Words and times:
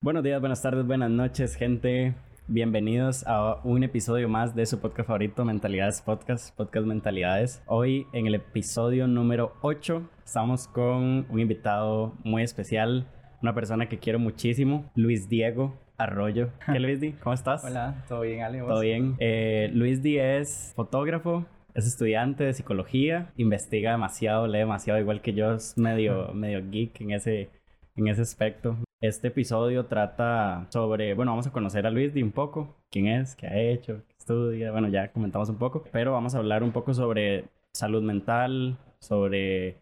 Buenos 0.00 0.24
días, 0.24 0.40
buenas 0.40 0.60
tardes, 0.60 0.84
buenas 0.84 1.10
noches, 1.10 1.54
gente. 1.54 2.16
Bienvenidos 2.48 3.24
a 3.28 3.60
un 3.62 3.84
episodio 3.84 4.28
más 4.28 4.56
de 4.56 4.66
su 4.66 4.80
podcast 4.80 5.06
favorito, 5.06 5.44
Mentalidades 5.44 6.02
Podcast, 6.02 6.56
Podcast 6.56 6.86
Mentalidades. 6.88 7.62
Hoy 7.66 8.08
en 8.12 8.26
el 8.26 8.34
episodio 8.34 9.06
número 9.06 9.52
8 9.60 10.02
estamos 10.24 10.66
con 10.66 11.26
un 11.30 11.38
invitado 11.38 12.14
muy 12.24 12.42
especial, 12.42 13.06
una 13.42 13.54
persona 13.54 13.88
que 13.88 14.00
quiero 14.00 14.18
muchísimo, 14.18 14.90
Luis 14.96 15.28
Diego 15.28 15.78
Arroyo. 15.98 16.50
¿Qué 16.66 16.80
Luis 16.80 17.00
Di? 17.00 17.12
¿Cómo 17.12 17.34
estás? 17.34 17.62
Hola, 17.64 18.04
¿todo 18.08 18.22
bien, 18.22 18.42
Ale? 18.42 18.58
Todo 18.58 18.80
bien. 18.80 19.14
Eh, 19.20 19.70
Luis 19.72 20.02
Di 20.02 20.18
es 20.18 20.72
fotógrafo, 20.74 21.46
es 21.74 21.86
estudiante 21.86 22.44
de 22.44 22.52
psicología, 22.52 23.32
investiga 23.36 23.92
demasiado, 23.92 24.46
lee 24.46 24.58
demasiado, 24.58 25.00
igual 25.00 25.22
que 25.22 25.32
yo, 25.32 25.54
es 25.54 25.76
medio, 25.78 26.32
medio 26.34 26.62
geek 26.70 27.00
en 27.00 27.12
ese, 27.12 27.50
en 27.96 28.08
ese 28.08 28.22
aspecto. 28.22 28.76
Este 29.00 29.28
episodio 29.28 29.86
trata 29.86 30.66
sobre, 30.70 31.14
bueno, 31.14 31.32
vamos 31.32 31.46
a 31.46 31.52
conocer 31.52 31.86
a 31.86 31.90
Luis 31.90 32.12
de 32.12 32.22
un 32.22 32.32
poco, 32.32 32.76
quién 32.90 33.06
es, 33.06 33.34
qué 33.34 33.46
ha 33.46 33.58
hecho, 33.58 34.02
qué 34.06 34.14
estudia, 34.18 34.72
bueno, 34.72 34.88
ya 34.88 35.10
comentamos 35.12 35.48
un 35.48 35.56
poco, 35.56 35.84
pero 35.90 36.12
vamos 36.12 36.34
a 36.34 36.38
hablar 36.38 36.62
un 36.62 36.72
poco 36.72 36.92
sobre 36.92 37.44
salud 37.72 38.02
mental, 38.02 38.76
sobre 38.98 39.78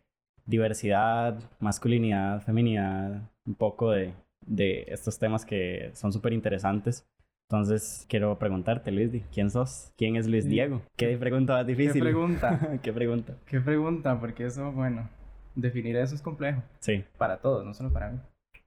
diversidad, 0.46 1.38
masculinidad, 1.58 2.42
feminidad, 2.42 3.28
un 3.44 3.54
poco 3.54 3.90
de, 3.90 4.14
de 4.46 4.84
estos 4.88 5.18
temas 5.18 5.44
que 5.44 5.90
son 5.94 6.12
súper 6.12 6.32
interesantes. 6.32 7.06
Entonces, 7.50 8.04
quiero 8.10 8.38
preguntarte, 8.38 8.92
Luis, 8.92 9.22
¿quién 9.32 9.50
sos? 9.50 9.90
¿Quién 9.96 10.16
es 10.16 10.26
Luis 10.26 10.46
Diego? 10.46 10.82
¿Qué 10.96 11.16
pregunta 11.16 11.54
más 11.54 11.66
difícil? 11.66 11.94
¿Qué 11.94 12.00
pregunta? 12.00 12.78
¿Qué 12.82 12.92
pregunta? 12.92 13.34
¿Qué 13.46 13.60
pregunta? 13.60 14.20
Porque 14.20 14.44
eso, 14.44 14.70
bueno, 14.70 15.08
definir 15.54 15.96
eso 15.96 16.14
es 16.14 16.20
complejo. 16.20 16.62
Sí. 16.80 17.04
Para 17.16 17.38
todos, 17.38 17.64
no 17.64 17.72
solo 17.72 17.90
para 17.90 18.10
mí. 18.10 18.18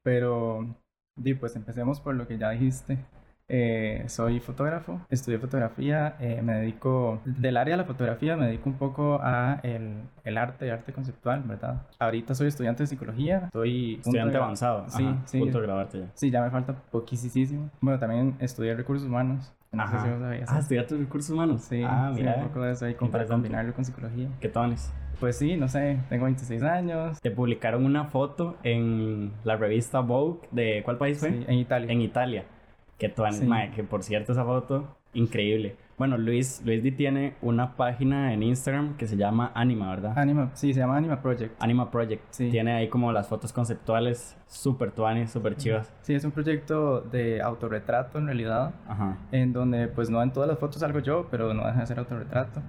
Pero, 0.02 0.66
di, 1.16 1.36
pues 1.36 1.56
empecemos 1.56 2.02
por 2.02 2.16
lo 2.16 2.28
que 2.28 2.40
ya 2.40 2.50
dijiste. 2.50 2.98
Eh, 3.54 4.06
soy 4.08 4.40
fotógrafo, 4.40 5.02
estudié 5.10 5.38
fotografía, 5.38 6.16
eh, 6.22 6.42
me 6.42 6.54
dedico, 6.54 7.20
del 7.26 7.58
área 7.58 7.74
de 7.74 7.82
la 7.82 7.84
fotografía, 7.84 8.38
me 8.38 8.46
dedico 8.46 8.70
un 8.70 8.78
poco 8.78 9.20
a 9.22 9.60
el, 9.64 10.04
el 10.24 10.38
arte, 10.38 10.72
arte 10.72 10.94
conceptual, 10.94 11.44
¿verdad? 11.44 11.82
Ahorita 12.00 12.34
soy 12.34 12.48
estudiante 12.48 12.84
de 12.84 12.88
psicología, 12.88 13.50
soy... 13.52 13.96
Estudiante 13.96 14.38
avanzado, 14.38 14.86
sí, 14.88 15.04
Ajá, 15.04 15.22
sí. 15.26 15.40
punto 15.40 15.60
de 15.60 15.66
graduarte 15.66 16.00
ya. 16.00 16.06
Sí, 16.14 16.32
ya 16.32 16.42
me 16.42 16.50
falta 16.50 16.74
poquísimo. 16.92 17.70
Bueno, 17.82 18.00
también 18.00 18.38
estudié 18.40 18.74
recursos 18.74 19.06
humanos. 19.06 19.52
No 19.74 19.86
sé 19.86 19.96
Ajá. 19.96 20.06
si 20.06 20.22
sabías. 20.22 20.50
Ah, 20.50 20.60
estudiaste 20.60 20.98
recursos 20.98 21.32
humanos. 21.32 21.62
Sí, 21.64 21.84
ah, 21.86 22.12
sí, 22.14 22.22
mira. 22.22 22.36
un 22.38 22.48
poco 22.48 22.62
de 22.62 22.72
eso 22.72 22.86
ahí 22.86 22.94
para 22.94 23.26
combinarlo 23.26 23.74
con 23.74 23.84
psicología. 23.84 24.30
¿Qué 24.40 24.48
tones? 24.48 24.94
Pues 25.20 25.38
sí, 25.38 25.58
no 25.58 25.68
sé, 25.68 26.00
tengo 26.10 26.24
26 26.24 26.64
años. 26.64 27.20
Te 27.22 27.32
publicaron 27.32 27.84
una 27.86 28.06
foto 28.06 28.58
en 28.64 29.34
la 29.44 29.58
revista 29.58 30.00
Vogue 30.00 30.40
de 30.52 30.82
¿cuál 30.86 30.98
país 30.98 31.20
fue? 31.20 31.32
Sí, 31.32 31.46
en 31.48 31.56
Italia. 31.56 31.92
En 31.92 32.02
Italia. 32.02 32.46
Que 33.02 33.10
tones, 33.10 33.38
Sí. 33.38 33.48
mae, 33.48 33.72
que 33.72 33.84
por 33.84 34.04
cierto 34.04 34.32
esa 34.32 34.46
foto 34.46 34.96
increíble. 35.14 35.76
Bueno, 35.98 36.18
Luis 36.20 36.62
Luis 36.64 36.84
Di 36.84 36.92
tiene 36.92 37.34
una 37.42 37.76
página 37.76 38.32
en 38.32 38.44
Instagram 38.44 38.96
que 38.96 39.08
se 39.08 39.18
llama 39.18 39.52
Anima, 39.56 39.90
¿verdad? 39.90 40.14
Anima, 40.20 40.52
sí, 40.54 40.72
se 40.72 40.80
llama 40.82 40.98
Anima 40.98 41.20
Project. 41.20 41.56
Anima 41.60 41.90
Project. 41.90 42.24
Sí. 42.30 42.50
Tiene 42.52 42.74
ahí 42.74 42.90
como 42.90 43.12
las 43.12 43.28
fotos 43.28 43.52
conceptuales 43.54 44.38
súper 44.48 44.92
tuanes, 44.92 45.32
súper 45.32 45.56
chivas. 45.58 45.92
Sí, 46.04 46.14
es 46.14 46.24
un 46.26 46.32
proyecto 46.32 47.02
de 47.02 47.42
autorretrato 47.42 48.20
en 48.20 48.28
realidad, 48.28 48.72
Ajá. 48.88 49.18
en 49.32 49.52
donde 49.52 49.88
pues 49.88 50.12
no 50.12 50.22
en 50.22 50.32
todas 50.32 50.48
las 50.48 50.60
fotos 50.60 50.80
salgo 50.82 51.00
yo, 51.00 51.28
pero 51.32 51.56
no 51.56 51.66
deja 51.66 51.80
de 51.80 51.88
ser 51.88 51.98
autorretrato. 51.98 52.62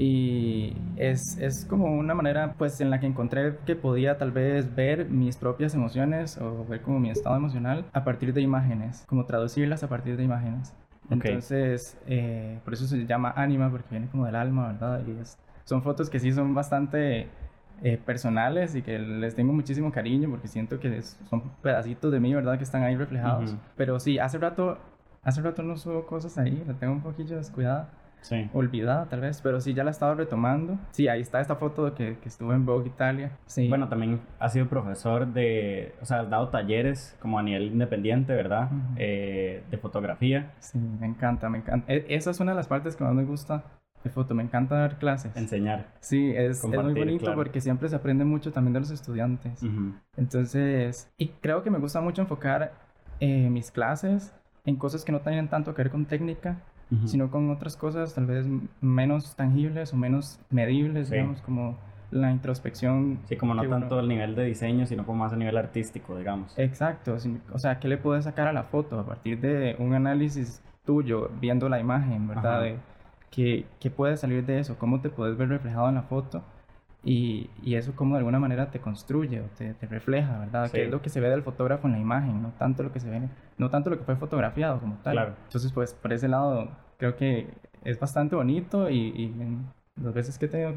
Y 0.00 0.76
es, 0.96 1.38
es 1.38 1.64
como 1.64 1.86
una 1.92 2.14
manera 2.14 2.54
pues 2.56 2.80
en 2.80 2.90
la 2.90 3.00
que 3.00 3.06
encontré 3.06 3.56
que 3.66 3.74
podía 3.74 4.16
tal 4.16 4.30
vez 4.30 4.74
ver 4.74 5.08
mis 5.10 5.36
propias 5.36 5.74
emociones 5.74 6.38
o 6.38 6.64
ver 6.66 6.82
como 6.82 7.00
mi 7.00 7.10
estado 7.10 7.34
emocional 7.36 7.84
a 7.92 8.04
partir 8.04 8.32
de 8.32 8.40
imágenes, 8.40 9.04
como 9.08 9.24
traducirlas 9.26 9.82
a 9.82 9.88
partir 9.88 10.16
de 10.16 10.22
imágenes. 10.24 10.72
Ok. 11.06 11.24
Entonces, 11.24 11.98
eh, 12.06 12.60
por 12.64 12.74
eso 12.74 12.86
se 12.86 13.06
llama 13.06 13.32
anima, 13.34 13.70
porque 13.70 13.88
viene 13.90 14.06
como 14.08 14.26
del 14.26 14.36
alma, 14.36 14.68
¿verdad? 14.68 15.02
Y 15.06 15.18
es- 15.20 15.36
son 15.64 15.82
fotos 15.82 16.08
que 16.10 16.20
sí 16.20 16.32
son 16.32 16.54
bastante 16.54 17.28
eh, 17.82 17.96
personales 17.96 18.74
y 18.74 18.82
que 18.82 18.98
les 18.98 19.36
tengo 19.36 19.52
muchísimo 19.52 19.92
cariño 19.92 20.28
porque 20.28 20.48
siento 20.48 20.80
que 20.80 20.98
es- 20.98 21.16
son 21.30 21.42
pedacitos 21.62 22.10
de 22.10 22.18
mí, 22.18 22.34
¿verdad? 22.34 22.58
Que 22.58 22.64
están 22.64 22.82
ahí 22.82 22.96
reflejados. 22.96 23.52
Ujú. 23.52 23.60
Pero 23.76 24.00
sí, 24.00 24.18
hace 24.18 24.36
rato, 24.38 24.78
hace 25.22 25.40
rato 25.42 25.62
no 25.62 25.76
subo 25.76 26.04
cosas 26.06 26.36
ahí, 26.38 26.60
la 26.66 26.74
tengo 26.74 26.92
un 26.94 27.00
poquillo 27.02 27.36
descuidada, 27.36 27.88
Sí. 28.20 28.50
olvidada 28.52 29.06
tal 29.06 29.20
vez, 29.20 29.40
pero 29.42 29.60
sí 29.60 29.74
ya 29.74 29.84
la 29.84 29.90
he 29.90 29.92
estado 29.92 30.14
retomando. 30.14 30.78
Sí, 30.90 31.08
ahí 31.08 31.20
está 31.20 31.40
esta 31.40 31.56
foto 31.56 31.84
de 31.86 31.92
que, 31.92 32.18
que 32.18 32.28
estuve 32.28 32.54
en 32.54 32.66
Vogue 32.66 32.88
Italia. 32.88 33.32
Sí. 33.46 33.68
Bueno, 33.68 33.88
también 33.88 34.20
has 34.38 34.52
sido 34.52 34.66
profesor 34.68 35.26
de, 35.26 35.94
o 36.02 36.04
sea, 36.04 36.20
has 36.20 36.30
dado 36.30 36.48
talleres 36.48 37.16
como 37.20 37.38
a 37.38 37.42
nivel 37.42 37.64
independiente, 37.64 38.34
¿verdad? 38.34 38.64
Ujú. 38.72 38.94
Eh, 38.96 39.62
de 39.70 39.78
fotografía, 39.78 40.52
Sí, 40.58 40.78
me 40.78 41.06
encanta, 41.06 41.48
me 41.48 41.58
encanta. 41.58 41.92
E- 41.92 42.06
esa 42.08 42.30
es 42.30 42.40
una 42.40 42.52
de 42.52 42.56
las 42.56 42.68
partes 42.68 42.96
que 42.96 43.04
más 43.04 43.14
me 43.14 43.24
gusta 43.24 43.62
de 44.04 44.10
foto, 44.10 44.34
me 44.34 44.42
encanta 44.44 44.76
dar 44.76 44.98
clases. 44.98 45.36
enseñar. 45.36 45.86
Sí, 46.00 46.30
es, 46.36 46.58
es 46.58 46.64
muy 46.64 46.94
bonito 46.94 47.24
claro. 47.24 47.36
porque 47.36 47.60
siempre 47.60 47.88
se 47.88 47.96
aprende 47.96 48.24
mucho 48.24 48.52
también 48.52 48.72
de 48.74 48.80
los 48.80 48.90
estudiantes. 48.90 49.62
Ujú. 49.62 49.94
Entonces, 50.16 51.10
y 51.18 51.28
creo 51.40 51.62
que 51.62 51.70
me 51.70 51.78
gusta 51.78 52.00
mucho 52.00 52.22
enfocar 52.22 52.72
eh, 53.20 53.48
mis 53.50 53.70
clases 53.70 54.32
en 54.64 54.76
cosas 54.76 55.04
que 55.04 55.10
no 55.12 55.20
tienen 55.20 55.48
tanto 55.48 55.74
que 55.74 55.82
ver 55.82 55.90
con 55.90 56.04
técnica, 56.04 56.58
Sino 57.04 57.30
con 57.30 57.50
otras 57.50 57.76
cosas 57.76 58.14
tal 58.14 58.24
vez 58.26 58.46
menos 58.80 59.36
tangibles 59.36 59.92
o 59.92 59.96
menos 59.96 60.40
medibles, 60.50 61.08
Sí. 61.08 61.14
digamos, 61.16 61.42
como 61.42 61.76
la 62.10 62.30
introspección. 62.30 63.18
Sí, 63.26 63.36
como 63.36 63.52
no 63.54 63.60
que 63.60 63.68
uno- 63.68 63.78
tanto 63.80 64.00
el 64.00 64.08
nivel 64.08 64.34
de 64.34 64.44
diseño, 64.46 64.86
sino 64.86 65.04
como 65.04 65.24
más 65.24 65.32
a 65.34 65.36
nivel 65.36 65.58
artístico, 65.58 66.16
digamos. 66.16 66.58
Exacto, 66.58 67.16
o 67.52 67.58
sea, 67.58 67.78
¿qué 67.78 67.88
le 67.88 67.98
puedes 67.98 68.24
sacar 68.24 68.48
a 68.48 68.52
la 68.54 68.62
foto 68.62 68.98
a 68.98 69.04
partir 69.04 69.38
de 69.40 69.76
un 69.78 69.92
análisis 69.92 70.62
tuyo, 70.86 71.30
viendo 71.40 71.68
la 71.68 71.78
imagen, 71.78 72.26
¿verdad? 72.26 72.62
De 72.62 72.76
¿qué, 73.30 73.66
qué 73.78 73.90
puede 73.90 74.16
salir 74.16 74.46
de 74.46 74.58
eso? 74.60 74.78
¿Cómo 74.78 75.02
te 75.02 75.10
puedes 75.10 75.36
ver 75.36 75.50
reflejado 75.50 75.90
en 75.90 75.96
la 75.96 76.02
foto? 76.02 76.42
Y, 77.04 77.48
y 77.62 77.76
eso 77.76 77.94
como 77.94 78.14
de 78.14 78.18
alguna 78.18 78.40
manera 78.40 78.70
te 78.70 78.80
construye 78.80 79.40
o 79.40 79.44
te, 79.56 79.72
te 79.74 79.86
refleja, 79.86 80.38
¿verdad? 80.40 80.66
Sí. 80.66 80.72
Que 80.72 80.84
es 80.84 80.90
lo 80.90 81.00
que 81.00 81.08
se 81.10 81.20
ve 81.20 81.28
del 81.30 81.42
fotógrafo 81.42 81.86
en 81.86 81.92
la 81.94 82.00
imagen, 82.00 82.42
no 82.42 82.50
tanto 82.58 82.82
lo 82.82 82.92
que 82.92 83.00
se 83.00 83.08
ve, 83.08 83.22
no 83.56 83.70
tanto 83.70 83.88
lo 83.90 83.98
que 83.98 84.04
fue 84.04 84.16
fotografiado 84.16 84.80
como 84.80 84.96
tal. 84.96 85.12
Claro. 85.14 85.34
Entonces, 85.44 85.72
pues, 85.72 85.94
por 85.94 86.12
ese 86.12 86.28
lado, 86.28 86.68
creo 86.98 87.16
que 87.16 87.48
es 87.84 87.98
bastante 88.00 88.34
bonito 88.34 88.90
y, 88.90 89.12
y 89.14 89.24
en 89.40 89.66
las 90.02 90.12
veces 90.12 90.38
que 90.38 90.46
he 90.46 90.48
tenido 90.48 90.72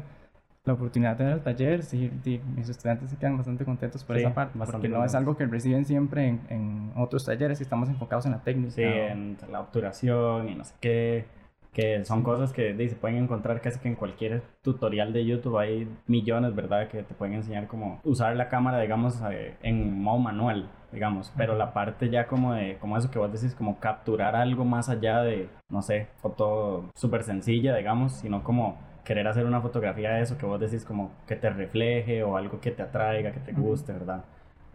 la 0.64 0.74
oportunidad 0.74 1.10
de 1.12 1.16
tener 1.16 1.32
el 1.32 1.40
taller, 1.42 1.82
sí, 1.82 2.08
sí, 2.22 2.40
mis 2.56 2.68
estudiantes 2.68 3.10
se 3.10 3.16
quedan 3.16 3.36
bastante 3.36 3.64
contentos 3.64 4.04
por 4.04 4.14
Sí, 4.16 4.22
esa 4.22 4.32
parte, 4.32 4.56
porque 4.56 4.88
no 4.88 5.04
es 5.04 5.16
algo 5.16 5.36
que 5.36 5.44
reciben 5.46 5.84
siempre 5.84 6.28
en, 6.28 6.40
en 6.50 6.92
otros 6.96 7.24
talleres 7.24 7.58
y 7.58 7.64
estamos 7.64 7.88
enfocados 7.88 8.26
en 8.26 8.32
la 8.32 8.44
técnica. 8.44 8.70
Sí, 8.70 8.84
o- 8.84 8.86
en 9.08 9.36
la 9.50 9.60
obturación 9.60 10.48
y 10.48 10.54
no 10.54 10.62
sé 10.62 10.72
qué. 10.80 11.26
Que 11.72 12.04
son 12.04 12.22
cosas 12.22 12.52
que 12.52 12.76
se 12.88 12.96
pueden 12.96 13.16
encontrar 13.16 13.62
casi 13.62 13.78
que 13.80 13.88
en 13.88 13.94
cualquier 13.94 14.42
tutorial 14.62 15.12
de 15.14 15.24
YouTube. 15.24 15.56
Hay 15.58 15.88
millones, 16.06 16.54
¿verdad? 16.54 16.88
Que 16.88 17.02
te 17.02 17.14
pueden 17.14 17.34
enseñar 17.34 17.66
cómo 17.66 17.98
usar 18.04 18.36
la 18.36 18.48
cámara, 18.50 18.78
digamos, 18.80 19.18
eh, 19.30 19.54
en 19.62 20.02
modo 20.02 20.18
manual, 20.18 20.68
digamos. 20.92 21.32
Pero 21.34 21.56
la 21.56 21.72
parte 21.72 22.10
ya 22.10 22.26
como 22.26 22.52
de, 22.52 22.76
como 22.78 22.98
eso 22.98 23.10
que 23.10 23.18
vos 23.18 23.32
decís, 23.32 23.54
como 23.54 23.80
capturar 23.80 24.36
algo 24.36 24.66
más 24.66 24.90
allá 24.90 25.22
de, 25.22 25.48
no 25.70 25.80
sé, 25.80 26.08
foto 26.20 26.90
súper 26.94 27.22
sencilla, 27.24 27.74
digamos, 27.74 28.12
sino 28.12 28.44
como 28.44 28.76
querer 29.02 29.26
hacer 29.26 29.46
una 29.46 29.62
fotografía 29.62 30.10
de 30.12 30.22
eso 30.22 30.36
que 30.36 30.44
vos 30.46 30.60
decís 30.60 30.84
como 30.84 31.10
que 31.26 31.36
te 31.36 31.48
refleje 31.50 32.22
o 32.22 32.36
algo 32.36 32.60
que 32.60 32.70
te 32.70 32.82
atraiga, 32.82 33.32
que 33.32 33.40
te 33.40 33.52
guste, 33.52 33.92
¿verdad? 33.94 34.24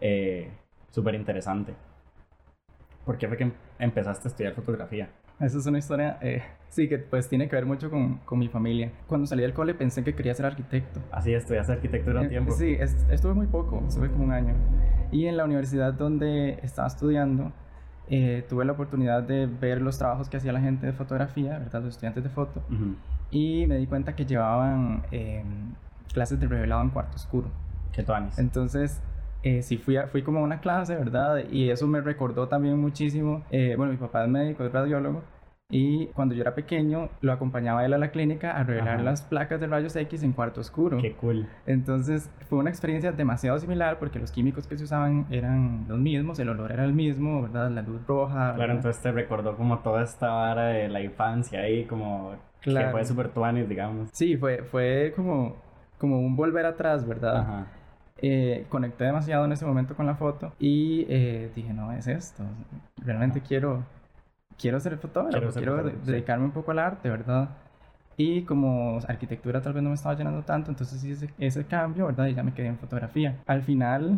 Eh, 0.01 0.49
súper 0.91 1.13
interesante. 1.15 1.73
¿Por 3.05 3.17
qué 3.17 3.27
fue 3.27 3.37
que 3.37 3.43
em- 3.43 3.53
empezaste 3.79 4.27
a 4.27 4.29
estudiar 4.31 4.53
fotografía? 4.53 5.09
Esa 5.39 5.57
es 5.57 5.65
una 5.65 5.79
historia, 5.79 6.17
eh, 6.21 6.43
sí, 6.69 6.87
que 6.89 6.97
pues 6.99 7.27
tiene 7.29 7.47
que 7.49 7.55
ver 7.55 7.65
mucho 7.65 7.89
con, 7.89 8.17
con 8.25 8.39
mi 8.39 8.47
familia. 8.47 8.91
Cuando 9.07 9.27
salí 9.27 9.41
del 9.41 9.53
cole 9.53 9.73
pensé 9.73 10.03
que 10.03 10.13
quería 10.15 10.33
ser 10.33 10.45
arquitecto. 10.45 10.99
Así 11.11 11.33
estudiaste 11.33 11.73
arquitectura 11.73 12.19
un 12.21 12.25
Eh, 12.25 12.29
tiempo. 12.29 12.51
Sí, 12.51 12.75
es- 12.79 13.05
estuve 13.09 13.33
muy 13.33 13.47
poco, 13.47 13.83
estuve 13.87 14.09
como 14.09 14.25
un 14.25 14.31
año. 14.31 14.53
Y 15.11 15.25
en 15.27 15.37
la 15.37 15.45
universidad 15.45 15.93
donde 15.93 16.59
estaba 16.63 16.87
estudiando, 16.87 17.51
eh, 18.09 18.45
tuve 18.47 18.65
la 18.65 18.73
oportunidad 18.73 19.23
de 19.23 19.47
ver 19.47 19.81
los 19.81 19.97
trabajos 19.97 20.29
que 20.29 20.37
hacía 20.37 20.51
la 20.53 20.61
gente 20.61 20.85
de 20.85 20.93
fotografía, 20.93 21.57
¿verdad? 21.59 21.81
Los 21.81 21.95
estudiantes 21.95 22.23
de 22.23 22.29
foto. 22.29 22.61
Ujú. 22.69 22.95
Y 23.31 23.65
me 23.67 23.77
di 23.77 23.87
cuenta 23.87 24.15
que 24.15 24.25
llevaban 24.25 25.03
eh, 25.11 25.43
clases 26.13 26.39
de 26.39 26.47
revelado 26.47 26.81
en 26.81 26.89
cuarto 26.89 27.15
oscuro. 27.15 27.49
¿Qué 27.91 28.03
tú 28.03 28.13
Anis? 28.13 28.37
Entonces, 28.39 29.01
eh, 29.43 29.61
sí 29.61 29.77
fui, 29.77 29.97
a- 29.97 30.07
fui 30.07 30.21
como 30.23 30.39
a 30.39 30.41
una 30.43 30.59
clase, 30.61 30.95
¿verdad? 30.95 31.43
Y 31.51 31.69
eso 31.69 31.87
me 31.87 31.99
recordó 32.01 32.47
también 32.47 32.77
muchísimo. 32.79 33.43
eh, 33.51 33.73
bueno, 33.77 33.91
mi 33.91 33.97
papá 33.97 34.23
es 34.23 34.29
médico, 34.29 34.63
es 34.65 34.71
radiólogo. 34.71 35.23
Y 35.69 36.07
cuando 36.07 36.33
yo 36.33 36.41
era 36.41 36.55
pequeño, 36.55 37.09
lo 37.19 37.33
acompañaba 37.33 37.85
él 37.85 37.93
a 37.93 37.97
la 37.97 38.11
clínica 38.11 38.51
a 38.51 38.63
revelar 38.63 39.01
las 39.01 39.21
placas 39.21 39.59
de 39.59 39.67
rayos 39.67 39.97
X 39.97 40.23
en 40.23 40.31
cuarto 40.31 40.61
oscuro. 40.61 40.97
Qué 40.99 41.13
cool. 41.15 41.45
Entonces 41.65 42.29
fue 42.47 42.59
una 42.59 42.69
experiencia 42.69 43.11
demasiado 43.11 43.59
similar 43.59 43.99
porque 43.99 44.17
los 44.17 44.31
químicos 44.31 44.65
que 44.65 44.77
se 44.77 44.85
usaban 44.85 45.25
eran 45.29 45.85
los 45.89 45.99
mismos, 45.99 46.39
el 46.39 46.47
olor 46.47 46.71
era 46.71 46.85
el 46.85 46.93
mismo, 46.93 47.41
¿verdad? 47.41 47.69
La 47.69 47.81
luz 47.81 48.05
roja. 48.07 48.53
Claro, 48.55 48.73
entonces 48.73 49.01
te 49.01 49.11
recordó 49.11 49.57
como 49.57 49.79
toda 49.79 50.03
esta 50.03 50.29
vara 50.29 50.67
de 50.67 50.87
la 50.87 51.01
infancia 51.01 51.59
ahí, 51.59 51.83
como 51.83 52.35
claro. 52.61 52.87
que 52.87 52.91
fue 52.93 53.05
súper 53.05 53.29
tuanis, 53.29 53.67
digamos. 53.67 54.09
Sí, 54.13 54.37
fue, 54.37 54.63
fue 54.63 55.11
como, 55.17 55.57
como 55.97 56.21
un 56.21 56.37
volver 56.37 56.65
atrás, 56.65 57.05
¿verdad? 57.05 57.37
Ajá. 57.41 57.67
Eh, 58.19 58.65
conecté 58.69 59.03
demasiado 59.03 59.43
en 59.43 59.51
ese 59.51 59.65
momento 59.65 59.95
con 59.95 60.05
la 60.05 60.15
foto 60.15 60.53
y 60.59 61.05
eh, 61.07 61.51
dije, 61.53 61.71
no, 61.71 61.91
es 61.91 62.07
esto, 62.07 62.43
realmente 63.05 63.41
quiero 63.41 63.83
quiero 64.57 64.79
ser 64.79 64.97
fotógrafo, 64.97 65.51
quiero, 65.51 65.83
dedicarme 65.83 66.45
un 66.45 66.51
poco 66.51 66.71
al 66.71 66.79
arte, 66.79 67.09
¿verdad? 67.09 67.49
Y 68.17 68.41
como 68.43 68.99
arquitectura 69.07 69.61
tal 69.61 69.73
vez 69.73 69.83
no 69.83 69.89
me 69.89 69.95
estaba 69.95 70.15
llenando 70.15 70.41
tanto, 70.41 70.71
entonces 70.71 71.03
hice 71.03 71.29
ese 71.37 71.65
cambio, 71.65 72.07
¿verdad? 72.07 72.25
Y 72.27 72.33
ya 72.33 72.43
me 72.43 72.53
quedé 72.53 72.67
en 72.67 72.77
fotografía. 72.77 73.37
Al 73.45 73.61
final, 73.61 74.17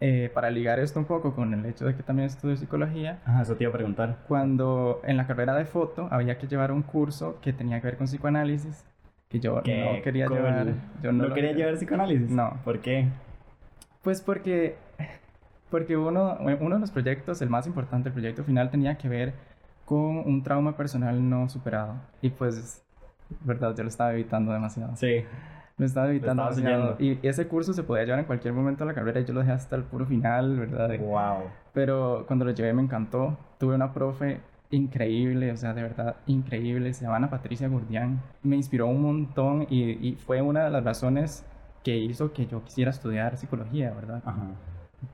eh, 0.00 0.30
para 0.32 0.50
ligar 0.50 0.80
esto 0.80 0.98
un 0.98 1.04
poco 1.04 1.34
con 1.34 1.52
el 1.52 1.64
hecho 1.66 1.84
de 1.84 1.94
que 1.94 2.02
también 2.02 2.26
estudio 2.26 2.56
psicología. 2.56 3.20
Ajá, 3.26 3.42
eso 3.42 3.54
te 3.54 3.64
iba 3.64 3.70
a 3.70 3.74
preguntar. 3.74 4.18
Cuando 4.26 5.02
en 5.04 5.18
la 5.18 5.26
carrera 5.26 5.54
de 5.54 5.66
foto 5.66 6.08
había 6.10 6.38
que 6.38 6.46
llevar 6.46 6.72
un 6.72 6.82
curso 6.82 7.38
que 7.42 7.52
tenía 7.52 7.80
que 7.80 7.86
ver 7.86 7.96
con 7.98 8.06
psicoanálisis, 8.06 8.84
que 9.28 9.40
yo 9.40 9.56
no 9.56 9.62
quería 10.02 10.26
llevar. 10.26 10.68
Yo 11.02 11.12
no, 11.12 11.32
quería 11.34 11.52
llevar 11.52 11.74
psicoanálisis? 11.74 12.30
No. 12.30 12.58
¿Por 12.64 12.80
qué? 12.80 13.08
Pues 14.00 14.22
porque, 14.22 14.76
porque 15.70 15.98
uno, 15.98 16.38
uno 16.38 16.74
de 16.76 16.80
los 16.80 16.90
proyectos, 16.90 17.42
el 17.42 17.50
más 17.50 17.66
importante, 17.66 18.08
el 18.08 18.14
proyecto 18.14 18.42
final, 18.42 18.70
tenía 18.70 18.96
que 18.96 19.08
ver 19.08 19.34
con 19.84 20.18
un 20.18 20.42
trauma 20.42 20.76
personal 20.76 21.28
no 21.28 21.48
superado. 21.48 21.94
Y 22.22 22.30
pues, 22.30 22.84
verdad, 23.40 23.74
yo 23.76 23.82
lo 23.82 23.88
estaba 23.88 24.12
evitando 24.12 24.52
demasiado. 24.52 24.96
Sí. 24.96 25.24
Lo 25.76 25.86
estaba 25.86 26.08
evitando 26.08 26.42
demasiado. 26.44 26.96
Y 26.98 27.18
ese 27.26 27.48
curso 27.48 27.72
se 27.72 27.82
podía 27.82 28.04
llevar 28.04 28.20
en 28.20 28.26
cualquier 28.26 28.54
momento 28.54 28.84
de 28.84 28.90
la 28.90 28.94
carrera 28.94 29.20
y 29.20 29.24
yo 29.24 29.34
lo 29.34 29.40
dejé 29.40 29.52
hasta 29.52 29.76
el 29.76 29.82
puro 29.82 30.06
final, 30.06 30.58
¿verdad? 30.58 30.98
Wow. 30.98 31.48
Pero 31.72 32.24
cuando 32.26 32.44
lo 32.44 32.52
llevé 32.52 32.72
me 32.72 32.82
encantó. 32.82 33.36
Tuve 33.58 33.74
una 33.74 33.92
profe 33.92 34.40
increíble, 34.70 35.52
o 35.52 35.56
sea, 35.56 35.74
de 35.74 35.82
verdad 35.82 36.16
increíble. 36.26 36.92
Se 36.94 37.04
llama 37.04 37.16
Ana 37.16 37.30
Patricia 37.30 37.68
Gurdián. 37.68 38.20
Me 38.42 38.56
inspiró 38.56 38.86
un 38.86 39.02
montón 39.02 39.66
y, 39.68 40.08
y, 40.08 40.16
fue 40.16 40.42
una 40.42 40.64
de 40.64 40.70
las 40.70 40.84
razones 40.84 41.44
que 41.82 41.96
hizo 41.96 42.32
que 42.32 42.46
yo 42.46 42.62
quisiera 42.64 42.90
estudiar 42.90 43.36
psicología, 43.36 43.92
¿verdad? 43.92 44.22
Ajá. 44.24 44.46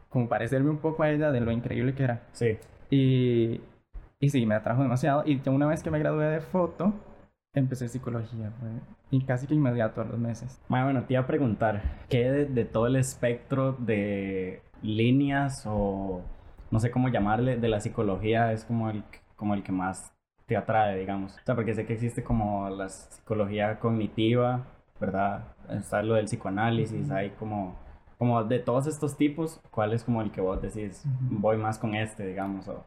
Como 0.09 0.29
parecerme 0.29 0.71
un 0.71 0.79
poco 0.79 1.03
a 1.03 1.11
ella 1.11 1.31
de 1.33 1.41
lo 1.41 1.53
increíble 1.53 1.95
que 1.95 2.05
era. 2.05 2.23
Sí. 2.33 2.59
Y, 2.91 3.61
y 4.21 4.29
sí, 4.29 4.45
me 4.47 4.55
atrajo 4.55 4.83
demasiado. 4.83 5.23
Y 5.25 5.41
ya 5.41 5.51
una 5.51 5.67
vez 5.67 5.83
que 5.83 5.91
me 5.91 5.99
gradué 5.99 6.27
de 6.27 6.41
foto, 6.41 6.93
empecé 7.55 7.89
psicología. 7.89 8.53
y 9.11 9.25
casi 9.25 9.47
que 9.47 9.55
inmediato 9.55 10.01
a 10.03 10.05
los 10.05 10.19
meses. 10.19 10.61
Bueno, 10.69 11.05
te 11.05 11.15
iba 11.15 11.23
a 11.23 11.27
preguntar, 11.27 11.83
¿qué 12.09 12.31
de, 12.31 12.65
todo 12.65 12.87
el 12.87 12.97
espectro 12.97 13.73
de 13.73 14.63
líneas 14.83 15.65
o 15.67 16.23
no 16.71 16.79
sé 16.79 16.91
cómo 16.91 17.09
llamarle 17.09 17.57
de 17.57 17.69
la 17.69 17.81
psicología 17.81 18.53
es 18.53 18.65
como 18.65 18.91
el, 18.91 19.03
como 19.37 19.55
el 19.55 19.63
que 19.63 19.73
más 19.73 20.13
te 20.47 20.57
atrae, 20.57 20.99
digamos? 20.99 21.37
O 21.37 21.45
sea, 21.45 21.55
porque 21.55 21.75
sé 21.75 21.87
que 21.87 21.95
existe 21.95 22.23
como 22.23 22.69
la 22.69 22.89
psicología 22.89 23.79
cognitiva, 23.81 24.67
¿verdad? 25.01 25.45
Está 25.71 26.03
lo 26.03 26.15
del 26.15 26.27
psicoanálisis, 26.27 27.11
hay 27.11 27.31
como 27.31 27.77
como 28.21 28.45
de 28.45 28.59
todos 28.59 28.87
estos 28.87 29.17
tipos, 29.17 29.63
¿cuál 29.71 29.95
es 29.95 30.05
como 30.05 30.21
el 30.21 30.31
que 30.31 30.43
vos 30.43 30.61
decís, 30.61 31.03
voy 31.31 31.57
más 31.57 31.79
con 31.79 31.95
este, 31.95 32.27
digamos? 32.27 32.69
O... 32.69 32.85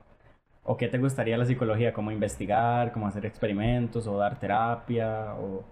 ¿O 0.65 0.77
qué 0.77 0.87
te 0.87 0.97
gustaría 0.97 1.37
la 1.37 1.45
psicología? 1.45 1.93
¿Cómo 1.93 2.11
investigar? 2.11 2.91
¿Cómo 2.93 3.07
hacer 3.07 3.25
experimentos? 3.25 4.07
¿O 4.07 4.17
dar 4.17 4.39
terapia? 4.39 5.33
O... 5.35 5.63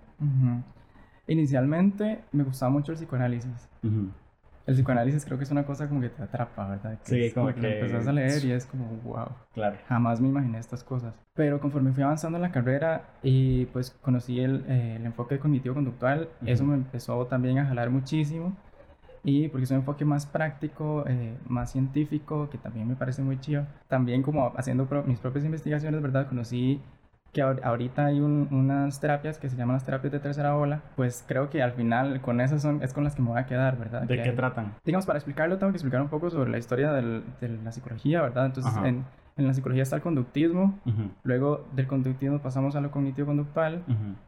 Inicialmente 1.28 2.20
me 2.32 2.44
gustaba 2.44 2.72
mucho 2.72 2.92
el 2.92 2.98
psicoanálisis. 2.98 3.70
El 4.68 4.76
psicoanálisis 4.76 5.26
creo 5.26 5.38
que 5.38 5.46
es 5.46 5.52
una 5.52 5.66
cosa 5.66 5.88
como 5.88 6.02
que 6.02 6.10
te 6.10 6.22
atrapa, 6.22 6.68
¿verdad? 6.68 7.00
sí, 7.04 7.32
como, 7.32 7.54
que, 7.54 7.80
empezás 7.80 8.08
a 8.08 8.12
leer 8.12 8.44
y 8.46 8.52
es 8.52 8.66
como, 8.66 8.86
wow. 9.04 9.28
Claro. 9.54 9.78
Jamás 9.88 10.22
me 10.22 10.28
imaginé 10.28 10.60
estas 10.60 10.84
cosas. 10.84 11.16
Pero 11.34 11.60
conforme 11.60 11.94
fui 11.94 12.04
avanzando 12.04 12.38
en 12.38 12.42
la 12.42 12.52
carrera 12.52 13.10
y 13.24 13.66
pues 13.68 13.92
conocí 14.02 14.40
el, 14.40 14.66
eh, 14.68 14.98
el 14.98 15.06
enfoque 15.06 15.40
cognitivo-conductual, 15.40 16.30
eso 16.46 16.64
me 16.66 16.76
empezó 16.76 17.26
también 17.28 17.58
a 17.60 17.66
jalar 17.66 17.90
muchísimo 17.90 18.56
y 19.24 19.50
porque 19.50 19.66
es 19.66 19.72
un 19.72 19.78
enfoque 19.78 20.06
más 20.06 20.26
práctico, 20.26 21.04
eh, 21.08 21.38
más 21.48 21.72
científico, 21.72 22.50
que 22.50 22.58
también 22.58 22.88
me 22.88 22.96
parece 22.96 23.22
muy 23.22 23.40
chido. 23.40 23.68
También 23.88 24.24
como 24.24 24.54
haciendo 24.58 24.88
mis 25.06 25.20
propias 25.20 25.46
investigaciones, 25.46 26.02
¿verdad? 26.02 26.28
Conocí 26.28 26.82
que 27.32 27.42
ahorita 27.42 28.08
hay 28.08 28.20
unas 28.20 29.00
terapias 29.00 29.38
que 29.38 29.50
se 29.50 29.56
llaman 29.56 29.76
las 29.76 29.86
terapias 29.86 30.12
de 30.12 30.20
tercera 30.20 30.56
ola, 30.56 30.82
pues 30.96 31.24
creo 31.26 31.50
que 31.50 31.62
al 31.62 31.72
final 31.72 32.20
con 32.22 32.42
esas 32.42 32.62
son, 32.62 32.84
es 32.84 32.94
con 32.94 33.06
las 33.06 33.16
que 33.16 33.22
me 33.22 33.30
voy 33.30 33.40
a 33.40 33.46
quedar, 33.46 33.78
¿verdad? 33.78 34.02
¿De 34.04 34.22
qué 34.22 34.32
tratan? 34.32 34.74
Digamos, 34.84 35.06
para 35.06 35.18
explicarlo 35.18 35.58
tengo 35.58 35.72
que 35.72 35.78
explicar 35.78 36.02
un 36.02 36.10
poco 36.10 36.30
sobre 36.30 36.52
la 36.52 36.58
historia 36.58 36.92
del, 36.92 37.24
de 37.40 37.50
la 37.50 37.72
psicología, 37.72 38.22
¿verdad? 38.22 38.48
Entonces, 38.48 38.76
en, 38.84 39.06
en, 39.38 39.48
la 39.48 39.54
psicología 39.54 39.84
está 39.84 39.96
el 39.96 40.02
conductismo, 40.02 40.78
luego 41.24 41.66
del 41.74 41.88
conductismo 41.88 42.40
pasamos 42.40 42.76
a 42.76 42.82
lo 42.82 42.92
cognitivo-conductual 42.92 43.84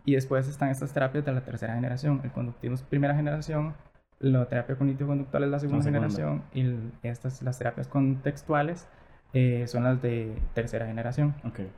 y 0.05 0.13
después 0.13 0.47
están 0.47 0.69
estas 0.69 0.93
terapias 0.93 1.25
de 1.25 1.33
la 1.33 1.41
tercera 1.41 1.75
generación. 1.75 2.21
El 2.23 2.31
conductismo 2.31 2.75
es 2.75 2.83
primera 2.83 3.15
generación, 3.15 3.73
la 4.23 4.45
terapia 4.45 4.75
cognitivo-conductual 4.75 5.43
es 5.43 5.49
la 5.49 5.59
segunda, 5.59 5.83
generación 5.83 6.43
y 6.53 6.75
estas, 7.03 7.41
las 7.41 7.57
terapias 7.57 7.87
contextuales 7.87 8.87
eh, 9.33 9.65
son 9.67 9.83
las 9.83 10.01
de 10.01 10.33
tercera 10.53 10.85
generación. 10.85 11.35
Okay. 11.43 11.69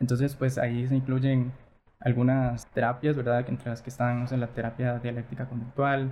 Entonces, 0.00 0.34
pues 0.34 0.58
ahí 0.58 0.86
se 0.86 0.96
incluyen 0.96 1.52
algunas 2.00 2.66
terapias, 2.72 3.16
¿verdad? 3.16 3.44
Entre 3.48 3.68
las 3.68 3.82
que 3.82 3.90
están, 3.90 4.24
no 4.24 4.36
la 4.36 4.46
terapia 4.48 4.98
dialéctica 4.98 5.46
conductual, 5.46 6.10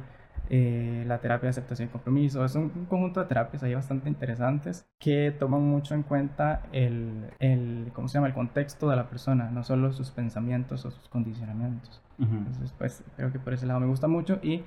eh, 0.49 1.05
la 1.07 1.19
terapia 1.19 1.47
de 1.47 1.51
aceptación 1.51 1.89
y 1.89 1.91
compromiso. 1.91 2.45
Es 2.45 2.55
un, 2.55 2.69
conjunto 2.87 3.21
de 3.21 3.27
terapias 3.27 3.63
ahí 3.63 3.75
bastante 3.75 4.09
interesantes 4.09 4.87
que 4.99 5.35
toman 5.39 5.63
mucho 5.63 5.95
en 5.95 6.03
cuenta 6.03 6.63
el, 6.73 7.31
el, 7.39 7.91
¿cómo 7.95 8.09
se 8.09 8.15
llama? 8.15 8.27
El 8.27 8.35
contexto 8.35 8.89
de 8.91 8.97
la 8.97 9.09
persona, 9.09 9.51
no 9.51 9.65
solo 9.65 9.93
sus 9.93 10.11
pensamientos 10.11 10.85
o 10.85 10.91
sus 10.91 11.09
condicionamientos. 11.09 12.03
Entonces, 12.19 12.75
pues 12.77 13.03
creo 13.17 13.33
que 13.33 13.39
por 13.39 13.55
ese 13.55 13.65
lado 13.65 13.81
me 13.81 13.87
gusta 13.87 14.07
mucho 14.07 14.39
y 14.43 14.63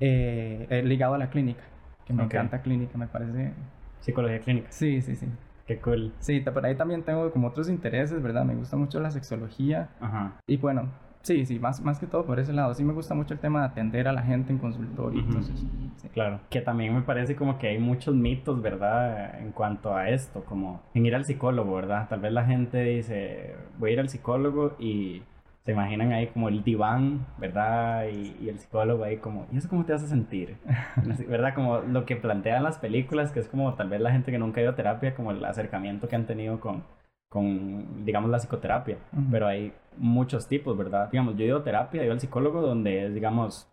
eh, 0.00 0.82
ligado 0.84 1.14
a 1.14 1.18
la 1.18 1.30
clínica, 1.30 1.62
que 2.04 2.12
me 2.12 2.24
encanta 2.24 2.62
clínica, 2.62 2.96
me 2.98 3.06
parece... 3.06 3.52
Psicología 4.00 4.38
clínica. 4.40 4.68
Sí, 4.70 5.00
sí, 5.00 5.16
sí. 5.16 5.26
Qué 5.66 5.78
cool. 5.80 6.12
Sí, 6.20 6.40
por 6.40 6.64
ahí 6.64 6.76
también 6.76 7.02
tengo 7.02 7.30
como 7.32 7.48
otros 7.48 7.68
intereses, 7.68 8.22
¿verdad? 8.22 8.44
Me 8.44 8.54
gusta 8.54 8.76
mucho 8.76 9.00
la 9.00 9.10
sexología. 9.10 9.88
Ajá. 10.00 10.34
Y 10.46 10.58
bueno, 10.58 10.90
sí, 11.22 11.44
sí, 11.44 11.58
más, 11.58 11.80
más 11.80 11.98
que 11.98 12.06
todo 12.06 12.24
por 12.24 12.38
ese 12.38 12.52
lado. 12.52 12.72
Sí 12.74 12.84
me 12.84 12.92
gusta 12.92 13.14
mucho 13.14 13.34
el 13.34 13.40
tema 13.40 13.60
de 13.60 13.66
atender 13.66 14.06
a 14.06 14.12
la 14.12 14.22
gente 14.22 14.52
en 14.52 14.58
consultorio. 14.58 15.20
Entonces, 15.20 15.58
sí. 15.58 16.08
Claro. 16.10 16.38
Que 16.50 16.60
también 16.60 16.94
me 16.94 17.02
parece 17.02 17.34
como 17.34 17.58
que 17.58 17.66
hay 17.66 17.78
muchos 17.78 18.14
mitos, 18.14 18.62
¿verdad? 18.62 19.40
En 19.40 19.50
cuanto 19.50 19.96
a 19.96 20.08
esto, 20.08 20.44
como 20.44 20.82
en 20.94 21.04
ir 21.04 21.16
al 21.16 21.24
psicólogo, 21.24 21.74
¿verdad? 21.74 22.06
Tal 22.08 22.20
vez 22.20 22.32
la 22.32 22.44
gente 22.44 22.84
dice, 22.84 23.56
voy 23.78 23.90
a 23.90 23.92
ir 23.94 24.00
al 24.00 24.08
psicólogo 24.08 24.76
y 24.78 25.22
se 25.66 25.72
imaginan 25.72 26.12
ahí 26.12 26.28
como 26.28 26.48
el 26.48 26.62
diván, 26.62 27.26
¿verdad? 27.38 28.06
Y, 28.08 28.48
el 28.48 28.60
psicólogo 28.60 29.02
ahí 29.02 29.16
como, 29.16 29.48
¿y 29.50 29.56
eso 29.56 29.68
cómo 29.68 29.84
te 29.84 29.92
hace 29.92 30.06
sentir? 30.06 30.58
¿Verdad? 31.28 31.54
Como 31.56 31.80
lo 31.80 32.06
que 32.06 32.14
plantean 32.14 32.62
las 32.62 32.78
películas, 32.78 33.32
que 33.32 33.40
es 33.40 33.48
como 33.48 33.74
tal 33.74 33.88
vez 33.88 34.00
la 34.00 34.12
gente 34.12 34.30
que 34.30 34.38
nunca 34.38 34.60
ha 34.60 34.62
ido 34.62 34.72
a 34.72 34.76
terapia, 34.76 35.16
como 35.16 35.32
el 35.32 35.44
acercamiento 35.44 36.06
que 36.06 36.14
han 36.14 36.24
tenido 36.24 36.60
con, 36.60 36.84
con 37.28 38.04
digamos, 38.04 38.30
la 38.30 38.38
psicoterapia. 38.38 38.98
Pero 39.28 39.48
hay 39.48 39.72
muchos 39.96 40.46
tipos, 40.46 40.78
¿verdad? 40.78 41.10
Digamos, 41.10 41.36
yo 41.36 41.42
he 41.42 41.48
ido 41.48 41.58
a 41.58 41.64
terapia, 41.64 42.00
he 42.00 42.04
ido 42.04 42.12
al 42.12 42.20
psicólogo 42.20 42.62
donde 42.62 43.06
es, 43.06 43.14
digamos, 43.14 43.68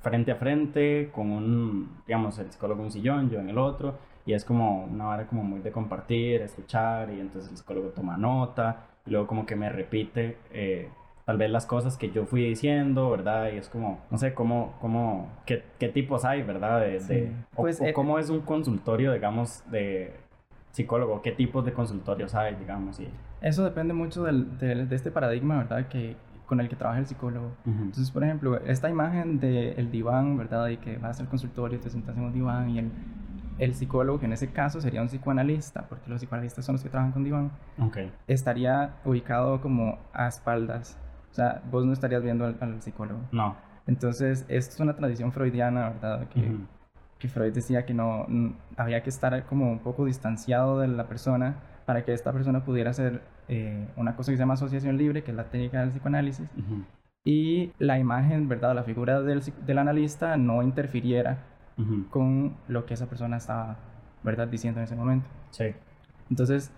frente 0.00 0.32
a 0.32 0.36
frente, 0.36 1.10
con 1.12 1.30
un, 1.32 2.02
digamos, 2.06 2.38
el 2.38 2.50
psicólogo 2.50 2.80
en 2.80 2.86
un 2.86 2.92
sillón, 2.92 3.28
yo 3.28 3.40
en 3.40 3.50
el 3.50 3.58
otro, 3.58 3.98
y 4.24 4.32
es 4.32 4.42
como 4.42 4.84
una 4.84 5.08
hora 5.10 5.26
como 5.26 5.42
muy 5.42 5.60
de 5.60 5.70
compartir, 5.70 6.40
escuchar, 6.40 7.10
y 7.12 7.20
entonces 7.20 7.50
el 7.50 7.58
psicólogo 7.58 7.88
toma 7.88 8.16
nota, 8.16 8.86
y 9.04 9.10
luego 9.10 9.26
como 9.26 9.44
que 9.44 9.54
me 9.54 9.68
repite 9.68 10.38
eh, 10.50 10.88
tal 11.30 11.38
vez 11.38 11.48
las 11.48 11.64
cosas 11.64 11.96
que 11.96 12.10
yo 12.10 12.26
fui 12.26 12.42
diciendo, 12.42 13.08
¿verdad? 13.08 13.52
Y 13.52 13.58
es 13.58 13.68
como, 13.68 14.00
no 14.10 14.18
sé, 14.18 14.34
cómo, 14.34 14.74
cómo, 14.80 15.28
qué, 15.46 15.62
qué 15.78 15.88
tipos 15.88 16.24
hay, 16.24 16.42
¿verdad? 16.42 16.80
De, 16.80 17.30
pues, 17.54 17.80
o, 17.80 17.84
eh, 17.84 17.92
cómo 17.92 18.18
es 18.18 18.30
un 18.30 18.40
consultorio, 18.40 19.12
digamos, 19.12 19.62
de 19.70 20.12
psicólogo, 20.72 21.22
qué 21.22 21.30
tipos 21.30 21.64
de 21.64 21.72
consultorios 21.72 22.34
hay, 22.34 22.56
digamos. 22.56 22.98
Y... 22.98 23.08
Eso 23.40 23.62
depende 23.62 23.94
mucho 23.94 24.24
del, 24.24 24.58
de 24.58 24.92
este 24.92 25.12
paradigma, 25.12 25.58
¿verdad? 25.58 25.86
Que 25.86 26.16
con 26.46 26.58
el 26.58 26.68
que 26.68 26.74
trabaja 26.74 26.98
el 26.98 27.06
psicólogo. 27.06 27.52
Entonces, 27.64 28.10
por 28.10 28.24
ejemplo, 28.24 28.56
esta 28.66 28.90
imagen 28.90 29.38
del 29.38 29.88
diván, 29.92 30.36
¿verdad? 30.36 30.66
Y 30.66 30.78
que 30.78 30.96
vas 30.96 31.20
al 31.20 31.28
consultorio, 31.28 31.78
te 31.78 31.90
sientas 31.90 32.16
en 32.16 32.24
un 32.24 32.32
diván 32.32 32.70
y 32.70 32.80
el, 32.80 32.90
el 33.60 33.74
psicólogo, 33.74 34.18
que 34.18 34.26
en 34.26 34.32
ese 34.32 34.50
caso 34.50 34.80
sería 34.80 35.00
un 35.00 35.06
psicoanalista, 35.06 35.86
porque 35.86 36.10
los 36.10 36.18
psicoanalistas 36.18 36.64
son 36.64 36.72
los 36.72 36.82
que 36.82 36.88
trabajan 36.88 37.12
con 37.12 37.22
diván, 37.22 37.52
okay. 37.78 38.10
estaría 38.26 38.94
ubicado 39.04 39.60
como 39.60 40.00
a 40.12 40.26
espaldas 40.26 40.98
o 41.30 41.34
sea, 41.34 41.62
vos 41.70 41.84
no 41.84 41.92
estarías 41.92 42.22
viendo 42.22 42.44
al, 42.44 42.82
psicólogo. 42.82 43.20
No. 43.32 43.56
Entonces, 43.86 44.44
esto 44.48 44.74
es 44.74 44.80
una 44.80 44.94
tradición 44.94 45.32
freudiana, 45.32 45.90
¿verdad? 45.90 46.28
Que, 46.28 46.56
que 47.18 47.28
Freud 47.28 47.52
decía 47.52 47.84
que 47.84 47.94
no, 47.94 48.26
había 48.76 49.02
que 49.02 49.10
estar 49.10 49.44
como 49.46 49.70
un 49.70 49.78
poco 49.78 50.06
distanciado 50.06 50.80
de 50.80 50.88
la 50.88 51.06
persona 51.06 51.56
para 51.86 52.04
que 52.04 52.12
esta 52.12 52.32
persona 52.32 52.64
pudiera 52.64 52.92
ser 52.92 53.22
eh, 53.48 53.86
una 53.96 54.16
cosa 54.16 54.32
que 54.32 54.36
se 54.36 54.42
llama 54.42 54.54
asociación 54.54 54.96
libre, 54.96 55.22
que 55.22 55.30
es 55.30 55.36
la 55.36 55.44
técnica 55.44 55.80
del 55.80 55.90
psicoanálisis, 55.90 56.48
y 57.24 57.72
la 57.78 57.98
imagen, 57.98 58.48
¿verdad? 58.48 58.74
La 58.74 58.84
figura 58.84 59.20
del, 59.20 59.42
del 59.66 59.78
analista 59.78 60.36
no 60.36 60.62
interfiriera 60.62 61.38
con 62.10 62.56
lo 62.68 62.84
que 62.84 62.92
esa 62.92 63.08
persona 63.08 63.38
estaba, 63.38 63.78
¿verdad? 64.22 64.48
Diciendo 64.48 64.80
en 64.80 64.84
ese 64.84 64.94
momento. 64.94 65.26
Sí. 65.50 65.74
Entonces, 66.28 66.70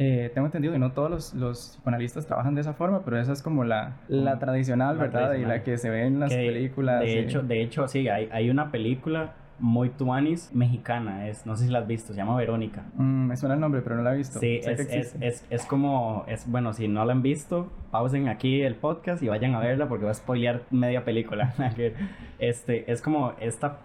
eh, 0.00 0.30
tengo 0.32 0.46
entendido 0.46 0.72
que 0.72 0.78
no 0.78 0.92
todos 0.92 1.10
los, 1.10 1.34
los, 1.34 1.58
psicoanalistas 1.58 2.24
trabajan 2.24 2.54
de 2.54 2.60
esa 2.60 2.72
forma, 2.72 3.04
pero 3.04 3.18
esa 3.18 3.32
es 3.32 3.42
como 3.42 3.64
la, 3.64 3.96
la 4.06 4.38
tradicional, 4.38 4.96
¿verdad? 4.96 5.34
Y 5.34 5.44
la 5.44 5.64
que 5.64 5.76
se 5.76 5.90
ve 5.90 6.06
en 6.06 6.20
las 6.20 6.32
películas. 6.32 7.00
De, 7.00 7.18
hecho, 7.18 7.42
de 7.42 7.62
hecho, 7.62 7.88
sí, 7.88 8.08
hay, 8.08 8.28
hay 8.30 8.48
una 8.48 8.70
película 8.70 9.34
muy 9.58 9.90
tuanis 9.90 10.54
mexicana, 10.54 11.28
es, 11.28 11.44
no 11.44 11.56
sé 11.56 11.66
si 11.66 11.72
la 11.72 11.80
has 11.80 11.86
visto, 11.88 12.12
se 12.12 12.18
llama 12.18 12.36
Verónica. 12.36 12.84
Mm, 12.94 13.26
me 13.26 13.36
suena 13.36 13.56
el 13.56 13.60
nombre, 13.60 13.82
pero 13.82 13.96
no 13.96 14.02
la 14.02 14.14
he 14.14 14.16
visto. 14.16 14.38
Sí, 14.38 14.60
es, 14.62 14.78
es, 14.78 15.16
es, 15.20 15.44
es, 15.50 15.66
como, 15.66 16.24
es, 16.28 16.48
bueno, 16.48 16.72
si 16.72 16.86
no 16.86 17.04
la 17.04 17.12
han 17.12 17.22
visto, 17.22 17.68
pausen 17.90 18.28
aquí 18.28 18.62
el 18.62 18.76
podcast 18.76 19.20
y 19.22 19.28
vayan 19.28 19.56
a 19.56 19.58
verla 19.58 19.88
porque 19.88 20.04
va 20.04 20.12
a 20.12 20.14
spoilear 20.14 20.62
media 20.70 21.04
película. 21.04 21.54
este, 22.38 22.90
es 22.90 23.02
como 23.02 23.32
esta 23.40 23.78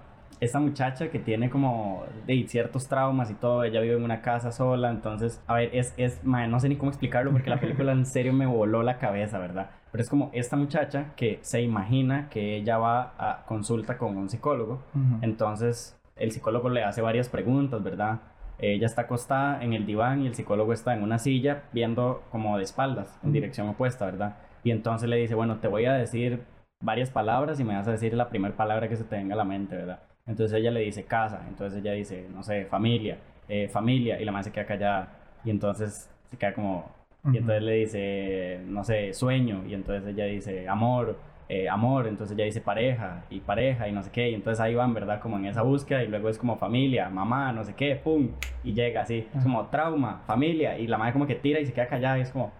esta 0.43 0.59
muchacha 0.59 1.09
que 1.09 1.19
tiene 1.19 1.49
como 1.49 2.03
de 2.25 2.45
ciertos 2.47 2.87
traumas 2.87 3.31
y 3.31 3.33
todo, 3.35 3.63
ella 3.63 3.79
vive 3.81 3.95
en 3.95 4.03
una 4.03 4.21
casa 4.21 4.51
sola, 4.51 4.89
entonces, 4.89 5.41
a 5.47 5.55
ver, 5.55 5.69
es, 5.73 5.93
es, 5.97 6.23
no 6.23 6.59
sé 6.59 6.69
ni 6.69 6.75
cómo 6.75 6.91
explicarlo 6.91 7.31
porque 7.31 7.49
la 7.49 7.59
película 7.59 7.91
en 7.91 8.05
serio 8.05 8.33
me 8.33 8.45
voló 8.45 8.83
la 8.83 8.97
cabeza, 8.97 9.39
¿verdad? 9.39 9.71
Pero 9.91 10.01
es 10.01 10.09
como 10.09 10.29
esta 10.33 10.55
muchacha 10.55 11.13
que 11.15 11.39
se 11.41 11.61
imagina 11.61 12.29
que 12.29 12.57
ella 12.57 12.77
va 12.77 13.13
a 13.17 13.45
consulta 13.45 13.97
con 13.97 14.17
un 14.17 14.29
psicólogo, 14.29 14.81
entonces 15.21 15.99
el 16.15 16.31
psicólogo 16.31 16.69
le 16.69 16.83
hace 16.83 17.01
varias 17.01 17.29
preguntas, 17.29 17.83
¿verdad? 17.83 18.19
Ella 18.59 18.85
está 18.85 19.03
acostada 19.03 19.63
en 19.63 19.73
el 19.73 19.85
diván 19.85 20.21
y 20.21 20.27
el 20.27 20.35
psicólogo 20.35 20.73
está 20.73 20.93
en 20.93 21.03
una 21.03 21.19
silla 21.19 21.63
viendo 21.73 22.23
como 22.31 22.57
de 22.57 22.63
espaldas, 22.63 23.19
en 23.23 23.31
dirección 23.31 23.67
opuesta, 23.69 24.05
¿verdad? 24.05 24.37
Y 24.63 24.71
entonces 24.71 25.09
le 25.09 25.17
dice, 25.17 25.35
bueno, 25.35 25.57
te 25.57 25.67
voy 25.67 25.85
a 25.85 25.93
decir 25.93 26.43
varias 26.81 27.09
palabras 27.09 27.59
y 27.59 27.63
me 27.63 27.75
vas 27.75 27.87
a 27.87 27.91
decir 27.91 28.13
la 28.13 28.29
primera 28.29 28.55
palabra 28.55 28.87
que 28.87 28.95
se 28.95 29.03
te 29.03 29.15
venga 29.15 29.33
a 29.33 29.37
la 29.37 29.43
mente, 29.43 29.75
¿verdad? 29.75 29.99
Entonces 30.25 30.57
ella 30.57 30.71
le 30.71 30.81
dice 30.81 31.03
casa, 31.03 31.45
entonces 31.47 31.79
ella 31.79 31.91
dice, 31.93 32.27
no 32.33 32.43
sé, 32.43 32.65
familia, 32.65 33.17
eh, 33.49 33.67
familia, 33.67 34.19
y 34.21 34.25
la 34.25 34.31
madre 34.31 34.45
se 34.45 34.51
queda 34.51 34.65
callada. 34.65 35.09
Y 35.43 35.49
entonces 35.49 36.09
se 36.31 36.37
queda 36.37 36.53
como, 36.53 36.89
y 37.25 37.37
entonces 37.37 37.63
le 37.63 37.73
dice, 37.73 38.59
no 38.65 38.83
sé, 38.83 39.13
sueño, 39.13 39.63
y 39.67 39.73
entonces 39.73 40.07
ella 40.13 40.25
dice 40.25 40.67
amor, 40.69 41.17
eh, 41.49 41.67
amor, 41.67 42.07
entonces 42.07 42.35
ella 42.37 42.45
dice 42.45 42.61
pareja, 42.61 43.25
y 43.29 43.41
pareja, 43.41 43.87
y 43.87 43.91
no 43.91 44.01
sé 44.01 44.11
qué, 44.11 44.29
y 44.29 44.33
entonces 44.33 44.61
ahí 44.61 44.75
van, 44.75 44.93
¿verdad? 44.93 45.19
Como 45.19 45.37
en 45.37 45.45
esa 45.45 45.61
búsqueda, 45.61 46.03
y 46.03 46.07
luego 46.07 46.29
es 46.29 46.37
como 46.37 46.55
familia, 46.55 47.09
mamá, 47.09 47.51
no 47.51 47.63
sé 47.65 47.75
qué, 47.75 47.95
pum, 47.95 48.29
y 48.63 48.73
llega 48.73 49.01
así, 49.01 49.27
es 49.35 49.43
como 49.43 49.67
trauma, 49.67 50.21
familia, 50.25 50.77
y 50.79 50.87
la 50.87 50.97
madre 50.97 51.13
como 51.13 51.27
que 51.27 51.35
tira 51.35 51.59
y 51.59 51.65
se 51.65 51.73
queda 51.73 51.87
callada, 51.87 52.17
y 52.17 52.21
es 52.21 52.31
como, 52.31 52.51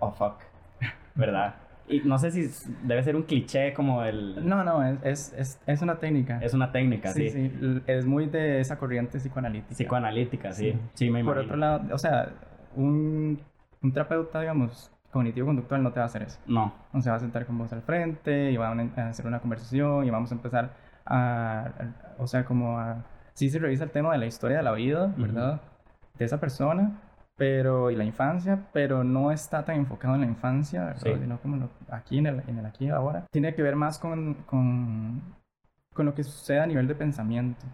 oh 0.00 0.10
fuck, 0.10 0.40
¿verdad? 1.14 1.54
Y 1.88 2.00
no 2.00 2.18
sé 2.18 2.30
si 2.30 2.48
debe 2.84 3.02
ser 3.02 3.16
un 3.16 3.24
cliché 3.24 3.74
como 3.74 4.04
el... 4.04 4.46
No, 4.46 4.64
no, 4.64 4.82
es, 5.02 5.32
es, 5.36 5.60
es 5.66 5.82
una 5.82 5.98
técnica. 5.98 6.38
Es 6.40 6.54
una 6.54 6.72
técnica, 6.72 7.12
sí. 7.12 7.28
Sí, 7.28 7.82
es 7.86 8.06
muy 8.06 8.26
de 8.26 8.60
esa 8.60 8.78
corriente 8.78 9.18
psicoanalítica. 9.18 9.74
Psicoanalítica, 9.74 10.52
sí. 10.52 10.78
Sí, 10.94 11.10
me 11.10 11.20
imagino. 11.20 11.34
Por 11.34 11.44
otro 11.44 11.56
lado, 11.56 11.94
o 11.94 11.98
sea, 11.98 12.30
un, 12.76 13.40
un 13.82 13.92
terapeuta, 13.92 14.40
digamos, 14.40 14.90
cognitivo-conductual 15.10 15.82
no 15.82 15.92
te 15.92 16.00
va 16.00 16.04
a 16.04 16.06
hacer 16.06 16.22
eso. 16.22 16.38
No. 16.46 16.72
O 16.92 17.00
sea, 17.02 17.12
va 17.12 17.16
a 17.16 17.20
sentar 17.20 17.44
con 17.46 17.58
vos 17.58 17.72
al 17.72 17.82
frente 17.82 18.50
y 18.52 18.56
van 18.56 18.92
a 18.96 19.08
hacer 19.08 19.26
una 19.26 19.40
conversación 19.40 20.06
y 20.06 20.10
vamos 20.10 20.30
a 20.32 20.34
empezar 20.34 20.70
a, 21.04 21.70
o 22.18 22.26
sea, 22.26 22.44
como 22.44 22.78
a... 22.78 23.04
Sí 23.34 23.50
se 23.50 23.58
revisa 23.58 23.84
el 23.84 23.90
tema 23.90 24.12
de 24.12 24.18
la 24.18 24.26
historia 24.26 24.58
de 24.58 24.62
la 24.62 24.72
vida, 24.72 25.12
¿verdad? 25.16 25.60
De 26.18 26.24
esa 26.24 26.38
persona 26.38 27.00
pero 27.36 27.90
y 27.90 27.96
la 27.96 28.04
infancia, 28.04 28.68
pero 28.72 29.04
no 29.04 29.32
está 29.32 29.64
tan 29.64 29.76
enfocado 29.76 30.14
en 30.14 30.20
la 30.22 30.26
infancia, 30.26 30.94
sino 30.96 31.38
como 31.40 31.68
aquí 31.90 32.18
en 32.18 32.26
el, 32.26 32.42
en 32.46 32.58
el 32.58 32.66
aquí 32.66 32.86
y 32.86 32.90
ahora. 32.90 33.26
Tiene 33.30 33.54
que 33.54 33.62
ver 33.62 33.76
más 33.76 33.98
con, 33.98 34.34
con, 34.46 35.22
con 35.92 36.06
lo 36.06 36.14
que 36.14 36.24
sucede 36.24 36.60
a 36.60 36.66
nivel 36.66 36.86
de 36.86 36.94
pensamiento, 36.94 37.64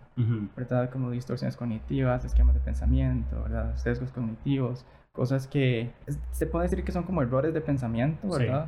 ¿verdad? 0.57 0.91
Como 0.91 1.11
distorsiones 1.11 1.57
cognitivas, 1.57 2.25
esquemas 2.25 2.55
de 2.55 2.61
pensamiento, 2.61 3.43
¿verdad? 3.43 3.77
Sesgos 3.77 4.13
cognitivos, 4.13 4.85
cosas 5.13 5.47
que 5.47 5.91
se 6.31 6.47
puede 6.47 6.65
decir 6.65 6.85
que 6.85 6.93
son 6.93 7.03
como 7.03 7.23
errores 7.23 7.53
de 7.53 7.61
pensamiento, 7.61 8.29
¿verdad? 8.29 8.67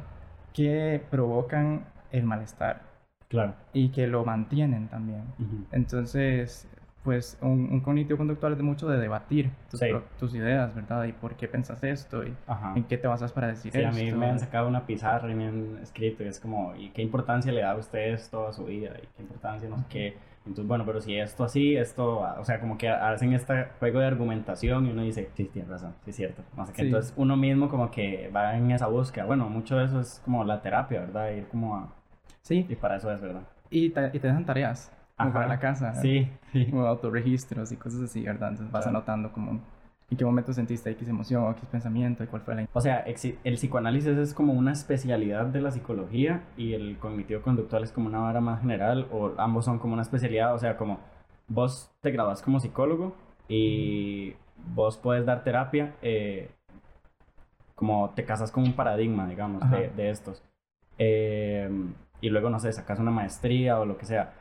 Que 0.52 1.02
provocan 1.10 1.84
el 2.10 2.24
malestar. 2.24 2.82
Claro. 3.28 3.54
Y 3.72 3.90
que 3.90 4.08
lo 4.08 4.24
mantienen 4.24 4.88
también. 4.88 5.22
Entonces, 5.70 6.68
pues 7.02 7.38
un, 7.40 7.80
cognitivo 7.80 8.18
conductual 8.18 8.52
es 8.52 8.58
de 8.58 8.64
mucho 8.64 8.86
de 8.88 8.98
debatir 8.98 9.50
tus, 10.18 10.34
ideas, 10.34 10.74
¿verdad? 10.74 11.04
Y 11.04 11.12
por 11.12 11.34
qué 11.34 11.48
pensas 11.48 11.82
esto 11.82 12.24
y 12.24 12.34
en 12.74 12.84
qué 12.84 12.98
te 12.98 13.08
basas 13.08 13.32
para 13.32 13.48
decir 13.48 13.72
sí, 13.72 13.82
a 13.82 13.90
mí 13.90 14.12
me 14.12 14.26
han 14.26 14.38
sacado 14.38 14.68
una 14.68 14.84
pizarra 14.84 15.30
y 15.30 15.34
me 15.34 15.46
han 15.46 15.78
escrito 15.82 16.22
y 16.24 16.26
es 16.26 16.38
como, 16.38 16.74
¿y 16.76 16.90
qué 16.90 17.00
importancia 17.02 17.52
le 17.52 17.62
da 17.62 17.72
a 17.72 17.76
usted 17.76 18.12
esto 18.12 18.46
a 18.46 18.52
su 18.52 18.66
vida? 18.66 18.92
¿Y 19.02 19.06
qué 19.16 19.22
importancia 19.22 19.68
no 19.68 19.78
sé 19.78 19.84
qué? 19.88 20.16
Entonces, 20.46 20.66
bueno, 20.66 20.84
pero 20.86 21.00
si 21.00 21.16
esto 21.16 21.44
así, 21.44 21.76
esto, 21.76 22.20
o 22.20 22.44
sea, 22.44 22.60
como 22.60 22.76
que 22.76 22.88
hacen 22.88 23.32
este 23.34 23.68
juego 23.78 24.00
de 24.00 24.06
argumentación 24.06 24.86
y 24.86 24.90
uno 24.90 25.02
dice, 25.02 25.30
sí, 25.34 25.44
tienes 25.44 25.70
razón, 25.70 25.94
sí 26.04 26.10
es 26.10 26.16
cierto. 26.16 26.42
No 26.56 26.66
sé 26.66 26.72
qué. 26.72 26.82
Entonces, 26.82 27.12
uno 27.16 27.36
mismo 27.36 27.68
como 27.68 27.90
que 27.90 28.30
va 28.34 28.56
en 28.56 28.70
esa 28.70 28.86
búsqueda. 28.86 29.26
Bueno, 29.26 29.48
mucho 29.48 29.76
de 29.76 29.84
eso 29.84 30.00
es 30.00 30.20
como 30.24 30.42
la 30.44 30.62
terapia, 30.62 31.00
¿verdad? 31.00 31.30
Ir 31.32 31.46
como 31.48 31.76
a... 31.76 31.92
Sí. 32.40 32.66
Y 32.68 32.74
para 32.74 32.96
eso 32.96 33.12
es, 33.12 33.20
¿verdad? 33.20 33.42
Y 33.68 33.90
te, 33.90 34.10
y 34.14 34.18
te 34.18 34.28
dejan 34.28 34.46
tareas 34.46 34.90
para 35.32 35.46
la 35.46 35.58
casa. 35.58 35.94
Sí, 35.94 36.28
sí. 36.52 36.66
Como 36.66 36.86
autorregistros 36.86 37.72
y 37.72 37.76
cosas 37.76 38.02
así, 38.02 38.22
¿verdad? 38.22 38.50
Entonces 38.50 38.72
vas 38.72 38.86
anotando 38.86 39.32
como 39.32 39.60
en 40.10 40.16
qué 40.16 40.24
momento 40.24 40.52
sentiste 40.52 40.90
X 40.90 41.08
emoción 41.08 41.44
o 41.44 41.50
X 41.52 41.64
pensamiento 41.70 42.24
y 42.24 42.26
cuál 42.26 42.42
fue 42.42 42.54
la... 42.56 42.68
O 42.72 42.80
sea, 42.80 43.04
el 43.06 43.54
psicoanálisis 43.54 44.16
es 44.18 44.34
como 44.34 44.52
una 44.52 44.72
especialidad 44.72 45.46
de 45.46 45.60
la 45.60 45.70
psicología 45.70 46.42
y 46.56 46.72
el 46.74 46.98
cognitivo 46.98 47.42
conductual 47.42 47.84
es 47.84 47.92
como 47.92 48.08
una 48.08 48.18
vara 48.18 48.40
más 48.40 48.60
general 48.60 49.06
o 49.12 49.32
ambos 49.38 49.64
son 49.64 49.78
como 49.78 49.92
una 49.92 50.02
especialidad, 50.02 50.54
o 50.54 50.58
sea, 50.58 50.76
como 50.76 50.98
vos 51.46 51.92
te 52.00 52.10
grabas 52.10 52.42
como 52.42 52.58
psicólogo 52.58 53.14
y 53.48 54.34
vos 54.74 54.96
puedes 54.96 55.26
dar 55.26 55.44
terapia, 55.44 55.94
eh, 56.02 56.50
como 57.76 58.10
te 58.10 58.24
casas 58.24 58.50
con 58.50 58.64
un 58.64 58.72
paradigma, 58.72 59.28
digamos, 59.28 59.68
de, 59.70 59.90
de, 59.90 60.10
estos. 60.10 60.42
Eh, 60.98 61.70
y 62.20 62.28
luego, 62.28 62.50
no 62.50 62.58
sé, 62.58 62.72
sacas 62.72 62.98
una 62.98 63.10
maestría 63.10 63.78
o 63.78 63.86
lo 63.86 63.96
que 63.96 64.06
sea 64.06 64.34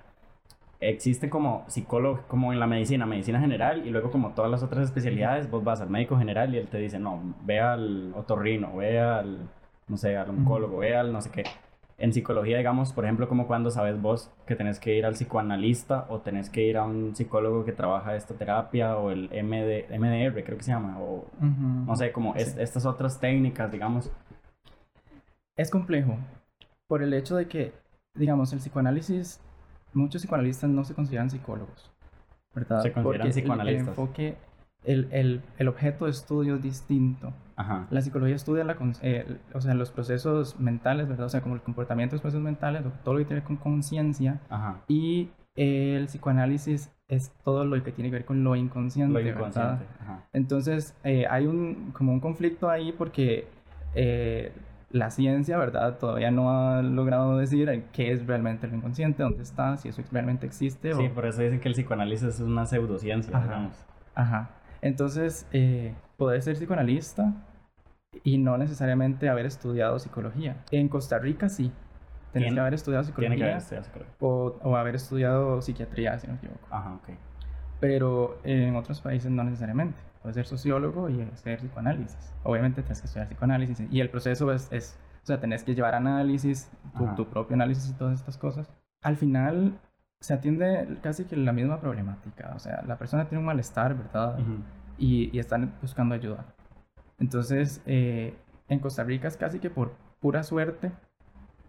existe 0.79 1.29
como 1.29 1.65
psicólogo, 1.67 2.21
como 2.27 2.53
en 2.53 2.59
la 2.59 2.67
medicina, 2.67 3.05
medicina 3.05 3.39
general, 3.39 3.85
y 3.85 3.89
luego 3.89 4.11
como 4.11 4.31
todas 4.31 4.49
las 4.49 4.63
otras 4.63 4.85
especialidades, 4.85 5.49
vos 5.49 5.63
vas 5.63 5.81
al 5.81 5.89
médico 5.89 6.17
general 6.17 6.53
y 6.53 6.57
él 6.57 6.67
te 6.67 6.77
dice, 6.77 6.99
no, 6.99 7.35
ve 7.43 7.59
al 7.59 8.13
otorrino, 8.15 8.75
ve 8.77 8.99
al, 8.99 9.49
no 9.87 9.97
sé, 9.97 10.15
al 10.15 10.29
oncólogo, 10.29 10.77
ve 10.77 10.95
al 10.95 11.11
no 11.11 11.21
sé 11.21 11.31
qué. 11.31 11.43
En 11.97 12.13
psicología, 12.13 12.57
digamos, 12.57 12.93
por 12.93 13.03
ejemplo, 13.03 13.27
como 13.27 13.45
cuando 13.45 13.71
sabes 13.71 14.01
vos 14.01 14.31
que 14.47 14.55
tenés 14.55 14.79
que 14.79 14.95
ir 14.95 15.05
al 15.05 15.15
psicoanalista 15.15 16.05
o 16.07 16.19
tenés 16.19 16.49
que 16.49 16.63
ir 16.63 16.77
a 16.77 16.85
un 16.85 17.13
psicólogo 17.13 17.65
que 17.65 17.73
trabaja 17.73 18.15
esta 18.15 18.35
terapia 18.35 18.95
o 18.95 19.11
el 19.11 19.25
MD, 19.25 19.89
MDR, 19.99 20.43
creo 20.45 20.57
que 20.57 20.63
se 20.63 20.71
llama, 20.71 20.97
o 21.01 21.25
no 21.41 21.93
sé, 21.97 22.13
como 22.13 22.35
estas 22.35 22.85
otras 22.85 23.19
técnicas, 23.19 23.69
digamos. 23.69 24.09
Es 25.57 25.69
complejo 25.69 26.17
por 26.87 27.03
el 27.03 27.13
hecho 27.13 27.35
de 27.35 27.49
que, 27.49 27.73
digamos, 28.15 28.53
el 28.53 28.59
psicoanálisis 28.59 29.41
muchos 29.93 30.21
psicoanalistas 30.21 30.69
no 30.69 30.83
se 30.83 30.93
consideran 30.93 31.29
psicólogos, 31.29 31.91
¿verdad? 32.53 32.81
Se 32.81 32.91
consideran 32.91 33.29
psicoanalistas. 33.29 33.83
El, 33.83 33.89
enfoque, 33.89 34.37
el, 34.83 35.07
el, 35.11 35.41
el, 35.57 35.67
objeto 35.67 36.05
de 36.05 36.11
estudio 36.11 36.55
es 36.55 36.63
distinto. 36.63 37.33
Ajá. 37.55 37.87
La 37.89 38.01
psicología 38.01 38.35
estudia 38.35 38.63
la, 38.63 38.77
eh, 39.01 39.37
o 39.53 39.61
sea, 39.61 39.73
los 39.73 39.91
procesos 39.91 40.59
mentales, 40.59 41.07
¿verdad? 41.07 41.25
O 41.25 41.29
sea, 41.29 41.41
como 41.41 41.55
el 41.55 41.61
comportamiento 41.61 42.13
de 42.13 42.17
los 42.17 42.21
procesos 42.21 42.43
mentales, 42.43 42.83
todo 43.03 43.15
lo 43.15 43.19
que 43.19 43.25
tiene 43.25 43.41
que 43.41 43.47
ver 43.51 43.57
con 43.57 43.57
conciencia. 43.57 44.39
Y 44.87 45.29
el 45.55 46.05
psicoanálisis 46.05 46.89
es 47.09 47.33
todo 47.43 47.65
lo 47.65 47.83
que 47.83 47.91
tiene 47.91 48.09
que 48.09 48.17
ver 48.17 48.25
con 48.25 48.43
lo 48.43 48.55
inconsciente, 48.55 49.21
lo 49.21 49.29
inconsciente. 49.29 49.85
Entonces, 50.31 50.95
eh, 51.03 51.25
hay 51.29 51.47
un, 51.47 51.91
como 51.91 52.13
un 52.13 52.19
conflicto 52.19 52.69
ahí 52.69 52.93
porque 52.93 53.47
eh, 53.93 54.53
la 54.91 55.11
ciencia, 55.11 55.57
¿verdad? 55.57 55.97
Todavía 55.97 56.31
no 56.31 56.51
ha 56.51 56.81
logrado 56.81 57.37
decir 57.37 57.85
qué 57.93 58.11
es 58.11 58.25
realmente 58.25 58.67
el 58.67 58.73
inconsciente, 58.73 59.23
dónde 59.23 59.43
está, 59.43 59.77
si 59.77 59.89
eso 59.89 60.01
realmente 60.11 60.47
existe. 60.47 60.93
Sí, 60.93 61.09
por 61.09 61.25
eso 61.25 61.41
dicen 61.41 61.59
que 61.59 61.67
el 61.67 61.75
psicoanálisis 61.75 62.27
es 62.27 62.39
una 62.39 62.65
pseudociencia, 62.65 63.35
Ajá. 63.35 63.45
digamos. 63.45 63.85
Ajá. 64.15 64.49
Entonces, 64.81 65.47
eh, 65.51 65.93
poder 66.17 66.41
ser 66.41 66.55
psicoanalista 66.55 67.33
y 68.23 68.37
no 68.37 68.57
necesariamente 68.57 69.29
haber 69.29 69.45
estudiado 69.45 69.99
psicología. 69.99 70.57
En 70.71 70.87
Costa 70.87 71.19
Rica 71.19 71.49
sí. 71.49 71.71
Tienes 72.31 72.53
que 72.53 72.59
haber 72.59 72.73
estudiado 72.73 73.03
psicología. 73.03 73.35
Tiene 73.35 73.37
que 73.37 73.43
haber 73.43 73.57
estudiado 73.57 73.85
psicología. 73.85 74.13
O, 74.19 74.57
o 74.61 74.75
haber 74.75 74.95
estudiado 74.95 75.61
psiquiatría, 75.61 76.19
si 76.19 76.27
no 76.27 76.33
me 76.33 76.39
equivoco. 76.39 76.67
Ajá, 76.69 76.93
ok. 76.93 77.09
Pero 77.79 78.39
en 78.43 78.75
otros 78.75 79.01
países 79.01 79.31
no 79.31 79.43
necesariamente. 79.43 79.99
Puedes 80.21 80.35
ser 80.35 80.45
sociólogo 80.45 81.09
y 81.09 81.21
hacer 81.21 81.59
psicoanálisis. 81.59 82.33
Obviamente 82.43 82.81
tienes 82.81 83.01
que 83.01 83.07
estudiar 83.07 83.27
psicoanálisis 83.27 83.81
y 83.89 84.01
el 84.01 84.09
proceso 84.09 84.51
es, 84.51 84.67
es 84.71 84.99
o 85.23 85.25
sea, 85.25 85.39
tenés 85.39 85.63
que 85.63 85.75
llevar 85.75 85.95
análisis, 85.95 86.69
tu, 87.15 87.27
propio 87.27 87.55
análisis 87.55 87.89
y 87.89 87.93
todas 87.93 88.19
estas 88.19 88.37
cosas. 88.37 88.69
Al 89.01 89.15
final 89.15 89.79
se 90.19 90.33
atiende 90.33 90.97
casi 91.01 91.25
que 91.25 91.35
la 91.35 91.53
misma 91.53 91.79
problemática. 91.79 92.53
O 92.55 92.59
sea, 92.59 92.83
la 92.85 92.97
persona 92.97 93.27
tiene 93.27 93.39
un 93.39 93.45
malestar, 93.45 93.95
¿verdad? 93.95 94.39
y, 94.97 95.35
y, 95.35 95.39
están 95.39 95.73
buscando 95.81 96.15
ayuda. 96.15 96.45
Entonces, 97.19 97.81
eh, 97.85 98.35
en 98.67 98.79
Costa 98.79 99.03
Rica 99.03 99.27
es 99.27 99.37
casi 99.37 99.59
que 99.59 99.69
por 99.69 99.93
pura 100.19 100.43
suerte, 100.43 100.91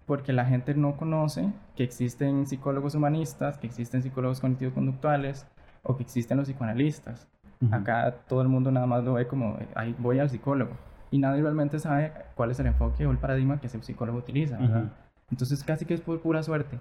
porque 0.06 0.32
la 0.32 0.44
gente 0.44 0.74
no 0.74 0.96
conoce 0.96 1.52
que 1.76 1.84
existen 1.84 2.46
psicólogos 2.46 2.94
humanistas, 2.94 3.58
que 3.58 3.66
existen 3.66 4.02
psicólogos 4.02 4.40
cognitivos 4.40 4.74
conductuales 4.74 5.46
o 5.82 5.96
que 5.96 6.02
existen 6.02 6.36
los 6.38 6.48
psicoanalistas. 6.48 7.28
Acá 7.70 8.14
todo 8.26 8.40
el 8.42 8.48
mundo 8.48 8.70
nada 8.70 8.86
más 8.86 9.04
lo 9.04 9.14
ve 9.14 9.26
como, 9.26 9.58
ahí 9.74 9.94
voy 9.98 10.18
al 10.18 10.30
psicólogo. 10.30 10.72
Y 11.10 11.18
nadie 11.18 11.42
realmente 11.42 11.78
sabe 11.78 12.12
cuál 12.34 12.50
es 12.50 12.60
el 12.60 12.66
enfoque 12.66 13.06
o 13.06 13.10
el 13.10 13.18
paradigma 13.18 13.60
que 13.60 13.66
ese 13.66 13.82
psicólogo 13.82 14.18
utiliza. 14.18 14.58
Entonces 15.30 15.62
casi 15.64 15.84
que 15.84 15.94
es 15.94 16.00
por 16.00 16.20
pura 16.20 16.42
suerte. 16.42 16.78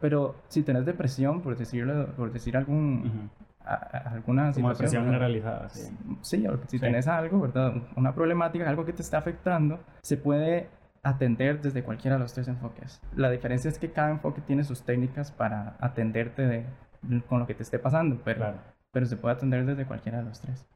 Pero 0.00 0.36
si 0.48 0.62
tenés 0.62 0.84
depresión, 0.84 1.40
por 1.40 1.56
decirlo, 1.56 2.08
por 2.16 2.32
decir 2.32 2.56
algún, 2.56 3.30
alguna 3.64 4.52
Como 4.52 4.70
depresión 4.70 5.04
generalizada, 5.04 5.68
sí. 5.68 5.94
Sí, 6.20 6.46
si 6.66 6.78
tenés 6.78 7.06
algo, 7.08 7.40
¿verdad? 7.40 7.74
Una 7.96 8.14
problemática, 8.14 8.68
algo 8.68 8.84
que 8.84 8.92
te 8.92 9.02
está 9.02 9.18
afectando, 9.18 9.80
se 10.02 10.16
puede 10.16 10.68
atender 11.02 11.60
desde 11.60 11.82
cualquiera 11.82 12.16
de 12.16 12.22
los 12.22 12.32
tres 12.32 12.48
enfoques. 12.48 13.00
La 13.14 13.30
diferencia 13.30 13.68
es 13.68 13.78
que 13.78 13.92
cada 13.92 14.10
enfoque 14.10 14.40
tiene 14.40 14.64
sus 14.64 14.82
técnicas 14.82 15.30
para 15.30 15.76
atenderte 15.80 16.46
de, 16.46 16.66
con 17.28 17.38
lo 17.40 17.46
que 17.46 17.54
te 17.54 17.62
esté 17.62 17.78
pasando, 17.78 18.20
pero, 18.24 18.54
pero 18.94 19.04
se 19.04 19.16
puede 19.16 19.34
atender 19.34 19.66
desde 19.66 19.84
cualquiera 19.84 20.18
de 20.18 20.24
los 20.24 20.40
tres. 20.40 20.66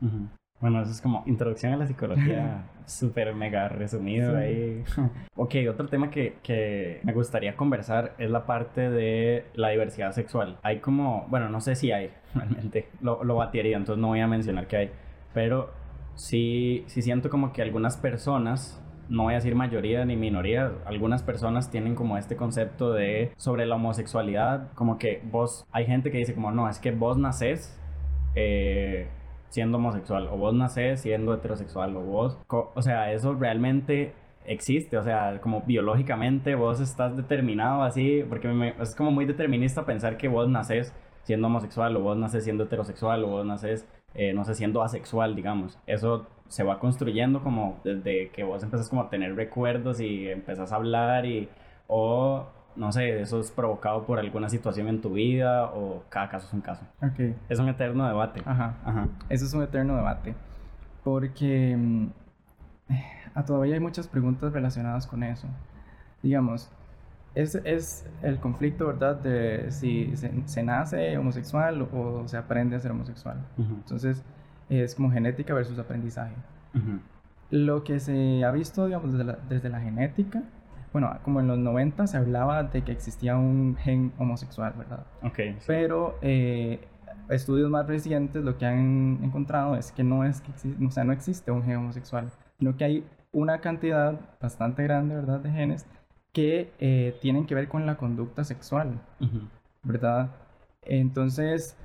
Bueno, 0.61 0.83
eso 0.83 0.91
es 0.91 1.01
como 1.01 1.23
introducción 1.27 1.73
a 1.73 1.77
la 1.77 1.87
psicología, 1.87 2.65
súper 2.85 3.33
mega 3.33 3.69
resumido 3.69 4.37
ahí. 4.37 4.83
ok, 5.37 5.55
otro 5.71 5.87
tema 5.87 6.11
que, 6.11 6.37
que, 6.43 7.01
me 7.05 7.13
gustaría 7.13 7.57
conversar 7.57 8.15
es 8.19 8.29
la 8.29 8.45
parte 8.45 8.91
de 8.91 9.47
la 9.55 9.69
diversidad 9.69 10.11
sexual. 10.13 10.59
Hay 10.65 10.81
como, 10.81 11.27
bueno, 11.31 11.49
no 11.49 11.61
sé 11.61 11.77
si 11.77 11.93
hay, 11.93 12.11
realmente, 12.35 12.89
lo, 13.01 13.23
lo 13.23 13.37
batería, 13.37 13.77
entonces 13.77 14.03
no 14.03 14.09
voy 14.09 14.21
a 14.21 14.27
mencionar 14.27 14.67
que 14.67 14.77
hay, 14.77 14.91
pero 15.33 15.71
sí, 16.17 16.83
sí 16.89 17.03
siento 17.03 17.31
como 17.31 17.53
que 17.53 17.63
algunas 17.63 17.97
personas 17.97 18.83
no 19.09 19.23
voy 19.23 19.33
a 19.33 19.37
decir 19.37 19.55
mayoría 19.55 20.05
ni 20.05 20.17
minoría, 20.17 20.73
algunas 20.85 21.23
personas 21.23 21.71
tienen 21.71 21.95
como 21.95 22.19
este 22.19 22.37
concepto 22.37 22.93
de 22.93 23.33
sobre 23.37 23.65
la 23.65 23.77
homosexualidad, 23.77 24.73
como 24.75 24.99
que 24.99 25.23
vos, 25.31 25.65
hay 25.71 25.87
gente 25.87 26.11
que 26.11 26.19
dice 26.19 26.35
como 26.35 26.51
no, 26.51 26.69
es 26.69 26.79
que 26.79 26.91
vos 26.91 27.17
nacés 27.17 27.79
eh, 28.41 29.09
siendo 29.49 29.79
homosexual, 29.79 30.29
o 30.29 30.37
vos 30.37 30.55
nacés 30.55 31.01
siendo 31.01 31.35
heterosexual, 31.35 31.97
o 31.97 32.01
vos, 32.03 32.39
o 32.49 32.83
sea, 32.83 33.13
eso 33.13 33.35
realmente 33.35 34.13
existe, 34.47 34.97
o 34.97 35.03
sea, 35.03 35.41
como 35.41 35.63
biológicamente 35.63 36.55
vos 36.55 36.81
estás 36.81 37.17
determinado 37.17 37.83
así, 37.83 38.25
porque 38.29 38.75
es 38.81 38.95
como 38.95 39.11
muy 39.11 39.25
determinista 39.25 39.85
pensar 39.85 40.17
que 40.17 40.29
vos 40.29 40.49
nacés 40.49 40.95
siendo 41.25 41.49
homosexual, 41.49 41.97
o 41.97 42.01
vos 42.01 42.17
nacés 42.17 42.45
siendo 42.45 42.65
heterosexual, 42.65 43.25
o 43.25 43.29
vos 43.29 43.47
nacés, 43.47 43.87
eh, 44.15 44.33
no 44.33 44.45
sé, 44.45 44.55
siendo 44.55 44.83
asexual, 44.83 45.35
digamos. 45.35 45.79
Eso 45.87 46.27
se 46.47 46.63
va 46.63 46.79
construyendo 46.79 47.43
como 47.43 47.81
desde 47.85 48.31
que 48.31 48.45
vos 48.45 48.63
empezás 48.63 48.89
como 48.89 49.03
a 49.03 49.11
tener 49.11 49.35
recuerdos 49.35 50.01
y 50.01 50.29
empezás 50.29 50.73
a 50.73 50.77
hablar 50.77 51.27
y, 51.27 51.49
o 51.89 52.47
no 52.79 52.93
sé, 52.93 53.21
eso 53.21 53.41
es 53.41 53.51
provocado 53.51 54.05
por 54.07 54.19
alguna 54.19 54.49
situación 54.49 54.89
en 54.89 55.01
tu 55.01 55.13
vida 55.13 55.67
o 55.67 56.05
cada 56.09 56.29
caso 56.29 56.47
es 56.47 56.53
un 56.53 56.61
caso. 56.61 56.83
Ok. 57.03 57.35
Es 57.49 57.59
un 57.59 57.69
eterno 57.69 58.07
debate. 58.07 58.43
Ajá. 58.45 58.77
Ajá. 58.85 59.09
Eso 59.29 59.45
es 59.45 59.53
un 59.53 59.63
eterno 59.63 59.97
debate. 59.97 60.35
Porque 61.03 61.77
a 63.35 63.45
todavía 63.45 63.75
hay 63.75 63.81
muchas 63.81 64.09
preguntas 64.09 64.53
relacionadas 64.53 65.07
con 65.07 65.23
eso. 65.23 65.49
Digamos, 66.23 66.71
es, 67.35 67.55
es 67.65 68.07
el 68.23 68.39
conflicto, 68.39 68.87
¿verdad? 68.87 69.17
De 69.17 69.71
si 69.71 70.17
se, 70.17 70.63
nace 70.63 71.17
homosexual 71.19 71.83
o 71.93 72.27
se 72.27 72.37
aprende 72.37 72.77
a 72.77 72.81
ser 72.81 72.91
homosexual. 72.93 73.39
Entonces, 73.59 74.25
es 74.69 74.95
como 74.95 75.11
genética 75.11 75.55
versus 75.55 75.79
aprendizaje. 75.79 76.35
Lo 77.51 77.83
que 77.85 77.99
se 78.01 78.45
ha 78.45 78.51
visto, 78.51 78.87
digamos, 78.87 79.13
desde 79.13 79.25
la, 79.25 79.39
desde 79.49 79.69
la 79.69 79.81
genética 79.81 80.43
bueno, 80.93 81.17
como 81.23 81.41
en 81.41 81.47
los 81.49 81.59
90 81.59 82.07
se 82.07 82.17
hablaba 82.17 82.63
de 82.65 82.83
que 82.83 82.93
existía 82.93 83.37
un 83.37 83.77
gen 83.77 84.13
homosexual, 84.19 84.75
¿verdad? 84.77 85.07
Ok. 85.23 85.39
Pero 85.67 86.19
eh, 86.23 86.81
estudios 87.29 87.71
más 87.71 87.87
recientes 87.87 88.45
lo 88.45 88.57
que 88.57 88.67
han 88.67 89.21
encontrado 89.23 89.77
es 89.77 89.93
que 89.93 90.05
no 90.05 90.25
es 90.25 90.41
que 90.41 90.53
o 90.85 90.91
sea, 90.91 91.05
no 91.05 91.13
existe 91.13 91.51
un 91.51 91.63
gen 91.63 91.77
homosexual, 91.77 92.31
sino 92.59 92.77
que 92.77 92.85
hay 92.85 93.05
una 93.33 93.61
cantidad 93.61 94.19
bastante 94.41 94.83
grande, 94.83 95.15
¿verdad?, 95.15 95.41
de 95.41 95.51
genes 95.51 95.87
que 96.33 96.73
eh, 96.79 97.17
tienen 97.21 97.47
que 97.47 97.55
ver 97.55 97.69
con 97.69 97.87
la 97.87 97.97
conducta 97.97 98.45
sexual, 98.45 99.01
¿verdad? 99.83 100.31
Entonces, 100.83 101.77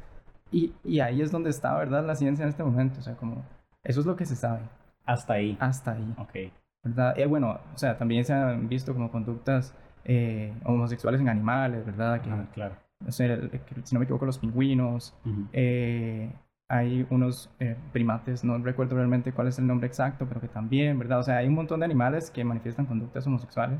y, 0.51 0.73
y 0.83 0.99
ahí 0.99 1.21
es 1.21 1.31
donde 1.31 1.49
está, 1.49 1.75
¿verdad?, 1.77 2.05
la 2.05 2.15
ciencia 2.15 2.43
en 2.43 2.49
este 2.49 2.63
momento, 2.63 2.99
o 2.99 3.03
sea, 3.03 3.15
como, 3.15 3.43
eso 3.83 3.99
es 3.99 4.05
lo 4.05 4.15
que 4.15 4.25
se 4.25 4.35
sabe. 4.35 4.61
Hasta 5.05 5.33
ahí. 5.33 5.57
Hasta 5.59 5.93
ahí. 5.93 6.15
Ok. 6.17 6.62
¿Verdad? 6.83 7.17
Eh, 7.17 7.25
bueno, 7.25 7.59
o 7.73 7.77
sea, 7.77 7.97
también 7.97 8.25
se 8.25 8.33
han 8.33 8.67
visto 8.67 8.93
como 8.93 9.11
conductas 9.11 9.75
eh, 10.05 10.53
homosexuales 10.65 11.21
en 11.21 11.29
animales, 11.29 11.85
¿verdad? 11.85 12.21
Que, 12.21 12.29
claro. 12.53 12.75
O 13.07 13.11
sea, 13.11 13.37
si 13.83 13.95
no 13.95 13.99
me 13.99 14.05
equivoco, 14.05 14.25
los 14.25 14.37
pingüinos. 14.37 15.15
Eh, 15.53 16.31
hay 16.69 17.05
unos 17.09 17.51
primates, 17.91 18.43
no 18.43 18.57
recuerdo 18.57 18.95
realmente 18.95 19.31
cuál 19.31 19.47
es 19.47 19.59
el 19.59 19.67
nombre 19.67 19.85
exacto, 19.87 20.25
pero 20.27 20.41
que 20.41 20.47
también, 20.47 20.97
¿verdad? 20.97 21.19
O 21.19 21.23
sea, 21.23 21.37
hay 21.37 21.47
un 21.47 21.53
montón 21.53 21.81
de 21.81 21.85
animales 21.85 22.31
que 22.31 22.43
manifiestan 22.43 22.85
conductas 22.85 23.27
homosexuales. 23.27 23.79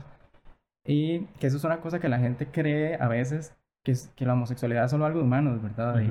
Y 0.85 1.21
que 1.39 1.47
eso 1.47 1.57
es 1.57 1.63
una 1.63 1.79
cosa 1.79 1.99
que 1.99 2.09
la 2.09 2.19
gente 2.19 2.47
cree 2.47 2.97
a 3.01 3.07
veces, 3.07 3.55
que, 3.83 3.93
es, 3.93 4.11
que 4.15 4.25
la 4.25 4.33
homosexualidad 4.33 4.85
es 4.85 4.91
solo 4.91 5.05
algo 5.05 5.19
de 5.19 5.25
humanos, 5.25 5.61
¿verdad? 5.61 6.03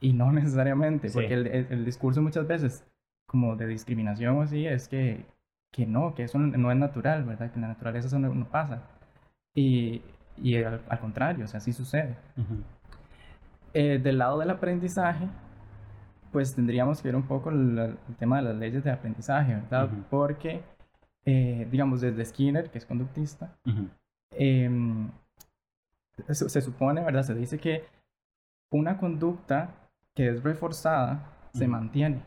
y, 0.00 0.12
no 0.12 0.30
necesariamente, 0.32 1.10
porque 1.10 1.32
el, 1.32 1.46
el, 1.46 1.84
discurso 1.84 2.20
muchas 2.20 2.46
veces 2.46 2.86
como 3.26 3.56
de 3.56 3.66
discriminación 3.66 4.36
o 4.36 4.42
así 4.42 4.66
es 4.66 4.86
que 4.86 5.24
que 5.72 5.86
no, 5.86 6.14
que 6.14 6.24
eso 6.24 6.38
no 6.38 6.70
es 6.70 6.78
natural, 6.78 7.24
¿verdad? 7.24 7.50
Que 7.50 7.56
en 7.56 7.62
la 7.62 7.68
naturaleza 7.68 8.08
eso 8.08 8.18
no, 8.18 8.48
pasa. 8.48 8.82
Y, 9.54 10.02
y 10.36 10.62
al, 10.62 10.80
contrario, 11.00 11.44
o 11.44 11.48
sea, 11.48 11.60
sí 11.60 11.72
sucede. 11.72 12.16
Eh, 13.74 13.98
del 13.98 14.18
lado 14.18 14.38
del 14.38 14.50
aprendizaje, 14.50 15.28
pues 16.32 16.54
tendríamos 16.54 17.00
que 17.00 17.08
ver 17.08 17.16
un 17.16 17.26
poco 17.26 17.50
el, 17.50 17.98
tema 18.18 18.38
de 18.38 18.42
las 18.42 18.56
leyes 18.56 18.84
de 18.84 18.90
aprendizaje, 18.90 19.54
¿verdad? 19.54 19.90
Porque, 20.10 20.62
eh, 21.24 21.68
digamos, 21.70 22.00
desde 22.00 22.24
Skinner, 22.24 22.70
que 22.70 22.78
es 22.78 22.86
conductista, 22.86 23.54
em, 24.30 25.10
se, 26.26 26.48
se, 26.48 26.60
supone, 26.60 27.02
¿verdad? 27.02 27.22
Se 27.22 27.34
dice 27.34 27.58
que 27.58 27.84
una 28.70 28.98
conducta 28.98 29.74
que 30.14 30.28
es 30.28 30.42
reforzada 30.42 31.32
se 31.52 31.68
mantiene 31.68 32.22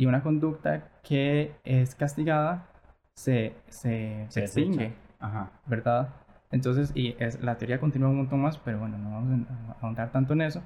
y 0.00 0.06
una 0.06 0.22
conducta 0.22 0.88
que 1.02 1.52
es 1.62 1.94
castigada 1.94 2.68
se, 3.12 3.54
se, 3.68 4.24
se 4.30 4.40
extingue, 4.40 4.94
Ajá. 5.18 5.50
¿verdad? 5.66 6.08
Entonces, 6.50 6.90
y 6.94 7.16
es, 7.18 7.42
la 7.42 7.58
teoría 7.58 7.78
continúa 7.78 8.08
un 8.08 8.16
montón 8.16 8.40
más, 8.40 8.56
pero 8.56 8.78
bueno, 8.78 8.96
no 8.96 9.10
vamos 9.10 9.46
a 9.50 9.76
ahondar 9.82 10.10
tanto 10.10 10.32
en 10.32 10.40
eso. 10.40 10.62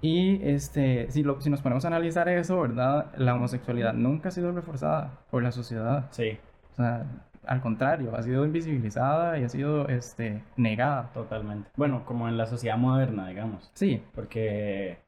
Y 0.00 0.40
este, 0.42 1.08
si, 1.12 1.22
lo, 1.22 1.40
si 1.40 1.50
nos 1.50 1.62
ponemos 1.62 1.84
a 1.84 1.88
analizar 1.88 2.28
eso, 2.28 2.60
¿verdad? 2.60 3.12
La 3.16 3.36
homosexualidad 3.36 3.94
nunca 3.94 4.30
ha 4.30 4.32
sido 4.32 4.50
reforzada 4.50 5.20
por 5.30 5.44
la 5.44 5.52
sociedad. 5.52 6.08
Sí. 6.10 6.36
O 6.72 6.74
sea, 6.74 7.06
al 7.46 7.60
contrario, 7.60 8.16
ha 8.16 8.22
sido 8.24 8.44
invisibilizada 8.44 9.38
y 9.38 9.44
ha 9.44 9.48
sido 9.48 9.86
este, 9.86 10.42
negada. 10.56 11.12
Totalmente. 11.14 11.70
Bueno, 11.76 12.04
como 12.04 12.26
en 12.26 12.36
la 12.36 12.46
sociedad 12.46 12.76
moderna, 12.76 13.28
digamos. 13.28 13.70
Sí. 13.74 14.02
Porque 14.16 14.98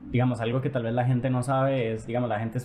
digamos, 0.00 0.40
algo 0.40 0.60
que 0.60 0.70
tal 0.70 0.84
vez 0.84 0.94
la 0.94 1.04
gente 1.04 1.30
no 1.30 1.42
sabe 1.42 1.92
es, 1.92 2.06
digamos, 2.06 2.28
la 2.28 2.38
gente 2.38 2.58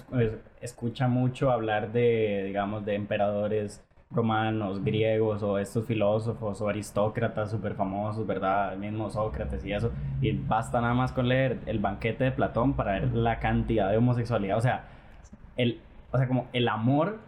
escucha 0.61 1.07
mucho 1.07 1.51
hablar 1.51 1.91
de, 1.91 2.43
digamos, 2.45 2.85
de 2.85 2.95
emperadores 2.95 3.83
romanos, 4.09 4.83
griegos 4.83 5.41
o 5.41 5.57
estos 5.57 5.85
filósofos 5.85 6.61
o 6.61 6.67
aristócratas 6.67 7.49
súper 7.51 7.75
famosos, 7.75 8.27
¿verdad? 8.27 8.73
El 8.73 8.79
mismo 8.79 9.09
Sócrates 9.09 9.65
y 9.65 9.71
eso. 9.71 9.91
Y 10.21 10.33
basta 10.33 10.81
nada 10.81 10.93
más 10.93 11.13
con 11.13 11.29
leer 11.29 11.59
el 11.65 11.79
banquete 11.79 12.25
de 12.25 12.31
Platón 12.31 12.73
para 12.73 12.93
ver 12.93 13.13
la 13.13 13.39
cantidad 13.39 13.89
de 13.89 13.97
homosexualidad. 13.97 14.57
O 14.57 14.61
sea, 14.61 14.83
el, 15.55 15.79
o 16.11 16.17
sea 16.17 16.27
como 16.27 16.47
el 16.51 16.67
amor 16.67 17.19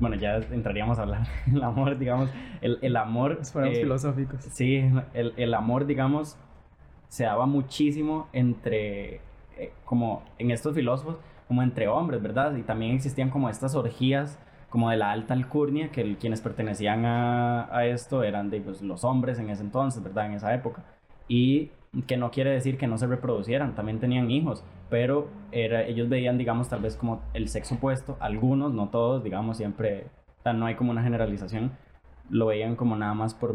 bueno, 0.00 0.16
ya 0.16 0.36
entraríamos 0.36 0.98
a 0.98 1.02
hablar 1.02 1.26
el 1.52 1.62
amor, 1.62 1.98
digamos, 1.98 2.30
el, 2.60 2.78
el 2.82 2.96
amor... 2.96 3.44
Fuéramos 3.44 3.78
eh, 3.78 3.82
filosóficos. 3.82 4.40
Sí, 4.42 4.84
el, 5.14 5.34
el 5.36 5.54
amor, 5.54 5.86
digamos, 5.86 6.36
se 7.12 7.24
daba 7.24 7.44
muchísimo 7.44 8.26
entre, 8.32 9.16
eh, 9.58 9.74
como 9.84 10.22
en 10.38 10.50
estos 10.50 10.74
filósofos, 10.74 11.18
como 11.46 11.62
entre 11.62 11.86
hombres, 11.86 12.22
¿verdad? 12.22 12.56
Y 12.56 12.62
también 12.62 12.94
existían 12.94 13.28
como 13.28 13.50
estas 13.50 13.74
orgías 13.74 14.38
como 14.70 14.88
de 14.88 14.96
la 14.96 15.10
alta 15.10 15.34
alcurnia, 15.34 15.90
que 15.90 16.16
quienes 16.16 16.40
pertenecían 16.40 17.04
a, 17.04 17.68
a 17.70 17.84
esto 17.84 18.22
eran 18.22 18.48
de 18.48 18.62
pues, 18.62 18.80
los 18.80 19.04
hombres 19.04 19.38
en 19.38 19.50
ese 19.50 19.62
entonces, 19.62 20.02
¿verdad? 20.02 20.24
En 20.24 20.32
esa 20.32 20.54
época. 20.54 20.84
Y 21.28 21.72
que 22.06 22.16
no 22.16 22.30
quiere 22.30 22.48
decir 22.48 22.78
que 22.78 22.86
no 22.86 22.96
se 22.96 23.06
reproducieran, 23.06 23.74
también 23.74 24.00
tenían 24.00 24.30
hijos, 24.30 24.64
pero 24.88 25.28
era, 25.50 25.82
ellos 25.82 26.08
veían, 26.08 26.38
digamos, 26.38 26.70
tal 26.70 26.80
vez 26.80 26.96
como 26.96 27.20
el 27.34 27.50
sexo 27.50 27.74
opuesto, 27.74 28.16
algunos, 28.20 28.72
no 28.72 28.88
todos, 28.88 29.22
digamos, 29.22 29.58
siempre, 29.58 30.06
no 30.46 30.64
hay 30.64 30.76
como 30.76 30.92
una 30.92 31.02
generalización, 31.02 31.72
lo 32.30 32.46
veían 32.46 32.74
como 32.74 32.96
nada 32.96 33.12
más 33.12 33.34
por 33.34 33.54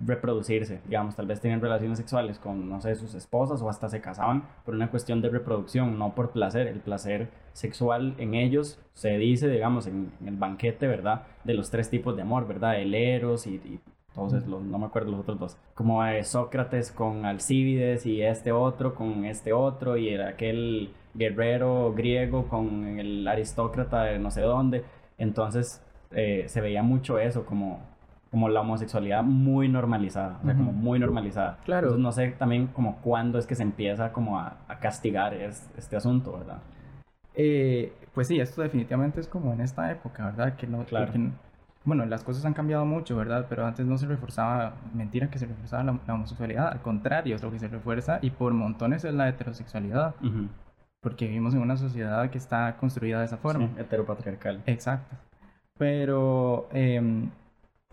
reproducirse, 0.00 0.80
digamos, 0.86 1.16
tal 1.16 1.26
vez 1.26 1.40
tienen 1.40 1.60
relaciones 1.60 1.98
sexuales 1.98 2.38
con, 2.38 2.68
no 2.68 2.80
sé, 2.80 2.94
sus 2.94 3.14
esposas 3.14 3.60
o 3.62 3.68
hasta 3.68 3.88
se 3.88 4.00
casaban 4.00 4.44
por 4.64 4.74
una 4.74 4.90
cuestión 4.90 5.20
de 5.20 5.28
reproducción, 5.28 5.98
no 5.98 6.14
por 6.14 6.30
placer. 6.30 6.68
El 6.68 6.80
placer 6.80 7.28
sexual 7.52 8.14
en 8.18 8.34
ellos 8.34 8.78
se 8.94 9.18
dice, 9.18 9.48
digamos, 9.48 9.86
en, 9.86 10.12
el 10.24 10.36
banquete, 10.36 10.86
¿verdad? 10.86 11.22
De 11.44 11.54
los 11.54 11.70
tres 11.70 11.90
tipos 11.90 12.14
de 12.16 12.22
amor, 12.22 12.46
¿verdad? 12.46 12.80
El 12.80 12.94
eros 12.94 13.46
y, 13.46 13.54
y 13.56 13.80
los, 14.16 14.62
no 14.62 14.78
me 14.78 14.86
acuerdo 14.86 15.12
los 15.12 15.20
otros 15.20 15.38
dos, 15.38 15.56
como 15.74 16.02
Sócrates 16.24 16.90
con 16.90 17.24
Alcíbides 17.24 18.04
y 18.04 18.22
este 18.22 18.50
otro 18.52 18.94
con 18.94 19.24
este 19.24 19.52
otro 19.52 19.96
y 19.96 20.14
aquel 20.16 20.90
guerrero 21.14 21.92
griego 21.94 22.48
con 22.48 22.98
el 22.98 23.26
aristócrata 23.26 24.04
de 24.04 24.18
no 24.18 24.30
sé 24.30 24.42
dónde. 24.42 24.84
Entonces 25.18 25.82
eh, 26.12 26.44
se 26.48 26.60
veía 26.60 26.82
mucho 26.82 27.18
eso 27.18 27.44
como 27.44 27.80
como 28.30 28.48
la 28.48 28.60
homosexualidad 28.60 29.22
muy 29.22 29.68
normalizada, 29.68 30.38
o 30.42 30.44
sea, 30.44 30.54
como 30.54 30.72
muy 30.72 30.98
normalizada. 30.98 31.58
Claro. 31.64 31.88
Entonces 31.88 32.02
no 32.02 32.12
sé 32.12 32.28
también 32.38 32.66
como 32.68 32.96
cuándo 32.96 33.38
es 33.38 33.46
que 33.46 33.54
se 33.54 33.62
empieza 33.62 34.12
como 34.12 34.38
a, 34.38 34.56
castigar 34.80 35.34
este 35.34 35.96
asunto, 35.96 36.32
¿verdad? 36.32 36.58
Eh, 37.34 37.92
pues 38.12 38.26
sí, 38.26 38.38
esto 38.40 38.62
definitivamente 38.62 39.20
es 39.20 39.28
como 39.28 39.52
en 39.52 39.60
esta 39.60 39.90
época, 39.90 40.26
¿verdad? 40.26 40.56
Que 40.56 40.66
no, 40.66 40.84
claro. 40.84 41.12
bueno, 41.84 42.04
las 42.04 42.22
cosas 42.22 42.44
han 42.44 42.52
cambiado 42.52 42.84
mucho, 42.84 43.16
¿verdad? 43.16 43.46
Pero 43.48 43.64
antes 43.64 43.86
no 43.86 43.96
se 43.96 44.06
reforzaba, 44.06 44.74
mentira 44.92 45.30
que 45.30 45.38
se 45.38 45.46
reforzaba 45.46 45.84
la, 45.84 46.14
homosexualidad, 46.14 46.68
al 46.68 46.82
contrario, 46.82 47.36
es 47.36 47.42
lo 47.42 47.50
que 47.50 47.58
se 47.58 47.68
refuerza 47.68 48.18
y 48.20 48.30
por 48.30 48.52
montones 48.52 49.04
es 49.04 49.14
la 49.14 49.28
heterosexualidad. 49.28 50.14
Porque 51.00 51.26
vivimos 51.26 51.54
en 51.54 51.60
una 51.60 51.76
sociedad 51.76 52.28
que 52.28 52.38
está 52.38 52.76
construida 52.76 53.20
de 53.20 53.26
esa 53.26 53.36
forma. 53.36 53.68
Sí, 53.68 53.80
heteropatriarcal. 53.80 54.62
Exacto. 54.66 55.16
Pero 55.78 56.68
em, 56.72 57.30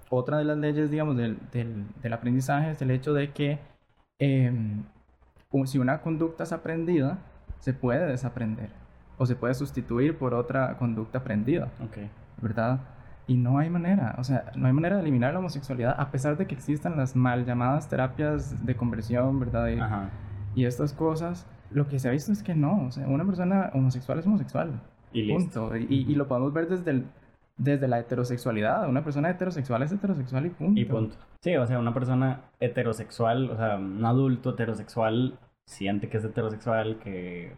otra 0.10 0.38
de 0.38 0.46
las 0.46 0.58
leyes, 0.58 0.92
digamos, 0.92 1.18
del, 1.18 1.38
del, 1.52 2.14
aprendizaje 2.14 2.72
es 2.72 2.82
el 2.82 2.92
hecho 2.92 3.14
de 3.14 3.32
que 3.32 3.60
em, 4.20 4.84
si 5.66 5.78
una 5.80 6.02
conducta 6.02 6.44
es 6.44 6.52
aprendida, 6.52 7.20
se 7.60 7.74
puede 7.74 8.06
desaprender 8.06 8.70
o 9.18 9.26
se 9.26 9.36
puede 9.36 9.54
sustituir 9.54 10.18
por 10.18 10.34
otra 10.34 10.78
conducta 10.78 11.20
aprendida. 11.20 11.70
Okay. 11.88 12.10
¿Verdad? 12.42 12.82
Y 13.28 13.38
no 13.38 13.58
hay 13.58 13.70
manera, 13.70 14.16
o 14.20 14.24
sea, 14.24 14.52
no 14.56 14.68
hay 14.68 14.74
manera 14.74 14.98
de 14.98 15.02
eliminar 15.02 15.34
la 15.34 15.40
homosexualidad 15.40 15.96
a 15.98 16.12
pesar 16.12 16.38
de 16.38 16.46
que 16.46 16.54
existan 16.54 16.96
las 16.96 17.16
mal 17.16 17.46
llamadas 17.46 17.90
terapias 17.90 18.64
de 18.66 18.76
conversión, 18.76 19.40
¿verdad? 19.40 20.12
Y, 20.56 20.62
y 20.62 20.66
estas 20.66 20.94
cosas, 20.94 21.48
lo 21.72 21.88
que 21.88 21.98
se 21.98 22.08
ha 22.08 22.12
visto 22.12 22.32
es 22.32 22.44
que 22.44 22.54
no, 22.54 22.86
o 22.86 22.92
sea, 22.92 23.08
una 23.08 23.26
persona 23.26 23.72
homosexual 23.74 24.20
es 24.20 24.28
homosexual. 24.28 24.80
Y 25.12 25.32
punto. 25.32 25.76
Y, 25.76 25.86
y, 25.90 26.16
lo 26.16 26.28
podemos 26.28 26.54
ver 26.54 26.68
desde 26.68 26.92
el, 26.92 27.06
desde 27.58 27.88
la 27.88 28.00
heterosexualidad. 28.00 28.88
Una 28.88 29.04
persona 29.04 29.30
heterosexual 29.30 29.84
es 29.84 29.92
heterosexual 29.92 30.46
y 30.46 30.50
punto. 30.50 30.80
Y 30.80 30.86
punto. 30.86 31.16
Sí, 31.42 31.56
o 31.56 31.66
sea, 31.66 31.80
una 31.80 31.94
persona 31.94 32.42
heterosexual, 32.60 33.50
o 33.52 33.58
sea, 33.58 33.78
un 33.78 34.04
adulto 34.06 34.52
heterosexual 34.52 35.40
siente 35.66 36.10
que 36.10 36.18
es 36.18 36.26
heterosexual, 36.26 37.00
que 37.00 37.56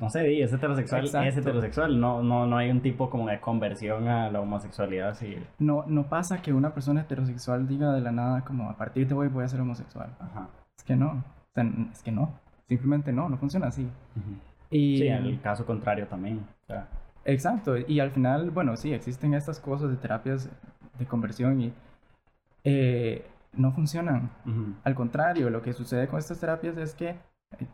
no 0.00 0.08
sé, 0.08 0.40
es 0.40 0.52
heterosexual, 0.52 1.04
es 1.04 1.36
heterosexual, 1.36 2.00
no, 2.00 2.22
no, 2.22 2.46
no 2.46 2.56
hay 2.56 2.70
un 2.70 2.80
tipo 2.80 3.10
como 3.10 3.28
de 3.28 3.40
conversión 3.40 4.08
a 4.08 4.30
la 4.30 4.40
homosexualidad 4.40 5.10
así. 5.10 5.36
No, 5.58 5.84
no 5.86 6.08
pasa 6.08 6.40
que 6.40 6.52
una 6.52 6.72
persona 6.72 7.02
heterosexual 7.02 7.68
diga 7.68 7.92
de 7.92 8.00
la 8.00 8.12
nada 8.12 8.42
como 8.42 8.70
a 8.70 8.76
partir 8.76 9.06
de 9.06 9.14
hoy 9.14 9.28
voy 9.28 9.44
a 9.44 9.48
ser 9.48 9.60
homosexual. 9.60 10.14
Ajá. 10.18 10.48
Es 10.78 10.84
que 10.84 10.96
no, 10.96 11.22
es 11.92 12.02
que 12.02 12.12
no, 12.12 12.38
simplemente 12.68 13.12
no, 13.12 13.28
no 13.28 13.36
funciona 13.36 13.66
así. 13.66 13.86
y... 14.70 14.96
Sí, 14.96 15.08
en 15.08 15.26
el 15.26 15.40
caso 15.42 15.66
contrario 15.66 16.06
también. 16.06 16.46
Exacto, 17.26 17.76
y 17.76 17.98
al 17.98 18.12
final, 18.12 18.50
bueno, 18.50 18.76
sí, 18.76 18.92
existen 18.92 19.34
estas 19.34 19.58
cosas 19.58 19.90
de 19.90 19.96
terapias 19.96 20.48
de 20.96 21.06
conversión 21.06 21.60
y 21.60 21.72
eh, 22.62 23.26
no 23.52 23.72
funcionan. 23.72 24.30
Al 24.84 24.94
contrario, 24.94 25.50
lo 25.50 25.60
que 25.60 25.72
sucede 25.72 26.06
con 26.06 26.20
estas 26.20 26.38
terapias 26.38 26.76
es 26.76 26.94
que, 26.94 27.16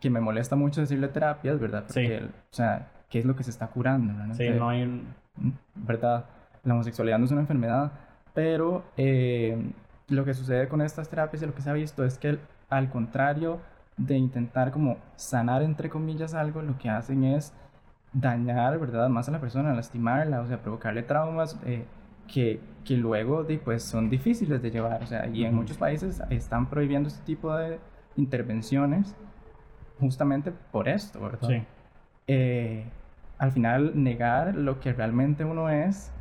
que 0.01 0.09
me 0.09 0.19
molesta 0.19 0.55
mucho 0.55 0.81
decirle 0.81 1.07
terapias, 1.07 1.59
¿verdad? 1.59 1.83
Porque, 1.85 2.23
o 2.25 2.53
sea, 2.53 2.87
¿qué 3.09 3.19
es 3.19 3.25
lo 3.25 3.35
que 3.35 3.43
se 3.43 3.51
está 3.51 3.67
curando? 3.67 4.11
¿no? 4.11 4.33
Sí, 4.33 4.49
no 4.49 4.69
hay 4.69 5.03
¿Verdad? 5.75 6.25
La 6.63 6.73
homosexualidad 6.73 7.19
no 7.19 7.25
es 7.25 7.31
una 7.31 7.41
enfermedad, 7.41 7.91
pero 8.33 8.83
eh, 8.97 9.71
lo 10.07 10.25
que 10.25 10.33
sucede 10.33 10.67
con 10.67 10.81
estas 10.81 11.09
terapias 11.09 11.43
y 11.43 11.45
lo 11.45 11.53
que 11.53 11.61
se 11.61 11.69
ha 11.69 11.73
visto 11.73 12.03
es 12.03 12.17
que 12.17 12.39
al 12.69 12.89
contrario 12.89 13.59
de 13.97 14.17
intentar 14.17 14.71
como 14.71 14.97
sanar 15.15 15.61
entre 15.61 15.89
comillas 15.89 16.33
algo, 16.33 16.63
lo 16.63 16.77
que 16.79 16.89
hacen 16.89 17.23
es 17.23 17.53
dañar, 18.13 18.79
¿verdad? 18.79 19.09
Más 19.09 19.27
a 19.27 19.31
la 19.31 19.39
persona, 19.39 19.73
lastimarla, 19.73 20.41
o 20.41 20.47
sea, 20.47 20.61
provocarle 20.61 21.03
traumas 21.03 21.59
eh, 21.65 21.85
que, 22.27 22.59
que, 22.85 22.95
luego 22.95 23.45
pues, 23.63 23.83
son 23.83 24.09
difíciles 24.09 24.61
de 24.61 24.71
llevar. 24.71 25.03
O 25.03 25.07
sea, 25.07 25.27
y 25.27 25.43
en 25.43 25.55
muchos 25.55 25.77
países 25.77 26.21
están 26.29 26.69
prohibiendo 26.69 27.09
este 27.09 27.23
tipo 27.25 27.55
de 27.55 27.79
intervenciones 28.15 29.15
justamente 29.99 30.51
por 30.71 30.87
esto, 30.87 31.19
¿verdad? 31.19 31.47
Sí. 31.47 31.63
Eh, 32.27 32.85
al 33.37 33.51
final, 33.51 33.91
negar 33.95 34.55
lo 34.55 34.79
que 34.79 34.93
realmente 34.93 35.43
uno 35.43 35.69
es, 35.69 36.11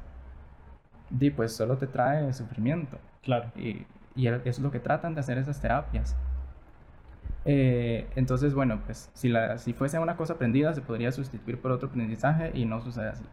di, 1.10 1.30
pues 1.30 1.54
solo 1.54 1.76
te 1.76 1.86
trae 1.86 2.32
sufrimiento. 2.32 2.98
Claro. 3.22 3.50
Y, 3.54 3.86
y 4.14 4.26
eso 4.26 4.40
es 4.44 4.58
lo 4.60 4.70
que 4.70 4.80
tratan 4.80 5.14
de 5.14 5.20
hacer 5.20 5.38
esas 5.38 5.60
terapias. 5.60 6.16
Eh, 7.44 8.08
entonces, 8.14 8.54
bueno, 8.54 8.80
pues 8.84 9.10
si, 9.14 9.28
la, 9.28 9.58
si 9.58 9.72
fuese 9.72 9.98
una 9.98 10.16
cosa 10.16 10.34
aprendida, 10.34 10.72
se 10.74 10.80
podría 10.80 11.10
sustituir 11.12 11.60
por 11.60 11.72
otro 11.72 11.88
aprendizaje 11.88 12.52
y 12.54 12.64
no 12.64 12.80
sucede 12.80 13.08
así. 13.08 13.24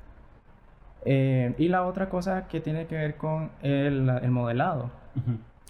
Eh, 1.06 1.56
y 1.58 1.68
la 1.68 1.84
otra 1.86 2.10
cosa 2.10 2.48
que 2.48 2.60
tiene 2.60 2.88
que 2.88 2.96
ver 2.96 3.18
con 3.18 3.52
el, 3.62 4.10
el 4.10 4.32
modelado, 4.32 4.92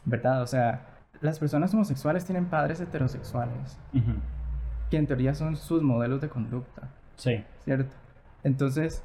¿verdad? 0.05 0.41
O 0.41 0.47
sea, 0.47 0.87
las 1.21 1.37
personas 1.37 1.73
homosexuales 1.73 2.25
tienen 2.25 2.45
padres 2.45 2.79
heterosexuales, 2.79 3.77
que 4.89 4.97
en 4.97 5.05
teoría 5.05 5.35
son 5.35 5.55
sus 5.55 5.83
modelos 5.83 6.21
de 6.21 6.29
conducta. 6.29 6.89
Sí. 7.15 7.43
¿Cierto? 7.65 7.93
Entonces, 8.43 9.03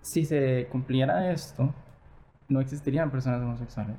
si 0.00 0.24
se 0.24 0.66
cumpliera 0.70 1.30
esto, 1.30 1.72
no 2.48 2.60
existirían 2.60 3.10
personas 3.10 3.40
homosexuales, 3.40 3.96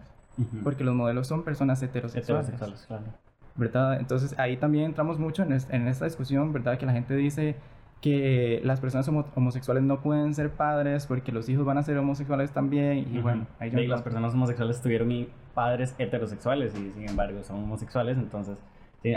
porque 0.63 0.83
los 0.83 0.93
modelos 0.93 1.27
son 1.27 1.43
personas 1.43 1.81
heterosexuales. 1.81 2.49
Heterosexuales, 2.49 2.85
claro. 2.85 3.22
¿Verdad? 3.55 3.99
Entonces 3.99 4.37
ahí 4.39 4.57
también 4.57 4.85
entramos 4.85 5.19
mucho 5.19 5.43
en, 5.43 5.51
en 5.51 5.87
esta 5.87 6.05
discusión, 6.05 6.51
¿verdad? 6.53 6.77
Que 6.77 6.85
la 6.85 6.93
gente 6.93 7.15
dice 7.15 7.55
que 8.03 8.59
las 8.65 8.81
personas 8.81 9.07
homosexuales 9.07 9.81
no 9.81 10.01
pueden 10.01 10.33
ser 10.33 10.51
padres 10.51 11.07
porque 11.07 11.31
los 11.31 11.47
hijos 11.47 11.65
van 11.65 11.77
a 11.77 11.83
ser 11.83 11.97
homosexuales 11.97 12.51
también 12.51 13.07
y 13.15 13.19
bueno, 13.19 13.47
ahí 13.59 13.71
las 13.87 14.01
personas 14.01 14.33
homosexuales 14.33 14.81
tuvieron 14.81 15.29
padres 15.53 15.95
heterosexuales 15.97 16.77
y 16.77 16.91
sin 16.91 17.07
embargo 17.07 17.41
son 17.43 17.63
homosexuales, 17.63 18.17
entonces 18.17 18.57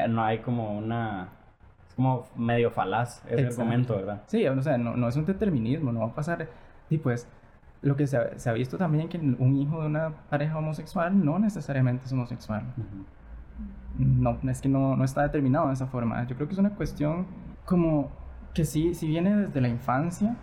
no 0.09 0.22
hay 0.25 0.38
como 0.38 0.79
una... 0.79 1.31
Es 1.88 1.94
como 1.94 2.29
medio 2.37 2.70
falaz 2.70 3.25
ese 3.29 3.46
argumento, 3.46 3.96
¿verdad? 3.96 4.22
Sí, 4.27 4.46
o 4.46 4.62
sea, 4.62 4.79
no, 4.79 4.96
no, 4.96 5.09
es 5.09 5.16
un 5.16 5.25
determinismo, 5.25 5.90
no 5.90 6.01
va 6.01 6.07
a 6.07 6.14
pasar... 6.14 6.49
Y 6.88 6.99
pues 6.99 7.29
lo 7.83 7.96
que 7.96 8.07
se 8.07 8.16
ha, 8.16 8.38
se 8.38 8.49
ha, 8.49 8.53
visto 8.53 8.79
también 8.79 9.09
que 9.09 9.18
un 9.18 9.57
hijo 9.57 9.81
de 9.81 9.88
una 9.88 10.11
pareja 10.31 10.59
homosexual 10.59 11.25
no 11.25 11.40
necesariamente 11.40 12.05
es 12.05 12.12
homosexual 12.12 12.62
no, 13.99 14.38
es 14.49 14.61
que 14.61 14.69
no, 14.69 14.97
no 14.97 15.05
está 15.05 15.23
determinado 15.23 15.69
de 15.69 15.75
esa 15.75 15.87
forma. 15.87 16.27
Yo 16.27 16.37
creo 16.37 16.49
que 16.49 16.55
es 16.55 16.59
una 16.59 16.75
cuestión 16.75 17.27
como 17.64 18.11
que 18.55 18.64
sí, 18.64 18.95
si 18.95 19.07
viene 19.07 19.37
desde 19.37 19.61
la 19.61 19.69
infancia, 19.69 20.37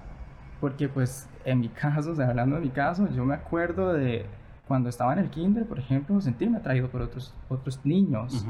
porque 0.59 0.87
pues 0.87 1.29
en 1.45 1.59
mi 1.59 1.69
caso, 1.81 2.11
o 2.11 2.15
sea, 2.15 2.29
hablando 2.29 2.55
de 2.55 2.61
mi 2.61 2.69
caso, 2.69 3.07
yo 3.09 3.25
me 3.25 3.35
acuerdo 3.35 3.93
de 3.93 4.25
cuando 4.67 4.89
estaba 4.89 5.13
en 5.13 5.19
el 5.19 5.29
kinder, 5.29 5.65
por 5.65 5.79
ejemplo, 5.79 6.19
sentirme 6.21 6.57
atraído 6.57 6.89
por 6.89 7.01
otros, 7.01 7.33
otros 7.49 7.79
niños, 7.83 8.45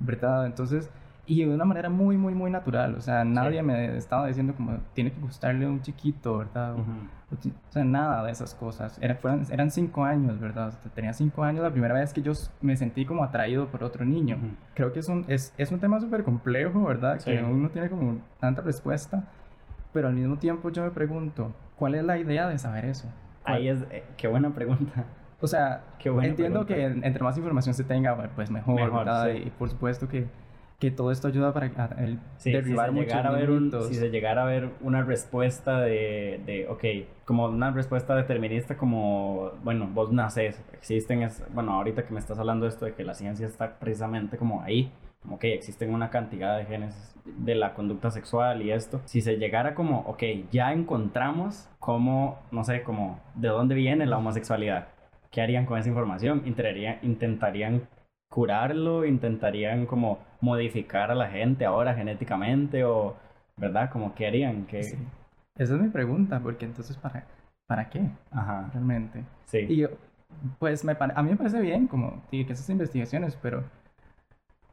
¿verdad? 0.00 0.46
Entonces, 0.46 0.88
y 1.28 1.44
de 1.44 1.54
una 1.54 1.66
manera 1.66 1.90
muy, 1.90 2.16
muy, 2.16 2.34
muy 2.34 2.50
natural. 2.50 2.94
O 2.94 3.02
sea, 3.02 3.22
nadie 3.22 3.62
me 3.62 3.96
estaba 3.96 4.26
diciendo 4.26 4.54
como 4.56 4.78
tiene 4.94 5.12
que 5.12 5.20
gustarle 5.20 5.66
a 5.66 5.68
un 5.68 5.82
chiquito, 5.82 6.38
¿verdad? 6.38 6.74
O 6.74 7.36
sea, 7.68 7.84
nada 7.84 8.24
de 8.24 8.32
esas 8.32 8.54
cosas. 8.54 8.98
Era, 9.02 9.18
eran 9.50 9.70
cinco 9.70 10.04
años, 10.04 10.40
¿verdad? 10.40 10.72
tenía 10.94 11.12
cinco 11.12 11.44
años 11.44 11.62
la 11.62 11.70
primera 11.70 11.92
vez 11.92 12.14
que 12.14 12.22
yo 12.22 12.32
me 12.62 12.76
sentí 12.76 13.04
como 13.04 13.22
atraído 13.22 13.66
por 13.66 13.84
otro 13.84 14.06
niño. 14.06 14.38
Creo 14.74 14.90
que 14.90 15.00
es 15.00 15.08
un, 15.10 15.26
es, 15.28 15.52
es 15.58 15.70
un 15.70 15.78
tema 15.78 16.00
súper 16.00 16.24
complejo, 16.24 16.82
¿verdad? 16.84 17.20
Que 17.22 17.42
uno 17.42 17.68
tiene 17.68 17.90
como 17.90 18.16
tanta 18.40 18.62
respuesta. 18.62 19.24
Pero 19.92 20.08
al 20.08 20.14
mismo 20.14 20.38
tiempo 20.38 20.70
yo 20.70 20.82
me 20.82 20.90
pregunto, 20.90 21.52
¿cuál 21.76 21.94
es 21.94 22.04
la 22.04 22.16
idea 22.16 22.48
de 22.48 22.58
saber 22.58 22.86
eso? 22.86 23.06
Ahí 23.44 23.68
es, 23.68 23.82
eh, 23.90 24.04
qué 24.16 24.28
buena 24.28 24.50
pregunta. 24.54 25.04
O 25.40 25.46
sea, 25.46 25.82
qué 25.98 26.08
entiendo 26.08 26.66
que 26.66 26.84
entre 26.84 27.22
más 27.22 27.36
información 27.36 27.74
se 27.74 27.84
tenga, 27.84 28.16
pues 28.34 28.50
mejor, 28.50 28.92
¿verdad? 28.92 29.28
Y 29.28 29.50
por 29.50 29.68
supuesto 29.68 30.08
que 30.08 30.26
que 30.78 30.90
todo 30.92 31.10
esto 31.10 31.28
ayuda 31.28 31.52
para 31.52 31.66
el 31.66 32.20
derribar 32.44 32.92
si 32.92 33.10
a 33.10 33.30
ver 33.32 33.50
Si 33.88 33.94
se 33.94 34.10
llegara 34.10 34.42
a 34.42 34.46
ver 34.46 34.70
una 34.80 35.02
respuesta 35.02 35.80
de, 35.80 36.40
de, 36.46 36.68
ok, 36.68 37.24
como 37.24 37.46
una 37.46 37.72
respuesta 37.72 38.14
determinista 38.14 38.76
como, 38.76 39.52
bueno, 39.64 39.88
vos 39.92 40.12
naces, 40.12 40.62
existen, 40.72 41.22
es, 41.22 41.42
bueno, 41.52 41.72
ahorita 41.72 42.04
que 42.04 42.14
me 42.14 42.20
estás 42.20 42.38
hablando 42.38 42.64
de 42.64 42.70
esto 42.70 42.84
de 42.84 42.94
que 42.94 43.02
la 43.02 43.14
ciencia 43.14 43.46
está 43.46 43.78
precisamente 43.80 44.36
como 44.36 44.62
ahí, 44.62 44.92
como 45.20 45.40
que 45.40 45.52
existen 45.52 45.92
una 45.92 46.10
cantidad 46.10 46.56
de 46.56 46.64
genes 46.64 47.14
de 47.24 47.56
la 47.56 47.74
conducta 47.74 48.12
sexual 48.12 48.62
y 48.62 48.70
esto, 48.70 49.00
si 49.04 49.20
se 49.20 49.36
llegara 49.36 49.74
como, 49.74 50.00
ok, 50.02 50.22
ya 50.52 50.72
encontramos 50.72 51.68
cómo, 51.80 52.38
no 52.52 52.62
sé, 52.62 52.84
como, 52.84 53.20
de 53.34 53.48
dónde 53.48 53.74
viene 53.74 54.06
la 54.06 54.18
homosexualidad 54.18 54.88
¿qué 55.30 55.42
harían 55.42 55.66
con 55.66 55.78
esa 55.78 55.88
información? 55.88 56.42
¿Intentarían, 56.46 56.98
intentarían 57.02 57.88
curarlo? 58.30 59.04
¿Intentarían 59.04 59.86
como 59.86 60.18
modificar 60.40 61.10
a 61.10 61.14
la 61.14 61.28
gente 61.28 61.64
ahora 61.64 61.94
genéticamente? 61.94 62.84
¿O, 62.84 63.16
verdad? 63.56 63.90
Como, 63.90 64.14
¿qué 64.14 64.26
harían? 64.26 64.66
¿Qué... 64.66 64.82
Sí. 64.82 64.96
Esa 65.56 65.74
es 65.74 65.80
mi 65.80 65.88
pregunta, 65.88 66.38
porque 66.40 66.64
entonces, 66.66 66.96
¿para, 66.96 67.24
para 67.66 67.88
qué? 67.90 68.08
Ajá. 68.30 68.70
Realmente. 68.72 69.24
Sí. 69.46 69.58
Y 69.68 69.76
yo, 69.78 69.88
pues 70.60 70.84
me, 70.84 70.96
a 70.98 71.22
mí 71.22 71.30
me 71.30 71.36
parece 71.36 71.60
bien 71.60 71.88
como 71.88 72.22
que 72.30 72.42
esas 72.42 72.70
investigaciones, 72.70 73.36
pero, 73.42 73.64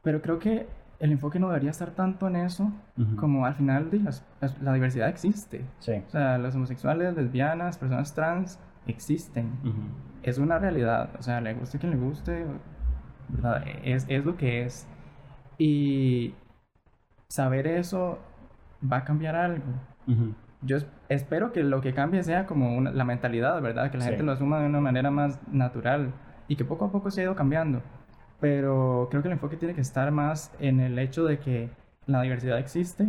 pero 0.02 0.22
creo 0.22 0.38
que 0.38 0.66
el 1.00 1.12
enfoque 1.12 1.38
no 1.38 1.48
debería 1.48 1.70
estar 1.70 1.90
tanto 1.90 2.28
en 2.28 2.36
eso, 2.36 2.72
Ujú. 2.96 3.16
como 3.16 3.44
al 3.44 3.54
final 3.54 3.90
de 3.90 3.98
las- 3.98 4.24
la 4.62 4.72
diversidad 4.72 5.08
existe. 5.08 5.64
Sí. 5.80 5.92
O 6.06 6.10
sea, 6.10 6.38
los 6.38 6.54
homosexuales, 6.54 7.14
lesbianas, 7.16 7.76
personas 7.78 8.14
trans 8.14 8.58
existen. 8.86 9.46
Ujú. 9.62 9.82
Es 10.22 10.38
una 10.38 10.58
realidad. 10.58 11.10
O 11.18 11.22
sea, 11.22 11.40
le 11.40 11.52
guste 11.54 11.78
quien 11.78 11.90
le 11.92 11.98
guste, 11.98 12.46
¿verdad? 13.28 13.64
Es, 13.84 14.06
es 14.08 14.24
lo 14.24 14.36
que 14.36 14.62
es. 14.64 14.88
Y 15.58 16.34
saber 17.28 17.66
eso 17.66 18.18
va 18.90 18.98
a 18.98 19.04
cambiar 19.04 19.34
algo. 19.36 19.64
Yo 20.62 20.76
es- 20.76 20.86
espero 21.08 21.52
que 21.52 21.62
lo 21.62 21.80
que 21.80 21.92
cambie 21.94 22.22
sea 22.22 22.46
como 22.46 22.76
una- 22.76 22.90
la 22.90 23.04
mentalidad, 23.04 23.60
¿verdad? 23.60 23.90
Que 23.90 23.98
la 23.98 24.04
Sí. 24.04 24.10
gente 24.10 24.24
lo 24.24 24.32
asuma 24.32 24.60
de 24.60 24.66
una 24.66 24.80
manera 24.80 25.10
más 25.10 25.38
natural 25.52 26.12
y 26.48 26.56
que 26.56 26.64
poco 26.64 26.84
a 26.86 26.92
poco 26.92 27.10
se 27.10 27.20
ha 27.20 27.24
ido 27.24 27.34
cambiando. 27.36 27.82
Pero 28.40 29.08
creo 29.10 29.22
que 29.22 29.28
el 29.28 29.32
enfoque 29.32 29.56
tiene 29.56 29.74
que 29.74 29.80
estar 29.80 30.10
más 30.12 30.52
en 30.60 30.80
el 30.80 30.98
hecho 30.98 31.24
de 31.24 31.38
que 31.38 31.70
la 32.06 32.22
diversidad 32.22 32.58
existe. 32.58 33.04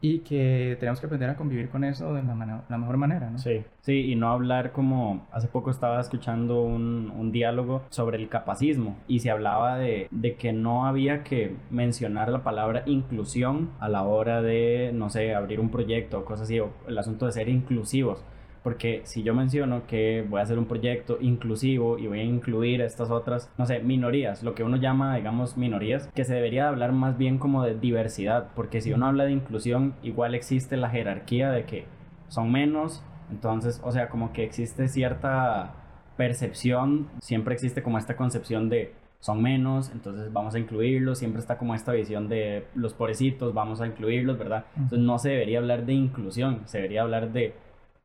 Y 0.00 0.20
que 0.20 0.76
tenemos 0.78 1.00
que 1.00 1.06
aprender 1.06 1.30
a 1.30 1.36
convivir 1.36 1.68
con 1.68 1.84
eso 1.84 2.14
de 2.14 2.22
la, 2.22 2.78
mejor 2.78 2.96
manera, 2.96 3.30
¿no? 3.30 3.38
Sí, 3.38 3.64
sí, 3.80 4.12
y 4.12 4.16
no 4.16 4.30
hablar 4.30 4.72
como 4.72 5.26
hace 5.32 5.48
poco 5.48 5.70
estaba 5.70 6.00
escuchando 6.00 6.62
un, 6.62 7.12
un 7.16 7.32
diálogo 7.32 7.82
sobre 7.90 8.18
el 8.18 8.28
capacismo 8.28 8.96
y 9.08 9.20
se 9.20 9.30
hablaba 9.30 9.76
de, 9.78 10.08
de 10.10 10.36
que 10.36 10.52
no 10.52 10.86
había 10.86 11.24
que 11.24 11.56
mencionar 11.70 12.28
la 12.28 12.44
palabra 12.44 12.82
inclusión 12.86 13.70
a 13.80 13.88
la 13.88 14.02
hora 14.02 14.40
de, 14.42 14.92
no 14.94 15.10
sé, 15.10 15.34
abrir 15.34 15.60
un 15.60 15.70
proyecto 15.70 16.20
o 16.20 16.24
cosas 16.24 16.44
así, 16.44 16.60
o 16.60 16.70
el 16.86 16.96
asunto 16.96 17.26
de 17.26 17.32
ser 17.32 17.48
inclusivos. 17.48 18.24
Porque 18.62 19.02
si 19.04 19.22
yo 19.22 19.34
menciono 19.34 19.86
que 19.86 20.24
voy 20.28 20.40
a 20.40 20.42
hacer 20.42 20.58
un 20.58 20.66
proyecto 20.66 21.18
inclusivo 21.20 21.98
y 21.98 22.06
voy 22.06 22.20
a 22.20 22.24
incluir 22.24 22.80
estas 22.80 23.10
otras, 23.10 23.50
no 23.56 23.66
sé, 23.66 23.80
minorías, 23.80 24.42
lo 24.42 24.54
que 24.54 24.64
uno 24.64 24.76
llama, 24.76 25.16
digamos, 25.16 25.56
minorías, 25.56 26.08
que 26.14 26.24
se 26.24 26.34
debería 26.34 26.68
hablar 26.68 26.92
más 26.92 27.16
bien 27.16 27.38
como 27.38 27.62
de 27.62 27.74
diversidad, 27.74 28.48
porque 28.54 28.80
si 28.80 28.92
uno 28.92 29.06
habla 29.06 29.24
de 29.24 29.32
inclusión, 29.32 29.94
igual 30.02 30.34
existe 30.34 30.76
la 30.76 30.90
jerarquía 30.90 31.50
de 31.50 31.64
que 31.64 31.86
son 32.28 32.52
menos, 32.52 33.02
entonces, 33.30 33.80
o 33.84 33.92
sea, 33.92 34.08
como 34.08 34.32
que 34.32 34.44
existe 34.44 34.88
cierta 34.88 35.74
percepción, 36.16 37.08
siempre 37.20 37.54
existe 37.54 37.82
como 37.82 37.98
esta 37.98 38.16
concepción 38.16 38.68
de 38.68 38.92
son 39.20 39.42
menos, 39.42 39.90
entonces 39.90 40.32
vamos 40.32 40.54
a 40.54 40.58
incluirlos, 40.58 41.18
siempre 41.18 41.40
está 41.40 41.58
como 41.58 41.74
esta 41.74 41.92
visión 41.92 42.28
de 42.28 42.66
los 42.74 42.94
pobrecitos, 42.94 43.52
vamos 43.52 43.80
a 43.80 43.86
incluirlos, 43.86 44.38
¿verdad? 44.38 44.66
Entonces 44.76 45.00
no 45.00 45.18
se 45.18 45.30
debería 45.30 45.58
hablar 45.58 45.86
de 45.86 45.92
inclusión, 45.94 46.62
se 46.66 46.78
debería 46.78 47.02
hablar 47.02 47.32
de 47.32 47.54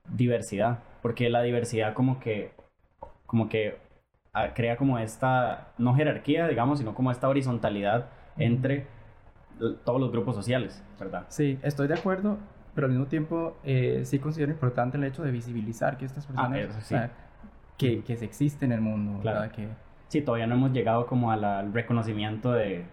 diversidad, 0.10 0.80
porque 1.02 1.30
la 1.30 1.42
diversidad 1.42 1.94
como 1.94 2.20
que, 2.20 2.52
como 3.26 3.50
que 3.50 3.78
ah, 4.34 4.54
crea 4.54 4.78
como 4.78 5.00
esta, 5.00 5.70
no 5.78 5.96
jerarquía, 5.96 6.48
digamos, 6.48 6.80
sino 6.80 6.94
como 6.94 7.12
esta 7.12 7.30
horizontalidad 7.30 8.08
entre 8.38 8.88
todos 9.86 10.00
los 10.00 10.12
grupos 10.12 10.36
sociales, 10.36 10.84
¿verdad? 11.00 11.26
Sí, 11.30 11.60
estoy 11.62 11.88
de 11.88 11.94
acuerdo, 11.94 12.38
pero 12.76 12.86
al 12.88 12.92
mismo 12.92 13.08
tiempo 13.08 13.56
eh, 13.64 14.02
sí 14.06 14.20
considero 14.20 14.52
importante 14.52 14.98
el 14.98 15.04
hecho 15.04 15.24
de 15.24 15.32
visibilizar 15.32 15.98
que 15.98 16.06
estas 16.06 16.26
personas, 16.26 16.58
eso 16.60 16.78
o 16.78 16.82
sí. 16.82 16.88
sea, 16.88 17.12
que, 17.78 18.04
que 18.04 18.18
se 18.18 18.26
existe 18.26 18.66
en 18.66 18.72
el 18.72 18.82
mundo, 18.82 19.22
Claro. 19.22 19.42
¿verdad? 19.42 19.56
Que, 19.56 19.68
Sí, 20.10 20.22
todavía 20.22 20.46
no 20.46 20.54
hemos 20.56 20.72
llegado 20.74 21.08
como 21.08 21.32
al 21.32 21.74
reconocimiento 21.74 22.52
de 22.52 22.86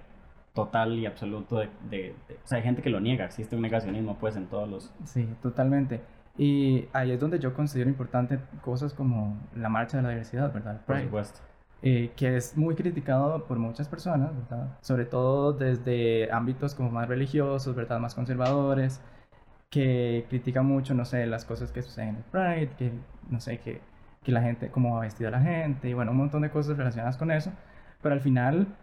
total 0.55 0.99
y 0.99 1.05
absoluto 1.07 1.59
de, 1.59 1.68
de- 1.90 2.14
de- 2.29 2.35
O 2.42 2.46
sea, 2.46 2.59
hay 2.59 2.64
gente 2.64 2.81
que 2.83 2.88
lo 2.90 2.99
niega, 3.01 3.27
existe 3.27 3.57
un 3.57 3.62
negacionismo 3.62 4.16
pues 4.18 4.37
en 4.37 4.46
todos 4.46 4.68
los... 4.68 4.90
Sí, 5.05 5.29
totalmente. 5.42 6.01
Y 6.37 6.88
ahí 6.93 7.12
es 7.12 7.21
donde 7.21 7.38
yo 7.38 7.55
considero 7.55 7.90
importante 7.90 8.40
cosas 8.62 8.95
como 8.95 9.49
la 9.55 9.69
marcha 9.69 9.99
de 9.99 10.03
la 10.05 10.11
diversidad, 10.11 10.53
¿verdad? 10.53 10.85
Por 10.87 10.99
supuesto. 10.99 11.40
eh, 11.83 12.12
que 12.16 12.37
es 12.37 12.57
muy 12.57 12.75
criticado 12.75 13.47
por 13.47 13.59
muchas 13.59 13.88
personas, 13.88 14.35
¿verdad? 14.37 14.79
Sobre 14.81 15.07
todo 15.07 15.53
desde 15.55 16.31
ámbitos 16.33 16.75
como 16.75 16.90
más 16.90 17.09
religiosos, 17.09 17.75
¿verdad? 17.75 17.99
Más 18.01 18.14
conservadores, 18.14 19.03
que 19.71 20.27
critican 20.29 20.66
mucho, 20.66 20.95
no 20.95 21.05
sé, 21.05 21.27
las 21.27 21.45
cosas 21.45 21.73
que 21.73 21.83
suceden 21.83 22.11
en 22.11 22.16
el 22.19 22.25
Pride, 22.25 22.77
que, 22.77 22.93
no 23.31 23.40
sé, 23.40 23.61
que, 23.61 23.83
que 24.23 24.33
la 24.33 24.43
gente, 24.43 24.71
cómo 24.71 24.95
va 24.97 25.03
vestida 25.03 25.31
la 25.31 25.40
gente, 25.40 25.88
y 25.88 25.95
bueno, 25.95 26.11
un 26.12 26.19
montón 26.19 26.43
de 26.43 26.51
cosas 26.51 26.77
relacionadas 26.77 27.16
con 27.16 27.31
eso. 27.31 27.53
Pero 28.03 28.14
al 28.14 28.21
final, 28.21 28.77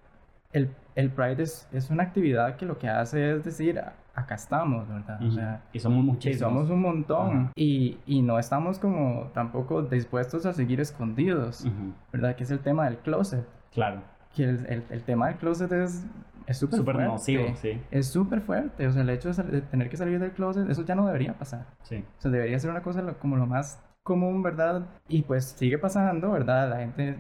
el, 0.54 0.70
el 0.96 1.12
Pride 1.12 1.44
es, 1.44 1.68
es 1.72 1.90
una 1.90 2.04
actividad 2.04 2.56
que 2.56 2.66
lo 2.66 2.78
que 2.78 2.88
hace 2.90 3.36
es 3.36 3.44
decir, 3.44 3.82
acá 4.16 4.36
estamos, 4.36 4.88
¿verdad? 4.88 5.22
O 5.22 5.26
Ujú. 5.26 5.36
sea, 5.36 5.62
y 5.74 5.80
somos 5.80 6.00
y 6.04 6.08
muchísimos. 6.08 6.40
somos 6.40 6.70
un 6.70 6.82
montón. 6.82 7.38
Ajá. 7.38 7.52
Y, 7.56 8.00
y 8.06 8.22
no 8.22 8.40
estamos 8.40 8.80
como 8.80 9.30
tampoco 9.34 9.84
dispuestos 9.84 10.46
a 10.46 10.54
seguir 10.54 10.80
escondidos, 10.82 11.66
Ujú, 11.66 11.94
¿verdad? 12.12 12.36
Que 12.36 12.44
es 12.44 12.52
el 12.52 12.60
tema 12.60 12.86
del 12.86 12.98
closet. 12.98 13.46
Claro. 13.74 14.02
Que 14.36 14.44
el, 14.46 14.66
el, 14.68 14.84
el 14.90 15.04
tema 15.04 15.28
del 15.28 15.38
closet 15.38 15.72
es 15.72 16.06
es 16.48 16.58
súper 16.60 16.82
fuerte. 16.82 17.04
nocivo, 17.04 17.44
sí. 17.56 17.82
Es 17.92 18.08
súper 18.08 18.40
fuerte. 18.40 18.88
O 18.88 18.92
sea, 18.92 19.02
el 19.02 19.10
hecho 19.10 19.34
de, 19.34 19.44
de 19.44 19.62
tener 19.62 19.90
que 19.90 19.98
salir 19.98 20.18
del 20.18 20.32
closet, 20.32 20.70
eso 20.70 20.86
ya 20.86 20.96
no 20.96 21.06
debería 21.06 21.34
pasar. 21.38 21.66
Sí. 21.84 21.98
O 22.18 22.22
sea, 22.22 22.32
debería 22.32 22.58
ser 22.58 22.72
una 22.72 22.82
cosa 22.82 23.02
lo- 23.02 23.18
como 23.20 23.36
lo 23.36 23.46
más 23.46 23.84
común, 24.02 24.42
¿verdad? 24.42 24.86
Y 25.10 25.24
pues 25.24 25.44
sigue 25.58 25.78
pasando, 25.78 26.32
¿verdad? 26.32 26.70
La 26.70 26.78
gente, 26.78 27.18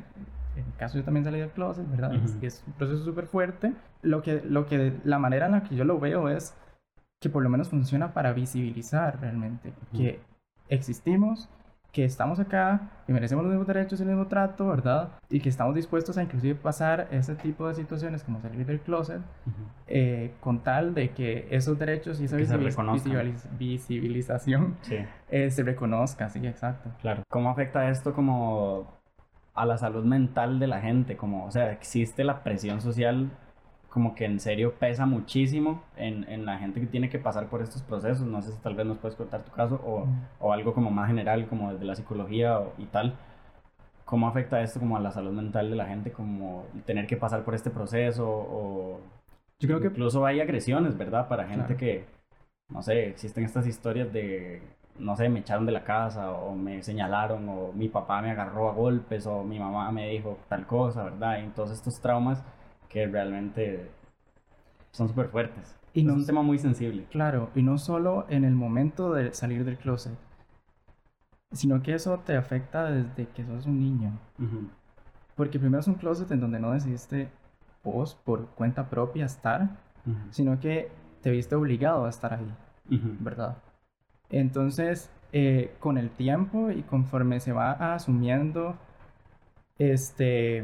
en 0.59 0.65
mi 0.65 0.71
caso 0.73 0.97
yo 0.97 1.03
también 1.03 1.23
salí 1.23 1.39
del 1.39 1.49
closet, 1.51 1.89
¿verdad? 1.89 2.13
Es- 2.15 2.35
Ujú. 2.35 2.45
es, 2.45 2.63
un 2.67 2.73
proceso 2.73 3.03
súper 3.03 3.27
fuerte. 3.27 3.73
Lo 4.01 4.21
que, 4.21 4.41
lo 4.43 4.65
que, 4.65 4.93
la 5.03 5.19
manera 5.19 5.45
en 5.47 5.53
la 5.53 5.63
que 5.63 5.75
yo 5.75 5.83
lo 5.85 5.99
veo 5.99 6.29
es 6.29 6.55
que 7.21 7.29
por 7.29 7.43
lo 7.43 7.49
menos 7.49 7.69
funciona 7.69 8.13
para 8.13 8.33
visibilizar 8.33 9.19
realmente 9.19 9.69
Ujú. 9.91 9.97
que 9.97 10.19
existimos, 10.69 11.49
que 11.91 12.03
estamos 12.05 12.39
acá, 12.39 12.91
que 13.07 13.13
merecemos 13.13 13.43
los 13.43 13.51
mismos 13.51 13.65
derechos 13.67 13.99
y 13.99 14.03
el 14.03 14.09
mismo 14.09 14.27
trato, 14.27 14.67
¿verdad? 14.67 15.09
Y 15.29 15.39
que 15.39 15.49
estamos 15.49 15.73
dispuestos 15.73 16.17
a 16.17 16.21
inclusive 16.23 16.53
pasar 16.53 17.07
ese 17.11 17.33
tipo 17.35 17.67
de 17.67 17.73
situaciones 17.73 18.23
como 18.23 18.39
salir 18.41 18.65
del 18.67 18.81
closet 18.81 19.17
Ujú. 19.17 19.55
eh, 19.87 20.33
con 20.41 20.59
tal 20.59 20.93
de 20.93 21.09
que 21.11 21.47
esos 21.49 21.79
derechos 21.79 22.19
y 22.21 22.25
esa 22.25 22.37
visibiliz- 22.37 23.57
visibilización 23.57 24.75
Sí, 24.81 24.97
eh, 25.29 25.49
se 25.49 25.63
reconozca, 25.63 26.29
sí, 26.29 26.45
exacto. 26.45 26.91
claro. 27.01 27.23
¿Cómo 27.29 27.49
afecta 27.49 27.89
esto 27.89 28.13
como 28.13 28.96
a 29.57 29.65
la 29.65 29.77
salud 29.77 30.05
mental 30.05 30.59
de 30.59 30.67
la 30.67 30.81
gente? 30.81 31.17
Como, 31.17 31.45
o 31.45 31.51
sea, 31.51 31.71
existe 31.71 32.23
la 32.23 32.43
presión 32.43 32.81
social 32.81 33.29
como 33.89 34.15
que 34.15 34.25
en 34.25 34.39
serio 34.39 34.73
pesa 34.75 35.05
muchísimo 35.05 35.81
en, 35.97 36.25
en 36.29 36.45
la 36.45 36.59
gente 36.59 36.79
que 36.81 36.87
tiene 36.87 37.09
que 37.09 37.19
pasar 37.19 37.47
por 37.47 37.61
estos 37.61 37.81
procesos. 37.83 38.27
No 38.27 38.41
sé 38.41 38.51
si 38.51 38.59
tal 38.59 38.75
vez 38.75 38.85
nos 38.85 38.97
puedes 38.99 39.17
contar 39.17 39.43
tu 39.43 39.51
caso 39.51 39.81
o, 39.85 40.07
o 40.39 40.53
algo 40.53 40.73
como 40.73 40.91
más 40.91 41.07
general, 41.07 41.47
como 41.47 41.71
desde 41.73 41.85
la 41.85 41.95
psicología 41.95 42.59
o- 42.59 42.73
y 42.77 42.85
tal. 42.85 43.15
¿Cómo 44.05 44.27
afecta 44.27 44.61
esto 44.61 44.79
como 44.79 44.97
a 44.97 44.99
la 45.01 45.11
salud 45.11 45.31
mental 45.33 45.69
de 45.69 45.75
la 45.75 45.85
gente? 45.87 46.11
Como 46.11 46.65
tener 46.85 47.07
que 47.07 47.17
pasar 47.17 47.43
por 47.43 47.55
este 47.55 47.69
proceso 47.69 48.27
o 48.29 48.99
Yo 49.59 49.67
creo 49.67 49.81
que 49.81 49.87
incluso 49.87 50.25
hay 50.25 50.39
agresiones, 50.39 50.97
¿verdad? 50.97 51.27
Para 51.27 51.47
gente 51.47 51.75
Claro. 51.75 51.77
que, 51.77 52.05
no 52.69 52.81
sé, 52.83 53.09
existen 53.09 53.43
estas 53.45 53.67
historias 53.67 54.11
de, 54.13 54.61
no 54.99 55.15
sé, 55.15 55.29
me 55.29 55.39
echaron 55.39 55.65
de 55.65 55.71
la 55.71 55.83
casa 55.83 56.31
o 56.31 56.55
me 56.55 56.81
señalaron 56.83 57.47
o 57.49 57.71
mi 57.73 57.89
papá 57.89 58.21
me 58.21 58.31
agarró 58.31 58.69
a 58.69 58.73
golpes 58.73 59.25
o 59.27 59.43
mi 59.43 59.59
mamá 59.59 59.91
me 59.91 60.09
dijo 60.09 60.37
tal 60.49 60.65
cosa, 60.65 61.03
¿verdad? 61.03 61.43
Y 61.43 61.49
todos 61.49 61.71
estos 61.71 61.99
traumas 62.01 62.43
que 62.89 63.05
realmente 63.07 63.91
son 64.91 65.07
súper 65.07 65.29
fuertes. 65.29 65.75
Y 65.93 66.01
es 66.01 66.13
un 66.13 66.25
tema 66.25 66.41
muy 66.41 66.59
sensible. 66.59 67.05
Claro, 67.09 67.49
y 67.55 67.63
no 67.63 67.77
solo 67.77 68.25
en 68.29 68.43
el 68.43 68.53
momento 68.53 69.13
de 69.13 69.33
salir 69.33 69.65
del 69.65 69.77
closet, 69.77 70.17
sino 71.51 71.81
que 71.81 71.93
eso 71.93 72.19
te 72.19 72.35
afecta 72.35 72.85
desde 72.85 73.27
que 73.29 73.45
sos 73.45 73.65
un 73.65 73.79
niño. 73.79 74.19
Porque 75.35 75.59
primero 75.59 75.79
es 75.79 75.87
un 75.87 75.95
closet 75.95 76.29
en 76.31 76.41
donde 76.41 76.59
no 76.59 76.71
decidiste 76.71 77.29
vos 77.83 78.15
por 78.15 78.47
cuenta 78.49 78.89
propia 78.89 79.25
estar, 79.25 79.69
sino 80.29 80.59
que 80.59 80.91
te 81.21 81.31
viste 81.31 81.55
obligado 81.55 82.05
a 82.05 82.09
estar 82.09 82.33
ahí. 82.33 82.51
¿verdad? 83.19 83.57
Entonces, 84.29 85.09
eh, 85.33 85.73
con 85.79 85.97
el 85.97 86.09
tiempo 86.09 86.71
y 86.71 86.83
conforme 86.83 87.39
se 87.39 87.51
va 87.53 87.71
asumiendo 87.93 88.77
este, 89.77 90.63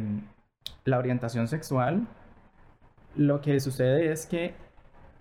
la 0.85 0.97
orientación 0.97 1.47
sexual, 1.47 2.07
lo 3.15 3.41
que 3.41 3.59
sucede 3.59 4.11
es 4.11 4.25
que 4.25 4.53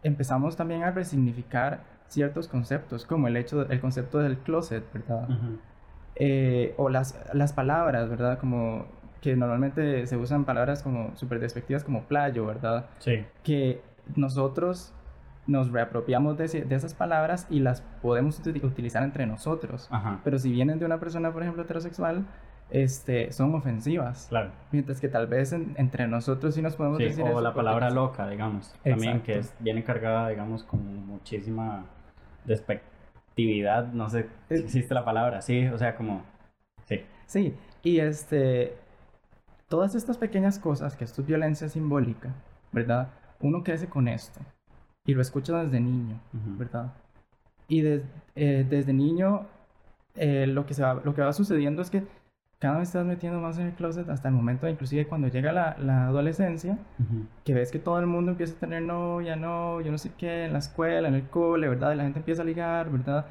empezamos 0.02 0.56
también 0.56 0.82
a 0.82 0.90
resignificar 0.90 1.84
ciertos 2.08 2.48
conceptos, 2.48 3.06
como 3.06 3.28
el 3.28 3.36
hecho, 3.36 3.68
el 3.70 3.80
concepto 3.80 4.18
del 4.18 4.38
closet, 4.38 4.84
¿verdad? 4.92 5.30
Ujú, 5.30 5.58
Eh, 6.16 6.74
o 6.76 6.88
las, 6.90 7.18
las 7.32 7.52
palabras, 7.54 8.08
¿verdad? 8.10 8.38
Como 8.38 8.86
que 9.20 9.36
normalmente 9.36 10.06
se 10.06 10.16
usan 10.16 10.44
palabras 10.44 10.82
como 10.82 11.16
súper 11.16 11.40
despectivas 11.40 11.84
como 11.84 12.04
playo, 12.04 12.46
¿verdad? 12.46 12.86
Sí. 12.98 13.24
que 13.42 13.82
nosotros 14.16 14.92
nos 15.46 15.70
reapropiamos 15.72 16.36
de, 16.38 16.44
esas 16.44 16.94
palabras 16.94 17.46
y 17.50 17.60
las 17.60 17.82
podemos 18.00 18.40
uti- 18.40 18.62
utilizar 18.62 19.02
entre 19.02 19.26
nosotros. 19.26 19.88
Ajá. 19.90 20.20
Pero 20.24 20.38
si 20.38 20.52
vienen 20.52 20.78
de 20.78 20.86
una 20.86 21.00
persona, 21.00 21.32
por 21.32 21.42
ejemplo, 21.42 21.62
heterosexual, 21.62 22.26
este, 22.70 23.32
son 23.32 23.54
ofensivas. 23.54 24.26
Claro. 24.28 24.50
Mientras 24.70 25.00
que 25.00 25.08
tal 25.08 25.26
vez 25.26 25.52
entre 25.52 26.06
nosotros 26.06 26.54
sí 26.54 26.62
nos 26.62 26.76
podemos 26.76 26.98
sí, 26.98 27.04
decir 27.04 27.24
o 27.24 27.28
eso 27.28 27.40
la 27.40 27.54
palabra 27.54 27.90
loca, 27.90 28.28
digamos. 28.28 28.74
También 28.82 29.20
que 29.22 29.38
es, 29.38 29.54
viene 29.58 29.84
cargada, 29.84 30.28
digamos, 30.28 30.64
con 30.64 31.06
muchísima 31.06 31.86
despectividad. 32.44 33.92
No 33.92 34.08
sé 34.08 34.28
si 34.48 34.54
existe 34.54 34.94
la 34.94 35.04
palabra. 35.04 35.42
Sí, 35.42 35.66
o 35.66 35.76
sea, 35.76 35.96
como... 35.96 36.22
Sí. 36.84 37.02
Sí, 37.26 37.56
y 37.82 37.98
este, 37.98 38.76
todas 39.68 39.94
estas 39.94 40.18
pequeñas 40.18 40.58
cosas, 40.58 40.96
que 40.96 41.04
esto 41.04 41.22
es 41.22 41.26
violencia 41.26 41.68
simbólica, 41.68 42.34
¿verdad? 42.72 43.08
Uno 43.40 43.62
crece 43.64 43.88
con 43.88 44.06
esto 44.06 44.40
y 45.04 45.14
lo 45.14 45.22
escucha 45.22 45.62
desde 45.62 45.80
niño. 45.80 46.20
¿verdad? 46.32 46.92
Y 47.68 47.80
des- 47.82 48.04
eh, 48.34 48.66
desde 48.68 48.92
niño 48.92 49.46
eh, 50.14 50.46
lo, 50.46 50.66
que 50.66 50.74
se 50.74 50.82
va, 50.82 50.94
lo 50.94 51.14
que 51.14 51.22
va 51.22 51.32
sucediendo 51.32 51.80
es 51.82 51.90
que 51.90 52.04
cada 52.58 52.78
vez 52.78 52.88
estás 52.88 53.04
metiendo 53.04 53.40
más 53.40 53.58
en 53.58 53.66
el 53.66 53.72
closet 53.72 54.08
hasta 54.08 54.28
el 54.28 54.34
momento, 54.34 54.68
inclusive 54.68 55.06
cuando 55.08 55.26
llega 55.28 55.52
la, 55.52 55.76
la 55.78 56.06
adolescencia, 56.06 56.78
Ujú. 57.00 57.26
que 57.44 57.54
ves 57.54 57.72
que 57.72 57.80
todo 57.80 57.98
el 57.98 58.06
mundo 58.06 58.30
empieza 58.32 58.54
a 58.54 58.60
tener 58.60 58.82
novia, 58.82 59.34
no, 59.34 59.80
yo 59.80 59.90
no 59.90 59.98
sé 59.98 60.12
qué, 60.16 60.44
en 60.44 60.52
la 60.52 60.60
escuela, 60.60 61.08
en 61.08 61.14
el 61.14 61.28
cole, 61.28 61.68
¿verdad? 61.68 61.92
Y 61.92 61.96
la 61.96 62.04
gente 62.04 62.20
empieza 62.20 62.42
a 62.42 62.44
ligar, 62.44 62.88
¿verdad? 62.90 63.26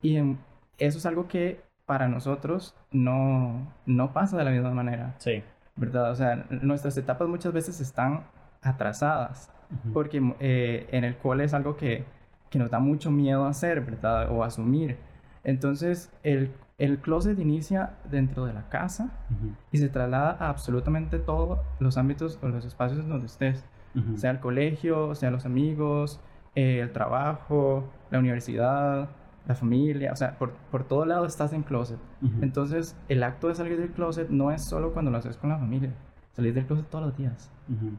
Y 0.00 0.16
en- 0.16 0.38
eso 0.78 0.96
es 0.98 1.04
algo 1.06 1.28
que 1.28 1.60
para 1.84 2.08
nosotros 2.08 2.74
no, 2.92 3.70
no 3.84 4.12
pasa 4.14 4.38
de 4.38 4.44
la 4.44 4.50
misma 4.52 4.70
manera, 4.70 5.16
Sí. 5.18 5.42
¿verdad? 5.76 6.10
O 6.10 6.14
sea, 6.14 6.46
nuestras 6.48 6.96
etapas 6.96 7.28
muchas 7.28 7.52
veces 7.52 7.78
están 7.80 8.24
atrasadas, 8.62 9.50
Porque 9.92 10.34
eh, 10.40 10.86
en 10.92 11.04
el 11.04 11.16
cole 11.16 11.44
es 11.44 11.54
algo 11.54 11.76
que, 11.76 12.04
que 12.50 12.58
nos 12.58 12.70
da 12.70 12.78
mucho 12.78 13.10
miedo 13.10 13.46
hacer, 13.46 13.80
¿verdad? 13.80 14.30
O 14.30 14.44
asumir. 14.44 14.96
Entonces, 15.44 16.10
el, 16.22 16.50
el 16.78 16.98
closet 16.98 17.38
inicia 17.38 17.94
dentro 18.10 18.44
de 18.44 18.52
la 18.52 18.68
casa 18.68 19.10
y 19.72 19.78
se 19.78 19.88
traslada 19.88 20.36
a 20.38 20.48
absolutamente 20.50 21.18
todos 21.18 21.58
los 21.80 21.96
ámbitos 21.96 22.38
o 22.42 22.48
los 22.48 22.64
espacios 22.64 23.06
donde 23.08 23.26
estés 23.26 23.64
Ujú. 23.94 24.16
sea 24.16 24.30
el 24.30 24.40
colegio, 24.40 25.14
sea 25.14 25.30
los 25.30 25.44
amigos, 25.44 26.18
eh, 26.54 26.80
el 26.80 26.92
trabajo, 26.92 27.84
la 28.10 28.18
universidad, 28.18 29.08
la 29.46 29.54
familia, 29.54 30.12
o 30.12 30.16
sea, 30.16 30.38
por, 30.38 30.52
por 30.70 30.84
todo 30.84 31.04
lado 31.04 31.26
estás 31.26 31.52
en 31.52 31.62
closet. 31.62 31.98
Entonces, 32.40 32.96
el 33.08 33.22
acto 33.22 33.48
de 33.48 33.54
salir 33.54 33.78
del 33.78 33.90
closet 33.90 34.28
no 34.30 34.50
es 34.50 34.62
solo 34.62 34.92
cuando 34.92 35.10
lo 35.10 35.18
haces 35.18 35.36
con 35.36 35.50
la 35.50 35.58
familia, 35.58 35.92
salir 36.32 36.54
del 36.54 36.64
closet 36.66 36.86
todos 36.88 37.04
los 37.06 37.16
días, 37.16 37.50
Ujú. 37.68 37.96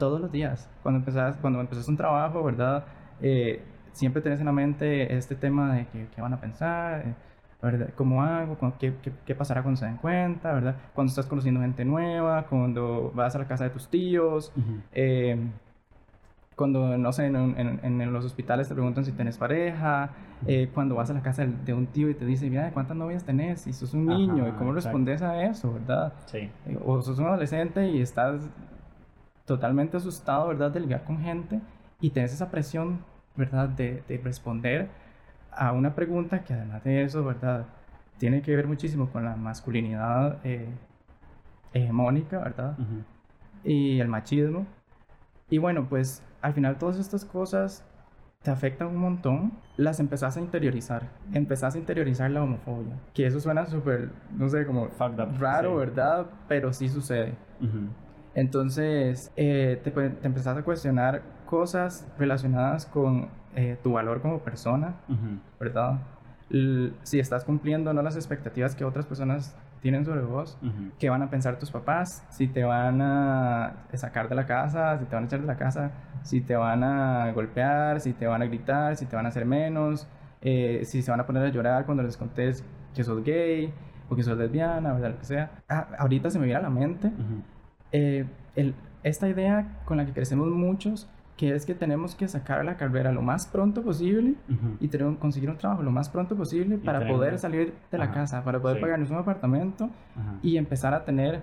Todos 0.00 0.20
los 0.20 0.32
días. 0.32 0.68
Cuando 0.82 0.98
empezás, 0.98 1.36
cuando 1.36 1.60
empezás 1.60 1.86
un 1.86 1.96
trabajo, 1.96 2.42
¿verdad? 2.42 2.84
Eh, 3.22 3.62
siempre 3.92 4.20
tenés 4.22 4.40
en 4.40 4.46
la 4.46 4.52
mente 4.52 5.14
este 5.16 5.36
tema 5.36 5.72
de 5.76 5.86
que, 5.86 6.08
qué 6.12 6.20
van 6.20 6.32
a 6.32 6.40
pensar, 6.40 7.02
eh, 7.06 7.14
¿verdad? 7.62 7.90
¿Cómo 7.94 8.22
hago? 8.24 8.56
¿Cu- 8.58 8.72
¿Qué, 8.80 8.94
qué, 9.02 9.12
qué 9.24 9.34
pasará 9.36 9.62
cuando 9.62 9.78
se 9.78 9.86
den 9.86 9.96
cuenta? 9.98 10.52
¿verdad? 10.52 10.74
Cuando 10.94 11.10
estás 11.10 11.26
conociendo 11.26 11.60
gente 11.60 11.84
nueva, 11.84 12.46
cuando 12.46 13.12
vas 13.14 13.36
a 13.36 13.38
la 13.38 13.46
casa 13.46 13.64
de 13.64 13.70
tus 13.70 13.88
tíos, 13.88 14.52
eh, 14.92 15.36
cuando, 16.56 16.98
no 16.98 17.12
sé, 17.12 17.26
en, 17.26 17.36
un- 17.36 17.58
en- 17.58 18.00
en 18.00 18.12
los 18.12 18.24
hospitales 18.24 18.68
te 18.68 18.74
preguntan 18.74 19.04
si 19.04 19.12
tienes 19.12 19.38
pareja, 19.38 20.10
eh, 20.46 20.68
cuando 20.74 20.94
vas 20.94 21.08
a 21.10 21.14
la 21.14 21.22
casa 21.22 21.46
de 21.46 21.72
un 21.74 21.86
tío 21.86 22.10
y 22.10 22.14
te 22.14 22.24
dice, 22.26 22.50
mira, 22.50 22.70
¿cuántas 22.72 22.96
novias 22.96 23.24
tenés? 23.24 23.66
Y 23.66 23.72
sos 23.72 23.94
un 23.94 24.10
Ajá, 24.10 24.18
niño, 24.18 24.48
¿y 24.48 24.52
cómo 24.52 24.70
exacto. 24.70 24.74
respondes 24.74 25.22
a 25.22 25.42
eso, 25.44 25.72
verdad? 25.72 26.12
Sí. 26.26 26.50
O 26.84 27.00
sos 27.00 27.18
un 27.18 27.26
adolescente 27.26 27.88
y 27.88 28.00
estás 28.02 28.48
totalmente 29.50 29.96
asustado, 29.96 30.46
¿verdad? 30.46 30.70
De 30.70 30.78
ligar 30.78 31.02
con 31.02 31.18
gente 31.18 31.60
y 32.00 32.10
tenés 32.10 32.32
esa 32.32 32.52
presión, 32.52 33.00
¿verdad? 33.34 33.68
De, 33.68 34.04
de 34.06 34.16
responder 34.18 34.88
a 35.50 35.72
una 35.72 35.92
pregunta 35.96 36.44
que 36.44 36.54
además 36.54 36.84
de 36.84 37.02
eso, 37.02 37.24
¿verdad? 37.24 37.66
Tiene 38.18 38.42
que 38.42 38.54
ver 38.54 38.68
muchísimo 38.68 39.10
con 39.10 39.24
la 39.24 39.34
masculinidad 39.34 40.38
eh, 40.44 40.68
hegemónica, 41.72 42.38
¿verdad? 42.38 42.76
Y 43.64 43.98
el 43.98 44.06
machismo. 44.06 44.66
Y 45.48 45.58
bueno, 45.58 45.86
pues 45.88 46.22
al 46.42 46.52
final 46.54 46.78
todas 46.78 46.98
estas 47.00 47.24
cosas 47.24 47.84
te 48.44 48.52
afectan 48.52 48.86
un 48.86 48.98
montón, 48.98 49.52
las 49.76 49.98
empezás 49.98 50.36
a 50.36 50.40
interiorizar. 50.40 51.08
Empezás 51.32 51.74
a 51.74 51.78
interiorizar 51.78 52.30
la 52.30 52.44
homofobia. 52.44 52.94
Que 53.14 53.26
eso 53.26 53.40
suena 53.40 53.66
súper, 53.66 54.10
no 54.36 54.48
sé, 54.48 54.64
como 54.64 54.88
raro, 55.40 55.70
Sí. 55.72 55.76
¿verdad? 55.76 56.26
Pero 56.46 56.72
sí 56.72 56.88
sucede. 56.88 57.34
Ujú. 57.60 57.88
Entonces, 58.34 59.32
eh, 59.36 59.80
te, 59.82 59.90
te 59.90 60.26
empezás 60.26 60.56
a 60.56 60.62
cuestionar 60.62 61.22
cosas 61.46 62.06
relacionadas 62.18 62.86
con 62.86 63.28
eh, 63.56 63.76
tu 63.82 63.92
valor 63.92 64.20
como 64.22 64.38
persona. 64.40 64.94
¿verdad? 65.58 65.98
L- 66.50 66.92
si 67.02 67.18
estás 67.20 67.44
cumpliendo 67.44 67.92
no 67.92 68.02
las 68.02 68.16
expectativas 68.16 68.74
que 68.74 68.84
otras 68.84 69.06
personas 69.06 69.54
tienen 69.82 70.04
sobre 70.04 70.20
vos 70.22 70.58
qué 70.98 71.08
van 71.10 71.22
a 71.22 71.30
pensar 71.30 71.58
tus 71.58 71.70
papás, 71.70 72.24
si 72.28 72.46
te 72.48 72.64
van 72.64 73.00
a 73.00 73.72
sacar 73.94 74.28
de 74.28 74.34
la 74.34 74.46
casa, 74.46 74.98
si 74.98 75.04
te 75.06 75.14
van 75.14 75.24
a 75.24 75.26
echar 75.26 75.40
de 75.40 75.46
la 75.46 75.56
casa, 75.56 75.90
si 76.22 76.40
te 76.40 76.54
van 76.56 76.82
a 76.84 77.30
golpear, 77.32 78.00
si 78.00 78.12
te 78.12 78.26
van 78.26 78.42
a 78.42 78.46
gritar, 78.46 78.96
si 78.96 79.06
te 79.06 79.16
van 79.16 79.26
a 79.26 79.30
hacer 79.30 79.44
menos, 79.46 80.06
eh, 80.42 80.82
si 80.84 81.02
se 81.02 81.10
van 81.10 81.20
a 81.20 81.26
poner 81.26 81.44
a 81.44 81.48
llorar 81.48 81.84
cuando 81.86 82.02
les 82.02 82.16
contés 82.16 82.64
que 82.94 83.02
sos 83.04 83.22
gay 83.24 83.72
o 84.08 84.16
que 84.16 84.22
sos 84.22 84.36
lesbiana, 84.36 84.92
¿verdad? 84.92 85.10
Lo 85.12 85.18
que 85.18 85.24
sea. 85.24 85.50
Ah, 85.68 85.88
ahorita 85.98 86.30
se 86.30 86.38
me 86.38 86.44
viene 86.46 86.58
a 86.58 86.62
la 86.62 86.70
mente. 86.70 87.10
Eh, 87.92 88.24
el- 88.56 88.74
esta 89.02 89.28
idea 89.28 89.80
con 89.84 89.96
la 89.96 90.06
que 90.06 90.12
crecemos 90.12 90.48
muchos, 90.48 91.08
que 91.36 91.54
es 91.54 91.64
que 91.64 91.74
tenemos 91.74 92.14
que 92.14 92.28
sacar 92.28 92.62
la 92.66 92.76
carrera 92.76 93.12
lo 93.12 93.22
más 93.22 93.46
pronto 93.46 93.82
posible 93.82 94.34
y 94.78 94.88
tener, 94.88 95.16
conseguir 95.16 95.48
un 95.48 95.56
trabajo 95.56 95.82
lo 95.82 95.90
más 95.90 96.10
pronto 96.10 96.36
posible 96.36 96.76
para 96.76 96.98
tener 96.98 97.14
poder 97.14 97.38
salir 97.38 97.72
de 97.90 97.96
la 97.98 98.12
casa, 98.12 98.44
para 98.44 98.60
poder 98.60 98.76
sí. 98.76 98.82
pagarnos 98.82 99.10
un 99.10 99.16
apartamento 99.16 99.84
Ajá. 100.16 100.34
y 100.42 100.58
empezar 100.58 100.92
a 100.92 101.04
tener 101.06 101.40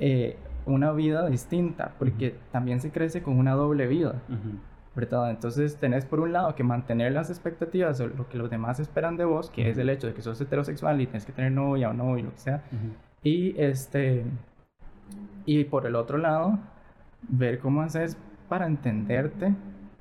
eh, 0.00 0.36
una 0.66 0.90
vida 0.92 1.28
distinta, 1.28 1.92
porque 2.00 2.34
también 2.50 2.80
se 2.80 2.90
crece 2.90 3.22
con 3.22 3.38
una 3.38 3.52
doble 3.52 3.86
vida, 3.86 4.20
Ujú. 4.28 4.58
¿verdad? 4.96 5.30
Entonces 5.30 5.76
tenés 5.76 6.04
por 6.04 6.18
un 6.18 6.32
lado 6.32 6.56
que 6.56 6.64
mantener 6.64 7.12
las 7.12 7.30
expectativas 7.30 8.00
o 8.00 8.08
lo 8.08 8.28
que 8.28 8.38
los 8.38 8.50
demás 8.50 8.80
esperan 8.80 9.16
de 9.16 9.24
vos, 9.24 9.50
que 9.50 9.70
es 9.70 9.78
el 9.78 9.88
hecho 9.88 10.08
de 10.08 10.14
que 10.14 10.22
sos 10.22 10.40
heterosexual 10.40 11.00
y 11.00 11.06
tienes 11.06 11.24
que 11.24 11.32
tener 11.32 11.52
novia 11.52 11.90
o 11.90 11.92
no 11.92 12.18
y 12.18 12.22
lo 12.22 12.30
que 12.32 12.38
sea, 12.38 12.62
y 13.22 13.54
este 13.60 14.24
y 15.44 15.64
por 15.64 15.86
el 15.86 15.94
otro 15.96 16.18
lado 16.18 16.58
ver 17.28 17.58
cómo 17.58 17.82
haces 17.82 18.16
para 18.48 18.66
entenderte 18.66 19.54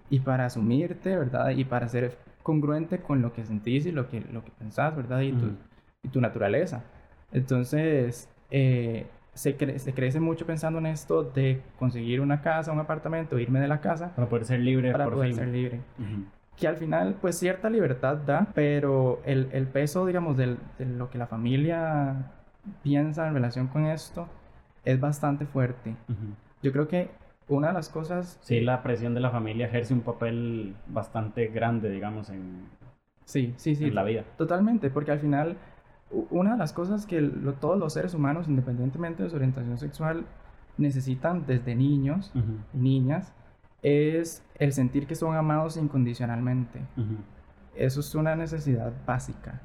y 0.10 0.20
para 0.20 0.46
asumirte, 0.46 1.16
¿verdad? 1.18 1.50
Y 1.52 1.64
para 1.66 1.88
ser 1.88 2.18
congruente 2.44 3.00
con 3.00 3.22
lo 3.22 3.34
que 3.34 3.46
sentís 3.46 3.86
y 3.86 3.92
lo 3.92 4.10
que, 4.10 4.22
lo 4.32 4.44
que 4.44 4.52
pensás, 4.52 4.96
¿verdad? 4.96 5.22
Y, 5.22 5.32
tu, 5.32 5.46
Ujú. 5.46 5.56
y 6.04 6.10
tu 6.10 6.20
naturaleza. 6.22 6.84
Entonces, 7.32 8.30
eh, 8.50 9.08
se, 9.34 9.58
cre- 9.58 9.78
se 9.78 9.94
crece 9.94 10.20
mucho 10.20 10.46
pensando 10.46 10.80
en 10.80 10.88
esto 10.88 11.24
de 11.24 11.62
conseguir 11.80 12.20
una 12.20 12.42
casa, 12.42 12.72
un 12.72 12.80
apartamento, 12.80 13.40
irme 13.40 13.60
de 13.62 13.68
la 13.68 13.80
casa 13.80 14.14
Para 14.16 14.28
poder 14.28 14.46
ser 14.46 14.60
libre 14.60 14.92
para 14.92 15.06
por 15.06 15.14
poder 15.14 15.30
fin. 15.30 15.38
ser 15.38 15.48
libre. 15.48 15.80
Que 16.58 16.68
al 16.68 16.76
final, 16.76 17.16
pues 17.22 17.38
cierta 17.40 17.70
libertad 17.70 18.18
da, 18.18 18.48
pero 18.54 19.22
el, 19.26 19.48
el 19.54 19.68
peso, 19.68 20.06
digamos, 20.06 20.36
del- 20.36 20.58
de 20.78 20.86
lo 20.86 21.10
que 21.10 21.18
la 21.18 21.28
familia 21.28 22.32
piensa 22.84 23.28
en 23.28 23.34
relación 23.34 23.68
con 23.68 23.86
esto 23.86 24.28
es 24.86 25.00
bastante 25.00 25.46
fuerte. 25.46 25.96
Yo 26.62 26.72
creo 26.72 26.88
que 26.88 27.10
una 27.48 27.68
de 27.68 27.74
las 27.74 27.90
cosas... 27.90 28.38
Sí, 28.42 28.62
la 28.62 28.82
presión 28.84 29.14
de 29.14 29.20
la 29.20 29.30
familia 29.32 29.68
ejerce 29.68 29.94
un 29.94 30.02
papel 30.02 30.76
bastante 30.88 31.48
grande, 31.48 31.90
digamos, 31.90 32.30
en, 32.30 32.66
Sí, 33.26 33.54
sí, 33.58 33.76
sí. 33.76 33.86
en 33.86 33.96
la 33.96 34.04
vida. 34.04 34.24
Totalmente, 34.38 34.90
porque 34.90 35.12
al 35.12 35.20
final 35.20 35.58
una 36.30 36.54
de 36.54 36.58
las 36.58 36.74
cosas 36.74 37.06
que 37.06 37.22
lo- 37.22 37.54
todos 37.54 37.78
los 37.80 37.94
seres 37.94 38.14
humanos, 38.14 38.48
independientemente 38.48 39.24
de 39.24 39.30
su 39.30 39.36
orientación 39.38 39.78
sexual, 39.78 40.26
necesitan 40.78 41.46
desde 41.46 41.76
niños 41.76 42.32
y 42.74 42.78
niñas 42.78 43.34
es 43.82 44.44
el 44.60 44.74
sentir 44.74 45.08
que 45.08 45.16
son 45.16 45.36
amados 45.36 45.78
incondicionalmente. 45.78 46.80
Eso 47.76 48.00
es 48.02 48.14
una 48.16 48.36
necesidad 48.36 48.92
básica, 49.06 49.62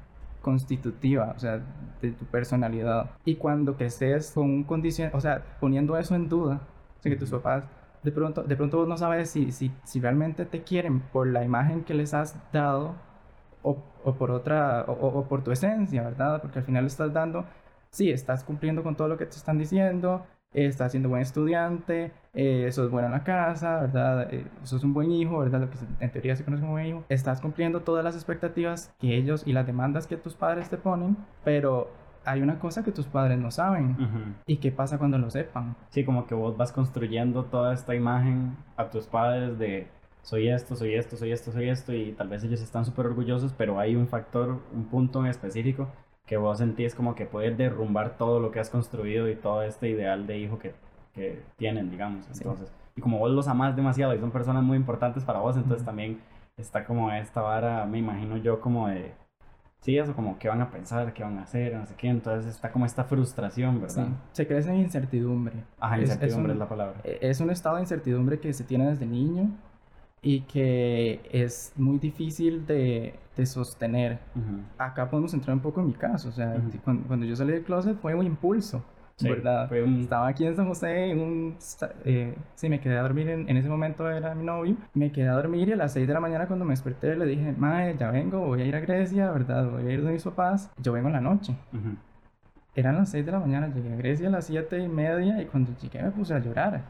constitutiva, 0.47 1.33
o 1.35 1.39
sea, 1.39 1.61
de 2.01 2.11
tu 2.11 2.25
personalidad. 2.25 3.11
Y 3.25 3.35
cuando 3.35 3.75
creces 3.75 4.31
con 4.31 4.45
un 4.45 4.63
condición, 4.63 5.11
o 5.13 5.19
sea, 5.21 5.43
poniendo 5.59 5.97
eso 5.97 6.15
en 6.15 6.29
duda, 6.29 6.61
o 6.99 7.01
sea, 7.01 7.11
que 7.11 7.17
tus 7.17 7.31
papás, 7.31 7.65
de 8.03 8.11
pronto, 8.11 8.43
de 8.43 8.55
pronto 8.55 8.77
vos 8.77 8.87
no 8.87 8.97
sabes 8.97 9.29
si, 9.29 9.51
si, 9.51 9.71
si 9.83 9.99
realmente 9.99 10.45
te 10.45 10.63
quieren 10.63 11.01
por 11.01 11.27
la 11.27 11.43
imagen 11.43 11.83
que 11.83 11.93
les 11.93 12.13
has 12.13 12.35
dado 12.53 12.95
o, 13.63 13.77
o 14.03 14.13
por 14.15 14.31
otra, 14.31 14.85
o, 14.87 14.93
o- 15.19 15.27
por 15.27 15.43
tu 15.43 15.51
esencia, 15.51 16.03
¿verdad? 16.03 16.41
Porque 16.41 16.59
al 16.59 16.65
final 16.65 16.85
estás 16.85 17.13
dando, 17.13 17.45
sí, 17.91 18.11
estás 18.11 18.43
cumpliendo 18.43 18.83
con 18.83 18.95
todo 18.95 19.07
lo 19.07 19.17
que 19.17 19.25
te 19.25 19.35
están 19.37 19.57
diciendo, 19.57 20.25
estás 20.53 20.91
siendo 20.91 21.09
buen 21.09 21.21
estudiante, 21.21 22.11
eh, 22.39 22.71
sos 22.71 22.91
bueno 22.91 23.07
en 23.07 23.13
la 23.13 23.23
casa, 23.23 23.79
¿verdad? 23.81 24.31
Eh, 24.31 24.45
sos 24.61 24.83
un 24.83 24.93
buen 24.93 25.11
hijo, 25.11 25.39
¿verdad? 25.39 25.61
Lo 25.61 25.69
que 25.71 25.77
en 25.99 26.11
teoría 26.11 26.35
se 26.35 26.45
conoce 26.45 26.61
como 26.61 26.73
buen 26.73 26.85
hijo. 26.85 27.03
Estás 27.09 27.41
cumpliendo 27.41 27.81
todas 27.81 28.03
las 28.03 28.13
expectativas 28.13 28.93
que 28.99 29.17
ellos 29.17 29.41
y 29.47 29.53
las 29.53 29.65
demandas 29.65 30.05
que 30.05 30.17
tus 30.17 30.35
padres 30.35 30.69
te 30.69 30.77
ponen, 30.77 31.17
pero 31.43 31.89
hay 32.25 32.43
una 32.43 32.59
cosa 32.59 32.83
que 32.83 32.91
tus 32.91 33.07
padres 33.07 33.39
no 33.39 33.49
saben. 33.49 34.35
¿Y 34.45 34.57
qué 34.57 34.71
pasa 34.71 34.99
cuando 34.99 35.17
lo 35.17 35.31
sepan? 35.31 35.75
Sí, 35.89 36.05
como 36.05 36.27
que 36.27 36.35
vos 36.35 36.55
vas 36.55 36.71
construyendo 36.71 37.45
toda 37.45 37.73
esta 37.73 37.95
imagen 37.95 38.55
a 38.75 38.87
tus 38.91 39.07
padres 39.07 39.57
de 39.57 39.87
soy 40.21 40.49
esto, 40.49 40.75
soy 40.75 40.93
esto, 40.93 41.17
soy 41.17 41.31
esto, 41.31 41.51
soy 41.51 41.69
esto, 41.69 41.93
y 41.93 42.11
tal 42.11 42.27
vez 42.27 42.43
ellos 42.43 42.61
están 42.61 42.85
súper 42.85 43.07
orgullosos, 43.07 43.53
pero 43.53 43.79
hay 43.79 43.95
un 43.95 44.07
factor, 44.07 44.59
un 44.75 44.85
punto 44.85 45.21
en 45.21 45.27
específico 45.27 45.87
que 46.27 46.37
vos 46.37 46.57
sentís 46.57 46.93
como 46.93 47.15
que 47.15 47.25
puedes 47.25 47.57
derrumbar 47.57 48.17
todo 48.17 48.41
lo 48.41 48.51
que 48.51 48.59
has 48.59 48.69
construido 48.69 49.27
y 49.29 49.35
todo 49.35 49.63
este 49.63 49.89
ideal 49.89 50.27
de 50.27 50.37
hijo 50.37 50.59
que, 50.59 50.73
que 51.17 51.43
tienen, 51.57 51.89
digamos. 51.89 52.25
Entonces, 52.27 52.71
y 52.95 53.01
como 53.01 53.19
vos 53.19 53.31
los 53.31 53.47
amás 53.47 53.75
demasiado 53.75 54.15
y 54.15 54.19
son 54.19 54.31
personas 54.31 54.63
muy 54.63 54.77
importantes 54.77 55.23
para 55.25 55.39
vos, 55.39 55.57
entonces 55.57 55.85
también 55.85 56.19
está 56.55 56.85
como 56.85 57.11
esta 57.11 57.41
vara, 57.41 57.85
me 57.85 57.97
imagino 57.97 58.37
yo, 58.37 58.61
como 58.61 58.87
de 58.87 59.13
Sí, 59.81 59.97
eso 59.97 60.13
como 60.13 60.37
qué 60.37 60.49
van 60.49 60.61
a 60.61 60.69
pensar, 60.69 61.13
qué 61.13 61.23
van 61.23 61.37
a 61.37 61.43
hacer, 61.43 61.75
no 61.75 61.85
sé 61.85 61.95
qué. 61.95 62.09
Entonces 62.09 62.53
está 62.53 62.71
como 62.71 62.85
esta 62.85 63.03
frustración, 63.03 63.79
¿verdad? 63.79 64.07
Se 64.31 64.47
crece 64.47 64.69
en 64.69 64.77
incertidumbre. 64.77 65.63
Ajá, 65.79 65.99
incertidumbre 65.99 66.53
es, 66.53 66.59
la 66.59 66.67
palabra. 66.67 66.99
E, 67.03 67.19
es 67.21 67.39
un 67.39 67.51
estado 67.51 67.75
de 67.75 67.83
incertidumbre 67.83 68.39
que 68.39 68.51
se 68.53 68.63
tiene 68.63 68.87
desde 68.89 69.05
niño 69.05 69.51
y 70.21 70.41
que 70.41 71.21
es 71.31 71.71
muy 71.77 71.99
difícil 71.99 72.65
de, 72.65 73.17
de 73.35 73.45
sostener. 73.45 74.19
Acá 74.77 75.09
podemos 75.09 75.33
entrar 75.33 75.55
un 75.55 75.61
poco 75.61 75.79
en 75.79 75.87
mi 75.87 75.93
caso. 75.93 76.29
O 76.29 76.33
sea, 76.33 76.61
cuando, 76.83 77.07
cuando, 77.07 77.25
yo 77.25 77.35
salí 77.35 77.53
del 77.53 77.63
closet 77.63 77.97
fue 77.97 78.15
un 78.15 78.25
impulso. 78.25 78.83
¿Verdad? 79.21 79.73
Estaba 79.73 80.27
aquí 80.27 80.45
en 80.45 80.55
San 80.55 80.67
José, 80.67 81.09
en 81.09 81.19
un, 81.19 81.57
eh, 82.05 82.35
sí, 82.55 82.69
me 82.69 82.79
quedé 82.79 82.97
a 82.97 83.01
dormir, 83.01 83.29
en, 83.29 83.49
en, 83.49 83.57
ese 83.57 83.67
momento 83.67 84.09
era 84.09 84.35
mi 84.35 84.43
novio, 84.43 84.75
me 84.93 85.11
quedé 85.11 85.27
a 85.29 85.33
dormir 85.33 85.69
y 85.69 85.71
a 85.73 85.75
las 85.75 85.93
6 85.93 86.07
de 86.07 86.13
la 86.13 86.19
mañana 86.19 86.45
cuando 86.47 86.65
me 86.65 86.73
desperté 86.73 87.15
le 87.15 87.25
dije, 87.25 87.53
mae, 87.57 87.97
ya 87.97 88.11
vengo, 88.11 88.45
voy 88.45 88.61
a 88.61 88.65
ir 88.65 88.75
a 88.75 88.79
Grecia, 88.79 89.31
¿verdad? 89.31 89.69
Voy 89.69 89.87
a 89.87 89.91
ir 89.91 90.03
de 90.03 90.11
mis 90.11 90.23
papás, 90.23 90.71
yo 90.77 90.93
vengo 90.93 91.07
en 91.07 91.13
la 91.13 91.21
noche. 91.21 91.55
Eran 92.75 92.95
las 92.95 93.09
6 93.09 93.25
de 93.25 93.31
la 93.31 93.39
mañana, 93.39 93.73
llegué 93.73 93.91
a 93.91 93.95
Grecia 93.95 94.27
a 94.27 94.31
las 94.31 94.45
7 94.45 94.77
y 94.77 94.87
media 94.87 95.41
y 95.41 95.45
cuando 95.45 95.71
llegué 95.81 96.03
me 96.03 96.11
puse 96.11 96.35
a 96.35 96.39
llorar. 96.39 96.83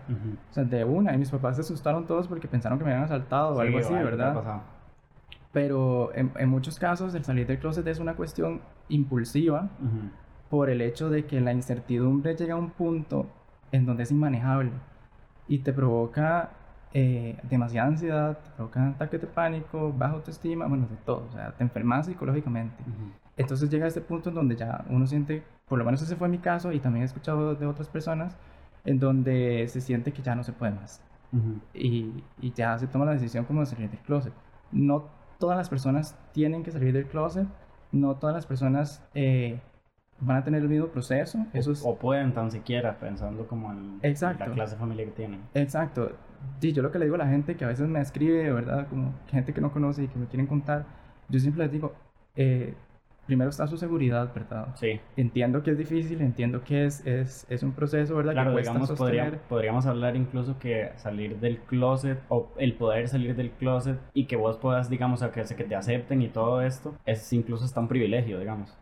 O 0.52 0.54
sea, 0.54 0.66
de 0.66 0.84
una, 0.84 1.14
y 1.14 1.18
mis 1.18 1.32
papás 1.32 1.56
se 1.56 1.62
asustaron 1.62 2.06
todos 2.06 2.28
porque 2.28 2.50
pensaron 2.50 2.78
que 2.78 2.84
me 2.84 2.92
habían 2.92 3.06
asaltado 3.06 3.56
o 3.56 3.60
algo 3.62 3.78
así, 3.78 3.94
¿verdad? 3.94 4.64
Pero 5.54 6.14
en, 6.14 6.32
en, 6.38 6.50
muchos 6.50 6.78
casos 6.78 7.16
el 7.16 7.24
salir 7.24 7.48
del 7.48 7.58
closet 7.58 7.88
es 7.88 8.00
una 8.00 8.16
cuestión 8.16 8.62
impulsiva 8.90 9.70
por 10.50 10.70
el 10.70 10.82
hecho 10.82 11.10
de 11.10 11.26
que 11.26 11.42
la 11.42 11.54
incertidumbre 11.54 12.36
llega 12.36 12.54
a 12.54 12.58
un 12.58 12.70
punto 12.72 13.28
en 13.72 13.86
donde 13.86 14.04
es 14.04 14.12
inmanejable 14.12 14.72
y 15.48 15.60
te 15.60 15.74
provoca 15.74 16.52
eh, 16.94 17.38
demasiada 17.44 17.88
ansiedad, 17.88 18.38
te 18.40 18.50
provoca 18.52 18.88
ataques 18.88 19.22
de 19.22 19.28
pánico, 19.28 19.94
baja 19.96 20.14
autoestima, 20.14 20.68
bueno, 20.68 20.88
de 20.90 20.96
todo, 20.98 21.28
o 21.30 21.34
sea, 21.34 21.52
te 21.52 21.64
enfermas 21.64 22.06
psicológicamente. 22.06 22.84
Entonces 23.36 23.70
llega 23.70 23.86
a 23.86 23.88
este 23.88 24.02
punto 24.02 24.30
en 24.30 24.36
donde 24.36 24.56
ya 24.56 24.86
uno 24.90 25.06
siente, 25.06 25.44
por 25.68 25.78
lo 25.78 25.86
menos 25.86 26.02
ese 26.02 26.16
fue 26.16 26.28
mi 26.28 26.40
caso 26.40 26.72
y 26.72 26.80
también 26.80 27.04
he 27.04 27.06
escuchado 27.06 27.56
de 27.56 27.66
otras 27.66 27.90
personas, 27.90 28.38
en 28.86 29.00
donde 29.00 29.68
se 29.68 29.82
siente 29.82 30.14
que 30.14 30.22
ya 30.22 30.34
no 30.36 30.44
se 30.44 30.54
puede 30.54 30.72
más. 30.72 31.02
y, 31.74 32.24
y, 32.40 32.54
ya 32.54 32.78
se 32.78 32.88
toma 32.88 33.04
la 33.04 33.12
decisión 33.12 33.44
como 33.44 33.60
de 33.60 33.66
salir 33.66 33.90
del 33.90 34.00
closet. 34.00 34.34
No 34.72 35.10
todas 35.40 35.58
las 35.58 35.70
personas 35.70 36.18
tienen 36.32 36.64
que 36.64 36.72
salir 36.72 36.94
del 36.94 37.06
closet, 37.06 37.48
no 37.92 38.16
todas 38.16 38.36
las 38.36 38.46
personas... 38.46 39.04
Eh, 39.14 39.60
van 40.20 40.38
a 40.38 40.44
tener 40.44 40.62
el 40.62 40.70
mismo 40.70 40.88
proceso. 40.88 41.46
Eso 41.54 41.74
o, 41.88 41.96
pueden 41.98 42.34
tan 42.34 42.52
siquiera 42.52 42.98
pensando 43.00 43.48
como 43.48 43.72
en, 43.72 44.00
la 44.02 44.36
clase 44.36 44.76
de 44.76 44.80
familia 44.80 45.06
que 45.06 45.12
tienen. 45.12 45.42
Exacto. 45.54 46.12
Sí, 46.60 46.74
yo 46.74 46.82
lo 46.82 46.92
que 46.92 47.00
le 47.00 47.06
digo 47.06 47.16
a 47.16 47.20
la 47.20 47.28
gente 47.28 47.56
que 47.56 47.66
a 47.66 47.68
veces 47.68 47.88
me 47.88 48.00
escribe, 48.00 48.52
¿verdad? 48.52 48.88
Como 48.88 49.14
gente 49.28 49.54
que 49.54 49.62
no 49.62 49.72
conoce 49.72 50.04
y 50.04 50.08
que 50.08 50.20
me 50.20 50.28
quieren 50.28 50.48
contar, 50.48 50.86
yo 51.30 51.40
siempre 51.40 51.64
les 51.64 51.72
digo, 51.72 51.94
eh, 52.36 52.74
primero 53.26 53.50
está 53.50 53.68
su 53.68 53.78
seguridad, 53.78 54.34
¿verdad? 54.34 54.70
Sí. 54.76 55.00
Entiendo 55.18 55.62
que 55.62 55.72
es 55.72 55.78
difícil, 55.78 56.22
entiendo 56.22 56.64
que 56.64 56.86
es, 56.86 57.06
es, 57.06 57.46
es 57.50 57.62
un 57.62 57.74
proceso, 57.74 58.16
¿verdad? 58.16 58.34
Claro, 58.34 58.56
que 58.56 58.62
digamos, 58.62 58.92
podríamos, 58.92 59.40
podríamos 59.50 59.86
hablar 59.86 60.16
incluso 60.16 60.58
que 60.58 60.92
salir 60.96 61.40
del 61.40 61.60
closet 61.60 62.20
o 62.30 62.52
el 62.58 62.74
poder 62.74 63.08
salir 63.08 63.36
del 63.36 63.52
closet 63.52 64.00
y 64.14 64.26
que 64.26 64.36
vos 64.36 64.58
puedas, 64.58 64.90
digamos, 64.90 65.24
que, 65.24 65.44
que 65.44 65.64
te 65.64 65.76
acepten 65.76 66.22
y 66.22 66.30
todo 66.30 66.62
esto, 66.62 66.96
es 67.06 67.34
incluso 67.34 67.66
hasta 67.66 67.80
un 67.80 67.88
privilegio, 67.88 68.40
digamos. 68.40 68.78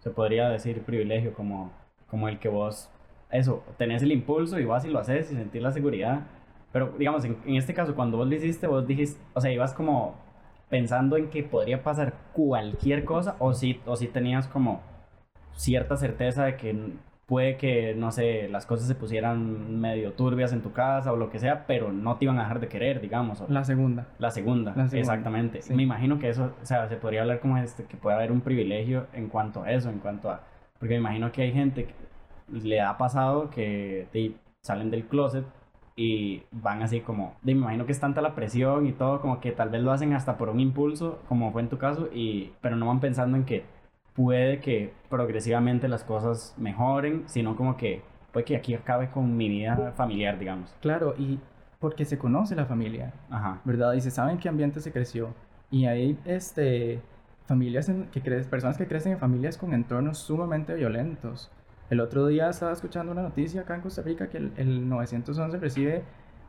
Se 0.00 0.10
podría 0.10 0.48
decir 0.48 0.82
privilegio 0.82 1.32
como, 1.32 1.72
como 2.08 2.28
el 2.28 2.38
que 2.38 2.48
vos, 2.48 2.90
eso, 3.30 3.62
tenés 3.76 4.02
el 4.02 4.12
impulso 4.12 4.58
y 4.58 4.64
vas 4.64 4.84
y 4.84 4.88
lo 4.88 4.98
haces 4.98 5.30
y 5.32 5.34
sentís 5.36 5.62
la 5.62 5.72
seguridad. 5.72 6.22
Pero 6.72 6.94
digamos, 6.98 7.24
en, 7.24 7.36
en 7.46 7.56
este 7.56 7.74
caso, 7.74 7.94
cuando 7.94 8.18
vos 8.18 8.28
lo 8.28 8.34
hiciste, 8.34 8.66
vos 8.66 8.86
dijiste, 8.86 9.20
o 9.34 9.40
sea, 9.40 9.50
ibas 9.50 9.74
como 9.74 10.14
pensando 10.68 11.16
en 11.16 11.30
que 11.30 11.42
podría 11.42 11.82
pasar 11.82 12.14
cualquier 12.32 13.04
cosa 13.04 13.36
o 13.38 13.54
si, 13.54 13.80
o 13.86 13.96
si 13.96 14.06
tenías 14.06 14.46
como 14.48 14.82
cierta 15.56 15.96
certeza 15.96 16.44
de 16.44 16.56
que 16.56 16.92
puede 17.28 17.58
que, 17.58 17.94
no 17.94 18.10
sé, 18.10 18.48
las 18.48 18.64
cosas 18.64 18.88
se 18.88 18.94
pusieran 18.94 19.78
medio 19.80 20.14
turbias 20.14 20.54
en 20.54 20.62
tu 20.62 20.72
casa 20.72 21.12
o 21.12 21.16
lo 21.16 21.28
que 21.28 21.38
sea, 21.38 21.66
pero 21.66 21.92
no 21.92 22.16
te 22.16 22.24
iban 22.24 22.38
a 22.38 22.42
dejar 22.42 22.58
de 22.58 22.68
querer, 22.68 23.02
digamos. 23.02 23.44
La 23.50 23.64
segunda. 23.64 24.06
La 24.18 24.30
segunda, 24.30 24.74
exactamente. 24.92 25.60
Me 25.68 25.82
imagino 25.82 26.18
que 26.18 26.30
eso, 26.30 26.54
o 26.60 26.64
sea, 26.64 26.88
se 26.88 26.96
podría 26.96 27.20
hablar 27.20 27.40
como 27.40 27.58
este, 27.58 27.84
que 27.84 27.98
puede 27.98 28.16
haber 28.16 28.32
un 28.32 28.40
privilegio 28.40 29.08
en 29.12 29.28
cuanto 29.28 29.62
a 29.62 29.70
eso, 29.70 29.90
en 29.90 29.98
cuanto 29.98 30.30
a... 30.30 30.40
Porque 30.78 30.94
me 30.94 31.00
imagino 31.00 31.30
que 31.30 31.42
hay 31.42 31.52
gente 31.52 31.84
que 31.84 31.94
le 32.50 32.80
ha 32.80 32.96
pasado 32.96 33.50
que 33.50 34.08
te 34.10 34.32
salen 34.62 34.90
del 34.90 35.04
closet 35.04 35.44
y 35.96 36.44
van 36.50 36.82
así 36.82 37.00
como, 37.00 37.34
me 37.42 37.52
imagino 37.52 37.84
que 37.84 37.92
es 37.92 38.00
tanta 38.00 38.22
la 38.22 38.34
presión 38.34 38.86
y 38.86 38.92
todo, 38.92 39.20
como 39.20 39.38
que 39.40 39.52
tal 39.52 39.68
vez 39.68 39.82
lo 39.82 39.92
hacen 39.92 40.14
hasta 40.14 40.38
por 40.38 40.48
un 40.48 40.60
impulso, 40.60 41.18
como 41.28 41.52
fue 41.52 41.60
en 41.60 41.68
tu 41.68 41.76
caso, 41.76 42.08
y, 42.10 42.52
pero 42.62 42.76
no 42.76 42.86
van 42.86 43.00
pensando 43.00 43.36
en 43.36 43.44
que 43.44 43.64
puede 44.18 44.58
que 44.58 44.92
progresivamente 45.08 45.86
las 45.86 46.02
cosas 46.02 46.52
mejoren, 46.58 47.22
sino 47.28 47.54
como 47.54 47.76
que 47.76 48.02
puede 48.32 48.44
que 48.44 48.56
aquí 48.56 48.74
acabe 48.74 49.10
con 49.10 49.36
mi 49.36 49.48
vida 49.48 49.92
familiar, 49.96 50.40
digamos. 50.40 50.74
Claro, 50.80 51.14
y 51.16 51.38
porque 51.78 52.04
se 52.04 52.18
conoce 52.18 52.56
la 52.56 52.66
familia, 52.66 53.12
Ajá. 53.30 53.60
¿verdad? 53.64 53.92
Y 53.92 54.00
se 54.00 54.10
sabe 54.10 54.32
en 54.32 54.38
qué 54.38 54.48
ambiente 54.48 54.80
se 54.80 54.90
creció. 54.90 55.34
Y 55.70 55.86
hay 55.86 56.18
este, 56.24 57.00
familias 57.46 57.88
que 58.10 58.20
crecen, 58.20 58.50
personas 58.50 58.76
que 58.76 58.88
crecen 58.88 59.12
en 59.12 59.18
familias 59.20 59.56
con 59.56 59.72
entornos 59.72 60.18
sumamente 60.18 60.74
violentos. 60.74 61.48
El 61.88 62.00
otro 62.00 62.26
día 62.26 62.50
estaba 62.50 62.72
escuchando 62.72 63.12
una 63.12 63.22
noticia 63.22 63.60
acá 63.60 63.76
en 63.76 63.82
Costa 63.82 64.02
Rica 64.02 64.28
que 64.28 64.38
el, 64.38 64.52
el 64.56 64.88
911 64.88 65.58
recibe 65.58 66.02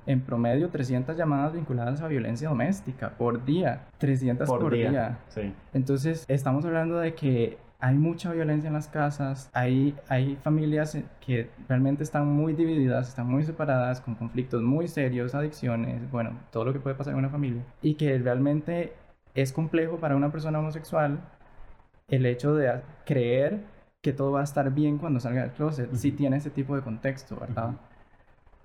en 0.10 0.22
promedio 0.22 0.70
300 0.70 1.16
llamadas 1.16 1.53
vinculadas 1.53 2.01
a 2.01 2.07
violencia 2.07 2.49
doméstica 2.49 3.12
por 3.16 3.45
día. 3.45 3.86
300 3.99 4.49
por, 4.49 4.74
día. 4.74 5.20
Sí. 5.28 5.53
Entonces, 5.72 6.26
estamos 6.28 6.66
hablando 6.66 6.97
de 6.97 7.14
que 7.14 7.60
hay 7.80 7.95
mucha 7.95 8.34
violencia 8.34 8.70
en 8.70 8.74
las 8.74 8.88
casas, 8.88 9.51
hay, 9.53 9.95
hay 10.07 10.36
familias 10.38 10.97
que 11.24 11.51
realmente 11.68 12.01
están 12.01 12.28
muy 12.28 12.53
divididas, 12.53 13.10
están 13.10 13.28
muy 13.28 13.43
separadas, 13.43 14.01
con 14.01 14.16
conflictos 14.16 14.64
muy 14.64 14.88
serios, 14.88 15.36
adicciones, 15.36 16.10
bueno, 16.10 16.32
todo 16.51 16.66
lo 16.66 16.74
que 16.74 16.80
puede 16.80 16.95
pasar 16.95 17.14
en 17.14 17.20
una 17.20 17.30
familia. 17.30 17.62
Y 17.84 17.93
que 17.93 18.18
realmente 18.18 18.93
es 19.36 19.53
complejo 19.53 19.97
para 19.97 20.16
una 20.16 20.32
persona 20.32 20.57
homosexual 20.57 21.20
el 22.07 22.26
hecho 22.26 22.55
de 22.55 22.82
creer 23.05 23.60
que 24.01 24.12
todo 24.12 24.32
va 24.32 24.41
a 24.41 24.43
estar 24.43 24.72
bien 24.74 24.97
cuando 24.97 25.20
salga 25.20 25.43
del 25.43 25.51
closet, 25.51 25.93
si 25.93 26.12
tiene 26.12 26.38
ese 26.38 26.49
tipo 26.49 26.76
de 26.76 26.82
contexto, 26.82 27.38
¿verdad? 27.39 27.76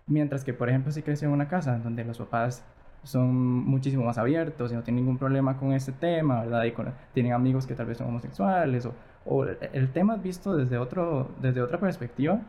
Mientras 0.06 0.44
que, 0.44 0.52
por 0.52 0.68
ejemplo, 0.68 0.92
si 0.92 1.02
creció 1.02 1.28
en 1.28 1.34
una 1.34 1.48
casa 1.48 1.78
donde 1.78 2.04
los 2.04 2.18
papás 2.18 2.64
son 3.04 3.34
muchísimo 3.34 4.04
más 4.04 4.18
abiertos 4.18 4.72
y 4.72 4.74
no 4.74 4.82
tienen 4.82 5.04
ningún 5.04 5.18
problema 5.18 5.56
con 5.56 5.72
este 5.72 5.92
tema, 5.92 6.42
¿verdad? 6.42 6.64
Y 6.64 6.74
tienen 7.12 7.32
amigos 7.32 7.66
que 7.66 7.74
tal 7.74 7.86
vez 7.86 7.98
son 7.98 8.08
homosexuales 8.08 8.86
o, 8.86 8.94
o 9.26 9.44
el 9.44 9.92
tema 9.92 10.16
visto 10.16 10.56
desde, 10.56 10.78
otro, 10.78 11.30
desde 11.40 11.62
otra 11.62 11.78
perspectiva, 11.78 12.40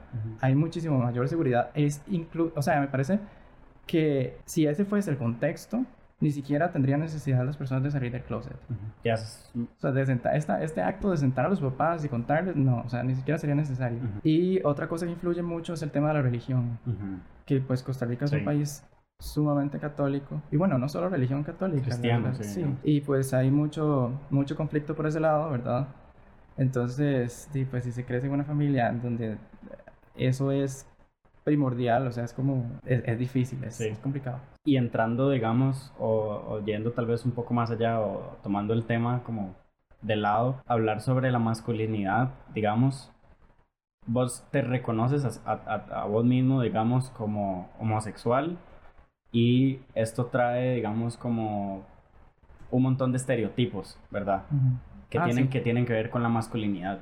hay 0.41 0.55
muchísimo 0.55 0.97
mayor 0.97 1.27
seguridad. 1.27 1.69
Es 1.73 2.01
inclu 2.07 2.51
o 2.55 2.61
sea, 2.61 2.79
me 2.79 2.87
parece 2.87 3.19
que 3.85 4.37
si 4.45 4.65
ese 4.65 4.85
fuese 4.85 5.11
el 5.11 5.17
contexto, 5.17 5.83
ni 6.21 6.31
siquiera 6.31 6.71
tendría 6.71 6.97
necesidad 6.97 7.45
las 7.45 7.57
personas 7.57 7.83
de 7.83 7.91
salir 7.91 8.11
del 8.11 8.23
closet. 8.23 8.55
O 9.55 9.79
sea, 9.79 9.91
de 9.91 10.05
sentar, 10.05 10.35
esta, 10.35 10.63
este 10.63 10.81
acto 10.81 11.11
de 11.11 11.17
sentar 11.17 11.45
a 11.45 11.49
los 11.49 11.59
papás 11.59 12.03
y 12.05 12.09
contarles, 12.09 12.55
no, 12.55 12.81
o 12.85 12.89
sea, 12.89 13.03
ni 13.03 13.13
siquiera 13.15 13.37
sería 13.37 13.55
necesario. 13.55 13.99
Y 14.23 14.63
otra 14.63 14.87
cosa 14.87 15.05
que 15.05 15.11
influye 15.11 15.43
mucho 15.43 15.73
es 15.73 15.81
el 15.81 15.91
tema 15.91 16.07
de 16.09 16.13
la 16.15 16.21
religión, 16.21 16.79
que 17.45 17.59
pues 17.61 17.83
Costa 17.83 18.05
Rica 18.05 18.25
es 18.25 18.31
un 18.31 18.43
país 18.43 18.83
sumamente 19.19 19.79
católico 19.79 20.41
y 20.51 20.57
bueno 20.57 20.77
no 20.77 20.89
solo 20.89 21.07
religión 21.07 21.43
católica 21.43 21.83
cristiano 21.83 22.33
sí, 22.35 22.65
y 22.83 22.99
pues 22.99 23.33
hay 23.33 23.49
mucho 23.49 24.11
mucho 24.29 24.57
conflicto 24.57 24.93
por 24.93 25.07
ese 25.07 25.21
lado 25.21 25.49
verdad 25.51 25.87
entonces 26.57 27.47
sí, 27.51 27.63
pues 27.63 27.85
si 27.85 27.93
se 27.93 28.03
crece 28.03 28.27
en 28.27 28.33
una 28.33 28.43
familia 28.43 28.91
donde 28.91 29.37
eso 30.15 30.51
es 30.51 30.85
primordial, 31.45 32.07
o 32.07 32.11
sea, 32.11 32.25
es 32.25 32.33
como, 32.33 32.69
es, 32.85 33.19
difícil, 33.19 33.63
es, 33.63 33.79
complicado. 34.01 34.39
Y 34.65 34.77
entrando, 34.77 35.29
digamos, 35.29 35.93
o, 35.99 36.59
yendo 36.65 36.91
tal 36.91 37.05
vez 37.05 37.23
un 37.23 37.31
poco 37.31 37.53
más 37.53 37.71
allá, 37.71 38.01
o 38.01 38.37
tomando 38.41 38.73
el 38.73 38.83
tema 38.83 39.21
como 39.23 39.55
de 40.01 40.15
lado, 40.15 40.61
hablar 40.65 41.01
sobre 41.01 41.31
la 41.31 41.39
masculinidad, 41.39 42.31
digamos, 42.53 43.11
vos 44.05 44.45
te 44.51 44.61
reconoces 44.61 45.41
a, 45.45 45.51
a, 45.51 46.05
vos 46.05 46.25
mismo, 46.25 46.61
digamos, 46.61 47.09
como 47.11 47.69
homosexual, 47.79 48.57
y 49.31 49.79
esto 49.95 50.27
trae, 50.27 50.75
digamos, 50.75 51.17
como 51.17 51.83
un 52.71 52.83
montón 52.83 53.11
de 53.11 53.17
estereotipos, 53.17 53.99
¿verdad? 54.11 54.43
Que, 55.09 55.19
ah, 55.19 55.25
tienen, 55.25 55.49
que 55.49 55.59
tienen 55.59 55.85
que 55.85 55.93
ver 55.93 56.09
con 56.09 56.23
la 56.23 56.29
masculinidad. 56.29 56.99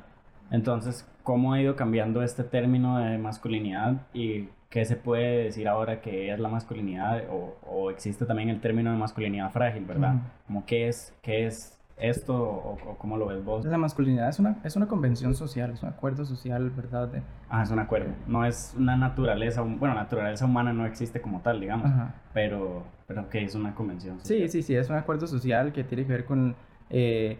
Entonces, 0.51 1.09
¿cómo 1.23 1.53
ha 1.53 1.61
ido 1.61 1.75
cambiando 1.75 2.21
este 2.21 2.43
término 2.43 2.99
de 2.99 3.17
masculinidad 3.17 4.07
y 4.13 4.49
qué 4.69 4.85
se 4.85 4.95
puede 4.95 5.43
decir 5.43 5.67
ahora 5.67 6.01
que 6.01 6.31
es 6.33 6.39
la 6.39 6.49
masculinidad 6.49 7.23
o, 7.29 7.91
existe 7.91 8.25
también 8.25 8.49
el 8.49 8.59
término 8.59 8.91
de 8.91 8.97
masculinidad 8.97 9.51
frágil, 9.51 9.85
¿verdad? 9.85 10.15
Como 10.47 10.65
qué 10.65 10.87
es, 10.87 11.13
qué 11.21 11.45
es 11.45 11.79
esto 11.97 12.35
o, 12.35 12.97
cómo 12.97 13.17
lo 13.17 13.27
ves 13.27 13.43
vos? 13.43 13.65
La 13.65 13.77
masculinidad 13.77 14.29
es 14.29 14.39
una, 14.39 14.57
es 14.63 14.75
una 14.75 14.87
convención 14.87 15.35
social, 15.35 15.71
es 15.71 15.83
un 15.83 15.89
acuerdo 15.89 16.25
social, 16.25 16.69
¿verdad? 16.71 17.09
Ah, 17.49 17.63
es 17.63 17.71
un 17.71 17.79
acuerdo. 17.79 18.11
No 18.27 18.45
es 18.45 18.73
una 18.77 18.95
naturaleza, 18.97 19.61
bueno, 19.61 19.95
naturaleza 19.95 20.45
humana 20.45 20.73
no 20.73 20.85
existe 20.85 21.21
como 21.21 21.41
tal, 21.41 21.59
digamos, 21.59 21.91
pero, 22.33 22.83
pero 23.07 23.29
que 23.29 23.43
es 23.43 23.55
una 23.55 23.75
convención 23.75 24.19
social. 24.19 24.39
Sí, 24.39 24.49
sí, 24.49 24.63
sí, 24.63 24.75
es 24.75 24.89
un 24.89 24.95
acuerdo 24.95 25.27
social 25.27 25.71
que 25.71 25.83
tiene 25.83 26.05
que 26.05 26.11
ver 26.11 26.25
con 26.25 26.55
eh, 26.89 27.37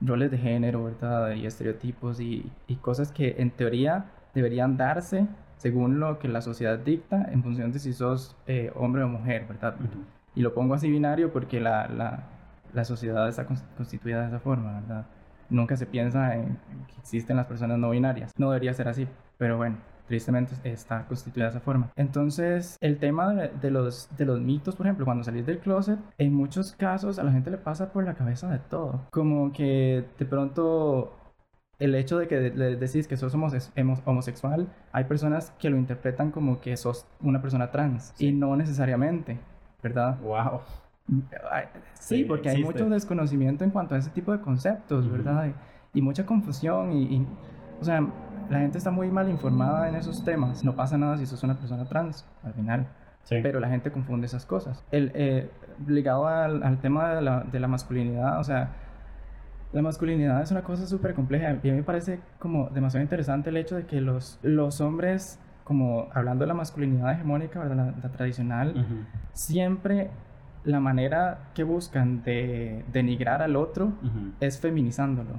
roles 0.00 0.30
de 0.30 0.38
género, 0.38 0.84
¿verdad? 0.84 1.32
Y 1.34 1.46
estereotipos 1.46 2.20
y, 2.20 2.50
y 2.66 2.76
cosas 2.76 3.12
que 3.12 3.36
en 3.38 3.50
teoría 3.50 4.06
deberían 4.34 4.76
darse 4.76 5.26
según 5.56 6.00
lo 6.00 6.18
que 6.18 6.28
la 6.28 6.42
sociedad 6.42 6.78
dicta 6.78 7.26
en 7.32 7.42
función 7.42 7.72
de 7.72 7.78
si 7.78 7.92
sos 7.92 8.36
eh, 8.46 8.70
hombre 8.74 9.02
o 9.02 9.08
mujer, 9.08 9.46
¿verdad? 9.48 9.76
Y 10.34 10.42
lo 10.42 10.52
pongo 10.52 10.74
así 10.74 10.90
binario 10.90 11.32
porque 11.32 11.60
la, 11.60 11.88
la, 11.88 12.24
la, 12.74 12.84
sociedad 12.84 13.28
está 13.28 13.46
constituida 13.76 14.22
de 14.22 14.28
esa 14.28 14.40
forma, 14.40 14.80
¿verdad? 14.80 15.06
Nunca 15.50 15.76
se 15.76 15.86
piensa 15.86 16.34
en 16.34 16.58
que 16.88 16.98
existen 16.98 17.36
las 17.36 17.46
personas 17.46 17.78
no 17.78 17.90
binarias. 17.90 18.32
No 18.38 18.50
debería 18.50 18.74
ser 18.74 18.88
así, 18.88 19.06
pero 19.38 19.56
bueno, 19.56 19.76
tristemente 20.06 20.54
está 20.64 21.06
constituida 21.06 21.46
de 21.46 21.50
esa 21.50 21.60
forma. 21.60 21.90
Entonces, 21.96 22.76
el 22.80 22.98
tema 22.98 23.34
de, 23.34 23.48
de, 23.48 23.70
los, 23.70 24.08
de 24.16 24.24
los 24.24 24.40
mitos, 24.40 24.76
por 24.76 24.86
ejemplo, 24.86 25.04
cuando 25.04 25.24
salís 25.24 25.46
del 25.46 25.58
closet, 25.58 25.98
en 26.18 26.34
muchos 26.34 26.72
casos 26.72 27.18
a 27.18 27.24
la 27.24 27.32
gente 27.32 27.50
le 27.50 27.58
pasa 27.58 27.92
por 27.92 28.04
la 28.04 28.14
cabeza 28.14 28.50
de 28.50 28.58
todo. 28.58 29.02
Como 29.10 29.52
que 29.52 30.04
de 30.18 30.24
pronto 30.24 31.12
el 31.78 31.94
hecho 31.94 32.18
de 32.18 32.28
que 32.28 32.50
le 32.50 32.76
decís 32.76 33.06
que 33.08 33.16
sos 33.16 33.34
homosexual, 33.34 34.68
hay 34.92 35.04
personas 35.04 35.52
que 35.58 35.70
lo 35.70 35.76
interpretan 35.76 36.30
como 36.30 36.60
que 36.60 36.76
sos 36.76 37.06
una 37.20 37.42
persona 37.42 37.70
trans 37.70 38.14
y 38.18 38.32
no 38.32 38.56
necesariamente, 38.56 39.38
¿verdad? 39.82 40.18
Wow. 40.20 40.60
Sí, 41.94 42.24
porque 42.24 42.50
hay 42.50 42.62
mucho 42.62 42.88
desconocimiento 42.88 43.64
en 43.64 43.70
cuanto 43.70 43.94
a 43.94 43.98
ese 43.98 44.10
tipo 44.10 44.32
de 44.32 44.40
conceptos, 44.40 45.10
¿verdad? 45.10 45.52
Y, 45.92 46.02
mucha 46.02 46.26
confusión 46.26 46.92
y, 46.92 47.26
o 47.80 47.84
sea, 47.84 48.04
la 48.50 48.58
gente 48.58 48.78
está 48.78 48.90
muy 48.90 49.10
mal 49.10 49.28
informada 49.28 49.88
en 49.88 49.94
esos 49.94 50.24
temas. 50.24 50.64
No 50.64 50.74
pasa 50.74 50.98
nada 50.98 51.16
si 51.16 51.26
sos 51.26 51.42
una 51.44 51.58
persona 51.58 51.84
trans, 51.84 52.26
al 52.42 52.52
final. 52.54 52.88
Sí. 53.22 53.36
Pero 53.42 53.60
la 53.60 53.68
gente 53.68 53.90
confunde 53.90 54.26
esas 54.26 54.44
cosas. 54.44 54.84
El, 54.90 55.12
eh, 55.14 55.50
ligado 55.86 56.26
al, 56.26 56.62
al 56.62 56.78
tema 56.80 57.14
de 57.14 57.22
la, 57.22 57.40
de 57.40 57.60
la 57.60 57.68
masculinidad, 57.68 58.38
o 58.38 58.44
sea, 58.44 58.70
la 59.74 59.82
masculinidad 59.82 60.40
es 60.40 60.52
una 60.52 60.62
cosa 60.62 60.86
súper 60.86 61.14
compleja 61.14 61.58
y 61.62 61.68
a 61.68 61.72
mí 61.72 61.78
me 61.78 61.82
parece 61.82 62.20
como 62.38 62.68
demasiado 62.70 63.02
interesante 63.02 63.50
el 63.50 63.56
hecho 63.56 63.74
de 63.74 63.86
que 63.86 64.00
los, 64.00 64.38
los 64.42 64.80
hombres, 64.80 65.40
como 65.64 66.08
hablando 66.12 66.44
de 66.44 66.48
la 66.48 66.54
masculinidad 66.54 67.12
hegemónica, 67.12 67.64
La, 67.64 67.92
tradicional, 68.12 68.86
siempre 69.32 70.10
la 70.64 70.80
manera 70.80 71.50
que 71.54 71.62
buscan 71.64 72.22
de 72.22 72.84
denigrar 72.92 73.42
al 73.42 73.56
otro 73.56 73.92
es 74.40 74.60
feminizándolo. 74.60 75.34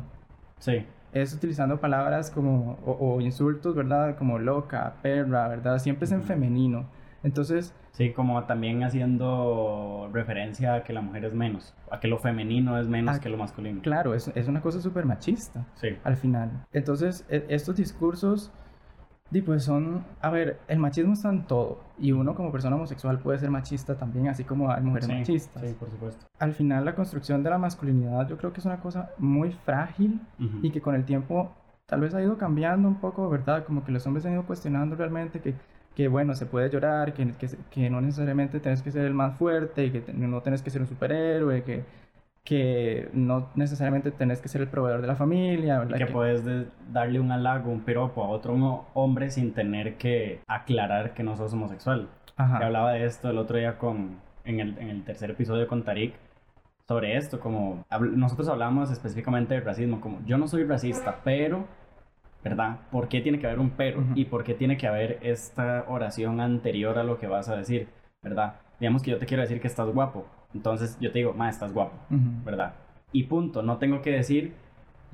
Sí. 0.59 0.85
Es 1.13 1.33
utilizando 1.33 1.79
palabras 1.79 2.29
como, 2.29 2.77
o, 2.85 3.21
insultos, 3.21 3.75
¿verdad? 3.75 4.17
Como 4.17 4.37
loca, 4.37 4.95
perra, 5.01 5.47
¿verdad? 5.47 5.79
Siempre 5.79 6.05
es 6.05 6.11
en 6.11 6.23
femenino. 6.23 6.85
Entonces, 7.23 7.73
Sí, 7.95 8.11
como 8.11 8.43
también 8.43 8.83
haciendo 8.83 10.09
referencia 10.11 10.75
a 10.75 10.83
que 10.83 10.91
la 10.91 10.99
mujer 10.99 11.23
es 11.23 11.33
menos, 11.33 11.73
a 11.89 12.01
que 12.01 12.09
lo 12.09 12.17
femenino 12.17 12.77
es 12.77 12.89
menos 12.89 13.19
que 13.19 13.29
lo 13.29 13.37
masculino. 13.37 13.81
Claro, 13.81 14.13
es, 14.13 14.29
es 14.35 14.49
una 14.49 14.59
cosa 14.59 14.81
súper 14.81 15.05
machista. 15.05 15.65
Sí. 15.75 15.97
Al 16.03 16.17
final. 16.17 16.65
Entonces, 16.73 17.25
e, 17.29 17.45
estos 17.47 17.77
discursos, 17.77 18.51
pues 19.45 19.63
son, 19.63 20.03
a 20.21 20.29
ver, 20.29 20.59
el 20.67 20.79
machismo 20.79 21.13
está 21.13 21.29
en 21.29 21.43
todo. 21.43 21.79
Y 21.99 22.11
uno 22.11 22.35
como 22.35 22.51
persona 22.51 22.75
homosexual 22.75 23.19
puede 23.19 23.39
ser 23.39 23.49
machista 23.49 23.95
también, 23.97 24.27
así 24.27 24.43
como 24.43 24.71
hay 24.71 24.81
mujeres 24.81 25.09
machistas. 25.09 25.61
Sí, 25.61 25.75
por 25.79 25.89
supuesto. 25.89 26.25
Al 26.39 26.53
final, 26.53 26.85
la 26.85 26.95
construcción 26.95 27.43
de 27.43 27.49
la 27.49 27.57
masculinidad 27.57 28.27
yo 28.27 28.37
creo 28.37 28.53
que 28.53 28.59
es 28.59 28.65
una 28.65 28.79
cosa 28.79 29.11
muy 29.17 29.51
frágil 29.51 30.21
y 30.61 30.71
que 30.71 30.81
con 30.81 30.95
el 30.95 31.05
tiempo 31.05 31.51
tal 31.85 32.01
vez 32.01 32.13
ha 32.13 32.21
ido 32.21 32.37
cambiando 32.37 32.87
un 32.87 32.95
poco, 32.95 33.29
¿verdad? 33.29 33.65
Como 33.65 33.83
que 33.83 33.91
los 33.91 34.05
hombres 34.07 34.25
han 34.25 34.33
ido 34.33 34.45
cuestionando 34.45 34.95
realmente 34.95 35.39
que 35.39 35.55
que 35.95 36.09
bueno, 36.09 36.35
se 36.35 36.45
puede 36.45 36.69
llorar, 36.69 37.13
que, 37.13 37.31
que, 37.35 37.49
que 37.71 37.89
no 37.89 38.01
necesariamente 38.01 38.59
tienes 38.59 38.81
que 38.81 38.91
ser 38.91 39.05
el 39.05 39.13
más 39.13 39.37
fuerte, 39.37 39.91
que 39.91 40.13
no 40.13 40.41
tienes 40.41 40.61
que 40.61 40.69
ser 40.69 40.81
un 40.81 40.87
superhéroe, 40.87 41.63
que, 41.63 41.85
que 42.45 43.09
no 43.11 43.49
necesariamente 43.55 44.11
tenés 44.11 44.39
que 44.39 44.47
ser 44.47 44.61
el 44.61 44.67
proveedor 44.67 45.01
de 45.01 45.07
la 45.07 45.15
familia. 45.15 45.79
¿verdad? 45.79 45.97
Que, 45.97 46.05
puedes 46.05 46.43
darle 46.93 47.19
un 47.19 47.31
halago, 47.31 47.71
un 47.71 47.81
piropo 47.81 48.23
a 48.23 48.29
otro 48.29 48.85
hombre 48.93 49.31
sin 49.31 49.51
tener 49.51 49.95
que 49.95 50.39
aclarar 50.47 51.13
que 51.13 51.23
no 51.23 51.35
sos 51.35 51.51
homosexual. 51.51 52.07
Ajá. 52.37 52.59
Que 52.59 52.65
hablaba 52.65 52.93
de 52.93 53.05
esto 53.05 53.29
el 53.29 53.39
otro 53.39 53.57
día 53.57 53.77
con, 53.77 54.19
en, 54.45 54.59
el, 54.59 54.77
en 54.77 54.89
el 54.89 55.03
tercer 55.03 55.31
episodio 55.31 55.67
con 55.67 55.83
Tarik 55.83 56.13
sobre 56.87 57.17
esto, 57.17 57.39
como 57.39 57.83
nosotros 58.11 58.47
hablamos 58.47 58.91
específicamente 58.91 59.55
de 59.55 59.61
racismo, 59.61 59.99
como 59.99 60.21
yo 60.27 60.37
no 60.37 60.47
soy 60.47 60.65
racista, 60.65 61.21
pero 61.23 61.65
¿verdad? 62.43 62.77
¿Por 62.91 63.07
qué 63.07 63.21
tiene 63.21 63.39
que 63.39 63.47
haber 63.47 63.59
un 63.59 63.71
pero? 63.71 64.03
¿Y 64.13 64.25
por 64.25 64.43
qué 64.43 64.53
tiene 64.53 64.77
que 64.77 64.85
haber 64.85 65.17
esta 65.23 65.85
oración 65.87 66.39
anterior 66.39 66.99
a 66.99 67.03
lo 67.03 67.17
que 67.17 67.25
vas 67.25 67.49
a 67.49 67.55
decir? 67.55 67.87
¿Verdad? 68.21 68.57
Digamos 68.79 69.01
que 69.01 69.09
yo 69.09 69.17
te 69.17 69.25
quiero 69.25 69.41
decir 69.41 69.59
que 69.59 69.67
estás 69.67 69.89
guapo. 69.89 70.27
Entonces 70.55 70.97
yo 71.01 71.11
te 71.11 71.19
digo, 71.19 71.33
ma, 71.33 71.49
estás 71.49 71.73
guapo, 71.73 71.97
¿verdad? 72.45 72.73
Y 73.11 73.23
punto. 73.25 73.61
No 73.61 73.77
tengo 73.77 74.01
que 74.01 74.11
decir, 74.11 74.53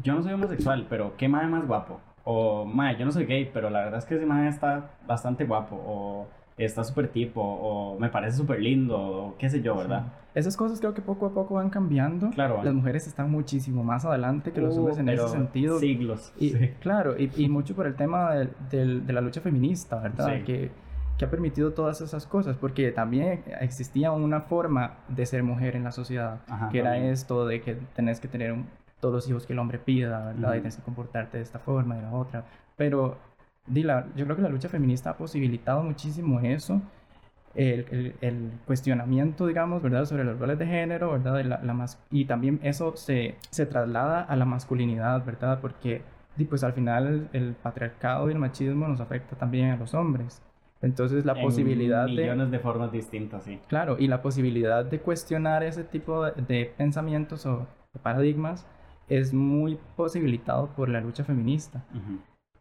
yo 0.03 0.13
no 0.13 0.21
soy 0.21 0.33
homosexual, 0.33 0.85
pero 0.87 1.17
¿qué 1.17 1.27
ma 1.27 1.41
más 1.47 1.67
guapo? 1.67 1.99
O, 2.23 2.63
ma, 2.63 2.95
yo 2.95 3.05
no 3.05 3.11
soy 3.11 3.25
gay, 3.25 3.49
pero 3.51 3.71
la 3.71 3.79
verdad 3.79 3.97
es 3.97 4.05
que 4.05 4.15
ese 4.15 4.25
ma 4.27 4.47
está 4.47 4.91
bastante 5.07 5.45
guapo. 5.45 5.75
O 5.75 6.27
está 6.57 6.83
súper 6.83 7.07
tipo, 7.07 7.41
o 7.41 7.99
me 7.99 8.09
parece 8.09 8.37
súper 8.37 8.61
lindo, 8.61 8.97
o 8.99 9.35
qué 9.39 9.49
sé 9.49 9.63
yo, 9.63 9.75
¿verdad? 9.75 10.13
Esas 10.35 10.55
cosas 10.55 10.79
creo 10.79 10.93
que 10.93 11.01
poco 11.01 11.25
a 11.25 11.33
poco 11.33 11.55
van 11.55 11.71
cambiando. 11.71 12.29
Claro. 12.29 12.61
Las 12.63 12.73
mujeres 12.73 13.07
están 13.07 13.31
muchísimo 13.31 13.83
más 13.83 14.05
adelante 14.05 14.51
que 14.51 14.61
los 14.61 14.77
hombres 14.77 14.99
en 14.99 15.09
ese 15.09 15.27
sentido. 15.27 15.79
Siglos. 15.79 16.31
Y, 16.39 16.51
Claro, 16.81 17.15
y, 17.17 17.49
mucho 17.49 17.75
por 17.75 17.87
el 17.87 17.95
tema 17.95 18.35
de, 18.35 19.01
de 19.01 19.13
la 19.13 19.21
lucha 19.21 19.41
feminista, 19.41 19.99
¿verdad? 19.99 20.43
Que, 20.43 20.69
que 21.21 21.25
ha 21.25 21.29
permitido 21.29 21.71
todas 21.73 22.01
esas 22.01 22.25
cosas, 22.25 22.57
porque 22.57 22.91
también 22.91 23.43
existía 23.59 24.11
una 24.11 24.41
forma 24.41 24.97
de 25.07 25.27
ser 25.27 25.43
mujer 25.43 25.75
en 25.75 25.83
la 25.83 25.91
sociedad, 25.91 26.39
que 26.71 26.79
era 26.79 26.97
esto 26.97 27.45
de 27.45 27.61
que 27.61 27.75
tenés 27.93 28.19
que 28.19 28.27
tener 28.27 28.55
todos 28.99 29.13
los 29.13 29.29
hijos 29.29 29.45
que 29.45 29.53
el 29.53 29.59
hombre 29.59 29.77
pida, 29.77 30.25
¿verdad? 30.33 30.55
Y 30.55 30.61
tienes 30.61 30.77
que 30.77 30.81
comportarte 30.81 31.37
de 31.37 31.43
esta 31.43 31.59
forma, 31.59 31.95
de 31.97 32.01
la 32.01 32.13
otra. 32.13 32.45
Pero 32.75 33.19
yo 33.67 34.25
creo 34.25 34.35
que 34.35 34.41
la 34.41 34.49
lucha 34.49 34.67
feminista 34.67 35.11
ha 35.11 35.17
posibilitado 35.17 35.83
muchísimo 35.83 36.39
eso, 36.39 36.81
el, 37.53 38.15
el, 38.21 38.51
cuestionamiento, 38.65 39.45
digamos, 39.45 39.83
¿verdad? 39.83 40.05
Sobre 40.05 40.23
los 40.23 40.39
roles 40.39 40.57
de 40.57 40.65
género, 40.65 41.11
¿verdad? 41.11 41.43
La, 41.43 41.61
la 41.61 41.85
y 42.09 42.25
también 42.25 42.59
eso 42.63 42.97
se, 42.97 43.35
se, 43.51 43.67
traslada 43.67 44.23
a 44.23 44.35
la 44.35 44.45
masculinidad, 44.45 45.23
¿verdad? 45.23 45.59
Porque, 45.61 46.01
pues 46.49 46.63
al 46.63 46.73
final 46.73 47.29
el, 47.31 47.53
patriarcado 47.53 48.27
y 48.27 48.33
el 48.33 48.39
machismo 48.39 48.87
nos 48.87 49.01
afecta 49.01 49.35
también 49.35 49.69
a 49.69 49.77
los 49.77 49.93
hombres. 49.93 50.41
Entonces 50.81 51.25
la 51.25 51.35
posibilidad 51.35 52.05
de... 52.05 52.13
Millones 52.13 52.51
de 52.51 52.59
formas 52.59 52.91
distintas, 52.91 53.43
sí. 53.43 53.59
Claro, 53.67 53.97
y 53.99 54.07
la 54.07 54.21
posibilidad 54.21 54.83
de 54.83 54.99
cuestionar 54.99 55.63
ese 55.63 55.83
tipo 55.83 56.25
de, 56.25 56.73
pensamientos 56.77 57.45
o 57.45 57.67
de 57.93 57.99
paradigmas 57.99 58.67
es 59.07 59.33
muy 59.33 59.77
posibilitado 59.95 60.67
por 60.75 60.89
la 60.89 61.01
lucha 61.01 61.23
feminista. 61.23 61.83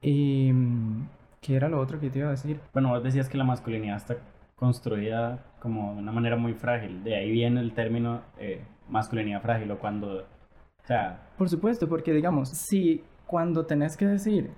Y, 0.02 0.52
mm, 0.52 1.06
¿Qué 1.40 1.56
era 1.56 1.68
lo 1.68 1.80
otro 1.80 1.98
que 1.98 2.10
te 2.10 2.18
iba 2.18 2.28
a 2.28 2.32
decir? 2.32 2.60
Bueno, 2.72 2.90
vos 2.90 3.02
decías 3.02 3.28
que 3.28 3.38
la 3.38 3.44
masculinidad 3.44 3.96
está 3.96 4.18
construida 4.56 5.42
como 5.58 5.94
de 5.94 6.00
una 6.00 6.12
manera 6.12 6.36
muy 6.36 6.52
frágil. 6.52 7.02
De 7.02 7.16
ahí 7.16 7.30
viene 7.30 7.60
el 7.60 7.72
término 7.72 8.20
eh, 8.38 8.62
masculinidad 8.88 9.40
frágil 9.40 9.70
o 9.70 9.78
cuando... 9.78 10.18
O 10.18 10.86
sea... 10.86 11.30
Por 11.38 11.48
supuesto, 11.48 11.88
porque 11.88 12.12
digamos, 12.12 12.50
si 12.50 13.02
cuando 13.26 13.64
tenés 13.64 13.96
que 13.96 14.06
decir, 14.06 14.50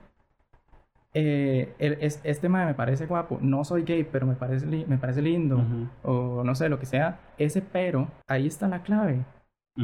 eh, 1.14 1.74
este 2.24 2.48
man 2.48 2.66
me 2.66 2.74
parece 2.74 3.06
guapo, 3.06 3.38
no 3.40 3.64
soy 3.64 3.82
gay, 3.82 4.04
pero 4.10 4.26
me 4.26 4.34
parece, 4.34 4.66
me 4.66 4.98
parece 4.98 5.22
lindo, 5.22 5.62
o 6.02 6.42
no 6.44 6.54
sé, 6.54 6.68
lo 6.68 6.78
que 6.78 6.86
sea, 6.86 7.20
ese 7.38 7.62
pero, 7.62 8.08
ahí 8.28 8.46
está 8.46 8.68
la 8.68 8.82
clave. 8.82 9.24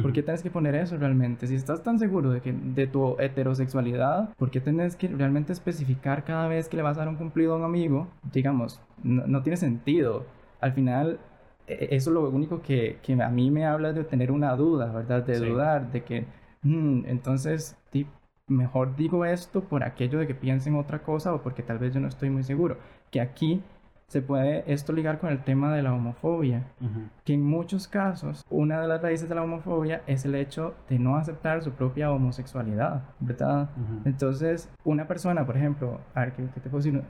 ¿Por 0.01 0.13
qué 0.13 0.21
tienes 0.21 0.43
que 0.43 0.51
poner 0.51 0.75
eso 0.75 0.97
realmente? 0.97 1.47
Si 1.47 1.55
estás 1.55 1.81
tan 1.81 1.97
seguro 1.97 2.29
de, 2.29 2.41
que, 2.41 2.53
de 2.53 2.85
tu 2.85 3.19
heterosexualidad, 3.19 4.29
¿por 4.35 4.51
qué 4.51 4.61
tienes 4.61 4.95
que 4.95 5.07
realmente 5.07 5.51
especificar 5.51 6.23
cada 6.23 6.47
vez 6.47 6.69
que 6.69 6.77
le 6.77 6.83
vas 6.83 6.97
a 6.97 7.01
dar 7.01 7.09
un 7.09 7.15
cumplido 7.15 7.53
a 7.53 7.57
un 7.57 7.63
amigo? 7.63 8.07
Digamos, 8.31 8.79
no, 9.01 9.41
tiene 9.41 9.57
sentido. 9.57 10.27
Al 10.61 10.73
final, 10.73 11.19
e, 11.65 11.73
e, 11.73 11.95
eso 11.95 12.11
es 12.11 12.13
lo 12.13 12.29
único 12.29 12.61
que, 12.61 12.99
que, 13.01 13.13
a 13.13 13.29
mí 13.29 13.49
me 13.49 13.65
habla 13.65 13.91
de 13.91 14.03
tener 14.03 14.31
una 14.31 14.55
duda, 14.55 14.91
¿verdad? 14.91 15.23
De 15.23 15.39
dudar, 15.39 15.91
de 15.91 16.03
que, 16.03 16.25
mm, 16.61 17.05
entonces, 17.07 17.75
mejor 18.49 18.95
digo 18.95 19.25
esto 19.25 19.61
por 19.61 19.83
aquello 19.83 20.19
de 20.19 20.27
que 20.27 20.35
piensen 20.35 20.75
otra 20.75 20.99
cosa 20.99 21.33
o 21.33 21.41
porque 21.41 21.63
tal 21.63 21.79
vez 21.79 21.93
yo 21.93 21.99
no 21.99 22.07
estoy 22.07 22.29
muy 22.29 22.43
seguro. 22.43 22.77
Que 23.11 23.21
aquí 23.21 23.63
se 24.09 24.23
puede 24.23 24.63
esto 24.65 24.91
ligar 24.91 25.19
con 25.19 25.29
el 25.29 25.43
tema 25.43 25.73
de 25.73 25.83
la 25.83 25.93
homofobia, 25.93 26.65
que 27.23 27.33
en 27.33 27.43
muchos 27.43 27.87
casos 27.87 28.43
una 28.49 28.81
de 28.81 28.87
las 28.87 29.01
raíces 29.01 29.29
de 29.29 29.35
la 29.35 29.43
homofobia 29.43 30.01
es 30.07 30.25
el 30.25 30.33
hecho 30.33 30.73
de 30.89 30.97
no 30.97 31.15
aceptar 31.15 31.61
su 31.61 31.71
propia 31.71 32.11
homosexualidad, 32.11 33.03
¿verdad? 33.19 33.69
Entonces, 34.05 34.67
una 34.83 35.07
persona, 35.07 35.45
por 35.45 35.57
ejemplo, 35.57 36.01
a 36.15 36.21
ver, 36.21 36.33
¿qué, 36.33 36.43
te 36.43 36.69
puedo 36.69 36.83
decir? 36.83 37.03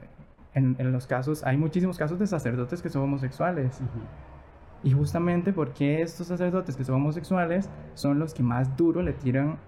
En, 0.52 0.76
en, 0.78 0.92
los 0.92 1.06
casos, 1.06 1.42
hay 1.44 1.56
muchísimos 1.56 1.96
casos 1.96 2.18
de 2.18 2.26
sacerdotes 2.26 2.82
que 2.82 2.90
son 2.90 3.02
homosexuales. 3.02 3.80
Y 4.82 4.92
justamente 4.92 5.52
porque 5.52 6.02
estos 6.02 6.26
sacerdotes 6.26 6.76
que 6.76 6.84
son 6.84 6.96
homosexuales 6.96 7.70
son 7.94 8.18
los 8.18 8.34
que 8.34 8.42
más 8.42 8.76
duro 8.76 9.02
le 9.02 9.12
tiran 9.12 9.58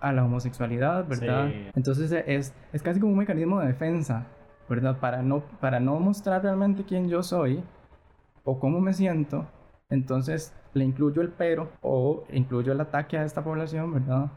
a 0.00 0.12
la 0.12 0.24
homosexualidad, 0.24 1.06
¿verdad? 1.06 1.48
Sí. 1.50 1.66
Entonces 1.74 2.12
es, 2.26 2.54
es 2.72 2.82
casi 2.82 3.00
como 3.00 3.12
un 3.12 3.18
mecanismo 3.18 3.60
de 3.60 3.68
defensa, 3.68 4.26
¿verdad? 4.68 4.98
Para 4.98 5.22
no, 5.22 5.40
para 5.60 5.80
no 5.80 5.98
mostrar 6.00 6.42
realmente 6.42 6.84
quién 6.84 7.08
yo 7.08 7.22
soy 7.22 7.62
o 8.44 8.58
cómo 8.58 8.80
me 8.80 8.92
siento, 8.94 9.46
entonces 9.90 10.54
le 10.72 10.84
incluyo 10.84 11.20
el 11.22 11.28
pero 11.30 11.68
o 11.82 12.24
incluyo 12.32 12.72
el 12.72 12.80
ataque 12.80 13.18
a 13.18 13.24
esta 13.24 13.42
población, 13.44 13.92
¿verdad? 13.92 14.30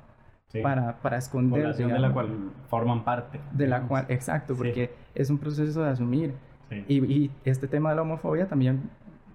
Sí. 0.47 0.61
Para, 0.61 0.97
para 1.01 1.17
esconder. 1.17 1.61
Población 1.61 1.89
de 1.89 1.99
la 1.99 2.07
digamos, 2.09 2.13
cual 2.13 2.51
forman 2.67 3.03
parte. 3.03 3.39
de 3.51 3.67
la 3.67 3.77
digamos. 3.77 3.89
cual, 3.89 4.05
exacto, 4.09 4.53
Sí. 4.53 4.57
porque 4.57 4.93
es 5.15 5.29
un 5.29 5.37
proceso 5.37 5.81
de 5.83 5.89
asumir. 5.89 6.33
Sí. 6.69 6.85
Y, 6.87 7.05
y 7.05 7.31
este 7.45 7.67
tema 7.67 7.89
de 7.91 7.95
la 7.95 8.01
homofobia 8.03 8.47
también 8.47 8.89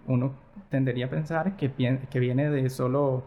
uno 0.06 0.32
tendería 0.70 1.06
a 1.06 1.10
pensar 1.10 1.56
que, 1.56 1.72
que 2.10 2.20
viene 2.20 2.50
de 2.50 2.68
solo 2.70 3.24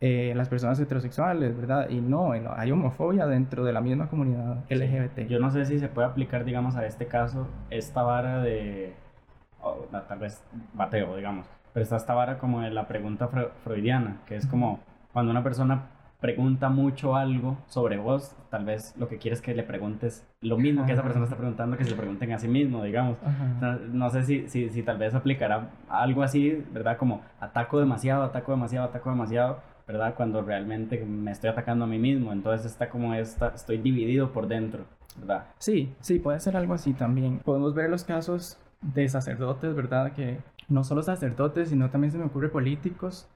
eh, 0.00 0.32
las 0.34 0.48
personas 0.48 0.80
heterosexuales, 0.80 1.56
¿verdad? 1.56 1.90
Y 1.90 2.00
no, 2.00 2.32
hay 2.32 2.70
homofobia 2.72 3.26
dentro 3.26 3.64
de 3.64 3.72
la 3.72 3.80
misma 3.80 4.08
comunidad 4.08 4.64
LGBT. 4.70 5.28
Yo 5.28 5.38
no 5.38 5.50
sé 5.50 5.66
si 5.66 5.78
se 5.78 5.88
puede 5.88 6.08
aplicar, 6.08 6.44
digamos, 6.44 6.76
a 6.76 6.86
este 6.86 7.06
caso, 7.06 7.46
esta 7.70 8.02
vara 8.02 8.40
de. 8.42 8.94
o, 9.62 9.86
no, 9.92 10.00
tal 10.02 10.18
vez 10.18 10.42
bateo, 10.74 11.16
digamos. 11.16 11.46
Pero 11.74 11.84
está 11.84 11.96
esta 11.96 12.14
vara 12.14 12.38
como 12.38 12.60
de 12.62 12.70
la 12.70 12.88
pregunta 12.88 13.28
fre- 13.30 13.50
freudiana, 13.62 14.16
que 14.26 14.36
es 14.36 14.46
como 14.46 14.80
cuando 15.12 15.30
una 15.30 15.42
persona 15.42 15.82
pregunta 16.20 16.68
mucho 16.68 17.16
algo 17.16 17.56
sobre 17.66 17.96
vos, 17.96 18.36
tal 18.50 18.64
vez 18.66 18.94
lo 18.98 19.08
que 19.08 19.16
quieres 19.18 19.38
es 19.38 19.44
que 19.44 19.54
le 19.54 19.62
preguntes 19.62 20.26
lo 20.42 20.58
mismo 20.58 20.84
que 20.84 20.92
esa 20.92 21.02
persona 21.02 21.24
está 21.24 21.36
preguntando, 21.36 21.76
que 21.78 21.84
se 21.84 21.90
le 21.90 21.96
pregunten 21.96 22.32
a 22.32 22.38
sí 22.38 22.48
mismo, 22.48 22.82
digamos. 22.84 23.18
No, 23.60 23.72
no 23.78 24.10
sé 24.10 24.24
si, 24.24 24.48
si, 24.48 24.68
si 24.70 24.82
tal 24.82 24.98
vez 24.98 25.14
aplicará 25.14 25.68
algo 25.88 26.22
así, 26.22 26.62
¿verdad? 26.72 26.96
Como 26.98 27.22
ataco 27.40 27.80
demasiado, 27.80 28.24
ataco 28.24 28.52
demasiado, 28.52 28.88
ataco 28.88 29.08
demasiado, 29.10 29.60
¿verdad? 29.90 30.14
Cuando 30.14 30.42
realmente 30.42 31.04
me 31.04 31.32
estoy 31.32 31.50
atacando 31.50 31.84
a 31.84 31.88
mí 31.88 31.98
mismo. 31.98 32.32
Entonces 32.32 32.70
está 32.70 32.88
como 32.88 33.14
esta, 33.14 33.48
estoy 33.48 33.78
dividido 33.78 34.32
por 34.32 34.46
dentro, 34.46 34.84
¿verdad? 35.18 35.46
Sí, 35.58 35.92
sí, 36.00 36.18
puede 36.18 36.40
ser 36.40 36.56
algo 36.56 36.74
así 36.74 36.92
también. 36.92 37.38
Podemos 37.38 37.74
ver 37.74 37.90
los 37.90 38.04
casos 38.04 38.58
de 38.80 39.08
sacerdotes, 39.08 39.74
¿verdad? 39.74 40.12
Que 40.12 40.38
no 40.68 40.84
solo 40.84 41.02
sacerdotes, 41.02 41.70
sino 41.70 41.90
también 41.90 42.12
se 42.12 42.18
me 42.18 42.24
ocurre 42.24 42.48
políticos, 42.48 43.28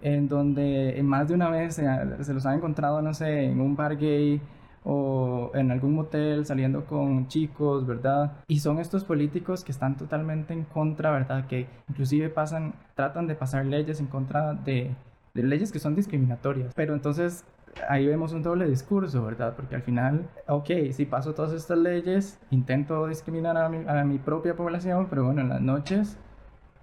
en 0.00 0.28
donde 0.28 0.98
en 0.98 1.06
más 1.06 1.28
de 1.28 1.34
una 1.34 1.50
vez 1.50 1.74
se, 1.74 1.84
se 2.24 2.32
los 2.32 2.46
han 2.46 2.56
encontrado, 2.56 3.02
no 3.02 3.12
sé, 3.12 3.44
en 3.44 3.60
un 3.60 3.76
bar 3.76 3.98
gay 3.98 4.40
o 4.82 5.50
en 5.54 5.70
algún 5.70 5.94
motel 5.94 6.46
saliendo 6.46 6.86
con 6.86 7.28
chicos, 7.28 7.86
¿verdad? 7.86 8.32
Y 8.48 8.60
son 8.60 8.78
estos 8.78 9.04
políticos 9.04 9.62
que 9.62 9.72
están 9.72 9.98
totalmente 9.98 10.54
en 10.54 10.64
contra, 10.64 11.10
¿verdad? 11.10 11.46
Que 11.46 11.66
inclusive 11.90 12.30
pasan, 12.30 12.72
tratan 12.94 13.26
de 13.26 13.34
pasar 13.34 13.66
leyes 13.66 14.00
en 14.00 14.06
contra 14.06 14.54
de, 14.54 14.90
de 15.34 15.42
leyes 15.42 15.72
que 15.72 15.78
son 15.78 15.94
discriminatorias. 15.94 16.72
Pero 16.74 16.94
entonces 16.94 17.44
ahí 17.88 18.06
vemos 18.06 18.32
un 18.32 18.42
doble 18.42 18.66
discurso, 18.68 19.24
¿verdad? 19.24 19.54
Porque 19.56 19.76
al 19.76 19.82
final, 19.82 20.28
ok, 20.48 20.68
si 20.92 21.06
paso 21.06 21.34
todas 21.34 21.52
estas 21.52 21.78
leyes, 21.78 22.40
intento 22.50 23.06
discriminar 23.06 23.56
a 23.56 23.68
mi, 23.68 23.86
a 23.88 24.04
mi 24.04 24.18
propia 24.18 24.56
población, 24.56 25.06
pero 25.08 25.24
bueno, 25.24 25.40
en 25.42 25.48
las 25.48 25.60
noches 25.60 26.18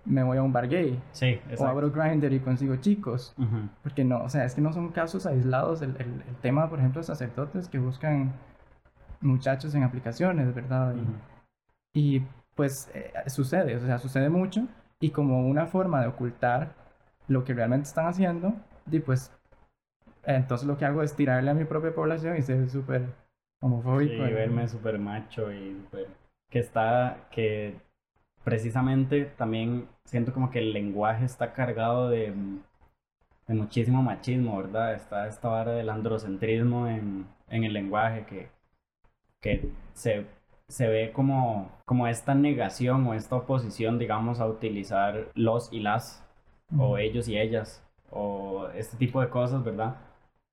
me 0.05 0.23
voy 0.23 0.37
a 0.37 0.43
un 0.43 0.53
bar 0.53 0.69
gay. 0.69 0.97
Sí, 1.11 1.41
O 1.47 1.49
exacto. 1.51 1.67
abro 1.67 1.91
Grindr 1.91 2.31
y 2.31 2.39
consigo 2.39 2.77
chicos. 2.77 3.33
Ujú. 3.37 3.67
Porque 3.83 4.05
no, 4.05 4.23
o 4.23 4.29
sea, 4.29 4.45
es 4.45 4.55
que 4.55 4.61
no 4.61 4.71
son 4.71 4.89
casos 4.93 5.25
aislados. 5.25 5.81
El, 5.81 5.97
el- 5.99 6.23
el 6.27 6.35
tema, 6.41 6.69
por 6.69 6.79
ejemplo, 6.79 7.01
de 7.01 7.05
sacerdotes 7.07 7.67
que 7.67 7.79
buscan 7.79 8.31
muchachos 9.19 9.75
en 9.75 9.83
aplicaciones, 9.83 10.53
¿verdad? 10.55 10.95
Y, 10.95 10.99
Ujú. 11.01 11.11
y, 11.93 12.25
pues 12.55 12.89
eh, 12.93 13.11
sucede, 13.27 13.75
o 13.75 13.79
sea, 13.81 13.97
sucede 13.99 14.29
mucho. 14.29 14.67
Y 14.99 15.09
como 15.11 15.45
una 15.47 15.65
forma 15.67 16.01
de 16.01 16.07
ocultar 16.07 16.71
lo 17.27 17.43
que 17.43 17.53
realmente 17.53 17.87
están 17.87 18.07
haciendo, 18.07 18.53
y 18.91 18.99
pues 18.99 19.31
entonces 20.23 20.67
lo 20.67 20.77
que 20.77 20.85
hago 20.85 21.03
es 21.03 21.15
tirarle 21.15 21.51
a 21.51 21.53
mi 21.53 21.65
propia 21.65 21.93
población 21.93 22.37
y 22.37 22.41
ser 22.41 22.69
súper 22.69 23.01
Sí, 23.01 23.65
homofóbico. 23.65 24.13
y- 24.27 24.33
verme 24.33 24.67
súper 24.67 24.99
macho 24.99 25.51
y 25.51 25.73
súper- 25.83 26.07
Que 26.49 26.59
está, 26.59 27.27
que 27.31 27.75
precisamente 28.43 29.25
también 29.25 29.87
siento 30.05 30.33
como 30.33 30.49
que 30.51 30.59
el 30.59 30.71
lenguaje 30.73 31.25
está 31.25 31.53
cargado 31.53 32.09
de, 32.09 32.33
de 33.47 33.53
muchísimo 33.53 34.01
machismo, 34.03 34.57
¿verdad? 34.57 34.93
Está 34.93 35.27
esta 35.27 35.49
vara 35.49 35.73
del 35.73 35.89
androcentrismo 35.89 36.87
en, 36.87 37.27
en 37.49 37.63
el 37.63 37.73
lenguaje 37.73 38.25
que, 38.25 38.49
que 39.41 39.69
se, 39.93 40.25
se 40.69 40.87
ve 40.87 41.11
como, 41.13 41.69
como 41.85 42.07
esta 42.07 42.33
negación 42.35 43.05
o 43.07 43.13
esta 43.13 43.35
oposición, 43.37 43.99
digamos, 43.99 44.39
a 44.39 44.47
utilizar 44.47 45.29
los 45.35 45.71
y 45.73 45.79
las 45.79 46.23
o 46.75 46.97
ellos 46.97 47.27
y 47.27 47.37
ellas, 47.37 47.83
o 48.11 48.67
este 48.75 48.97
tipo 48.97 49.21
de 49.21 49.29
cosas, 49.29 49.63
¿verdad? 49.63 49.97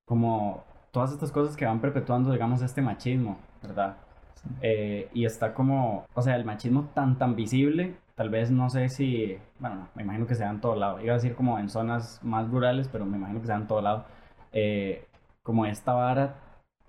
Como 0.07 0.65
todas 0.93 1.13
estas 1.13 1.33
cosas 1.33 1.57
que 1.57 1.67
van 1.67 1.81
perpetuando, 1.81 2.33
digamos, 2.33 2.63
este 2.63 2.83
machismo, 2.83 3.39
¿verdad? 3.63 3.97
Sí. 4.35 4.49
Eh, 4.61 5.11
y 5.15 5.25
está 5.27 5.55
como, 5.55 6.07
o 6.15 6.23
sea, 6.23 6.37
el 6.37 6.45
machismo 6.45 6.91
tan, 6.95 7.19
tan 7.19 7.37
visible, 7.37 7.97
tal 8.15 8.31
vez 8.31 8.51
no 8.51 8.71
sé 8.71 8.89
si, 8.89 9.39
bueno, 9.59 9.77
no, 9.77 9.89
me 9.95 10.03
imagino 10.03 10.27
que 10.27 10.35
se 10.35 10.45
da 10.45 10.51
en 10.51 10.61
todo 10.61 10.77
lado, 10.77 11.01
iba 11.01 11.13
a 11.13 11.17
decir 11.17 11.35
como 11.35 11.59
en 11.59 11.69
zonas 11.69 12.21
más 12.23 12.49
rurales, 12.51 12.89
pero 12.89 13.05
me 13.07 13.17
imagino 13.19 13.41
que 13.41 13.47
se 13.47 13.53
da 13.53 13.59
en 13.59 13.67
todo 13.69 13.83
lado, 13.83 14.05
Eh, 14.53 15.07
como 15.43 15.67
esta 15.67 15.93
vara 15.95 16.37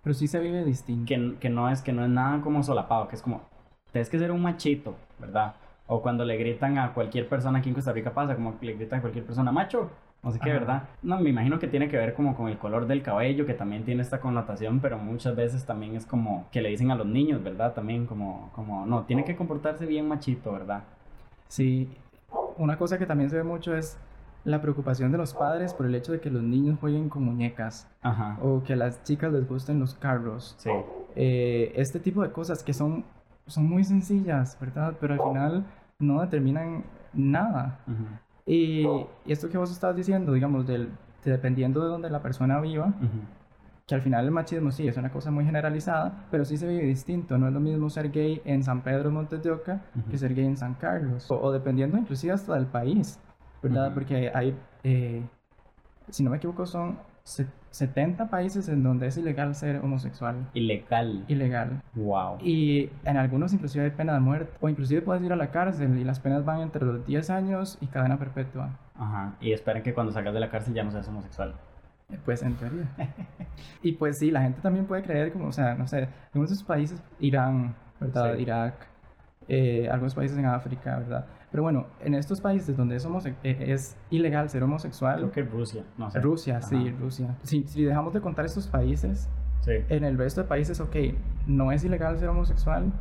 Pero 0.03 0.13
sí 0.13 0.28
se 0.28 0.39
vive 0.39 0.63
distinto. 0.63 1.05
que, 1.05 1.38
que 1.39 1.49
no 1.49 1.69
es 1.69 1.82
que 1.82 1.93
no 1.93 2.03
es 2.03 2.09
nada 2.09 2.41
como 2.41 2.63
solapado, 2.63 3.07
que 3.07 3.15
es 3.15 3.21
como 3.21 3.41
tienes 3.91 4.09
que 4.09 4.19
ser 4.19 4.32
un 4.32 4.41
machito, 4.41 4.95
¿verdad? 5.19 5.55
O 5.88 6.02
cuando 6.02 6.26
le 6.26 6.38
gritan 6.38 6.78
a 6.80 6.94
cualquier 6.94 7.30
persona 7.30 7.60
aquí 7.60 7.70
en 7.70 7.76
Costa 7.76 7.92
Rica 7.94 8.12
pasa, 8.14 8.36
como 8.36 8.60
que 8.60 8.66
le 8.66 8.74
gritan 8.74 9.00
a 9.00 9.02
cualquier 9.02 9.24
persona 9.26 9.52
macho, 9.52 9.92
no 10.24 10.32
sé 10.32 10.40
qué, 10.40 10.50
Ajá. 10.50 10.60
¿verdad? 10.60 10.84
No, 11.04 11.20
me 11.20 11.30
imagino 11.30 11.60
que 11.60 11.68
tiene 11.68 11.88
que 11.88 11.98
ver 11.98 12.16
como 12.16 12.36
con 12.36 12.48
el 12.48 12.58
color 12.58 12.88
del 12.88 13.04
cabello, 13.04 13.46
que 13.46 13.54
también 13.54 13.84
tiene 13.86 14.02
esta 14.02 14.20
connotación, 14.20 14.80
pero 14.80 14.98
muchas 14.98 15.36
veces 15.36 15.64
también 15.66 15.96
es 15.96 16.06
como 16.08 16.48
que 16.52 16.62
le 16.62 16.70
dicen 16.70 16.90
a 16.90 16.96
los 16.96 17.06
niños, 17.06 17.44
¿verdad? 17.44 17.74
También 17.74 18.08
como, 18.08 18.50
como 18.56 18.86
no, 18.88 19.04
tiene 19.04 19.24
que 19.24 19.36
comportarse 19.36 19.86
bien 19.86 20.08
machito, 20.08 20.52
¿verdad? 20.54 20.84
Sí, 21.48 21.90
una 22.58 22.78
cosa 22.78 22.98
que 22.98 23.06
también 23.06 23.30
se 23.30 23.38
ve 23.38 23.44
mucho 23.44 23.76
es 23.76 23.98
la 24.44 24.62
preocupación 24.62 25.12
de 25.12 25.18
los 25.18 25.34
padres 25.34 25.74
por 25.74 25.86
el 25.86 25.94
hecho 25.96 26.12
de 26.12 26.20
que 26.20 26.30
los 26.30 26.42
niños 26.44 26.78
jueguen 26.80 27.10
con 27.10 27.24
muñecas 27.24 27.88
Ajá. 28.02 28.38
o 28.42 28.64
que 28.64 28.74
a 28.74 28.76
las 28.76 29.04
chicas 29.04 29.32
les 29.34 29.48
gusten 29.48 29.80
los 29.80 29.94
carros. 29.96 30.56
Sí, 30.58 30.70
Eh, 31.16 31.72
este 31.76 32.00
tipo 32.00 32.22
de 32.24 32.32
cosas 32.32 32.64
que 32.64 32.74
son, 32.74 33.06
son 33.48 33.66
muy 33.70 33.84
sencillas, 33.84 34.58
¿verdad? 34.60 34.96
Pero 35.00 35.14
al 35.16 35.20
final 35.22 35.66
no 36.00 36.22
determinan 36.22 36.84
nada. 37.14 37.80
ujú, 37.88 38.06
Y, 38.46 38.86
y 39.26 39.32
esto 39.32 39.50
que 39.50 39.58
vos 39.58 39.72
estabas 39.72 39.96
diciendo, 39.96 40.34
digamos, 40.34 40.68
del, 40.68 40.89
de 41.24 41.32
dependiendo 41.32 41.82
de 41.84 41.89
donde 41.89 42.10
la 42.10 42.22
persona 42.22 42.60
viva, 42.60 42.88
ujú. 42.88 43.22
que 43.88 43.96
al 43.96 44.02
final 44.02 44.26
el 44.26 44.32
machismo 44.32 44.72
sí 44.72 44.88
es 44.88 44.98
una 44.98 45.12
cosa 45.12 45.32
muy 45.32 45.46
generalizada, 45.46 46.26
pero 46.32 46.46
sí 46.46 46.58
se 46.58 46.68
vive 46.68 46.84
distinto. 46.84 47.38
No 47.38 47.48
es 47.48 47.54
lo 47.54 47.60
mismo 47.60 47.89
ser 47.89 48.12
gay 48.12 48.41
en 48.46 48.64
San 48.64 48.82
Pedro 48.82 49.12
Montes 49.12 49.41
de 49.43 49.52
Oca 49.52 49.82
Ujú. 49.96 50.10
que 50.12 50.18
ser 50.18 50.34
gay 50.34 50.46
en 50.46 50.58
San 50.58 50.74
Carlos. 50.76 51.30
O, 51.32 51.36
o 51.39 51.52
dependiendo 51.52 51.98
inclusive 51.98 52.34
hasta 52.34 52.56
del 52.56 52.66
país, 52.66 53.20
¿verdad? 53.62 53.93
Porque 53.93 54.32
hay, 54.34 54.56
eh, 54.84 55.24
si 56.10 56.24
no 56.24 56.30
me 56.32 56.38
equivoco, 56.38 56.66
son 56.66 56.98
70 57.76 58.30
países 58.30 58.69
en 58.69 58.84
donde 58.84 59.07
es 59.07 59.17
ilegal 59.17 59.53
ser 59.53 59.78
homosexual. 59.84 60.47
Ilegal. 60.53 61.26
Ilegal. 61.28 61.82
Wow. 61.93 62.38
Y 62.41 62.89
en 63.03 63.17
algunos 63.17 63.51
inclusive 63.53 63.84
hay 63.84 63.91
pena 63.91 64.13
de 64.13 64.21
muerte. 64.21 64.53
O 64.61 64.69
inclusive 64.69 65.01
puedes 65.01 65.21
ir 65.23 65.34
a 65.34 65.36
la 65.36 65.51
cárcel 65.51 65.97
y 65.97 66.05
las 66.05 66.21
penas 66.21 66.45
van 66.45 66.61
entre 66.61 66.86
los 66.86 67.05
10 67.05 67.30
años 67.32 67.78
y 67.82 67.88
cadena 67.88 68.17
perpetua. 68.17 68.69
Ajá. 68.97 69.36
Y 69.41 69.51
esperen 69.51 69.84
que 69.84 69.93
cuando 69.93 70.13
salgas 70.13 70.34
de 70.34 70.39
la 70.39 70.49
cárcel 70.49 70.73
ya 70.73 70.84
no 70.86 70.91
seas 70.91 71.07
homosexual. 71.09 71.53
Eh, 72.09 72.17
Pues 72.23 72.43
en 72.43 72.53
teoría. 72.55 72.88
y 73.84 73.91
pues 73.93 74.19
sí, 74.19 74.32
la 74.32 74.41
gente 74.43 74.61
también 74.61 74.86
puede 74.86 75.03
creer 75.03 75.34
como, 75.34 75.47
o 75.47 75.51
sea, 75.51 75.76
no 75.76 75.86
sé, 75.86 76.07
algunos 76.28 76.49
de 76.49 76.53
esos 76.55 76.63
países, 76.63 77.01
Irán, 77.19 77.76
¿verdad? 77.99 78.36
Sí. 78.36 78.41
Irak, 78.43 78.88
eh, 79.48 79.88
algunos 79.91 80.16
países 80.16 80.38
en 80.38 80.46
África, 80.46 80.98
¿verdad? 80.98 81.26
Pero 81.52 81.64
bueno, 81.64 81.88
en 82.02 82.16
estos 82.16 82.41
países 82.41 82.76
donde 82.76 82.96
es, 82.96 83.06
eh, 83.06 83.34
es 83.43 83.98
ilegal 84.10 84.50
ser 84.50 84.64
homosexual, 84.64 85.18
Creo 85.20 85.32
que 85.32 85.43
Rusia, 85.43 85.84
no 85.98 86.10
sé. 86.10 86.20
Rusia, 86.20 86.62
sí, 86.62 86.76
Ajá. 86.89 86.98
Rusia. 87.00 87.36
Si, 87.43 87.64
si 87.68 87.84
dejamos 87.84 88.14
de 88.14 88.22
contar 88.22 88.46
estos 88.46 88.68
países, 88.68 89.30
Sí. 89.62 89.72
en 89.89 90.04
el 90.04 90.18
resto 90.18 90.41
de 90.43 90.48
países, 90.48 90.80
ok, 90.80 90.96
no 91.48 91.72
es 91.72 91.84
ilegal 91.84 92.18
ser 92.20 92.30
homosexual, 92.30 92.91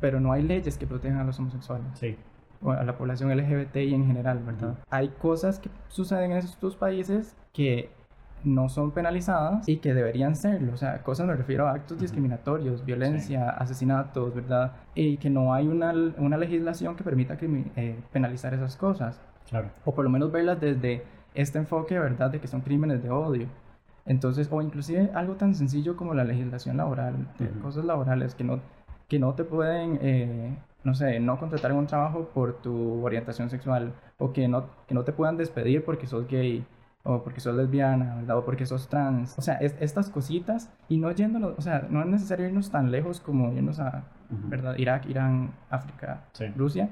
pero 0.00 0.20
no 0.20 0.32
hay 0.32 0.42
leyes 0.42 0.78
que 0.78 0.86
protejan 0.86 1.18
a 1.18 1.24
los 1.24 1.38
homosexuales 1.38 1.86
Sí. 1.94 2.16
o 2.62 2.70
a 2.70 2.82
la 2.84 2.96
población 2.96 3.30
LGBTI 3.30 3.92
en 3.94 4.06
general, 4.06 4.38
¿verdad? 4.44 4.70
Ujú. 4.70 4.78
Hay 4.90 5.08
cosas 5.08 5.58
que 5.58 5.68
suceden 5.88 6.32
en 6.32 6.38
estos 6.38 6.76
países 6.76 7.36
que 7.52 7.90
no 8.44 8.68
son 8.68 8.92
penalizadas 8.92 9.68
y 9.68 9.78
que 9.78 9.94
deberían 9.94 10.36
serlo. 10.36 10.72
O 10.72 10.76
sea, 10.76 11.02
cosas 11.02 11.26
me 11.26 11.34
refiero 11.34 11.66
a 11.66 11.72
actos 11.72 11.98
discriminatorios, 11.98 12.84
violencia, 12.84 13.50
asesinatos, 13.50 14.34
¿verdad? 14.34 14.72
Y 14.94 15.16
que 15.16 15.30
no 15.30 15.54
hay 15.54 15.66
una, 15.66 15.92
una 16.18 16.36
legislación 16.36 16.96
que 16.96 17.04
permita 17.04 17.36
eh, 17.40 17.98
penalizar 18.12 18.54
esas 18.54 18.76
cosas. 18.76 19.20
Claro. 19.48 19.70
O 19.84 19.94
por 19.94 20.04
lo 20.04 20.10
menos 20.10 20.30
verlas 20.30 20.60
desde 20.60 21.04
este 21.34 21.58
enfoque, 21.58 21.98
¿verdad? 21.98 22.30
De 22.30 22.40
que 22.40 22.48
son 22.48 22.60
crímenes 22.60 23.02
de 23.02 23.10
odio. 23.10 23.46
Entonces, 24.06 24.48
o 24.50 24.60
inclusive 24.60 25.10
algo 25.14 25.34
tan 25.34 25.54
sencillo 25.54 25.96
como 25.96 26.14
la 26.14 26.24
legislación 26.24 26.76
laboral, 26.76 27.26
de 27.38 27.48
cosas 27.60 27.84
laborales 27.84 28.34
que 28.34 28.44
no, 28.44 28.60
que 29.08 29.18
no 29.18 29.34
te 29.34 29.44
pueden 29.44 29.98
eh, 30.02 30.56
no 30.84 30.94
sé, 30.94 31.18
no 31.18 31.38
contratar 31.38 31.72
un 31.72 31.86
trabajo 31.86 32.28
por 32.34 32.60
tu 32.60 33.04
orientación 33.04 33.48
sexual 33.48 33.94
o 34.18 34.32
que 34.32 34.46
no, 34.48 34.66
que 34.86 34.94
no 34.94 35.02
te 35.02 35.12
puedan 35.12 35.36
despedir 35.36 35.84
porque 35.84 36.06
sos 36.06 36.28
gay 36.28 36.64
o 37.04 37.22
porque 37.22 37.40
sos 37.40 37.54
lesbiana, 37.54 38.16
¿verdad? 38.16 38.38
O 38.38 38.44
porque 38.44 38.66
sos 38.66 38.88
trans. 38.88 39.38
O 39.38 39.42
sea, 39.42 39.54
estas 39.56 40.10
cositas 40.10 40.70
y 40.88 40.96
no 40.96 41.12
yéndonos, 41.12 41.54
o 41.56 41.60
sea, 41.60 41.86
no 41.88 42.00
es 42.00 42.06
necesario 42.06 42.48
irnos 42.48 42.70
tan 42.70 42.90
lejos 42.90 43.20
como 43.20 43.52
irnos 43.52 43.78
a, 43.78 44.04
¿verdad? 44.30 44.76
Irak, 44.78 45.06
Irán, 45.06 45.52
África, 45.70 46.24
Rusia, 46.56 46.88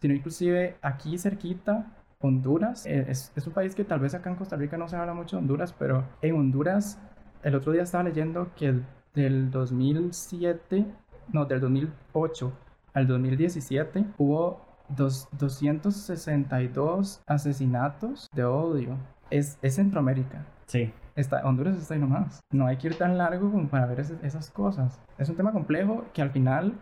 sino 0.00 0.14
inclusive 0.14 0.76
aquí 0.82 1.18
cerquita, 1.18 1.86
Honduras. 2.20 2.86
Eh, 2.86 3.06
es, 3.08 3.32
es, 3.34 3.46
un 3.46 3.52
país 3.54 3.74
que 3.74 3.84
tal 3.84 4.00
vez 4.00 4.14
acá 4.14 4.30
en 4.30 4.36
Costa 4.36 4.56
Rica 4.56 4.76
no 4.76 4.86
se 4.88 4.96
habla 4.96 5.14
mucho 5.14 5.36
de 5.36 5.42
Honduras, 5.42 5.74
pero 5.78 6.04
en 6.22 6.36
Honduras, 6.36 6.98
el 7.42 7.54
otro 7.54 7.72
día 7.72 7.82
estaba 7.82 8.04
leyendo 8.04 8.50
que 8.54 8.80
del 9.14 9.50
2007, 9.50 10.86
no, 11.32 11.46
del 11.46 11.60
2008 11.60 12.52
al 12.92 13.06
2017 13.06 14.06
hubo 14.18 14.60
dos, 14.88 15.28
262 15.32 17.22
asesinatos 17.26 18.28
de 18.32 18.44
odio. 18.44 18.96
Es, 19.30 19.58
es 19.62 19.76
Centroamérica. 19.76 20.44
Sí. 20.66 20.92
Está, 21.16 21.42
Honduras 21.44 21.76
está 21.76 21.94
ahí 21.94 22.00
nomás. 22.00 22.40
No 22.50 22.66
hay 22.66 22.76
que 22.76 22.88
ir 22.88 22.98
tan 22.98 23.16
largo 23.18 23.50
como 23.50 23.68
para 23.68 23.86
ver 23.86 24.00
esas 24.00 24.50
cosas. 24.50 25.00
Es 25.18 25.28
un 25.28 25.36
tema 25.36 25.52
complejo 25.52 26.04
que 26.12 26.22
al 26.22 26.30
final 26.30 26.74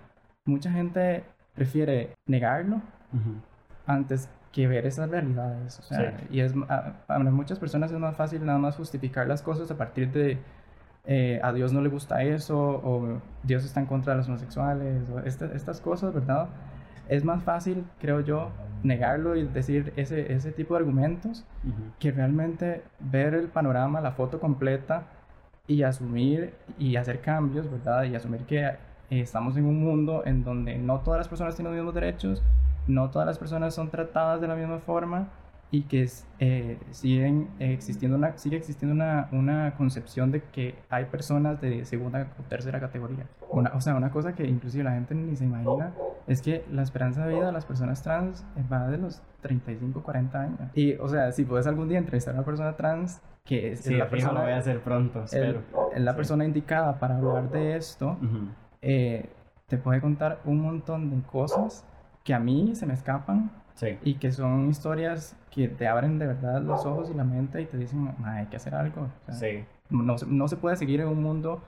mucha 0.47 0.72
gente 0.72 1.24
prefiere 1.55 2.14
negarlo 2.26 2.80
antes 3.86 4.28
que 4.53 4.66
ver 4.66 4.86
esas 4.86 5.11
realidades. 5.11 5.78
O 5.78 5.82
sea, 5.82 6.16
y 6.30 6.40
es, 6.40 6.55
para 7.07 7.18
muchas 7.24 7.59
personas 7.59 7.93
es 7.93 7.99
más 7.99 8.16
fácil 8.16 8.45
nada 8.45 8.59
más 8.59 8.76
justificar 8.76 9.26
las 9.26 9.43
cosas 9.43 9.70
a 9.70 9.76
partir 9.76 10.11
de 10.12 10.38
eh, 11.05 11.40
a 11.43 11.53
Dios 11.53 11.72
no 11.72 11.80
le 11.80 11.88
gusta 11.88 12.22
eso, 12.22 12.59
o 12.59 13.20
Dios 13.43 13.64
está 13.64 13.80
en 13.80 13.86
contra 13.86 14.12
de 14.12 14.18
los 14.18 14.28
homosexuales, 14.28 15.11
o 15.11 15.18
este, 15.20 15.51
estas 15.57 15.80
cosas, 15.80 16.14
¿verdad? 16.14 16.49
Es 17.09 17.24
más 17.24 17.42
fácil, 17.42 17.84
creo 18.00 18.20
yo, 18.20 18.50
negarlo 18.82 19.36
y 19.36 19.44
decir 19.44 19.92
ese, 19.96 20.32
ese 20.32 20.53
tipo 20.53 20.74
de 20.74 20.80
argumentos 20.80 21.44
que 21.98 22.11
realmente 22.11 22.82
ver 23.00 23.34
el 23.34 23.48
panorama, 23.48 24.00
la 24.00 24.12
foto 24.12 24.40
completa 24.40 25.05
y 25.66 25.82
asumir 25.82 26.55
y 26.78 26.96
hacer 26.96 27.20
cambios, 27.20 27.70
¿verdad? 27.70 28.05
Y 28.05 28.14
asumir 28.14 28.42
que 28.42 28.64
eh, 28.64 28.76
estamos 29.11 29.57
en 29.57 29.66
un 29.66 29.80
mundo 29.80 30.22
en 30.24 30.44
donde 30.44 30.78
no 30.78 31.00
todas 31.00 31.18
las 31.18 31.28
personas 31.28 31.55
tienen 31.55 31.72
los 31.72 31.78
mismos 31.78 31.94
derechos, 31.94 32.42
no 32.86 33.11
todas 33.11 33.26
las 33.26 33.38
personas 33.38 33.74
son 33.74 33.90
tratadas 33.90 34.40
de 34.40 34.48
la 34.48 34.57
misma 34.57 34.78
forma 34.78 35.28
y 35.73 35.85
que 35.85 36.07
eh, 36.39 36.79
siguen 36.91 37.49
existiendo 37.59 38.18
una, 38.18 38.37
sigue 38.37 38.59
existiendo 38.59 38.95
una, 38.95 39.29
una, 39.33 39.75
concepción 39.75 40.31
de 40.31 40.43
que 40.43 40.75
hay 40.91 41.07
personas 41.07 41.62
de 41.62 41.87
segunda 41.87 42.29
o 42.39 42.43
tercera 42.43 42.79
categoría. 42.79 43.27
Una, 43.49 43.73
o 43.75 43.81
sea, 43.81 43.95
una 43.95 44.11
cosa 44.11 44.35
que 44.35 44.47
inclusive 44.47 44.85
la 44.85 44.93
gente 44.93 45.14
ni 45.14 45.35
se 45.35 45.45
imagina 45.45 45.95
es 46.27 46.43
que 46.43 46.62
la 46.70 46.83
esperanza 46.83 47.27
de 47.27 47.35
vida 47.35 47.47
de 47.47 47.53
las 47.53 47.64
personas 47.64 48.03
trans 48.03 48.45
va 48.70 48.87
de 48.89 48.99
los 48.99 49.23
35, 49.41 50.03
40 50.03 50.41
años. 50.41 50.61
Y, 50.75 50.93
o 50.97 51.09
sea, 51.09 51.33
si 51.33 51.45
puedes 51.45 51.66
algún 51.66 51.89
día 51.89 51.97
entrevistar 51.97 52.35
a 52.35 52.39
una 52.39 52.45
persona 52.45 52.77
trans 52.77 53.23
que 53.43 53.73
es, 53.73 53.91
la 53.91 54.11
persona... 54.11 54.35
lo 54.35 54.41
voy 54.43 54.53
a 54.53 54.59
hacer 54.59 54.81
pronto, 54.81 55.25
espero. 55.25 55.62
es 55.95 56.03
la 56.03 56.14
persona 56.14 56.45
indicada 56.45 56.99
para 56.99 57.16
hablar 57.16 57.51
de 57.51 57.77
esto, 57.77 58.18
eh, 58.83 59.31
te 59.68 59.79
puede 59.79 60.03
contar 60.03 60.41
un 60.45 60.61
montón 60.61 61.09
de 61.09 61.27
cosas 61.27 61.87
que 62.25 62.35
a 62.35 62.39
mí 62.39 62.75
se 62.75 62.85
me 62.85 62.93
escapan 62.93 63.51
y 64.05 64.14
que 64.14 64.33
son 64.33 64.68
historias 64.68 65.37
que 65.51 65.68
te 65.68 65.89
abren 65.89 66.18
de 66.18 66.27
verdad 66.27 66.62
los 66.62 66.87
ojos 66.87 67.11
y 67.11 67.14
la 67.14 67.25
mente 67.25 67.61
y 67.61 67.66
te 67.66 67.77
dicen, 67.77 68.14
hay 68.25 68.47
que 68.47 68.57
hacer 68.57 68.75
algo. 68.75 69.09
sí. 69.31 69.64
no, 69.91 70.16
no 70.27 70.49
se 70.49 70.57
puede 70.57 70.77
seguir 70.77 71.01
en 71.01 71.09
un 71.09 71.23
mundo 71.23 71.62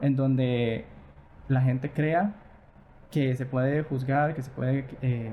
en 0.00 0.16
donde 0.16 0.84
la 1.48 1.60
gente 1.60 1.90
crea 1.90 2.34
que 3.10 3.34
se 3.36 3.46
puede 3.46 3.82
juzgar, 3.82 4.34
que 4.34 4.42
se 4.42 4.50
puede 4.50 4.86
eh, 5.00 5.32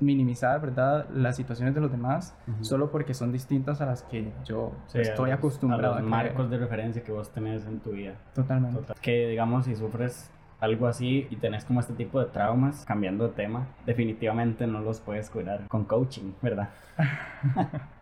minimizar, 0.00 0.60
¿verdad?, 0.60 1.08
las 1.10 1.36
situaciones 1.36 1.74
de 1.74 1.80
los 1.80 1.90
demás 1.90 2.36
solo 2.60 2.90
porque 2.90 3.14
son 3.14 3.32
distintas 3.32 3.80
a 3.80 3.86
las 3.86 4.02
que 4.02 4.30
yo 4.44 4.72
estoy 4.92 5.30
acostumbrado 5.30 5.94
a 5.94 6.00
los 6.00 6.08
marcos 6.08 6.50
de 6.50 6.58
referencia 6.58 7.02
que 7.02 7.12
vos 7.12 7.30
tenés 7.30 7.66
en 7.66 7.80
tu 7.80 7.92
vida. 7.92 8.14
Totalmente. 8.34 8.92
Que, 9.00 9.28
digamos, 9.28 9.64
si 9.64 9.74
sufres 9.74 10.30
algo 10.60 10.86
así 10.86 11.26
y 11.30 11.36
tenés 11.36 11.64
como 11.64 11.80
este 11.80 11.94
tipo 11.94 12.20
de 12.20 12.26
traumas, 12.26 12.84
cambiando 12.84 13.28
de 13.28 13.34
tema, 13.34 13.66
definitivamente 13.84 14.66
no 14.66 14.80
los 14.80 15.00
puedes 15.00 15.30
curar 15.30 15.66
con 15.68 15.84
coaching, 15.84 16.32
¿verdad? 16.42 16.70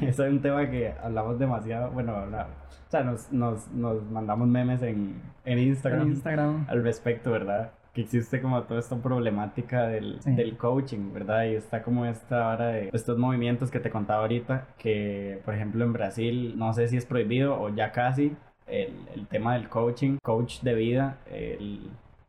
Eso 0.00 0.24
es 0.24 0.32
un 0.32 0.40
tema 0.40 0.68
que 0.70 0.92
hablamos 1.02 1.38
demasiado, 1.38 1.90
bueno, 1.90 2.14
o 2.14 2.90
sea, 2.90 3.02
nos, 3.02 3.32
nos, 3.32 3.70
nos 3.72 4.02
mandamos 4.10 4.48
memes 4.48 4.82
en, 4.82 5.20
en, 5.44 5.58
Instagram, 5.58 6.08
Instagram 6.08 6.66
al 6.68 6.82
respecto, 6.82 7.32
¿verdad? 7.32 7.72
Que 7.92 8.02
existe 8.02 8.40
como 8.40 8.62
toda 8.62 8.80
esta 8.80 8.96
problemática 8.96 9.86
del, 9.88 10.20
del 10.24 10.56
coaching, 10.56 11.12
¿verdad? 11.12 11.44
Y 11.44 11.54
está 11.54 11.82
como 11.82 12.06
esta 12.06 12.48
hora 12.48 12.68
de 12.68 12.90
estos 12.92 13.18
movimientos 13.18 13.70
que 13.70 13.80
te 13.80 13.90
contaba 13.90 14.20
ahorita, 14.22 14.68
que 14.78 15.40
por 15.44 15.54
ejemplo 15.54 15.84
en 15.84 15.92
Brasil 15.92 16.54
no 16.58 16.72
sé 16.72 16.88
si 16.88 16.96
es 16.96 17.06
prohibido 17.06 17.60
o 17.60 17.70
ya 17.74 17.92
casi, 17.92 18.36
el, 18.66 18.94
el 19.14 19.26
tema 19.26 19.54
del 19.54 19.68
coaching, 19.68 20.18
coach 20.22 20.60
de 20.60 20.74
vida. 20.74 21.18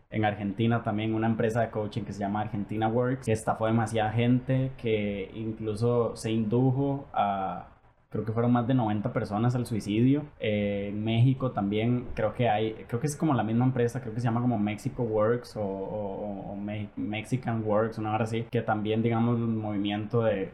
en 0.09 0.25
Argentina 0.25 0.83
también 0.83 1.13
una 1.13 1.27
empresa 1.27 1.61
de 1.61 1.69
coaching 1.69 2.03
que 2.03 2.13
se 2.13 2.19
llama 2.19 2.41
Argentina 2.41 2.87
Works, 2.87 3.25
que 3.25 3.31
estafó 3.33 3.65
demasiada 3.65 4.11
gente, 4.11 4.71
que 4.77 5.29
incluso 5.33 6.15
se 6.15 6.31
indujo 6.31 7.07
a, 7.13 7.67
creo 8.09 8.25
que 8.25 8.31
fueron 8.31 8.51
más 8.51 8.67
de 8.67 8.73
90 8.73 9.11
personas 9.13 9.55
al 9.55 9.65
suicidio. 9.65 10.25
Eh, 10.39 10.87
en 10.89 11.03
México 11.03 11.51
también 11.51 12.07
creo 12.13 12.33
que 12.33 12.49
hay, 12.49 12.73
creo 12.87 12.99
que 12.99 13.07
es 13.07 13.15
como 13.15 13.33
la 13.33 13.43
misma 13.43 13.65
empresa, 13.65 14.01
creo 14.01 14.13
que 14.13 14.21
se 14.21 14.25
llama 14.25 14.41
como 14.41 14.57
Mexico 14.57 15.03
Works 15.03 15.53
o, 15.57 16.55
Mexican 16.95 17.63
Works, 17.65 17.97
una 17.97 18.13
hora 18.13 18.23
así, 18.23 18.43
que 18.49 18.61
también 18.61 19.01
digamos 19.01 19.39
un 19.39 19.57
movimiento 19.57 20.23
de 20.23 20.51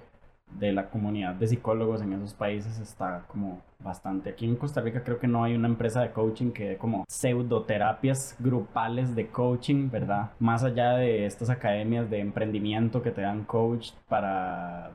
de 0.60 0.72
la 0.72 0.90
comunidad 0.90 1.36
de 1.36 1.48
psicólogos 1.48 2.02
en 2.02 2.14
esos 2.14 2.34
países 2.34 2.80
está 2.80 3.26
como 3.28 3.62
bastante. 3.80 4.30
Aquí 4.30 4.46
en 4.46 4.56
Costa 4.56 4.82
Rica 4.82 5.04
creo 5.04 5.20
que 5.20 5.28
no 5.28 5.44
hay 5.44 5.56
una 5.56 5.68
empresa 5.68 6.02
de 6.02 6.12
coaching 6.12 6.52
que 6.52 6.70
dé 6.70 6.78
como 6.78 7.06
pseudoterapias 7.08 8.36
grupales 8.40 9.16
de 9.16 9.28
coaching, 9.28 9.90
¿verdad? 9.90 10.32
Más 10.40 10.64
allá 10.64 10.94
de 10.94 11.26
estas 11.26 11.50
academias 11.50 12.10
de 12.10 12.20
emprendimiento 12.20 13.02
que 13.02 13.12
te 13.12 13.22
dan 13.22 13.44
coach 13.44 13.92
para 14.08 14.92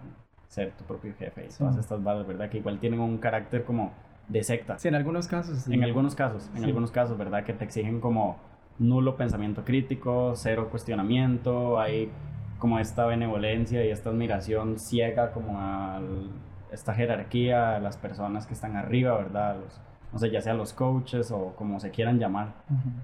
ser 0.49 0.73
tu 0.73 0.85
propio 0.85 1.13
jefe 1.19 1.47
y 1.47 1.57
todas 1.57 1.77
estas 1.77 2.03
balas, 2.03 2.27
¿verdad? 2.27 2.49
Que 2.49 2.59
igual 2.59 2.79
tienen 2.79 3.01
un 3.01 3.19
carácter 3.19 3.65
como 3.65 3.93
de 4.29 4.43
secta. 4.43 4.79
Sí, 4.79 4.89
en 4.89 4.95
algunos 4.95 5.29
casos. 5.29 5.69
En 5.69 5.85
algunos 5.85 6.15
casos, 6.15 6.51
en 6.55 6.65
algunos 6.65 6.91
casos, 6.91 7.19
¿verdad? 7.19 7.45
Que 7.45 7.53
te 7.53 7.65
exigen 7.65 8.01
como 8.01 8.39
nulo 8.79 9.17
pensamiento 9.17 9.65
crítico, 9.65 10.33
cero 10.37 10.69
cuestionamiento, 10.71 11.81
hay 11.81 12.11
como 12.59 12.79
esta 12.79 13.07
benevolencia 13.07 13.85
y 13.85 13.91
esta 13.91 14.11
admiración 14.11 14.79
ciega 14.79 15.33
como 15.33 15.59
a 15.59 16.01
esta 16.73 16.95
jerarquía, 16.95 17.77
a 17.77 17.81
las 17.81 17.97
personas 17.97 18.47
que 18.47 18.55
están 18.55 18.77
arriba, 18.77 19.17
¿verdad? 19.17 19.57
Los, 19.61 19.81
no 20.13 20.19
sé, 20.19 20.31
ya 20.31 20.41
sea 20.41 20.55
los 20.55 20.73
coaches 20.73 21.31
o 21.31 21.55
como 21.57 21.81
se 21.81 21.91
quieran 21.91 22.19
llamar, 22.19 22.53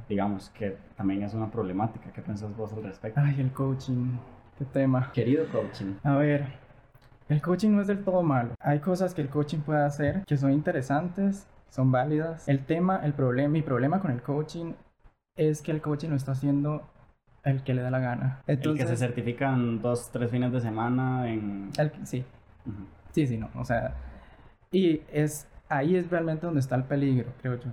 digamos 0.09 0.51
que 0.51 0.77
también 0.97 1.23
es 1.23 1.35
una 1.35 1.51
problemática. 1.51 2.11
¿Qué 2.13 2.23
piensas 2.23 2.57
vos 2.57 2.73
al 2.73 2.83
respecto? 2.83 3.21
Ay, 3.23 3.41
el 3.41 3.53
coaching, 3.53 4.17
qué 4.59 4.65
tema. 4.65 5.11
Querido 5.13 5.47
coaching. 5.53 5.95
A 6.03 6.17
ver, 6.17 6.47
el 7.29 7.43
coaching 7.43 7.71
no 7.71 7.81
es 7.81 7.87
del 7.87 8.05
todo 8.05 8.23
malo. 8.23 8.51
Hay 8.61 8.81
cosas 8.81 9.15
que 9.15 9.23
el 9.23 9.29
coaching 9.29 9.59
puede 9.59 9.85
hacer 9.85 10.25
que 10.27 10.37
son 10.37 10.53
interesantes, 10.53 11.47
son 11.71 11.91
válidas. 11.93 12.49
El 12.49 12.65
tema, 12.65 13.01
el 13.05 13.13
problema, 13.13 13.49
mi 13.49 13.63
problema 13.63 14.01
con 14.01 14.11
el 14.11 14.23
coaching 14.23 14.73
es 15.37 15.63
que 15.63 15.73
el 15.73 15.81
coaching 15.81 16.11
lo 16.11 16.17
está 16.17 16.33
haciendo 16.33 16.83
el 17.45 17.63
que 17.63 17.75
le 17.75 17.83
da 17.83 17.91
la 17.91 18.01
gana. 18.01 18.43
el 18.47 18.61
que 18.61 18.87
se 18.87 18.97
certifican 18.97 19.81
dos, 19.81 20.11
tres 20.11 20.31
fines 20.31 20.53
de 20.53 20.61
semana 20.61 21.31
en... 21.31 21.71
El, 21.79 21.93
sí. 22.05 22.25
Sí, 23.13 23.27
sí, 23.27 23.37
no. 23.37 23.51
O 23.55 23.65
sea, 23.65 23.95
y 24.73 25.03
es 25.13 25.47
ahí 25.69 25.97
es 25.97 26.11
realmente 26.11 26.47
donde 26.47 26.61
está 26.61 26.77
el 26.77 26.85
peligro, 26.85 27.33
creo 27.41 27.57
yo. 27.57 27.71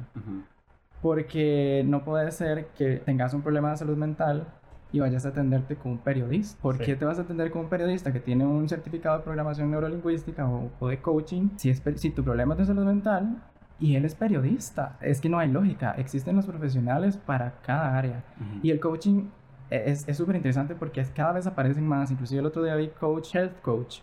Porque 1.02 1.84
no 1.86 2.04
puede 2.04 2.32
ser 2.32 2.68
que 2.78 2.98
tengas 2.98 3.34
un 3.34 3.42
problema 3.42 3.72
de 3.72 3.78
salud 3.78 3.98
mental 3.98 4.48
y 4.92 5.00
vayas 5.00 5.26
a 5.26 5.30
atenderte 5.30 5.76
con 5.76 5.94
un 5.94 5.98
periodista. 6.00 6.62
¿Por 6.62 6.78
qué 6.78 6.96
te 6.96 7.06
vas 7.06 7.18
a 7.18 7.24
atender 7.24 7.50
con 7.50 7.62
un 7.62 7.70
periodista 7.70 8.12
que 8.12 8.20
tiene 8.20 8.46
un 8.46 8.68
certificado 8.68 9.18
de 9.18 9.24
programación 9.24 9.72
neurolingüística 9.72 10.48
o, 10.48 10.88
de 10.88 11.02
coaching 11.02 11.50
si, 11.56 11.70
es, 11.70 11.82
si 11.96 12.12
tu 12.12 12.24
problema 12.24 12.54
es 12.54 12.60
de 12.60 12.66
salud 12.66 12.86
mental 12.86 13.42
y 13.80 13.96
él 13.96 14.06
es 14.06 14.14
periodista? 14.16 14.98
Es 15.02 15.22
que 15.22 15.30
no 15.30 15.40
hay 15.40 15.50
lógica. 15.50 15.94
Existen 15.98 16.36
los 16.36 16.46
profesionales 16.46 17.18
para 17.18 17.62
cada 17.66 17.98
área. 17.98 18.24
Y 18.62 18.70
el 18.70 18.80
coaching 18.80 19.30
es 19.72 20.18
súper 20.18 20.36
interesante 20.36 20.76
porque 20.76 21.04
cada 21.16 21.32
vez 21.32 21.48
aparecen 21.48 21.88
más. 21.88 22.12
Inclusive 22.12 22.42
el 22.42 22.46
otro 22.46 22.64
día 22.64 22.76
vi 22.76 22.90
coach, 22.90 23.34
health 23.34 23.62
coach, 23.62 24.00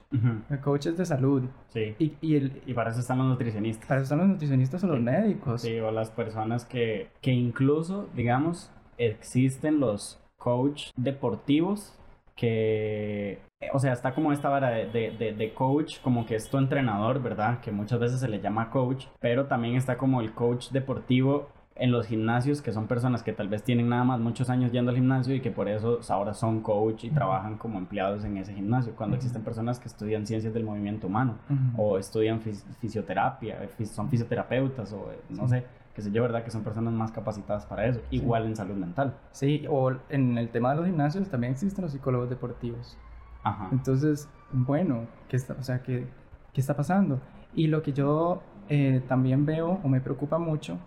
coaches 0.63 0.97
de 0.97 1.05
salud. 1.05 1.45
Sí. 1.69 1.95
Y, 1.99 2.17
y, 2.21 2.37
el, 2.37 2.63
y 2.67 2.75
para 2.75 2.91
eso 2.91 3.01
están 3.01 3.19
los 3.19 3.27
nutricionistas. 3.27 3.87
Para 3.87 4.01
eso 4.01 4.05
están 4.05 4.19
los 4.19 4.29
nutricionistas 4.29 4.83
o 4.83 4.87
los 4.87 5.01
médicos. 5.01 5.63
Sí, 5.63 5.79
o 5.79 5.91
las 5.91 6.11
personas 6.11 6.65
que, 6.65 7.11
que 7.21 7.33
incluso, 7.33 8.09
digamos, 8.15 8.73
existen 8.97 9.79
los 9.79 10.19
coach 10.39 10.91
deportivos 10.97 11.95
que, 12.35 13.41
o 13.73 13.81
sea, 13.81 13.93
está 13.93 14.15
como 14.15 14.33
esta 14.33 14.49
vara 14.49 14.71
de, 14.71 15.11
de, 15.11 15.33
de, 15.33 15.55
coach, 15.55 16.01
como 16.01 16.25
que 16.25 16.37
es 16.37 16.49
tu 16.49 16.57
entrenador, 16.57 17.21
¿verdad? 17.21 17.61
Que 17.61 17.73
muchas 17.73 17.99
veces 17.99 18.21
se 18.21 18.29
le 18.29 18.41
llama 18.41 18.71
coach, 18.71 19.07
pero 19.19 19.47
también 19.47 19.75
está 19.75 19.99
como 19.99 20.21
el 20.21 20.33
coach 20.33 20.71
deportivo 20.71 21.49
en 21.79 21.93
los 21.93 22.07
gimnasios, 22.07 22.61
que 22.61 22.73
son 22.73 22.87
personas 22.87 23.23
que 23.23 23.33
tal 23.33 23.49
vez 23.49 23.63
tienen 23.63 23.89
nada 23.89 24.05
más 24.05 24.21
muchos 24.21 24.51
años 24.51 24.73
yendo 24.73 24.91
al 24.91 24.97
gimnasio 24.97 25.35
y 25.35 25.41
que 25.41 25.51
por 25.51 25.69
eso 25.69 26.01
ahora 26.09 26.35
son 26.35 26.61
coach 26.61 27.05
y 27.05 27.11
trabajan 27.11 27.57
como 27.57 27.79
empleados 27.79 28.25
en 28.25 28.37
ese 28.37 28.53
gimnasio, 28.53 28.95
cuando 28.97 29.17
existen 29.17 29.43
personas 29.43 29.79
que 29.79 29.89
estudian 29.89 30.27
ciencias 30.27 30.53
del 30.53 30.65
movimiento 30.65 31.07
humano 31.07 31.37
o 31.77 31.99
estudian 31.99 32.41
fisioterapia, 32.41 33.63
eh, 33.63 33.87
son 33.87 34.09
fisioterapeutas 34.09 34.93
o 34.93 35.13
eh, 35.13 35.21
no 35.31 35.47
sé, 35.49 35.65
que 35.95 36.03
sé 36.03 36.11
yo, 36.11 36.23
¿verdad? 36.23 36.43
Que 36.43 36.51
son 36.51 36.63
personas 36.63 36.93
más 36.93 37.13
capacitadas 37.13 37.65
para 37.67 37.87
eso, 37.87 38.01
igual 38.11 38.47
en 38.47 38.57
salud 38.57 38.77
mental. 38.77 39.15
Sí, 39.31 39.65
o 39.71 39.93
en 40.09 40.37
el 40.37 40.49
tema 40.51 40.71
de 40.71 40.77
los 40.77 40.87
gimnasios 40.87 41.29
también 41.29 41.53
existen 41.53 41.83
los 41.83 41.93
psicólogos 41.93 42.29
deportivos. 42.29 42.99
Ajá. 43.45 43.69
Entonces, 43.71 44.29
bueno, 44.51 45.07
¿qué 45.29 45.37
está, 45.37 45.55
o 45.59 45.63
sea, 45.63 45.83
¿qué, 45.83 46.07
qué 46.53 46.61
está 46.61 46.75
pasando? 46.75 47.21
Y 47.55 47.69
lo 47.69 47.83
que 47.83 47.93
yo 47.93 48.43
eh, 48.69 49.01
también 49.07 49.47
veo 49.47 49.81
o 49.83 49.89
me 49.89 50.01
preocupa 50.01 50.39
mucho 50.39 50.79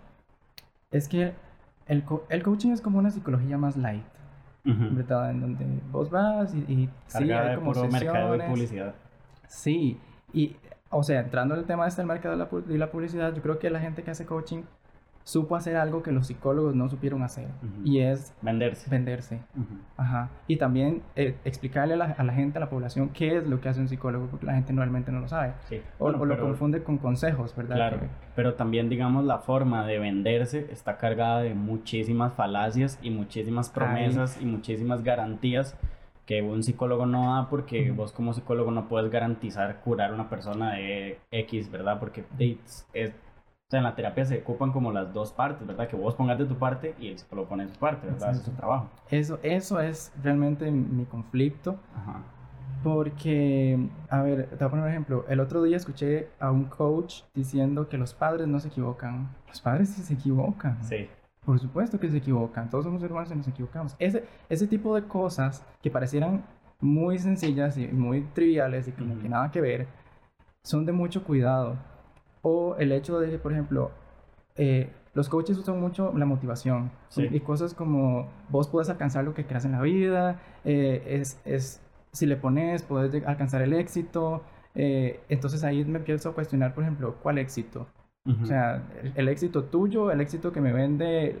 es 0.92 1.08
que 1.08 1.32
el, 1.86 2.04
el 2.28 2.42
coaching 2.42 2.70
es 2.70 2.80
como 2.80 2.98
una 2.98 3.10
psicología 3.10 3.58
más 3.58 3.76
light, 3.76 4.04
¿verdad? 4.64 5.30
En 5.30 5.40
donde 5.40 5.66
vos 5.90 6.10
vas 6.10 6.54
y, 6.54 6.58
y 6.72 6.88
sí, 7.08 7.32
hay 7.32 7.56
como 7.56 7.72
puro 7.72 7.88
mercado 7.88 8.32
de 8.32 8.44
publicidad. 8.44 8.94
Sí, 9.48 9.98
y 10.32 10.56
o 10.90 11.02
sea, 11.02 11.20
entrando 11.20 11.54
en 11.54 11.60
el 11.60 11.66
tema 11.66 11.84
de 11.84 11.88
este 11.88 12.04
mercado 12.04 12.36
de 12.36 12.78
la 12.78 12.90
publicidad, 12.90 13.34
yo 13.34 13.42
creo 13.42 13.58
que 13.58 13.70
la 13.70 13.80
gente 13.80 14.02
que 14.02 14.10
hace 14.10 14.26
coaching 14.26 14.62
supo 15.24 15.56
hacer 15.56 15.76
algo 15.76 16.02
que 16.02 16.12
los 16.12 16.26
psicólogos 16.26 16.74
no 16.74 16.88
supieron 16.88 17.22
hacer 17.22 17.48
y 17.84 18.00
es 18.00 18.34
venderse. 18.42 18.90
Venderse. 18.90 19.40
Ajá. 19.96 20.30
Y 20.46 20.56
también 20.56 21.02
eh, 21.16 21.36
explicarle 21.44 21.94
a 21.94 21.96
la, 21.96 22.32
gente, 22.32 22.58
a 22.58 22.60
la 22.60 22.68
población, 22.68 23.10
qué 23.10 23.36
es 23.36 23.46
lo 23.46 23.60
que 23.60 23.68
hace 23.68 23.80
un 23.80 23.88
psicólogo, 23.88 24.26
porque 24.26 24.46
la 24.46 24.54
gente 24.54 24.72
normalmente 24.72 25.12
no 25.12 25.20
lo 25.20 25.28
sabe. 25.28 25.52
Sí. 25.68 25.80
O, 25.98 26.10
lo 26.10 26.40
confunde 26.40 26.82
con 26.82 26.98
consejos, 26.98 27.54
¿verdad? 27.54 27.76
Claro. 27.76 27.98
Pero 28.34 28.54
también, 28.54 28.88
digamos, 28.88 29.24
la 29.24 29.38
forma 29.38 29.86
de 29.86 29.98
venderse 29.98 30.66
está 30.70 30.96
cargada 30.96 31.42
de 31.42 31.54
muchísimas 31.54 32.32
falacias 32.34 32.98
y 33.02 33.10
muchísimas 33.10 33.70
promesas 33.70 34.40
y 34.40 34.46
muchísimas 34.46 35.02
garantías 35.02 35.76
que 36.26 36.40
un 36.40 36.62
psicólogo 36.62 37.04
no 37.04 37.34
da 37.34 37.48
porque 37.48 37.90
vos 37.90 38.12
como 38.12 38.32
psicólogo 38.32 38.70
no 38.70 38.88
puedes 38.88 39.10
garantizar 39.10 39.80
curar 39.80 40.10
a 40.10 40.14
una 40.14 40.28
persona 40.28 40.74
de 40.74 41.18
X, 41.30 41.70
¿verdad? 41.70 41.98
Porque 41.98 42.24
es 42.92 43.12
sea, 43.72 43.78
en 43.78 43.84
la 43.84 43.94
terapia 43.94 44.24
se 44.24 44.38
ocupan 44.38 44.70
como 44.70 44.92
las 44.92 45.12
dos 45.12 45.32
partes, 45.32 45.66
¿verdad? 45.66 45.88
Que 45.88 45.96
vos 45.96 46.14
pongas 46.14 46.38
de 46.38 46.44
tu 46.44 46.56
parte 46.56 46.94
y 47.00 47.08
el 47.08 47.18
psicólogo 47.18 47.48
pone 47.48 47.64
de 47.64 47.72
su 47.72 47.78
parte, 47.78 48.06
¿verdad? 48.06 48.32
es 48.32 48.42
su 48.42 48.50
trabajo. 48.52 48.88
Eso, 49.10 49.38
eso 49.42 49.80
es 49.80 50.12
realmente 50.22 50.70
mi 50.70 51.04
conflicto. 51.06 51.78
Ajá. 51.96 52.20
Porque, 52.82 53.78
a 54.10 54.22
ver, 54.22 54.48
te 54.48 54.56
voy 54.56 54.66
a 54.66 54.70
poner 54.70 54.84
un 54.84 54.90
ejemplo. 54.90 55.24
El 55.28 55.40
otro 55.40 55.62
día 55.62 55.76
escuché 55.76 56.28
a 56.40 56.50
un 56.50 56.64
coach 56.64 57.22
diciendo 57.32 57.88
que 57.88 57.96
los 57.96 58.12
padres 58.12 58.46
no 58.48 58.58
se 58.60 58.68
equivocan. 58.68 59.30
Los 59.48 59.60
padres 59.60 59.90
sí 59.90 60.02
se 60.02 60.14
equivocan. 60.14 60.82
Sí. 60.82 61.08
Por 61.44 61.58
supuesto 61.58 61.98
que 61.98 62.10
se 62.10 62.18
equivocan. 62.18 62.68
Todos 62.70 62.84
somos 62.84 63.02
hermanos 63.02 63.30
y 63.30 63.36
nos 63.36 63.48
equivocamos. 63.48 63.94
Ese, 63.98 64.24
ese 64.48 64.66
tipo 64.66 64.94
de 64.96 65.04
cosas 65.06 65.64
que 65.80 65.90
parecieran 65.90 66.44
muy 66.80 67.18
sencillas 67.18 67.78
y 67.78 67.86
muy 67.86 68.22
triviales 68.34 68.88
y 68.88 68.92
como 68.92 69.18
que 69.18 69.28
nada 69.28 69.50
que 69.50 69.60
ver, 69.60 69.86
son 70.62 70.84
de 70.84 70.92
mucho 70.92 71.22
cuidado 71.24 71.76
o 72.42 72.76
el 72.78 72.92
hecho 72.92 73.18
de, 73.20 73.38
por 73.38 73.52
ejemplo, 73.52 73.90
eh, 74.56 74.90
los 75.14 75.28
coaches 75.28 75.56
usan 75.58 75.80
mucho 75.80 76.12
la 76.16 76.26
motivación 76.26 76.90
y 77.16 77.40
cosas 77.40 77.74
como 77.74 78.28
vos 78.48 78.68
puedes 78.68 78.88
alcanzar 78.88 79.24
lo 79.24 79.34
que 79.34 79.44
quieras 79.44 79.64
en 79.64 79.72
la 79.72 79.82
vida, 79.82 80.40
eh, 80.64 81.02
es, 81.06 81.40
es, 81.44 81.80
si 82.12 82.26
le 82.26 82.36
pones, 82.36 82.82
puedes 82.82 83.24
alcanzar 83.26 83.62
el 83.62 83.74
éxito. 83.74 84.42
Eh, 84.74 85.20
entonces 85.28 85.64
ahí 85.64 85.84
me 85.84 85.98
empiezo 85.98 86.30
a 86.30 86.34
cuestionar, 86.34 86.74
por 86.74 86.84
ejemplo, 86.84 87.16
¿cuál 87.22 87.38
éxito? 87.38 87.86
O 88.40 88.46
sea, 88.46 88.84
el, 89.16 89.28
éxito 89.28 89.64
tuyo, 89.64 90.12
el 90.12 90.20
éxito 90.20 90.52
que 90.52 90.60
me 90.60 90.72
vende 90.72 91.36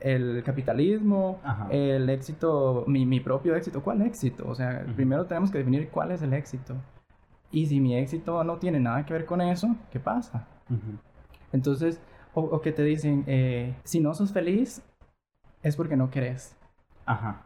el, 0.00 0.42
capitalismo, 0.44 1.40
el 1.70 2.10
éxito, 2.10 2.84
mi, 2.86 3.06
mi, 3.06 3.20
propio 3.20 3.56
éxito, 3.56 3.82
¿cuál 3.82 4.02
éxito? 4.02 4.46
O 4.46 4.54
sea, 4.54 4.84
primero 4.94 5.24
tenemos 5.24 5.50
que 5.50 5.58
definir 5.58 5.88
cuál 5.88 6.12
es 6.12 6.20
el 6.20 6.34
éxito. 6.34 6.74
Y 7.50 7.66
si 7.66 7.80
mi 7.80 7.96
éxito 7.96 8.42
no 8.44 8.56
tiene 8.58 8.80
nada 8.80 9.04
que 9.06 9.12
ver 9.12 9.24
con 9.24 9.40
eso, 9.40 9.74
¿qué 9.90 10.00
pasa? 10.00 10.46
Entonces, 11.52 12.00
o, 12.34 12.60
que 12.60 12.72
te 12.72 12.82
dicen, 12.82 13.24
eh, 13.26 13.74
si 13.84 14.00
no 14.00 14.14
sos 14.14 14.32
feliz, 14.32 14.82
es 15.62 15.76
porque 15.76 15.96
no 15.96 16.10
querés. 16.10 16.56
Ajá. 17.06 17.42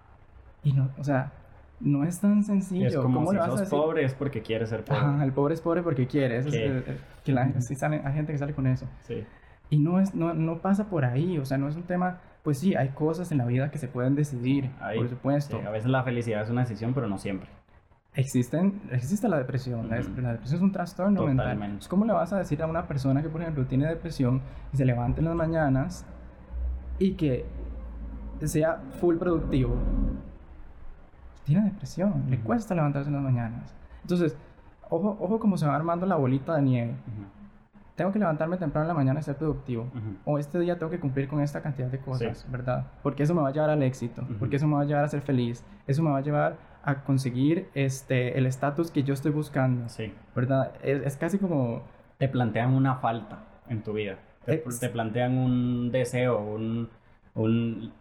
Y 0.65 0.73
no, 0.73 0.91
o 0.99 1.05
sea, 1.05 1.33
no 1.81 2.05
es 2.05 2.21
tan 2.21 2.43
sencillo. 2.43 2.89
Es 2.89 2.97
como 2.97 3.25
¿Cómo 3.25 3.31
si 3.33 3.51
sos 3.51 3.69
pobre 3.69 4.05
es 4.05 4.15
porque 4.15 4.43
quieres 4.43 4.69
ser 4.69 4.85
pobre. 4.85 5.01
Ajá, 5.01 5.25
el 5.25 5.33
pobre 5.33 5.55
es 5.55 5.61
pobre 5.61 5.83
porque 5.83 6.07
quiere. 6.07 6.39
es, 6.39 6.47
que 7.25 7.33
la, 7.33 7.43
hay 7.43 8.13
gente 8.15 8.33
que 8.33 8.39
sale 8.39 8.55
con 8.55 8.67
eso. 8.67 8.87
Sí. 9.03 9.25
Y 9.71 9.79
no, 9.79 10.01
es, 10.01 10.15
no, 10.15 10.35
no 10.35 10.59
pasa 10.59 10.91
por 10.91 11.05
ahí, 11.05 11.39
o 11.39 11.45
sea, 11.45 11.57
no 11.57 11.69
es 11.69 11.77
un 11.77 11.85
tema, 11.85 12.19
pues 12.43 12.59
sí, 12.59 12.75
hay 12.75 12.89
cosas 12.89 13.31
en 13.31 13.39
la 13.39 13.47
vida 13.47 13.71
que 13.71 13.79
se 13.79 13.87
pueden 13.87 14.17
decidir, 14.17 14.71
por 14.97 15.09
supuesto. 15.09 15.61
a 15.65 15.71
veces 15.71 15.89
la 15.89 16.03
felicidad 16.03 16.43
es 16.43 16.51
una 16.51 16.63
decisión, 16.63 16.93
pero 16.93 17.07
no 17.07 17.19
siempre. 17.19 17.49
Existen, 18.15 18.81
existe 18.91 19.29
la 19.29 19.39
depresión. 19.39 19.89
la, 19.89 19.97
depresión 19.97 20.43
es 20.45 20.61
un 20.61 20.73
trastorno 20.73 21.27
mental. 21.27 21.79
¿Cómo 21.89 22.05
le 22.05 22.13
vas 22.13 22.33
a 22.33 22.39
decir 22.39 22.61
a 22.63 22.67
una 22.67 22.87
persona 22.87 23.23
que, 23.23 23.29
por 23.29 23.41
ejemplo, 23.41 23.65
tiene 23.67 23.87
depresión 23.87 24.43
y 24.73 24.77
se 24.77 24.85
levanta 24.85 25.21
en 25.21 25.27
las 25.27 25.37
mañanas 25.37 26.05
y 26.99 27.13
que 27.13 27.47
sea 28.45 28.81
full 29.01 29.17
productivo? 29.17 29.77
Tiene 31.45 31.65
depresión, 31.67 32.25
le 32.29 32.41
cuesta 32.41 32.75
levantarse 32.75 33.09
en 33.09 33.15
las 33.15 33.23
mañanas. 33.23 33.75
Entonces, 34.03 34.37
ojo, 34.89 35.17
ojo 35.21 35.39
cómo 35.39 35.57
se 35.57 35.67
va 35.67 35.77
armando 35.77 36.05
la 36.05 36.17
bolita 36.17 36.57
de 36.57 36.63
nieve. 36.63 36.95
Tengo 37.95 38.11
que 38.13 38.19
levantarme 38.19 38.57
temprano 38.57 38.85
en 38.85 38.89
la 38.89 38.95
mañana 38.95 39.21
y 39.21 39.23
ser 39.23 39.37
productivo. 39.37 39.87
O 40.25 40.39
este 40.39 40.59
día 40.59 40.79
tengo 40.79 40.91
que 40.91 40.99
cumplir 40.99 41.29
con 41.29 41.41
esta 41.41 41.61
cantidad 41.61 41.89
de 41.89 41.99
cosas, 41.99 42.45
¿verdad? 42.51 42.87
Porque 43.05 43.23
eso 43.23 43.35
me 43.35 43.43
va 43.43 43.49
a 43.49 43.53
llevar 43.53 43.71
al 43.71 43.83
éxito. 43.85 44.27
Porque 44.41 44.57
eso 44.57 44.67
me 44.67 44.75
va 44.75 44.83
a 44.83 44.85
llevar 44.85 45.05
a 45.05 45.09
ser 45.09 45.21
feliz. 45.21 45.65
Eso 45.87 46.03
me 46.03 46.11
va 46.11 46.19
a 46.19 46.23
llevar 46.23 46.70
a 46.83 47.03
conseguir 47.05 47.69
este, 47.75 48.39
el 48.39 48.47
estatus 48.47 48.91
que 48.91 49.03
yo 49.03 49.15
estoy 49.15 49.33
buscando. 49.33 49.89
Sí. 49.89 50.13
¿Verdad? 50.35 50.73
Es, 50.83 51.17
casi 51.17 51.39
como... 51.39 51.83
Te 52.19 52.29
plantean 52.29 52.75
una 52.75 52.97
falta 52.97 53.45
en 53.69 53.83
tu 53.83 53.95
vida. 53.95 54.19
Te, 54.45 54.59
plantean 54.59 55.39
un 55.39 55.91
deseo, 55.91 56.39
un, 56.39 56.91
un... 57.35 57.93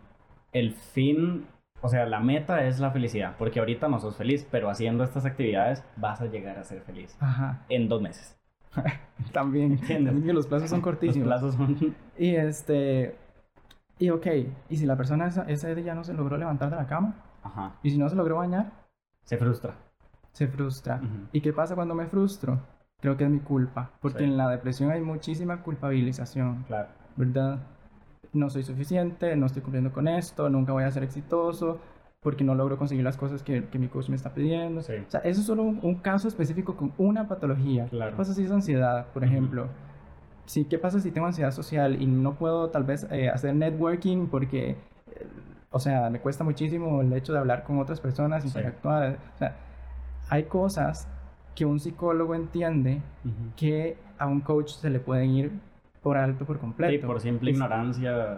El 0.51 0.73
fin, 0.73 1.45
o 1.81 1.89
sea, 1.89 2.05
la 2.05 2.19
meta 2.19 2.65
es 2.65 2.79
la 2.79 2.91
felicidad. 2.91 3.35
Porque 3.37 3.59
ahorita 3.59 3.87
no 3.87 3.99
sos 3.99 4.17
feliz, 4.17 4.47
pero 4.49 4.69
haciendo 4.69 5.03
estas 5.03 5.25
actividades 5.25 5.83
vas 5.95 6.21
a 6.21 6.25
llegar 6.25 6.57
a 6.57 6.63
ser 6.63 6.81
feliz. 6.81 7.15
Ajá. 7.19 7.65
En 7.69 7.87
dos 7.87 8.01
meses. 8.01 8.37
también. 9.31 9.73
¿Entiendes? 9.73 10.33
los 10.33 10.47
plazos 10.47 10.69
son 10.69 10.81
cortísimos. 10.81 11.27
Los 11.27 11.39
plazos 11.39 11.55
son... 11.55 11.95
Y 12.17 12.35
este... 12.35 13.15
Y 13.99 14.11
ok, 14.11 14.27
y 14.69 14.77
si 14.77 14.85
la 14.85 14.95
persona 14.95 15.27
ese 15.47 15.75
día 15.75 15.93
no 15.93 16.05
se 16.05 16.13
logró 16.13 16.37
levantar 16.37 16.69
de 16.69 16.77
la 16.77 16.87
cama, 16.87 17.15
Ajá. 17.43 17.75
Y 17.83 17.91
si 17.91 17.97
no 17.97 18.09
se 18.09 18.15
logró 18.15 18.37
bañar, 18.37 18.71
se 19.23 19.37
frustra. 19.37 19.75
Se 20.31 20.47
frustra. 20.47 21.01
¿Y 21.31 21.41
qué 21.41 21.53
pasa 21.53 21.75
cuando 21.75 21.95
me 21.95 22.07
frustro? 22.07 22.59
Creo 23.01 23.15
que 23.15 23.23
es 23.23 23.29
mi 23.29 23.39
culpa, 23.39 23.91
porque 24.01 24.23
en 24.23 24.37
la 24.37 24.49
depresión 24.49 24.91
hay 24.91 25.01
muchísima 25.01 25.61
culpabilización. 25.63 26.63
Claro. 26.67 26.89
¿Verdad? 27.15 27.59
No 28.33 28.49
soy 28.49 28.63
suficiente, 28.63 29.35
no 29.35 29.45
estoy 29.45 29.61
cumpliendo 29.61 29.91
con 29.91 30.07
esto, 30.07 30.49
nunca 30.49 30.73
voy 30.73 30.83
a 30.83 30.91
ser 30.91 31.03
exitoso, 31.03 31.79
porque 32.21 32.43
no 32.43 32.55
logro 32.55 32.77
conseguir 32.77 33.03
las 33.03 33.17
cosas 33.17 33.41
que, 33.41 33.65
que 33.69 33.79
mi 33.79 33.87
coach 33.87 34.09
me 34.09 34.15
está 34.15 34.33
pidiendo. 34.33 34.81
Sí. 34.81 34.93
O 35.07 35.09
sea, 35.09 35.21
eso 35.21 35.39
es 35.39 35.47
solo 35.47 35.63
un, 35.63 35.95
caso 35.95 36.27
específico 36.27 36.75
con 36.75 36.93
una 36.97 37.27
patología. 37.27 37.85
Claro. 37.85 38.11
¿Qué 38.11 38.17
pasa 38.17 38.33
si 38.33 38.43
es 38.43 38.51
ansiedad, 38.51 39.07
por 39.13 39.23
ejemplo? 39.23 39.67
Sí, 40.45 40.65
¿Qué 40.65 40.77
pasa 40.77 40.99
si 40.99 41.11
tengo 41.11 41.27
ansiedad 41.27 41.51
social 41.51 42.01
y 42.01 42.07
no 42.07 42.35
puedo 42.35 42.69
tal 42.69 42.83
vez 42.83 43.07
eh, 43.11 43.29
hacer 43.29 43.55
networking 43.55 44.27
porque 44.27 44.77
o 45.71 45.79
sea, 45.79 46.09
me 46.09 46.19
cuesta 46.19 46.43
muchísimo 46.43 47.01
el 47.01 47.13
hecho 47.13 47.33
de 47.33 47.39
hablar 47.39 47.63
con 47.63 47.79
otras 47.79 47.99
personas, 47.99 48.43
interactuar. 48.45 49.17
O 49.35 49.37
sea, 49.37 49.55
hay 50.29 50.43
cosas 50.43 51.07
que 51.55 51.65
un 51.65 51.79
psicólogo 51.79 52.35
entiende 52.35 53.01
que 53.55 53.97
a 54.17 54.27
un 54.27 54.41
coach 54.41 54.71
se 54.71 54.89
le 54.89 54.99
pueden 54.99 55.29
ir 55.31 55.51
por 56.01 56.17
alto 56.17 56.45
por 56.45 56.59
completo. 56.59 56.91
Sí, 56.91 57.05
por 57.05 57.19
simple 57.19 57.51
ignorancia. 57.51 58.37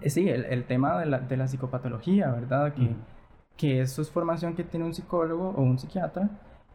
Eh, 0.00 0.10
sí, 0.10 0.28
el, 0.28 0.44
el 0.46 0.64
tema 0.64 0.98
de 0.98 1.06
la, 1.06 1.18
de 1.20 1.36
la, 1.36 1.46
psicopatología, 1.46 2.30
¿verdad? 2.30 2.72
Que, 2.72 2.94
que 3.56 3.80
eso 3.80 4.02
es 4.02 4.10
formación 4.10 4.54
que 4.54 4.64
tiene 4.64 4.86
un 4.86 4.94
psicólogo 4.94 5.50
o 5.50 5.62
un 5.62 5.78
psiquiatra 5.78 6.30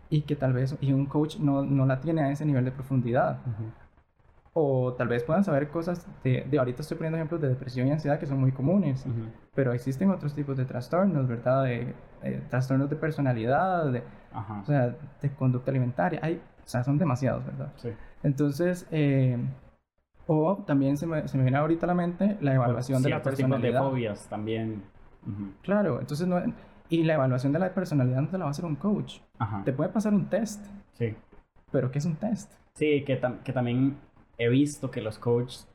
y 0.10 0.22
que 0.22 0.36
tal 0.36 0.54
vez 0.54 0.78
y 0.80 0.94
un 0.94 1.08
coach 1.08 1.38
no, 1.38 1.64
no 1.64 1.86
la 1.86 2.00
tiene 2.00 2.22
a 2.22 2.32
ese 2.32 2.46
nivel 2.46 2.66
de 2.66 2.72
profundidad 2.72 3.40
o 4.54 4.94
tal 4.94 5.08
vez 5.08 5.24
puedan 5.24 5.44
saber 5.44 5.70
cosas 5.70 6.08
de, 6.24 6.46
de, 6.50 6.60
ahorita 6.60 6.84
estoy 6.84 6.98
poniendo 6.98 7.18
ejemplos 7.18 7.42
de 7.42 7.50
depresión 7.50 7.88
y 7.88 7.92
ansiedad 7.92 8.20
que 8.20 8.28
son 8.28 8.40
muy 8.40 8.52
comunes, 8.52 9.06
pero 9.56 9.74
existen 9.74 10.12
otros 10.12 10.36
tipos 10.36 10.58
de 10.58 10.66
trastornos, 10.66 11.28
¿verdad? 11.28 11.64
De, 11.64 11.94
trastornos 12.50 12.90
de 12.90 12.96
personalidad, 12.96 13.92
de, 13.92 14.04
o 14.62 14.66
sea, 14.66 14.96
de 15.22 15.30
conducta 15.36 15.72
alimentaria, 15.72 16.20
hay, 16.22 16.36
o 16.36 16.68
sea, 16.68 16.84
son 16.84 17.00
demasiados, 17.00 17.44
¿verdad? 17.46 17.74
Sí. 17.78 17.90
Entonces, 18.22 18.88
eh, 18.92 19.38
o 20.28 20.64
también 20.68 20.98
se 20.98 21.08
me, 21.08 21.28
se 21.28 21.36
me, 21.38 21.44
viene 21.44 21.58
ahorita 21.58 21.86
a 21.86 21.88
la 21.88 21.96
mente 21.96 22.38
la 22.40 22.54
evaluación 22.54 23.02
de 23.02 23.10
la 23.10 23.22
personalidad. 23.24 23.80
Tipos 23.80 23.86
de 23.86 23.90
fobias 23.90 24.30
también. 24.30 24.84
Claro, 25.64 26.00
entonces 26.00 26.28
no, 26.28 26.40
y 26.90 27.04
la 27.04 27.16
evaluación 27.16 27.54
de 27.54 27.60
la 27.60 27.74
personalidad 27.74 28.22
no 28.22 28.28
te 28.28 28.38
la 28.38 28.46
va 28.46 28.50
a 28.50 28.52
hacer 28.52 28.66
un 28.66 28.76
coach. 28.76 29.20
Te 29.66 29.74
puede 29.74 29.90
pasar 29.90 30.14
un 30.14 30.30
test. 30.30 30.64
Sí. 30.94 31.16
Pero 31.72 31.90
¿qué 31.90 31.98
es 31.98 32.06
un 32.06 32.16
test? 32.18 32.54
Sí, 32.76 33.04
que, 33.04 33.20
que 33.44 33.54
también 33.54 33.98
he 34.44 34.50
visto 34.50 34.92
que 34.92 35.02
los 35.02 35.20
coaches 35.20 35.68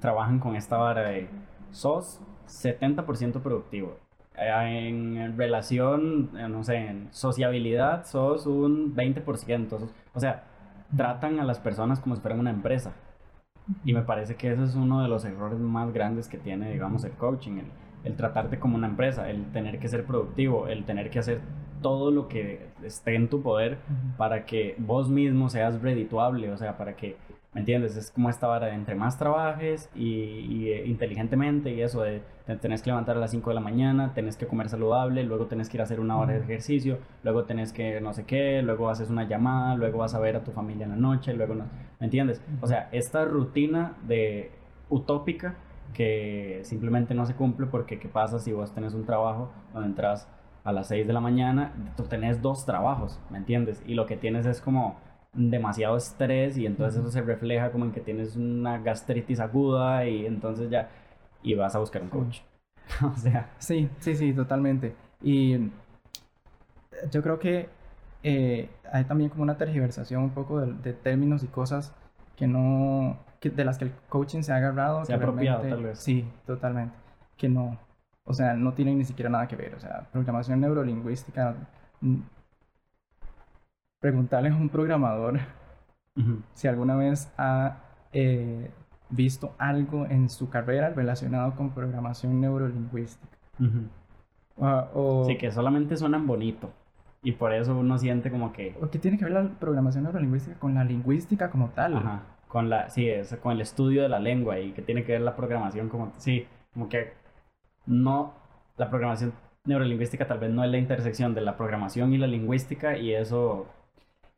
trabajan 0.00 0.38
con 0.38 0.56
esta 0.56 0.76
vara 0.76 1.02
de 1.02 1.28
sos 1.72 2.20
70% 2.46 3.40
productivo. 3.42 3.96
Eh, 4.38 4.88
En 4.88 5.36
relación, 5.36 6.30
eh, 6.38 6.48
no 6.48 6.62
sé, 6.64 6.76
en 6.76 7.08
sociabilidad 7.12 8.04
sos 8.06 8.46
un 8.46 8.94
20%. 8.94 9.78
sos- 9.78 9.94
O 10.14 10.20
sea, 10.20 10.44
tratan 10.96 11.40
a 11.40 11.44
las 11.44 11.58
personas 11.58 12.00
como 12.00 12.14
si 12.16 12.20
fueran 12.22 12.40
una 12.40 12.50
empresa. 12.50 12.92
Y 13.84 13.92
me 13.94 14.02
parece 14.02 14.36
que 14.36 14.52
ese 14.52 14.62
es 14.64 14.74
uno 14.76 15.02
de 15.02 15.08
los 15.08 15.24
errores 15.24 15.58
más 15.58 15.92
grandes 15.92 16.28
que 16.28 16.38
tiene, 16.38 16.70
digamos, 16.72 17.04
el 17.04 17.12
coaching, 17.12 17.58
el, 17.58 17.66
el 18.04 18.16
tratarte 18.16 18.58
como 18.60 18.76
una 18.76 18.86
empresa, 18.86 19.28
el 19.30 19.44
tener 19.52 19.78
que 19.80 19.88
ser 19.88 20.04
productivo, 20.04 20.68
el 20.68 20.84
tener 20.84 21.10
que 21.10 21.18
hacer 21.18 21.40
todo 21.82 22.10
lo 22.10 22.28
que 22.28 22.68
esté 22.84 23.16
en 23.16 23.28
tu 23.28 23.42
poder 23.42 23.78
para 24.16 24.46
que 24.46 24.76
vos 24.78 25.08
mismo 25.10 25.48
seas 25.48 25.82
redituable, 25.82 26.50
o 26.52 26.56
sea, 26.56 26.76
para 26.78 26.94
que, 26.96 27.16
¿me 27.56 27.60
entiendes? 27.60 27.96
Es 27.96 28.10
como 28.10 28.28
esta 28.28 28.46
vara 28.46 28.66
de 28.66 28.74
entre 28.74 28.94
más 28.94 29.16
trabajes 29.16 29.88
y, 29.94 30.10
y, 30.12 30.68
eh, 30.68 30.86
inteligentemente 30.86 31.72
y 31.72 31.80
eso 31.80 32.02
de 32.02 32.20
te 32.44 32.54
tenés 32.56 32.82
que 32.82 32.90
levantar 32.90 33.16
a 33.16 33.20
las 33.20 33.30
5 33.30 33.48
de 33.48 33.54
la 33.54 33.62
mañana, 33.62 34.12
tenés 34.12 34.36
que 34.36 34.46
comer 34.46 34.68
saludable, 34.68 35.24
luego 35.24 35.46
tenés 35.46 35.70
que 35.70 35.78
ir 35.78 35.80
a 35.80 35.84
hacer 35.84 35.98
una 35.98 36.18
hora 36.18 36.34
de 36.34 36.40
ejercicio, 36.40 36.98
luego 37.24 37.44
tenés 37.44 37.72
que 37.72 37.98
no 38.02 38.12
sé 38.12 38.26
qué, 38.26 38.60
luego 38.60 38.90
haces 38.90 39.08
una 39.08 39.26
llamada, 39.26 39.74
luego 39.74 40.00
vas 40.00 40.14
a 40.14 40.18
ver 40.18 40.36
a 40.36 40.44
tu 40.44 40.50
familia 40.50 40.84
en 40.84 40.90
la 40.90 40.96
noche, 40.96 41.32
luego 41.32 41.54
no, 41.54 41.64
¿me 41.98 42.04
entiendes? 42.04 42.42
O 42.60 42.66
sea, 42.66 42.90
esta 42.92 43.24
rutina 43.24 43.94
de 44.06 44.50
utópica 44.90 45.54
que 45.94 46.60
simplemente 46.62 47.14
no 47.14 47.24
se 47.24 47.36
cumple 47.36 47.68
porque 47.68 47.98
qué 47.98 48.08
pasa 48.08 48.38
si 48.38 48.52
vos 48.52 48.74
tenés 48.74 48.92
un 48.92 49.06
trabajo 49.06 49.50
donde 49.72 49.88
entras 49.88 50.28
a 50.62 50.72
las 50.72 50.88
6 50.88 51.06
de 51.06 51.12
la 51.14 51.20
mañana, 51.20 51.72
tú 51.96 52.02
tenés 52.02 52.42
dos 52.42 52.66
trabajos, 52.66 53.18
¿me 53.30 53.38
entiendes? 53.38 53.82
Y 53.86 53.94
lo 53.94 54.04
que 54.04 54.18
tienes 54.18 54.44
es 54.44 54.60
como 54.60 55.05
demasiado 55.36 55.96
estrés 55.96 56.56
y 56.58 56.66
entonces 56.66 57.00
eso 57.00 57.10
se 57.10 57.22
refleja 57.22 57.70
como 57.70 57.84
en 57.84 57.92
que 57.92 58.00
tienes 58.00 58.36
una 58.36 58.78
gastritis 58.78 59.38
aguda 59.40 60.06
y 60.06 60.26
entonces 60.26 60.70
ya 60.70 60.88
y 61.42 61.54
vas 61.54 61.74
a 61.74 61.78
buscar 61.78 62.02
un 62.02 62.10
Sí. 62.10 62.16
coach. 62.16 62.38
o 63.14 63.16
sea, 63.18 63.50
Sí, 63.58 63.88
sí, 64.00 64.14
sí, 64.16 64.32
totalmente. 64.32 64.94
Y 65.22 65.70
yo 67.10 67.22
creo 67.22 67.38
que 67.38 67.68
eh, 68.22 68.68
hay 68.92 69.04
también 69.04 69.30
como 69.30 69.42
una 69.42 69.56
tergiversación 69.56 70.22
un 70.22 70.30
poco 70.30 70.60
de, 70.60 70.72
de 70.72 70.92
términos 70.92 71.42
y 71.42 71.46
cosas 71.48 71.92
que 72.36 72.46
no, 72.46 73.18
que- 73.40 73.50
de 73.50 73.64
las 73.64 73.78
que 73.78 73.84
el 73.86 73.92
coaching 74.08 74.42
se 74.42 74.52
ha 74.52 74.56
agarrado. 74.56 75.04
Se 75.04 75.12
ha 75.12 75.16
apropiado, 75.16 75.62
tal 75.62 75.82
vez. 75.82 75.98
Sí, 75.98 76.26
totalmente. 76.46 76.94
Que 77.36 77.48
no, 77.48 77.78
o 78.24 78.32
sea, 78.32 78.54
no 78.54 78.72
tienen 78.72 78.98
ni 78.98 79.04
siquiera 79.04 79.30
nada 79.30 79.46
que 79.46 79.56
ver. 79.56 79.74
O 79.74 79.80
sea, 79.80 80.06
programación 80.12 80.60
neurolingüística. 80.60 81.54
Mm, 84.00 84.00
Preguntarle 84.00 84.50
a 84.50 84.54
un 84.56 84.68
programador 84.68 85.40
ujú, 86.16 86.42
si 86.54 86.68
alguna 86.68 86.96
vez 86.96 87.32
ha 87.38 87.78
eh, 88.12 88.70
visto 89.10 89.54
algo 89.58 90.06
en 90.06 90.28
su 90.28 90.48
carrera 90.50 90.90
relacionado 90.90 91.54
con 91.54 91.70
programación 91.70 92.40
neurolingüística. 92.40 93.36
ujú. 93.60 93.88
Ah, 94.60 94.88
o, 94.94 95.24
sí, 95.26 95.36
que 95.36 95.50
solamente 95.50 95.96
suenan 95.96 96.26
bonito 96.26 96.72
y 97.22 97.32
por 97.32 97.52
eso 97.52 97.76
uno 97.78 97.98
siente 97.98 98.30
como 98.30 98.52
que, 98.52 98.74
o 98.80 98.88
que 98.90 98.98
tiene 98.98 99.18
que 99.18 99.24
ver 99.24 99.34
la 99.34 99.48
programación 99.58 100.04
neurolingüística 100.04 100.58
con 100.58 100.74
la 100.74 100.84
lingüística 100.84 101.50
como 101.50 101.70
tal. 101.70 101.94
ajá, 101.96 102.22
con 102.48 102.70
la, 102.70 102.88
sí, 102.90 103.08
es 103.08 103.34
con 103.36 103.52
el 103.52 103.60
estudio 103.60 104.02
de 104.02 104.08
la 104.08 104.18
lengua 104.20 104.58
y 104.60 104.72
que 104.72 104.82
tiene 104.82 105.04
que 105.04 105.12
ver 105.12 105.20
la 105.22 105.36
programación 105.36 105.88
como, 105.88 106.12
sí, 106.18 106.46
como 106.72 106.88
que 106.88 107.12
no, 107.86 108.34
la 108.76 108.88
programación 108.90 109.32
neurolingüística 109.64 110.26
tal 110.26 110.38
vez 110.38 110.50
no 110.52 110.64
es 110.64 110.70
la 110.70 110.78
intersección 110.78 111.34
de 111.34 111.40
la 111.42 111.56
programación 111.56 112.12
y 112.14 112.18
la 112.18 112.26
lingüística 112.26 112.96
y 112.98 113.14
eso, 113.14 113.66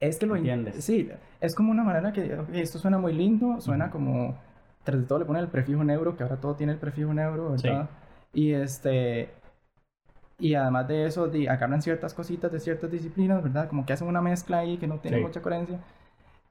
Es 0.01 0.18
que 0.18 0.26
lo 0.26 0.36
¿Entiendes? 0.36 0.84
Sí, 0.84 1.09
es 1.40 1.55
como 1.55 1.72
una 1.72 1.82
manera 1.82 2.12
que 2.12 2.34
ok, 2.38 2.49
esto 2.55 2.78
suena 2.78 2.99
muy 2.99 3.12
lindo, 3.12 3.61
suena 3.61 3.90
como 3.90 4.36
tras 4.84 5.01
de 5.01 5.07
todo 5.07 5.18
le 5.18 5.24
ponen 5.24 5.42
el 5.42 5.49
prefijo 5.49 5.82
neuro, 5.84 6.16
que 6.16 6.22
ahora 6.22 6.36
todo 6.36 6.55
tiene 6.55 6.72
el 6.72 6.78
prefijo 6.78 7.12
neuro, 7.12 7.57
Sí. 7.59 7.68
¿verdad? 7.68 7.88
Y 8.32 8.53
este 8.53 9.30
y 10.38 10.55
además 10.55 10.86
de 10.86 11.07
eso 11.07 11.26
di- 11.26 11.49
agarran 11.49 11.82
ciertas 11.82 12.14
cositas 12.14 12.53
de 12.53 12.61
ciertas 12.61 12.90
disciplinas, 12.90 13.42
¿verdad? 13.42 13.68
Como 13.68 13.84
que 13.84 13.92
hacen 13.92 14.07
una 14.07 14.20
mezcla 14.20 14.59
ahí 14.61 14.76
que 14.78 14.86
no 14.86 14.99
tiene 14.99 15.16
Sí. 15.18 15.22
mucha 15.24 15.42
coherencia 15.42 15.80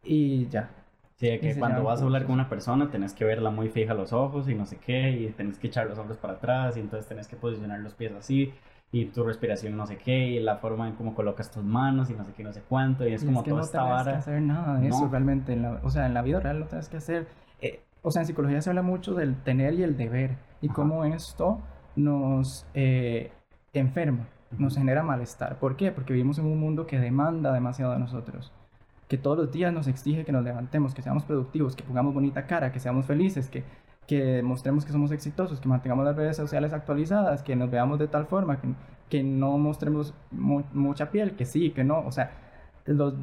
y 0.04 0.48
ya. 0.50 0.70
sí, 1.16 1.28
de 1.28 1.40
que 1.40 1.58
cuando 1.58 1.84
vas 1.84 2.02
a 2.02 2.06
hablar 2.06 2.26
con 2.26 2.34
una 2.34 2.50
persona 2.50 2.92
tenés 2.92 3.14
que 3.14 3.26
verla 3.26 3.50
muy 3.50 3.70
fija 3.70 3.94
a 3.94 3.96
los 3.96 4.14
ojos 4.14 4.50
y 4.50 4.56
no 4.56 4.66
sé 4.66 4.78
qué 4.78 5.12
y 5.12 5.28
tenés 5.32 5.58
que 5.58 5.68
echar 5.68 5.88
los 5.88 5.98
hombros 5.98 6.18
para 6.18 6.34
atrás 6.36 6.78
y 6.78 6.82
entonces 6.82 7.08
tenés 7.08 7.28
que 7.28 7.36
posicionar 7.38 7.80
los 7.80 7.94
pies 7.96 8.14
así 8.14 8.54
y 8.92 9.06
tu 9.08 9.24
respiración 9.24 9.76
no 9.76 9.86
sé 9.86 9.98
qué 9.98 10.18
y 10.28 10.40
la 10.40 10.58
forma 10.58 10.88
en 10.88 10.96
cómo 10.96 11.14
colocas 11.16 11.52
tus 11.52 11.64
manos 11.64 12.10
y 12.10 12.14
no 12.14 12.24
sé 12.26 12.34
qué, 12.34 12.44
no 12.44 12.54
sé 12.54 12.62
cuánto 12.68 13.08
y 13.08 13.14
es 13.14 13.24
Y 13.24 13.26
como 13.26 13.44
que 13.44 13.50
toda 13.50 13.62
no 13.62 13.66
esta 13.66 13.84
tenés 13.84 14.04
que 14.04 14.12
vara. 14.12 14.18
hacer 14.20 14.42
nada 14.42 14.80
de 14.80 14.88
eso 14.90 15.06
No. 15.06 15.10
realmente. 15.10 15.54
En 15.54 15.62
la, 15.64 15.80
o 15.84 15.90
sea, 15.90 16.06
en 16.06 16.14
la 16.14 16.22
vida 16.22 16.40
real 16.40 16.60
no 16.60 16.68
tienes 16.68 16.90
que 16.90 16.98
hacer. 16.98 17.28
eh, 17.62 17.84
o 18.02 18.12
sea, 18.12 18.22
en 18.22 18.28
psicología 18.28 18.62
se 18.62 18.70
habla 18.70 18.82
mucho 18.84 19.14
del 19.16 19.36
tener 19.44 19.74
y 19.74 19.84
el 19.84 19.98
deber 19.98 20.38
y 20.62 20.70
Ajá. 20.70 20.76
cómo 20.76 21.04
esto 21.06 21.62
nos 21.96 22.66
eh, 22.74 23.32
enferma, 23.74 24.28
nos 24.58 24.76
genera 24.78 25.04
malestar. 25.04 25.60
¿Por 25.60 25.76
qué? 25.76 25.92
Porque 25.92 26.14
vivimos 26.14 26.38
en 26.40 26.46
un 26.46 26.60
mundo 26.60 26.88
que 26.88 27.00
demanda 27.00 27.52
demasiado 27.54 27.92
de 27.94 28.00
nosotros. 28.00 28.54
Que 29.08 29.18
todos 29.18 29.38
los 29.38 29.52
días 29.52 29.74
nos 29.74 29.88
exige 29.88 30.26
que 30.26 30.32
nos 30.32 30.44
levantemos, 30.44 30.94
que 30.94 31.02
seamos 31.02 31.24
productivos, 31.26 31.76
que 31.76 31.84
pongamos 31.84 32.14
bonita 32.14 32.46
cara, 32.48 32.72
que 32.72 32.80
seamos 32.80 33.06
felices, 33.06 33.50
que, 33.50 33.64
que 34.08 34.42
mostremos 34.42 34.86
que 34.86 34.92
somos 34.94 35.12
exitosos, 35.12 35.60
que 35.60 35.68
mantengamos 35.68 36.06
las 36.06 36.16
redes 36.16 36.38
sociales 36.38 36.74
actualizadas, 36.74 37.44
que 37.44 37.56
nos 37.56 37.70
veamos 37.70 38.00
de 38.00 38.08
tal 38.08 38.26
forma, 38.26 38.60
que, 38.62 38.70
que 39.10 39.24
no 39.24 39.58
mostremos 39.58 40.14
mu- 40.32 40.64
mucha 40.74 41.12
piel, 41.12 41.36
que 41.36 41.46
sí, 41.46 41.72
que 41.72 41.84
no. 41.84 42.00
O 42.00 42.12
sea, 42.12 42.32
los 42.86 43.14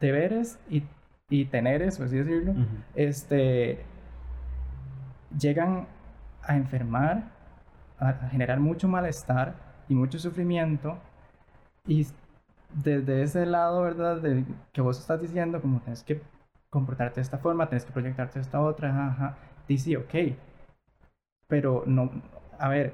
deberes 0.00 0.58
y, 0.70 0.82
y 1.28 1.44
teneres, 1.46 1.98
por 1.98 2.06
así 2.06 2.16
decirlo, 2.16 2.52
Ujú. 2.52 2.64
este, 2.94 3.84
llegan 5.38 5.86
a 6.42 6.56
enfermar, 6.56 7.24
a, 7.98 8.08
a 8.08 8.28
generar 8.30 8.60
mucho 8.60 8.88
malestar 8.88 9.54
y 9.88 9.94
mucho 9.94 10.18
sufrimiento. 10.18 10.96
Y 11.86 12.06
desde 12.74 13.22
ese 13.22 13.46
lado, 13.46 13.82
¿verdad? 13.82 14.20
De, 14.20 14.44
que 14.72 14.80
vos 14.80 14.98
estás 14.98 15.20
diciendo, 15.20 15.60
como 15.60 15.80
tienes 15.80 16.02
que 16.04 16.22
comportarte 16.70 17.16
de 17.16 17.22
esta 17.22 17.38
forma, 17.38 17.68
tienes 17.68 17.84
que 17.84 17.92
proyectarte 17.92 18.38
de 18.38 18.42
esta 18.42 18.60
otra, 18.60 19.08
ajá, 19.08 19.36
dice, 19.70 19.96
ok. 19.96 20.36
Pero 21.46 21.84
no, 21.86 22.10
a 22.58 22.68
ver, 22.68 22.92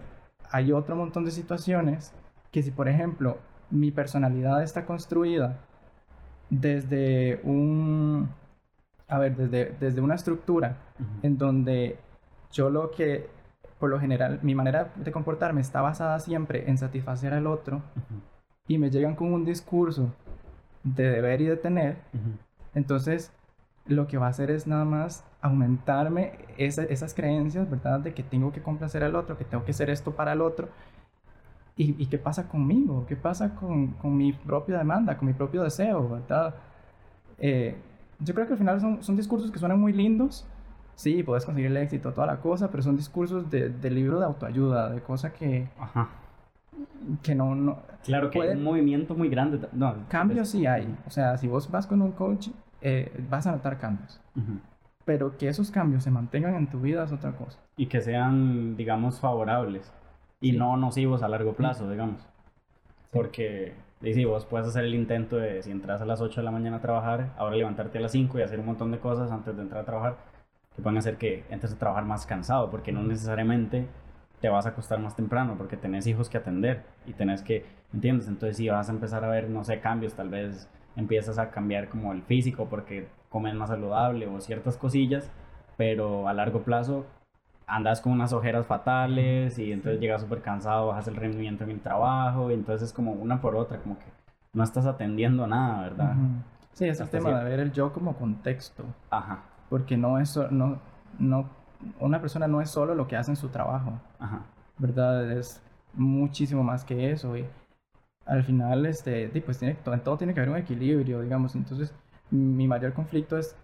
hay 0.51 0.73
otro 0.73 0.95
montón 0.97 1.25
de 1.25 1.31
situaciones 1.31 2.13
que 2.51 2.63
si, 2.63 2.71
por 2.71 2.89
ejemplo, 2.89 3.39
mi 3.71 3.91
personalidad 3.91 4.63
está 4.63 4.85
construida 4.87 5.59
desde 6.51 7.41
un, 7.43 8.29
a 9.09 9.19
ver, 9.19 9.37
desde, 9.37 9.75
desde 9.81 10.01
una 10.01 10.15
estructura 10.15 10.77
en 11.23 11.37
donde 11.37 11.99
yo 12.53 12.71
lo 12.71 12.91
que, 12.91 13.29
por 13.79 13.91
lo 13.91 13.99
general, 13.99 14.39
mi 14.43 14.55
manera 14.55 14.93
de 14.95 15.13
comportarme 15.13 15.61
está 15.61 15.81
basada 15.81 16.19
siempre 16.21 16.69
en 16.71 16.79
satisfacer 16.79 17.35
al 17.35 17.47
otro 17.47 17.83
y 18.69 18.79
me 18.79 18.91
llegan 18.91 19.17
con 19.17 19.33
un 19.33 19.45
discurso 19.45 20.13
de 20.85 21.11
deber 21.11 21.41
y 21.41 21.47
de 21.47 21.57
tener, 21.57 21.97
entonces 22.75 23.33
lo 23.89 24.07
que 24.09 24.19
va 24.19 24.27
a 24.27 24.31
hacer 24.31 24.51
es 24.51 24.67
nada 24.67 24.85
más 24.85 25.25
aumentarme 25.41 26.33
esa- 26.59 26.85
esas 26.85 27.15
creencias, 27.15 27.69
¿verdad? 27.71 28.01
De 28.01 28.15
que 28.15 28.23
tengo 28.23 28.53
que 28.53 28.63
complacer 28.63 29.05
al 29.05 29.15
otro, 29.15 29.37
que 29.39 29.45
tengo 29.45 29.65
que 29.65 29.71
hacer 29.71 29.91
esto 29.91 30.13
para 30.13 30.33
el 30.33 30.41
otro. 30.41 30.69
¿Y, 31.77 31.95
y 32.03 32.07
qué 32.07 32.19
pasa 32.19 32.49
conmigo? 32.49 33.05
¿Qué 33.07 33.17
pasa 33.17 33.55
con, 33.55 33.89
con 33.93 34.17
mi 34.17 34.33
propia 34.33 34.79
demanda, 34.79 35.17
con 35.19 35.29
mi 35.29 35.35
propio 35.35 35.63
deseo, 35.63 36.09
¿verdad? 36.09 36.55
Eh, 37.39 37.77
yo 38.21 38.35
creo 38.35 38.47
que 38.47 38.55
al 38.55 38.59
final 38.59 38.81
son, 38.81 39.03
son 39.03 39.15
discursos 39.17 39.51
que 39.51 39.59
suenan 39.59 39.79
muy 39.79 39.93
lindos. 39.93 40.47
Sí, 40.95 41.23
puedes 41.23 41.45
conseguir 41.45 41.71
el 41.71 41.77
éxito, 41.77 42.13
toda 42.15 42.27
la 42.27 42.39
cosa, 42.41 42.71
pero 42.71 42.83
son 42.83 42.97
discursos 42.97 43.51
de, 43.51 43.69
de 43.69 43.91
libro 43.91 44.19
de 44.19 44.25
autoayuda, 44.25 44.89
de 44.89 45.03
cosas 45.03 45.33
que, 45.35 45.69
Ajá. 45.79 46.09
que 47.23 47.35
no, 47.35 47.55
no... 47.55 47.79
Claro 48.05 48.31
que 48.31 48.39
hay 48.41 48.47
Puede- 48.49 48.57
un 48.57 48.65
movimiento 48.65 49.15
muy 49.15 49.29
grande. 49.29 49.61
No, 49.73 49.95
Cambios 50.09 50.49
es- 50.49 50.53
sí 50.53 50.65
hay. 50.67 50.97
O 51.07 51.11
sea, 51.11 51.37
si 51.37 51.47
vos 51.47 51.71
vas 51.71 51.87
con 51.87 52.01
un 52.01 52.13
coach, 52.13 52.49
eh, 52.81 53.13
vas 53.31 53.47
a 53.47 53.53
notar 53.53 53.79
cambios. 53.79 54.21
Pero 55.05 55.37
que 55.39 55.49
esos 55.49 55.71
cambios 55.71 56.03
se 56.05 56.11
mantengan 56.11 56.55
en 56.57 56.67
tu 56.69 56.81
vida 56.81 57.05
es 57.05 57.13
otra 57.13 57.33
cosa. 57.33 57.59
Y 57.77 57.87
que 57.87 58.01
sean, 58.01 58.77
digamos, 58.77 59.21
favorables 59.21 59.93
y 60.41 60.53
Sí. 60.53 60.57
no 60.59 60.77
nocivos 60.77 61.23
a 61.23 61.29
largo 61.29 61.55
plazo, 61.55 61.89
digamos. 61.91 62.27
Porque, 63.13 63.75
y 64.03 64.13
sí, 64.15 64.25
vos 64.25 64.45
puedes 64.45 64.67
hacer 64.67 64.85
el 64.85 64.95
intento 64.95 65.37
de, 65.37 65.63
si 65.63 65.71
entras 65.71 66.01
a 66.03 66.05
las 66.07 66.21
8 66.21 66.41
de 66.41 66.45
la 66.45 66.51
mañana 66.51 66.79
a 66.79 66.81
trabajar, 66.81 67.33
ahora 67.39 67.57
levantarte 67.57 67.99
a 67.99 68.01
las 68.01 68.13
5 68.13 68.39
y 68.39 68.43
hacer 68.43 68.61
un 68.61 68.67
montón 68.67 68.91
de 68.91 68.99
cosas 68.99 69.31
antes 69.31 69.57
de 69.57 69.63
entrar 69.63 69.83
a 69.83 69.85
trabajar, 69.87 70.17
que 70.75 70.83
pueden 70.83 70.99
hacer 70.99 71.17
que 71.17 71.45
entres 71.49 71.73
a 71.73 71.79
trabajar 71.79 72.05
más 72.05 72.27
cansado, 72.27 72.71
porque 72.71 72.93
no 72.93 73.03
necesariamente 73.03 73.87
te 74.41 74.49
vas 74.51 74.67
a 74.67 74.71
acostar 74.71 74.99
más 75.01 75.17
temprano, 75.17 75.55
porque 75.57 75.77
tenés 75.79 76.07
hijos 76.07 76.29
que 76.29 76.37
atender 76.37 76.83
y 77.07 77.15
tenés 77.15 77.43
que, 77.43 77.65
¿entiendes? 77.95 78.29
Entonces, 78.29 78.59
si 78.59 78.69
vas 78.69 78.89
a 78.91 78.93
empezar 78.93 79.25
a 79.25 79.29
ver, 79.29 79.49
no 79.49 79.65
sé, 79.65 79.81
cambios, 79.81 80.13
tal 80.15 80.29
vez 80.29 80.69
empiezas 80.97 81.39
a 81.39 81.51
cambiar 81.51 81.89
como 81.89 82.13
el 82.13 82.23
físico 82.23 82.67
porque 82.69 83.09
comes 83.29 83.55
más 83.55 83.69
saludable 83.69 84.27
o 84.27 84.41
ciertas 84.41 84.77
cosillas, 84.77 85.31
pero 85.77 86.29
a 86.29 86.35
largo 86.35 86.63
plazo 86.63 87.07
andas 87.67 88.01
con 88.01 88.13
unas 88.13 88.33
ojeras 88.33 88.67
fatales 88.67 89.59
y 89.59 89.73
entonces 89.73 90.01
llegas 90.01 90.23
súper 90.23 90.41
cansado, 90.41 90.89
bajas 90.89 91.09
el 91.09 91.17
rendimiento 91.17 91.65
en 91.65 91.71
el 91.71 91.81
trabajo 91.81 92.51
y 92.51 92.55
entonces 92.55 92.89
es 92.89 92.95
como 92.95 93.13
una 93.13 93.41
por 93.41 93.57
otra, 93.57 93.79
como 93.79 93.99
que 93.99 94.07
no 94.53 94.63
estás 94.65 94.87
atendiendo 94.87 95.47
nada, 95.47 95.83
¿verdad? 95.83 96.13
Ujú. 96.13 96.27
Sí, 96.73 96.87
es 96.87 97.01
el 97.01 97.09
tema 97.09 97.39
de 97.39 97.45
ver 97.45 97.61
el 97.61 97.73
yo 97.73 97.93
como 97.93 98.15
contexto. 98.17 98.85
Ajá. 99.11 99.41
Porque 99.69 99.97
no 99.97 100.19
eso, 100.21 100.49
no, 100.51 100.79
no 101.19 101.47
una 102.01 102.21
persona 102.21 102.47
no 102.47 102.61
es 102.61 102.71
solo 102.71 102.95
lo 102.95 103.07
que 103.07 103.17
hace 103.17 103.33
en 103.33 103.37
su 103.37 103.49
trabajo, 103.49 103.93
Ajá. 104.19 104.43
¿verdad? 104.79 105.31
Es 105.33 105.63
muchísimo 105.95 106.63
más 106.63 106.85
que 106.85 107.11
eso. 107.11 107.37
Y 107.37 107.47
al 108.27 108.45
final, 108.45 108.87
este, 108.87 109.29
pues 109.45 109.59
tiene, 109.59 109.75
todo, 109.75 109.95
en 109.95 110.01
todo 110.01 110.17
tiene 110.19 110.35
que 110.35 110.41
haber 110.41 110.51
un 110.51 110.59
equilibrio, 110.59 111.21
digamos. 111.23 111.55
Entonces, 111.55 111.95
mi 112.31 112.67
mayor 112.67 112.93
conflicto 112.93 113.39
es 113.39 113.57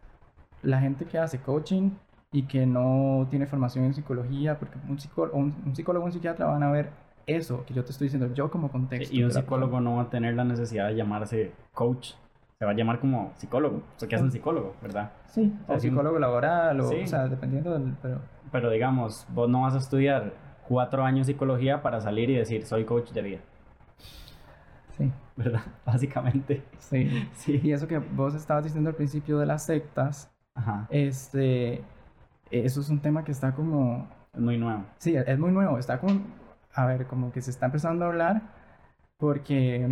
la 0.63 0.81
gente 0.81 1.05
que 1.05 1.19
hace 1.19 1.39
coaching 1.39 1.91
y 2.31 2.45
que 2.45 2.65
no 2.65 3.27
tiene 3.29 3.47
formación 3.47 3.85
en 3.85 3.95
psicología, 3.95 4.59
porque 4.59 4.79
un 4.89 4.99
psicólogo, 4.99 5.37
un, 5.37 5.55
un 5.67 5.75
psicólogo 5.75 6.07
un 6.07 6.13
psiquiatra 6.13 6.47
van 6.47 6.63
a 6.63 6.71
ver 6.71 6.91
eso 7.27 7.65
que 7.67 7.75
yo 7.75 7.85
te 7.85 7.93
estoy 7.93 8.07
diciendo, 8.07 8.33
yo 8.35 8.51
como 8.51 8.71
contexto. 8.71 9.15
Y 9.15 9.23
un 9.23 9.31
psicólogo 9.31 9.81
no 9.81 9.97
va 9.97 10.03
a 10.03 10.11
tener 10.11 10.35
la 10.35 10.45
necesidad 10.45 10.89
de 10.89 10.97
llamarse 10.97 11.53
coach. 11.75 12.13
Se 12.59 12.65
va 12.65 12.71
a 12.71 12.75
llamar 12.75 13.01
como 13.01 13.33
psicólogo. 13.37 13.79
O 13.79 13.99
sea, 13.99 14.09
que 14.09 14.15
es 14.15 14.23
un 14.23 14.31
psicólogo, 14.31 14.75
¿verdad? 14.81 15.11
Sí, 15.27 15.53
o 15.67 15.79
psicólogo 15.79 16.19
laboral, 16.19 16.81
o, 16.81 16.89
Sí. 16.89 17.01
o 17.03 17.07
sea, 17.07 17.27
dependiendo 17.27 17.73
del... 17.77 17.95
Pero, 18.01 18.21
Pero 18.53 18.71
digamos, 18.71 19.27
vos 19.35 19.49
no 19.49 19.63
vas 19.63 19.75
a 19.75 19.79
estudiar 19.79 20.33
cuatro 20.69 21.05
años 21.05 21.27
psicología 21.27 21.83
para 21.83 22.01
salir 22.01 22.31
y 22.31 22.37
decir 22.37 22.65
soy 22.65 22.85
coach 22.85 23.11
de 23.11 23.23
vida, 23.23 23.39
sí, 25.07 25.13
¿verdad? 25.37 25.63
Básicamente. 25.87 26.63
sí. 26.79 27.29
Sí. 27.35 27.61
Y 27.63 27.73
eso 27.73 27.87
que 27.89 27.99
vos 27.99 28.35
estabas 28.35 28.65
diciendo 28.65 28.91
al 28.91 28.97
principio 28.97 29.39
de 29.39 29.47
las 29.47 29.65
sectas, 29.65 30.31
Ajá. 30.55 30.87
este, 30.91 31.83
eso 32.51 32.81
es 32.81 32.89
un 32.91 33.01
tema 33.01 33.25
que 33.25 33.33
está 33.33 33.53
como, 33.53 34.09
Es 34.35 34.41
muy 34.41 34.59
nuevo. 34.59 34.85
sí, 34.99 35.15
es 35.17 35.39
muy 35.39 35.51
nuevo, 35.53 35.79
está 35.79 35.99
como, 35.99 36.21
a 36.75 36.87
ver, 36.87 37.07
como 37.07 37.33
que 37.33 37.41
se 37.43 37.51
está 37.51 37.67
empezando 37.67 38.05
a 38.05 38.09
hablar 38.09 38.43
porque, 39.19 39.89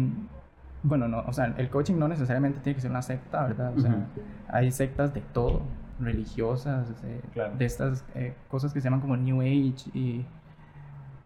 bueno, 0.83 1.07
no, 1.09 1.21
o 1.21 1.33
sea, 1.33 1.55
el 1.57 1.69
coaching 1.71 1.95
no 1.99 2.09
necesariamente 2.09 2.61
tiene 2.61 2.75
que 2.75 2.81
ser 2.83 2.91
una 2.91 3.03
secta, 3.03 3.47
¿verdad? 3.47 3.73
O 3.77 3.81
sea, 3.81 3.91
Ujú. 3.91 4.23
hay 4.49 4.71
sectas 4.73 5.15
de 5.15 5.21
todo, 5.21 5.63
religiosas, 6.01 7.01
de, 7.03 7.21
Claro. 7.33 7.57
de 7.57 7.65
estas 7.65 8.05
eh, 8.15 8.35
cosas 8.49 8.73
que 8.73 8.81
se 8.81 8.85
llaman 8.87 9.01
como 9.01 9.17
New 9.17 9.41
Age 9.43 9.91
y, 9.95 10.25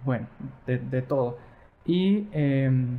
bueno, 0.05 0.26
de, 0.66 0.78
de 0.78 1.03
todo. 1.03 1.39
Y, 1.87 2.28
em, 2.32 2.99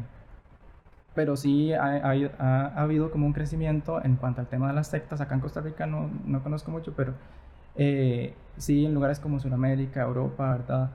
pero 1.16 1.36
sí 1.38 1.74
ha, 1.74 1.84
ha- 1.86 2.14
ha- 2.40 2.68
ha 2.68 2.82
habido 2.82 3.12
como 3.12 3.26
un 3.28 3.34
crecimiento 3.34 4.04
en 4.04 4.18
cuanto 4.18 4.42
al 4.42 4.48
tema 4.48 4.68
de 4.70 4.74
las 4.76 4.88
sectas. 4.88 5.22
Acá 5.22 5.36
en 5.36 5.42
Costa 5.42 5.62
Rica 5.62 5.86
no, 5.88 6.10
no 6.26 6.44
conozco 6.44 6.72
mucho, 6.72 6.94
pero 6.96 7.14
eh, 7.76 8.36
sí 8.58 8.86
en 8.86 8.94
lugares 8.94 9.20
como 9.20 9.40
Sudamérica, 9.40 10.02
Europa, 10.04 10.52
¿verdad? 10.52 10.92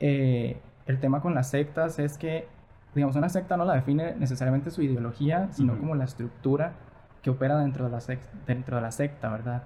Eh, 0.00 0.62
el 0.86 1.00
tema 1.00 1.20
con 1.20 1.34
las 1.34 1.50
sectas 1.50 1.98
es 1.98 2.18
que, 2.18 2.48
digamos, 2.94 3.16
una 3.16 3.28
secta 3.28 3.56
no 3.56 3.64
la 3.64 3.74
define 3.74 4.14
necesariamente 4.16 4.70
su 4.70 4.82
ideología, 4.82 5.48
sino 5.52 5.78
como 5.78 5.94
la 5.94 6.04
estructura 6.04 6.72
que 7.22 7.30
opera 7.30 7.58
dentro 7.58 7.84
de 7.86 7.90
la, 7.90 7.98
sec- 7.98 8.30
dentro 8.46 8.76
de 8.76 8.82
la 8.82 8.92
secta, 8.92 9.30
¿verdad? 9.30 9.64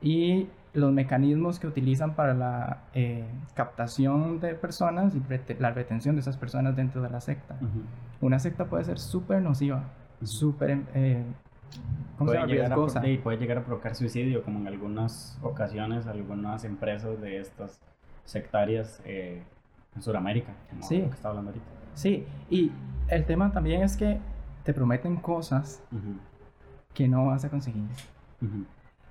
Y 0.00 0.48
los 0.74 0.92
mecanismos 0.92 1.58
que 1.58 1.66
utilizan 1.66 2.14
para 2.14 2.34
la 2.34 2.82
eh, 2.94 3.24
captación 3.54 4.40
de 4.40 4.54
personas 4.54 5.14
y 5.14 5.20
rete- 5.20 5.58
la 5.58 5.70
retención 5.70 6.14
de 6.16 6.20
esas 6.20 6.36
personas 6.36 6.76
dentro 6.76 7.00
de 7.02 7.08
la 7.10 7.20
secta. 7.20 7.56
Ujú. 7.60 8.26
Una 8.26 8.38
secta 8.38 8.66
puede 8.66 8.84
ser 8.84 8.98
súper 8.98 9.40
nociva, 9.40 9.84
súper, 10.22 10.82
eh, 10.94 11.24
¿cómo 12.18 12.30
se 12.30 12.36
Puede 12.36 12.38
llama? 12.56 12.68
llegar, 12.68 12.72
a, 12.98 13.02
sí, 13.02 13.20
puede 13.22 13.38
llegar 13.38 13.58
a 13.58 13.64
provocar 13.64 13.94
suicidio, 13.94 14.42
como 14.42 14.58
en 14.58 14.66
algunas 14.66 15.38
ocasiones, 15.42 16.06
algunas 16.06 16.64
empresas 16.64 17.20
de 17.22 17.38
estas 17.40 17.80
sectarias 18.26 19.00
eh, 19.06 19.42
en 19.94 20.02
Sudamérica, 20.02 20.52
como 20.68 20.82
Sí. 20.82 20.98
lo 21.00 21.08
que 21.08 21.14
está 21.14 21.28
hablando 21.30 21.50
ahorita. 21.52 21.66
Sí, 21.94 22.26
y 22.50 22.70
el 23.08 23.24
tema 23.24 23.50
también 23.50 23.82
es 23.82 23.96
que 23.96 24.18
te 24.62 24.74
prometen 24.74 25.16
cosas 25.16 25.82
Ujú. 25.90 26.18
que 26.92 27.08
no 27.08 27.26
vas 27.26 27.44
a 27.46 27.48
conseguir. 27.50 27.84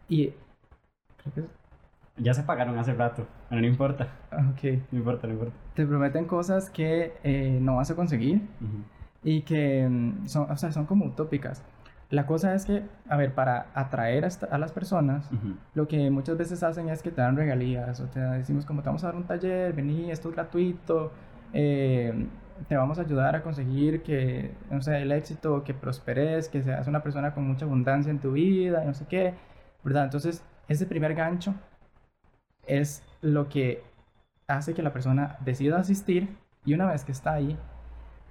Y 0.07 0.33
creo 1.31 1.33
que 1.33 1.41
es- 1.41 2.23
Ya 2.23 2.33
se 2.33 2.43
pagaron 2.43 2.77
hace 2.79 2.93
rato, 2.93 3.27
pero 3.49 3.59
no 3.59 3.67
importa, 3.67 4.07
ok, 4.31 4.63
no 4.91 4.99
importa, 4.99 5.27
no 5.27 5.33
importa. 5.33 5.53
te 5.73 5.85
prometen 5.85 6.25
cosas 6.25 6.69
que 6.69 7.13
eh, 7.23 7.57
no 7.61 7.75
vas 7.75 7.91
a 7.91 7.95
conseguir 7.95 8.37
Ujú. 8.61 8.83
y 9.23 9.41
que 9.41 9.85
mm, 9.89 10.27
son, 10.27 10.49
o 10.49 10.55
sea, 10.55 10.71
son 10.71 10.85
como 10.85 11.05
utópicas. 11.05 11.61
La 12.11 12.25
cosa 12.27 12.53
es 12.53 12.65
que, 12.65 12.83
a 13.09 13.17
ver, 13.17 13.33
para 13.33 13.65
atraer 13.73 14.25
a, 14.51 14.57
las 14.57 14.71
personas, 14.71 15.29
Ujú. 15.31 15.55
lo 15.73 15.87
que 15.87 16.09
muchas 16.11 16.37
veces 16.37 16.63
hacen 16.63 16.87
es 16.87 17.01
que 17.01 17.11
te 17.11 17.19
dan 17.21 17.35
regalías 17.35 17.99
o 17.99 18.05
te 18.05 18.19
decimos 18.21 18.65
como 18.65 18.81
te 18.81 18.87
vamos 18.87 19.03
a 19.03 19.07
dar 19.07 19.15
un 19.15 19.23
taller, 19.25 19.73
vení, 19.73 20.11
esto 20.11 20.29
es 20.29 20.35
gratuito, 20.35 21.11
eh, 21.51 22.27
te 22.69 22.77
vamos 22.77 22.99
a 22.99 23.01
ayudar 23.01 23.35
a 23.35 23.41
conseguir 23.43 24.03
que, 24.03 24.51
no 24.71 24.81
sé, 24.81 25.01
el 25.01 25.11
éxito, 25.11 25.63
que 25.63 25.73
prosperes, 25.73 26.47
que 26.47 26.61
seas 26.61 26.87
una 26.87 27.01
persona 27.03 27.33
con 27.33 27.45
mucha 27.45 27.65
abundancia 27.65 28.09
en 28.11 28.19
tu 28.19 28.31
vida 28.33 28.83
y 28.83 28.87
no 28.87 28.93
sé 28.93 29.05
qué, 29.09 29.33
¿verdad? 29.83 30.05
Entonces, 30.05 30.41
ese 30.67 30.85
primer 30.85 31.15
gancho 31.15 31.55
es 32.67 33.03
lo 33.21 33.49
que 33.49 33.83
hace 34.47 34.73
que 34.73 34.83
la 34.83 34.93
persona 34.93 35.37
decida 35.41 35.79
asistir 35.79 36.37
y 36.65 36.73
una 36.73 36.87
vez 36.87 37.03
que 37.03 37.11
está 37.11 37.33
ahí, 37.33 37.57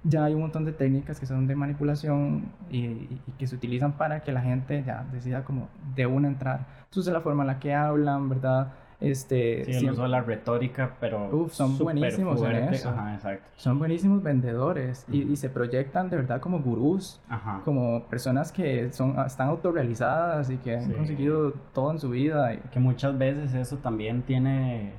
ya 0.03 0.25
hay 0.25 0.33
un 0.33 0.41
montón 0.41 0.65
de 0.65 0.71
técnicas 0.71 1.19
que 1.19 1.25
son 1.25 1.47
de 1.47 1.55
manipulación 1.55 2.51
y, 2.69 3.07
que 3.39 3.47
se 3.47 3.55
utilizan 3.55 3.93
para 3.93 4.21
que 4.21 4.31
la 4.31 4.41
gente 4.41 4.83
ya 4.85 5.03
decida 5.11 5.43
como 5.43 5.67
de 5.95 6.05
una 6.05 6.27
entrar. 6.27 6.67
Entonces 6.83 7.11
la 7.11 7.21
forma 7.21 7.43
en 7.43 7.47
la 7.47 7.59
que 7.59 7.73
hablan, 7.73 8.29
¿verdad? 8.29 8.73
Este, 9.01 9.65
Sí, 9.65 9.73
siempre- 9.73 9.91
uso 9.93 10.07
la 10.07 10.21
retórica, 10.21 10.95
pero 11.01 11.29
Uf, 11.29 11.51
son 11.53 11.77
buenísimos 11.77 12.41
en 12.41 12.47
fuerte. 12.51 12.75
eso. 12.75 12.89
Ajá, 12.89 13.13
exacto. 13.15 13.49
son 13.57 13.77
buenísimos 13.77 14.23
vendedores 14.23 15.05
y, 15.11 15.23
y 15.23 15.35
se 15.35 15.49
proyectan 15.49 16.09
de 16.09 16.15
verdad 16.17 16.39
como 16.39 16.59
gurús, 16.59 17.19
Ajá. 17.27 17.61
como 17.65 18.03
personas 18.05 18.51
que 18.53 18.91
son, 18.93 19.19
están 19.25 19.49
autorrealizadas 19.49 20.49
y 20.49 20.57
que 20.57 20.75
han 20.77 20.85
Sí. 20.85 20.93
conseguido 20.93 21.51
todo 21.73 21.91
en 21.91 21.99
su 21.99 22.09
vida. 22.09 22.53
y- 22.53 22.57
Que 22.71 22.79
muchas 22.79 23.17
veces 23.17 23.53
eso 23.53 23.77
también 23.77 24.21
tiene 24.23 24.93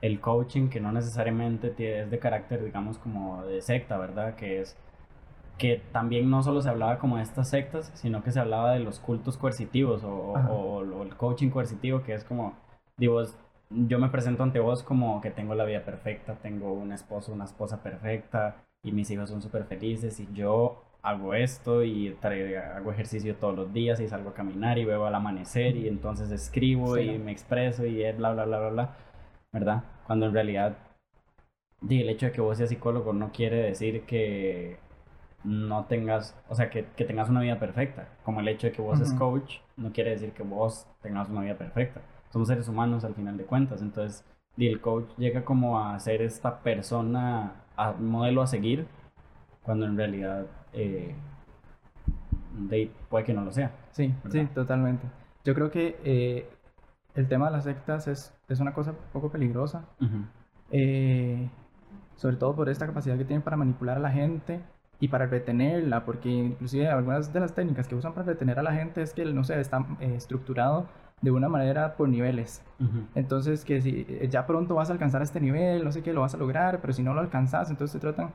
el 0.00 0.20
coaching 0.20 0.68
que 0.68 0.80
no 0.80 0.92
necesariamente 0.92 1.74
tie- 1.74 2.02
es 2.04 2.10
de 2.10 2.18
carácter, 2.18 2.64
digamos, 2.64 2.98
como 2.98 3.44
de 3.44 3.60
secta, 3.60 3.98
¿verdad? 3.98 4.34
Que 4.36 4.60
es 4.60 4.76
que 5.58 5.80
también 5.92 6.28
no 6.30 6.42
solo 6.42 6.60
se 6.60 6.68
hablaba 6.68 6.98
como 6.98 7.18
de 7.18 7.22
estas 7.22 7.48
sectas, 7.48 7.90
sino 7.94 8.22
que 8.22 8.32
se 8.32 8.40
hablaba 8.40 8.72
de 8.72 8.80
los 8.80 8.98
cultos 8.98 9.36
coercitivos 9.36 10.02
o, 10.02 10.08
o- 10.10 10.78
o 10.82 11.02
el 11.04 11.14
coaching 11.16 11.50
coercitivo, 11.50 12.02
que 12.02 12.14
es 12.14 12.24
como, 12.24 12.54
digo, 13.02 13.20
yo 13.70 13.98
me 13.98 14.08
presento 14.10 14.44
ante 14.44 14.60
vos 14.60 14.84
como 14.84 15.20
que 15.20 15.32
tengo 15.32 15.56
la 15.56 15.64
vida 15.64 15.84
perfecta, 15.84 16.36
tengo 16.36 16.72
un 16.72 16.92
esposo, 16.92 17.32
una 17.32 17.46
esposa 17.46 17.82
perfecta 17.82 18.62
y 18.84 18.92
mis 18.92 19.10
hijos 19.10 19.28
son 19.28 19.42
súper 19.42 19.64
felices 19.64 20.20
y 20.20 20.28
yo 20.32 20.84
hago 21.02 21.34
esto 21.34 21.82
y 21.82 22.16
hago 22.22 22.92
ejercicio 22.92 23.34
todos 23.34 23.56
los 23.56 23.72
días 23.72 23.98
y 23.98 24.06
salgo 24.06 24.30
a 24.30 24.34
caminar 24.34 24.78
y 24.78 24.84
veo 24.84 25.04
al 25.04 25.16
amanecer 25.16 25.74
y 25.76 25.88
entonces 25.88 26.30
escribo 26.30 26.94
Sí. 26.94 27.10
y 27.10 27.18
me 27.18 27.32
expreso 27.32 27.84
y 27.84 28.04
bla, 28.12 28.34
bla, 28.34 28.44
bla, 28.44 28.58
bla, 28.60 28.68
bla, 28.68 28.90
¿verdad? 29.52 29.82
Cuando 30.06 30.26
en 30.26 30.34
realidad 30.34 30.76
el 31.90 32.08
hecho 32.08 32.26
de 32.26 32.32
que 32.32 32.40
vos 32.40 32.56
seas 32.56 32.68
psicólogo 32.68 33.12
no 33.12 33.32
quiere 33.32 33.56
decir 33.56 34.02
que 34.02 34.76
no 35.42 35.86
tengas, 35.86 36.36
o 36.48 36.54
sea, 36.54 36.70
que, 36.70 36.84
que 36.96 37.04
tengas 37.04 37.28
una 37.28 37.40
vida 37.40 37.58
perfecta. 37.58 38.06
Como 38.22 38.38
el 38.38 38.46
hecho 38.46 38.68
de 38.68 38.72
que 38.72 38.80
vos 38.80 38.98
seas 38.98 39.10
Ujú. 39.10 39.18
coach 39.18 39.56
no 39.76 39.90
quiere 39.90 40.10
decir 40.10 40.30
que 40.30 40.44
vos 40.44 40.86
tengas 41.02 41.28
una 41.28 41.40
vida 41.40 41.58
perfecta. 41.58 42.00
Somos 42.32 42.48
seres 42.48 42.68
humanos 42.68 43.04
al 43.04 43.14
final 43.14 43.36
de 43.36 43.44
cuentas. 43.44 43.82
Entonces, 43.82 44.24
di, 44.56 44.68
el 44.68 44.80
coach 44.80 45.10
llega 45.18 45.44
como 45.44 45.78
a 45.80 45.98
ser 46.00 46.22
esta 46.22 46.60
persona, 46.60 47.52
a, 47.76 47.92
modelo 47.92 48.42
a 48.42 48.46
seguir, 48.46 48.86
cuando 49.62 49.86
en 49.86 49.96
realidad 49.96 50.46
eh, 50.72 51.14
de- 52.68 52.90
puede 53.08 53.24
que 53.24 53.34
no 53.34 53.44
lo 53.44 53.52
sea. 53.52 53.70
Sí, 53.92 54.14
sí, 54.30 54.38
¿Verdad? 54.38 54.52
totalmente. 54.54 55.06
Yo 55.44 55.54
creo 55.54 55.70
que 55.70 55.98
eh, 56.04 56.48
el 57.14 57.28
tema 57.28 57.46
de 57.46 57.52
las 57.52 57.64
sectas 57.64 58.06
es, 58.08 58.34
es 58.48 58.60
una 58.60 58.72
cosa 58.72 58.90
un 58.92 58.96
poco 59.12 59.30
peligrosa. 59.30 59.84
Ujú. 60.00 60.24
eh, 60.70 61.48
sobre 62.16 62.36
todo 62.36 62.54
por 62.54 62.68
esta 62.68 62.86
capacidad 62.86 63.18
que 63.18 63.24
tienen 63.24 63.42
para 63.42 63.56
manipular 63.56 63.96
a 63.96 64.00
la 64.00 64.10
gente 64.10 64.60
y 65.00 65.08
para 65.08 65.26
retenerla, 65.26 66.04
porque 66.04 66.28
inclusive 66.28 66.88
algunas 66.88 67.32
de 67.32 67.40
las 67.40 67.54
técnicas 67.54 67.88
que 67.88 67.96
usan 67.96 68.12
para 68.12 68.26
retener 68.26 68.58
a 68.58 68.62
la 68.62 68.72
gente 68.72 69.02
es 69.02 69.12
que, 69.12 69.24
no 69.24 69.42
sé, 69.44 69.58
está 69.60 69.84
eh, 70.00 70.14
estructurado 70.14 70.86
de 71.22 71.30
una 71.30 71.48
manera 71.48 71.94
por 71.96 72.08
niveles. 72.08 72.62
Ujú. 72.80 73.06
Entonces, 73.14 73.64
que 73.64 73.80
si 73.80 74.04
eh, 74.08 74.28
ya 74.30 74.46
pronto 74.46 74.74
vas 74.74 74.90
a 74.90 74.92
alcanzar 74.92 75.22
este 75.22 75.40
nivel, 75.40 75.84
no 75.84 75.92
sé 75.92 76.02
qué, 76.02 76.12
lo 76.12 76.20
vas 76.20 76.34
a 76.34 76.36
lograr, 76.36 76.80
pero 76.80 76.92
si 76.92 77.02
no 77.02 77.14
lo 77.14 77.20
alcanzas, 77.20 77.70
entonces 77.70 77.92
te 77.94 78.00
tratan, 78.00 78.32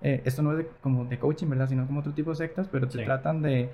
eh, 0.00 0.22
esto 0.24 0.42
no 0.42 0.52
es 0.52 0.58
de- 0.58 0.68
como 0.80 1.04
de 1.04 1.18
coaching, 1.18 1.48
¿verdad? 1.48 1.68
Sino 1.68 1.86
como 1.86 2.00
otro 2.00 2.12
tipo 2.12 2.30
de 2.30 2.36
sectas, 2.36 2.68
pero 2.68 2.86
te 2.86 2.98
Sí. 2.98 3.04
tratan 3.04 3.42
de, 3.42 3.70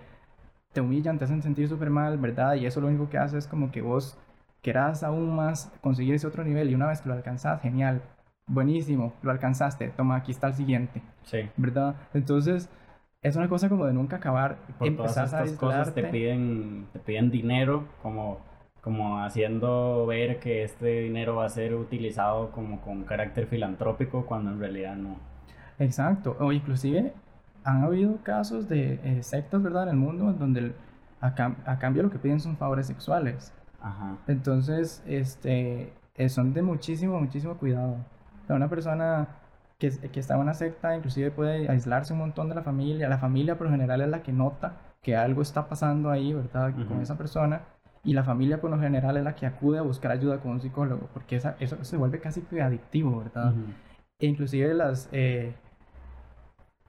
te 0.73 0.81
humillan, 0.81 1.19
te 1.19 1.25
hacen 1.25 1.43
sentir 1.43 1.69
súper 1.69 1.91
mal, 1.91 2.17
¿verdad? 2.19 2.55
Y 2.55 2.67
eso 2.67 2.81
lo 2.81 2.89
único 2.89 3.09
que 3.11 3.19
hace 3.19 3.39
es 3.39 3.47
como 3.47 3.71
que 3.71 3.83
vos 3.83 4.17
querás 4.63 5.03
aún 5.05 5.37
más 5.37 5.71
conseguir 5.83 6.15
ese 6.15 6.27
otro 6.27 6.43
nivel 6.43 6.71
y 6.71 6.75
una 6.75 6.87
vez 6.87 7.03
que 7.03 7.09
lo 7.11 7.15
alcanzas, 7.15 7.61
genial, 7.61 8.01
buenísimo, 8.47 9.13
lo 9.23 9.31
alcanzaste, 9.31 9.89
toma, 9.91 10.17
aquí 10.17 10.33
está 10.33 10.47
el 10.49 10.55
siguiente, 10.55 11.03
Sí. 11.25 11.51
¿verdad? 11.59 11.95
Entonces, 12.15 12.69
es 13.23 13.37
una 13.37 13.49
cosa 13.49 13.69
como 13.69 13.85
de 13.87 13.93
nunca 13.93 14.17
acabar, 14.17 14.57
por 14.79 14.89
todas 14.97 15.17
estas 15.19 15.53
cosas 15.53 15.95
te 15.95 16.05
piden, 16.05 16.87
te 16.93 16.99
piden 16.99 17.31
dinero, 17.31 17.85
como, 18.03 18.39
como 18.85 19.19
haciendo 19.25 20.05
ver 20.07 20.39
que 20.41 20.63
este 20.63 21.01
dinero 21.01 21.37
va 21.37 21.47
a 21.47 21.49
ser 21.49 21.75
utilizado 21.75 22.51
como 22.53 22.83
con 22.83 23.05
carácter 23.05 23.47
filantrópico, 23.47 24.27
cuando 24.27 24.51
en 24.51 24.61
realidad 24.61 24.95
no. 24.95 25.17
Exacto, 25.79 26.37
o 26.39 26.53
inclusive 26.53 27.15
han 27.65 27.83
habido 27.83 28.19
casos 28.23 28.69
de 28.69 29.01
eh, 29.03 29.23
sectas, 29.23 29.63
¿verdad?, 29.63 29.85
en 29.85 29.89
el 29.91 29.97
mundo 29.97 30.29
en 30.31 30.39
donde 30.39 30.61
el- 30.61 30.75
a, 31.23 31.35
cam- 31.35 31.57
a 31.65 31.79
cambio 31.79 32.03
lo 32.03 32.11
que 32.11 32.19
piden 32.19 32.39
son 32.41 32.59
favores 32.59 32.87
sexuales. 32.87 33.55
Ajá. 33.81 34.19
Entonces, 34.29 35.03
este, 35.07 35.93
eh, 36.17 36.29
son 36.29 36.53
de 36.53 36.61
muchísimo, 36.61 37.19
muchísimo 37.19 37.55
cuidado. 37.57 37.97
O 38.45 38.47
sea, 38.47 38.57
una 38.57 38.69
persona 38.69 39.29
que, 39.79 39.91
que 39.91 40.21
está 40.21 40.35
en 40.35 40.41
una 40.41 40.53
secta 40.55 40.95
inclusive 40.95 41.31
puede 41.31 41.69
aislarse 41.71 42.13
un 42.13 42.19
montón 42.19 42.51
de 42.51 42.55
la 42.55 42.63
familia. 42.63 43.09
La 43.09 43.17
familia 43.19 43.57
por 43.57 43.67
lo 43.67 43.73
general 43.73 44.03
es 44.03 44.09
la 44.09 44.23
que 44.23 44.33
nota 44.33 44.75
que 45.03 45.17
algo 45.17 45.41
está 45.41 45.67
pasando 45.69 46.11
ahí, 46.11 46.33
¿verdad? 46.35 46.73
Con 46.87 47.01
esa 47.01 47.17
persona. 47.17 47.63
Y 48.05 48.13
la 48.13 48.23
familia 48.23 48.61
por 48.61 48.71
lo 48.71 48.79
general 48.79 49.17
es 49.17 49.25
la 49.25 49.35
que 49.35 49.47
acude 49.47 49.79
a 49.79 49.83
buscar 49.83 50.11
ayuda 50.11 50.41
con 50.41 50.53
un 50.53 50.61
psicólogo, 50.61 51.09
porque 51.13 51.37
esa, 51.37 51.57
eso 51.59 51.83
se 51.85 51.97
vuelve 51.97 52.21
casi 52.21 52.43
que 52.43 52.61
adictivo, 52.61 53.19
¿verdad? 53.19 53.55
E 54.19 54.27
inclusive 54.27 54.75
las... 54.75 55.09
Eh, 55.13 55.55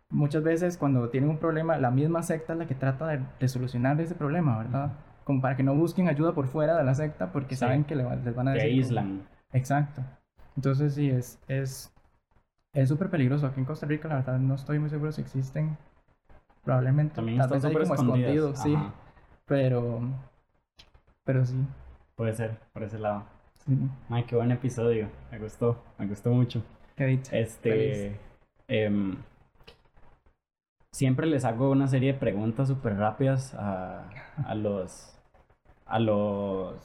muchas 0.10 0.44
veces 0.44 0.78
cuando 0.78 1.10
tienen 1.10 1.30
un 1.30 1.38
problema, 1.38 1.78
la 1.78 1.90
misma 1.90 2.22
secta 2.22 2.54
es 2.54 2.60
la 2.60 2.68
que 2.68 2.76
trata 2.76 3.08
de, 3.08 3.48
solucionar 3.48 4.00
ese 4.02 4.16
problema, 4.16 4.58
¿verdad? 4.58 4.92
Como 5.24 5.42
para 5.42 5.56
que 5.56 5.64
no 5.64 5.74
busquen 5.74 6.10
ayuda 6.10 6.34
por 6.34 6.48
fuera 6.48 6.78
de 6.78 6.84
la 6.84 6.94
secta 6.94 7.32
porque 7.32 7.56
saben 7.56 7.86
que 7.86 7.96
les 7.96 8.36
van 8.36 8.48
a 8.50 8.52
decir... 8.52 8.70
Que 8.70 8.76
aíslan. 8.76 9.22
Exacto. 9.54 10.04
Entonces 10.58 10.94
sí, 10.94 11.10
es 11.10 11.40
es 11.48 11.96
es 12.76 12.90
súper 12.90 13.10
peligroso. 13.10 13.48
Aquí 13.48 13.60
en 13.60 13.66
Costa 13.66 13.86
Rica, 13.86 14.10
la 14.10 14.16
verdad, 14.16 14.38
no 14.38 14.56
estoy 14.56 14.80
muy 14.80 14.90
seguro 14.90 15.12
si 15.12 15.22
existen. 15.22 15.78
Probablemente. 16.64 17.16
También 17.16 17.40
están 17.40 17.62
súper 17.62 17.84
escondidos. 17.84 18.60
sí. 18.60 18.78
Pero, 19.48 20.02
pero 21.26 21.46
sí. 21.46 21.56
Puede 22.16 22.34
ser, 22.34 22.58
por 22.72 22.84
ese 22.84 22.98
lado. 22.98 23.26
Sí. 23.66 23.78
Ay, 24.10 24.24
qué 24.24 24.36
buen 24.38 24.52
episodio. 24.52 25.10
Me 25.32 25.40
gustó, 25.40 25.84
me 25.98 26.08
gustó 26.08 26.30
mucho. 26.30 26.64
Qué 26.96 27.06
dicho. 27.06 27.36
Este. 27.36 28.18
Eh, 28.70 29.16
siempre 30.96 31.28
les 31.28 31.44
hago 31.44 31.72
una 31.72 31.90
serie 31.90 32.14
de 32.14 32.20
preguntas 32.20 32.70
súper 32.70 32.96
rápidas 32.96 33.54
a, 33.56 34.10
a, 34.46 34.56
los, 34.56 35.14
a, 35.86 36.00
los, 36.00 36.76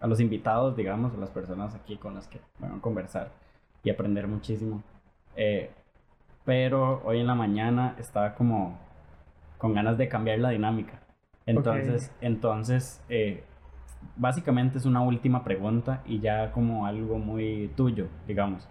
a 0.00 0.06
los 0.06 0.20
invitados, 0.20 0.74
digamos, 0.74 1.12
a 1.12 1.18
las 1.18 1.28
personas 1.28 1.74
aquí 1.74 1.98
con 1.98 2.14
las 2.14 2.28
que 2.28 2.40
van 2.58 2.72
a 2.72 2.80
conversar 2.80 3.30
y 3.84 3.90
aprender 3.90 4.26
muchísimo. 4.26 4.82
Eh, 5.36 5.70
pero 6.44 7.02
hoy 7.04 7.20
en 7.20 7.26
la 7.26 7.34
mañana 7.34 7.94
estaba 7.98 8.34
como 8.34 8.78
con 9.58 9.74
ganas 9.74 9.98
de 9.98 10.08
cambiar 10.08 10.38
la 10.38 10.48
dinámica. 10.48 11.00
Entonces, 11.44 12.10
entonces 12.22 13.02
eh, 13.10 13.44
básicamente 14.16 14.78
es 14.78 14.86
una 14.86 15.00
última 15.02 15.44
pregunta 15.44 16.02
y 16.06 16.20
ya 16.20 16.52
como 16.52 16.86
algo 16.86 17.18
muy 17.18 17.70
tuyo, 17.76 18.08
digamos. 18.26 18.68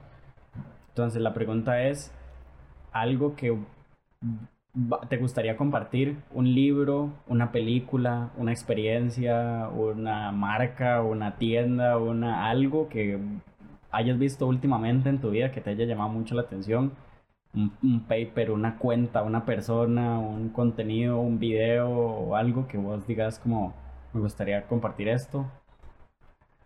Entonces 0.89 1.21
la 1.21 1.33
pregunta 1.33 1.83
es 1.83 2.13
algo 2.91 3.35
que 3.35 3.57
¿Te 5.09 5.17
gustaría 5.17 5.57
compartir 5.57 6.15
un 6.33 6.53
libro, 6.55 7.11
una 7.27 7.51
película, 7.51 8.29
una 8.37 8.53
experiencia, 8.53 9.67
una 9.67 10.31
marca, 10.31 11.01
una 11.01 11.35
tienda, 11.35 11.97
una 11.97 12.49
algo 12.49 12.87
que 12.87 13.19
hayas 13.91 14.17
visto 14.17 14.47
últimamente 14.47 15.09
en 15.09 15.19
tu 15.19 15.29
vida 15.31 15.51
que 15.51 15.59
te 15.59 15.71
haya 15.71 15.83
llamado 15.83 16.09
mucho 16.11 16.35
la 16.35 16.43
atención? 16.43 16.93
Un, 17.53 18.05
paper, 18.07 18.51
una 18.51 18.77
cuenta, 18.77 19.23
una 19.23 19.43
persona, 19.45 20.17
un 20.19 20.49
contenido, 20.49 21.19
un 21.19 21.37
video 21.37 22.33
algo 22.37 22.65
que 22.69 22.77
vos 22.77 23.05
digas 23.05 23.39
como 23.39 23.73
me 24.13 24.21
gustaría 24.21 24.67
compartir 24.67 25.09
esto. 25.09 25.45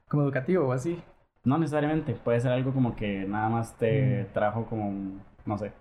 Como 0.08 0.24
educativo 0.24 0.68
o 0.68 0.72
así. 0.72 1.02
No 1.44 1.58
necesariamente, 1.58 2.14
puede 2.14 2.40
ser 2.40 2.52
algo 2.52 2.74
como 2.74 2.96
que 2.96 3.26
nada 3.26 3.50
más 3.50 3.78
te 3.78 4.24
mm. 4.24 4.34
trajo 4.34 4.66
como, 4.66 5.22
no 5.46 5.58
sé, 5.58 5.72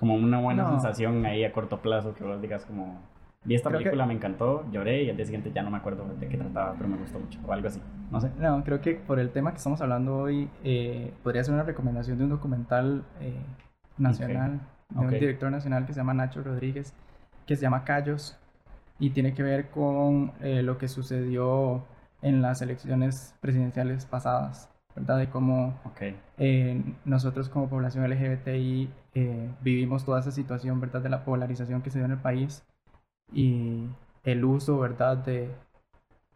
como 0.00 0.14
una 0.14 0.40
buena 0.40 0.68
sensación 0.68 1.24
ahí 1.26 1.44
a 1.44 1.52
corto 1.52 1.80
plazo 1.80 2.14
que 2.14 2.24
vos 2.24 2.40
digas 2.40 2.64
como 2.64 2.98
vi 3.44 3.54
esta 3.54 3.70
película, 3.70 4.06
me 4.06 4.14
encantó, 4.14 4.64
lloré 4.72 5.04
y 5.04 5.10
al 5.10 5.16
día 5.16 5.26
siguiente 5.26 5.52
ya 5.52 5.62
no 5.62 5.70
me 5.70 5.76
acuerdo 5.76 6.06
de 6.18 6.26
qué 6.26 6.38
trataba, 6.38 6.74
pero 6.76 6.88
me 6.88 6.96
gustó 6.96 7.18
mucho 7.18 7.38
o 7.46 7.52
algo 7.52 7.68
así, 7.68 7.80
no 8.10 8.20
sé. 8.20 8.30
No, 8.38 8.64
creo 8.64 8.80
que 8.80 8.94
por 8.94 9.18
el 9.20 9.30
tema 9.30 9.50
que 9.50 9.58
estamos 9.58 9.80
hablando 9.82 10.16
hoy 10.16 10.50
eh, 10.64 11.12
podría 11.22 11.44
ser 11.44 11.54
una 11.54 11.64
recomendación 11.64 12.16
de 12.16 12.24
un 12.24 12.30
documental 12.30 13.04
eh, 13.20 13.34
nacional, 13.98 14.60
de 14.88 15.00
un 15.00 15.10
director 15.10 15.50
nacional 15.50 15.86
que 15.86 15.92
se 15.92 16.00
llama 16.00 16.14
Nacho 16.14 16.42
Rodríguez, 16.42 16.94
que 17.46 17.56
se 17.56 17.62
llama 17.62 17.84
Callos 17.84 18.39
y 19.00 19.10
tiene 19.10 19.34
que 19.34 19.42
ver 19.42 19.70
con 19.70 20.32
eh, 20.40 20.62
lo 20.62 20.78
que 20.78 20.86
sucedió 20.86 21.82
en 22.22 22.42
las 22.42 22.62
elecciones 22.62 23.34
presidenciales 23.40 24.04
pasadas. 24.04 24.68
¿verdad? 24.94 25.18
De 25.18 25.30
cómo 25.30 25.80
eh, 26.36 26.82
nosotros 27.04 27.48
como 27.48 27.68
población 27.68 28.08
LGBTI 28.10 28.90
eh, 29.14 29.50
vivimos 29.62 30.04
toda 30.04 30.20
esa 30.20 30.32
situación, 30.32 30.80
¿verdad? 30.80 31.00
De 31.00 31.08
la 31.08 31.24
polarización 31.24 31.80
que 31.80 31.90
se 31.90 31.98
dio 31.98 32.06
en 32.06 32.12
el 32.12 32.18
país 32.18 32.64
y 33.32 33.86
el 34.24 34.44
uso, 34.44 34.78
¿verdad? 34.78 35.16
De, 35.16 35.48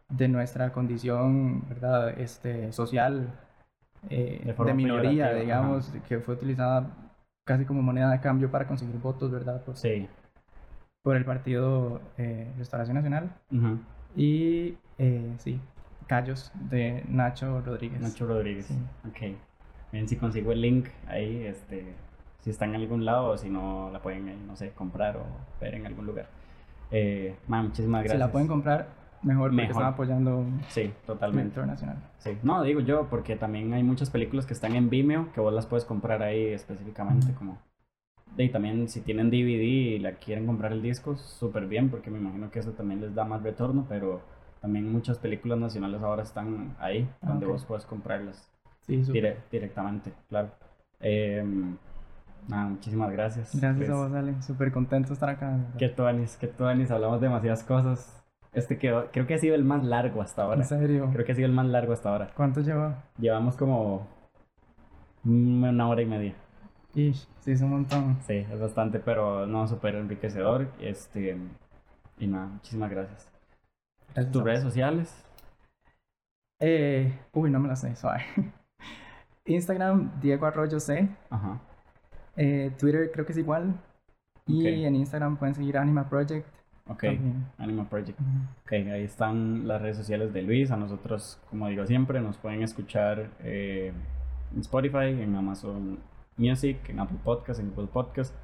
de 0.09 0.27
nuestra 0.29 0.71
condición, 0.71 1.67
¿verdad? 1.67 2.17
Este, 2.17 2.71
social, 2.71 3.29
de, 4.09 4.73
minoría, 4.73 5.33
digamos, 5.33 5.91
que 6.07 6.19
fue 6.19 6.35
utilizada 6.35 6.87
casi 7.43 7.65
como 7.65 7.81
moneda 7.81 8.09
de 8.09 8.21
cambio 8.21 8.49
para 8.49 8.67
conseguir 8.67 8.95
votos, 8.99 9.29
¿verdad? 9.31 9.61
Por, 9.63 9.75
sí. 9.75 10.07
Por 11.05 11.15
el 11.15 11.23
partido 11.23 12.01
Restauración 12.57 12.95
Nacional. 12.95 13.29
Y 14.15 14.73
sí, 15.37 15.61
Callos 16.07 16.51
de 16.69 17.03
Nacho 17.07 17.61
Rodríguez. 17.61 18.01
Nacho 18.01 18.25
Rodríguez. 18.25 18.69
Ok. 19.07 19.37
Bien, 19.91 20.07
si 20.09 20.15
consigo 20.15 20.51
el 20.51 20.61
link 20.61 20.87
ahí, 21.07 21.45
este, 21.45 21.93
si 22.41 22.49
está 22.49 22.65
en 22.65 22.73
algún 22.73 23.05
lado 23.05 23.29
o 23.29 23.37
si 23.37 23.49
no 23.49 23.91
la 23.93 24.01
pueden, 24.01 24.47
no 24.47 24.55
sé, 24.55 24.71
comprar 24.71 25.17
o 25.17 25.25
ver 25.61 25.75
en 25.75 25.85
algún 25.85 26.07
lugar. 26.07 26.27
Eh, 26.89 27.35
muchísimas 27.47 28.01
gracias. 28.01 28.13
Si 28.13 28.17
la 28.17 28.31
pueden 28.31 28.47
comprar, 28.47 28.87
mejor, 29.21 29.51
porque 29.51 29.67
están 29.67 29.85
apoyando 29.85 30.43
sí, 30.69 30.91
totalmente. 31.05 31.49
internacional. 31.49 31.97
Sí, 32.17 32.35
no, 32.41 32.63
digo 32.63 32.79
yo, 32.79 33.07
porque 33.11 33.35
también 33.35 33.73
hay 33.73 33.83
muchas 33.83 34.09
películas 34.09 34.47
que 34.47 34.53
están 34.53 34.75
en 34.75 34.89
Vimeo 34.89 35.31
que 35.33 35.39
vos 35.39 35.53
las 35.53 35.67
puedes 35.67 35.85
comprar 35.85 36.23
ahí 36.23 36.47
específicamente, 36.47 37.31
como. 37.35 37.59
Y 38.37 38.49
también 38.49 38.89
si 38.89 39.01
tienen 39.01 39.29
DVD 39.29 39.63
y 39.63 39.99
la 39.99 40.13
quieren 40.13 40.45
comprar 40.45 40.73
el 40.73 40.81
disco, 40.81 41.15
súper 41.15 41.67
bien, 41.67 41.89
porque 41.89 42.11
me 42.11 42.19
imagino 42.19 42.51
que 42.51 42.59
eso 42.59 42.71
también 42.71 43.01
les 43.01 43.15
da 43.15 43.23
más 43.23 43.41
retorno, 43.43 43.85
pero 43.87 44.21
también 44.61 44.91
muchas 44.91 45.19
películas 45.19 45.57
nacionales 45.57 46.01
ahora 46.01 46.23
están 46.23 46.75
ahí, 46.79 47.07
ah, 47.21 47.29
donde 47.29 47.45
vos 47.45 47.63
puedes 47.65 47.85
comprarlas 47.85 48.51
directamente, 48.87 50.11
claro. 50.27 50.49
Em, 50.99 51.77
nada, 52.47 52.67
muchísimas 52.69 53.11
gracias. 53.11 53.55
Gracias 53.59 53.89
a 53.89 53.93
pues, 53.93 54.09
vos, 54.09 54.13
Ale. 54.13 54.41
Súper 54.41 54.71
contento 54.71 55.09
de 55.09 55.13
estar 55.13 55.29
acá. 55.29 55.57
Que 55.77 55.89
tú, 55.89 56.05
Anis, 56.05 56.37
que 56.37 56.47
tú, 56.47 56.65
Anis. 56.65 56.91
Hablamos 56.91 57.21
demasiadas 57.21 57.63
cosas. 57.63 58.23
Este 58.53 58.77
quedó, 58.77 59.11
creo 59.11 59.27
que 59.27 59.33
ha 59.33 59.37
sido 59.37 59.55
el 59.55 59.65
más 59.65 59.83
largo 59.83 60.21
hasta 60.21 60.43
ahora. 60.43 60.61
¿En 60.61 60.65
serio? 60.65 61.09
Creo 61.11 61.25
que 61.25 61.31
ha 61.33 61.35
sido 61.35 61.47
el 61.47 61.53
más 61.53 61.65
largo 61.67 61.93
hasta 61.93 62.09
ahora. 62.09 62.31
¿Cuánto 62.35 62.61
lleva? 62.61 63.03
Llevamos 63.17 63.57
como 63.57 64.07
una 65.25 65.89
hora 65.89 66.01
y 66.01 66.05
media. 66.05 66.35
Ish, 66.95 67.27
sí, 67.41 67.51
es 67.51 67.61
un 67.61 67.71
montón. 67.71 68.17
Sí, 68.25 68.35
es 68.35 68.59
bastante, 68.59 68.99
pero 68.99 69.45
no, 69.45 69.67
súper 69.67 69.95
enriquecedor. 69.95 70.71
Este, 70.79 71.37
y 72.17 72.27
nada, 72.27 72.47
muchísimas 72.47 72.89
gracias. 72.89 73.29
¿Tus 74.31 74.43
redes 74.43 74.63
sociales? 74.63 75.25
Eh, 76.61 77.19
uy, 77.33 77.51
no 77.51 77.59
me 77.59 77.67
las 77.67 77.81
sé, 77.81 77.95
suave. 77.97 78.23
Instagram, 79.45 80.19
Diego 80.21 80.45
Arroyo 80.45 80.79
C. 80.79 81.09
Ajá. 81.29 81.59
Eh, 82.37 82.71
Twitter 82.79 83.11
creo 83.11 83.25
que 83.25 83.33
es 83.33 83.37
igual. 83.37 83.75
Y 84.47 84.85
en 84.85 84.95
Instagram 84.95 85.37
pueden 85.37 85.53
seguir 85.55 85.77
Anima 85.77 86.07
Project. 86.07 86.47
Ok, 86.87 87.03
Anima 87.57 87.89
Project. 87.89 88.19
Ok, 88.63 88.71
ahí 88.71 89.03
están 89.03 89.67
las 89.67 89.81
redes 89.81 89.97
sociales 89.97 90.31
de 90.33 90.43
Luis. 90.43 90.71
A 90.71 90.77
nosotros, 90.77 91.41
como 91.49 91.67
digo 91.67 91.85
siempre, 91.85 92.21
nos 92.21 92.37
pueden 92.37 92.61
escuchar 92.61 93.31
eh, 93.39 93.91
en 94.53 94.59
Spotify, 94.61 95.21
en 95.21 95.35
Amazon 95.35 95.97
Music, 96.37 96.77
en 96.89 96.99
Apple 96.99 97.19
Podcast, 97.23 97.59
en 97.59 97.69
Google 97.69 97.87
Podcast. 97.87 98.35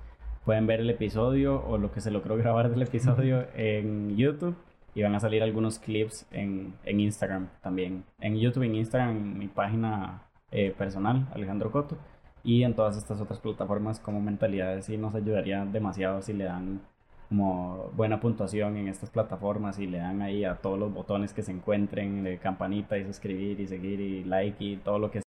Pueden 0.45 0.65
ver 0.67 0.79
el 0.79 0.89
episodio 0.89 1.63
o 1.65 1.77
lo 1.77 1.91
que 1.91 2.01
se 2.01 2.11
logró 2.11 2.37
grabar 2.37 2.69
del 2.69 2.81
episodio 2.81 3.47
en 3.55 4.15
YouTube 4.15 4.55
y 4.93 5.03
van 5.03 5.15
a 5.15 5.19
salir 5.19 5.43
algunos 5.43 5.79
clips 5.79 6.27
en, 6.31 6.75
Instagram 6.85 7.49
también. 7.61 8.03
En 8.19 8.37
YouTube, 8.37 8.63
en 8.63 8.75
Instagram, 8.75 9.09
en 9.09 9.37
mi 9.37 9.47
página 9.47 10.23
eh, 10.51 10.73
personal, 10.77 11.27
Alejandro 11.33 11.71
Coto, 11.71 11.97
y 12.43 12.63
en 12.63 12.75
todas 12.75 12.97
estas 12.97 13.21
otras 13.21 13.39
plataformas 13.39 13.99
como 13.99 14.21
Mentalidades 14.21 14.89
y 14.89 14.97
nos 14.97 15.15
ayudaría 15.15 15.65
demasiado 15.65 16.21
si 16.21 16.33
le 16.33 16.45
dan 16.45 16.81
como 17.29 17.89
buena 17.95 18.19
puntuación 18.19 18.75
en 18.75 18.89
estas 18.89 19.09
plataformas 19.09 19.79
y 19.79 19.87
le 19.87 19.99
dan 19.99 20.21
ahí 20.21 20.43
a 20.43 20.55
todos 20.55 20.77
los 20.77 20.93
botones 20.93 21.33
que 21.33 21.43
se 21.43 21.51
encuentren 21.51 22.25
de 22.25 22.39
campanita 22.39 22.97
y 22.97 23.05
suscribir 23.05 23.61
y 23.61 23.67
seguir 23.67 24.01
y 24.01 24.23
like 24.25 24.61
y 24.61 24.77
todo 24.77 24.99
lo 24.99 25.11
que 25.11 25.19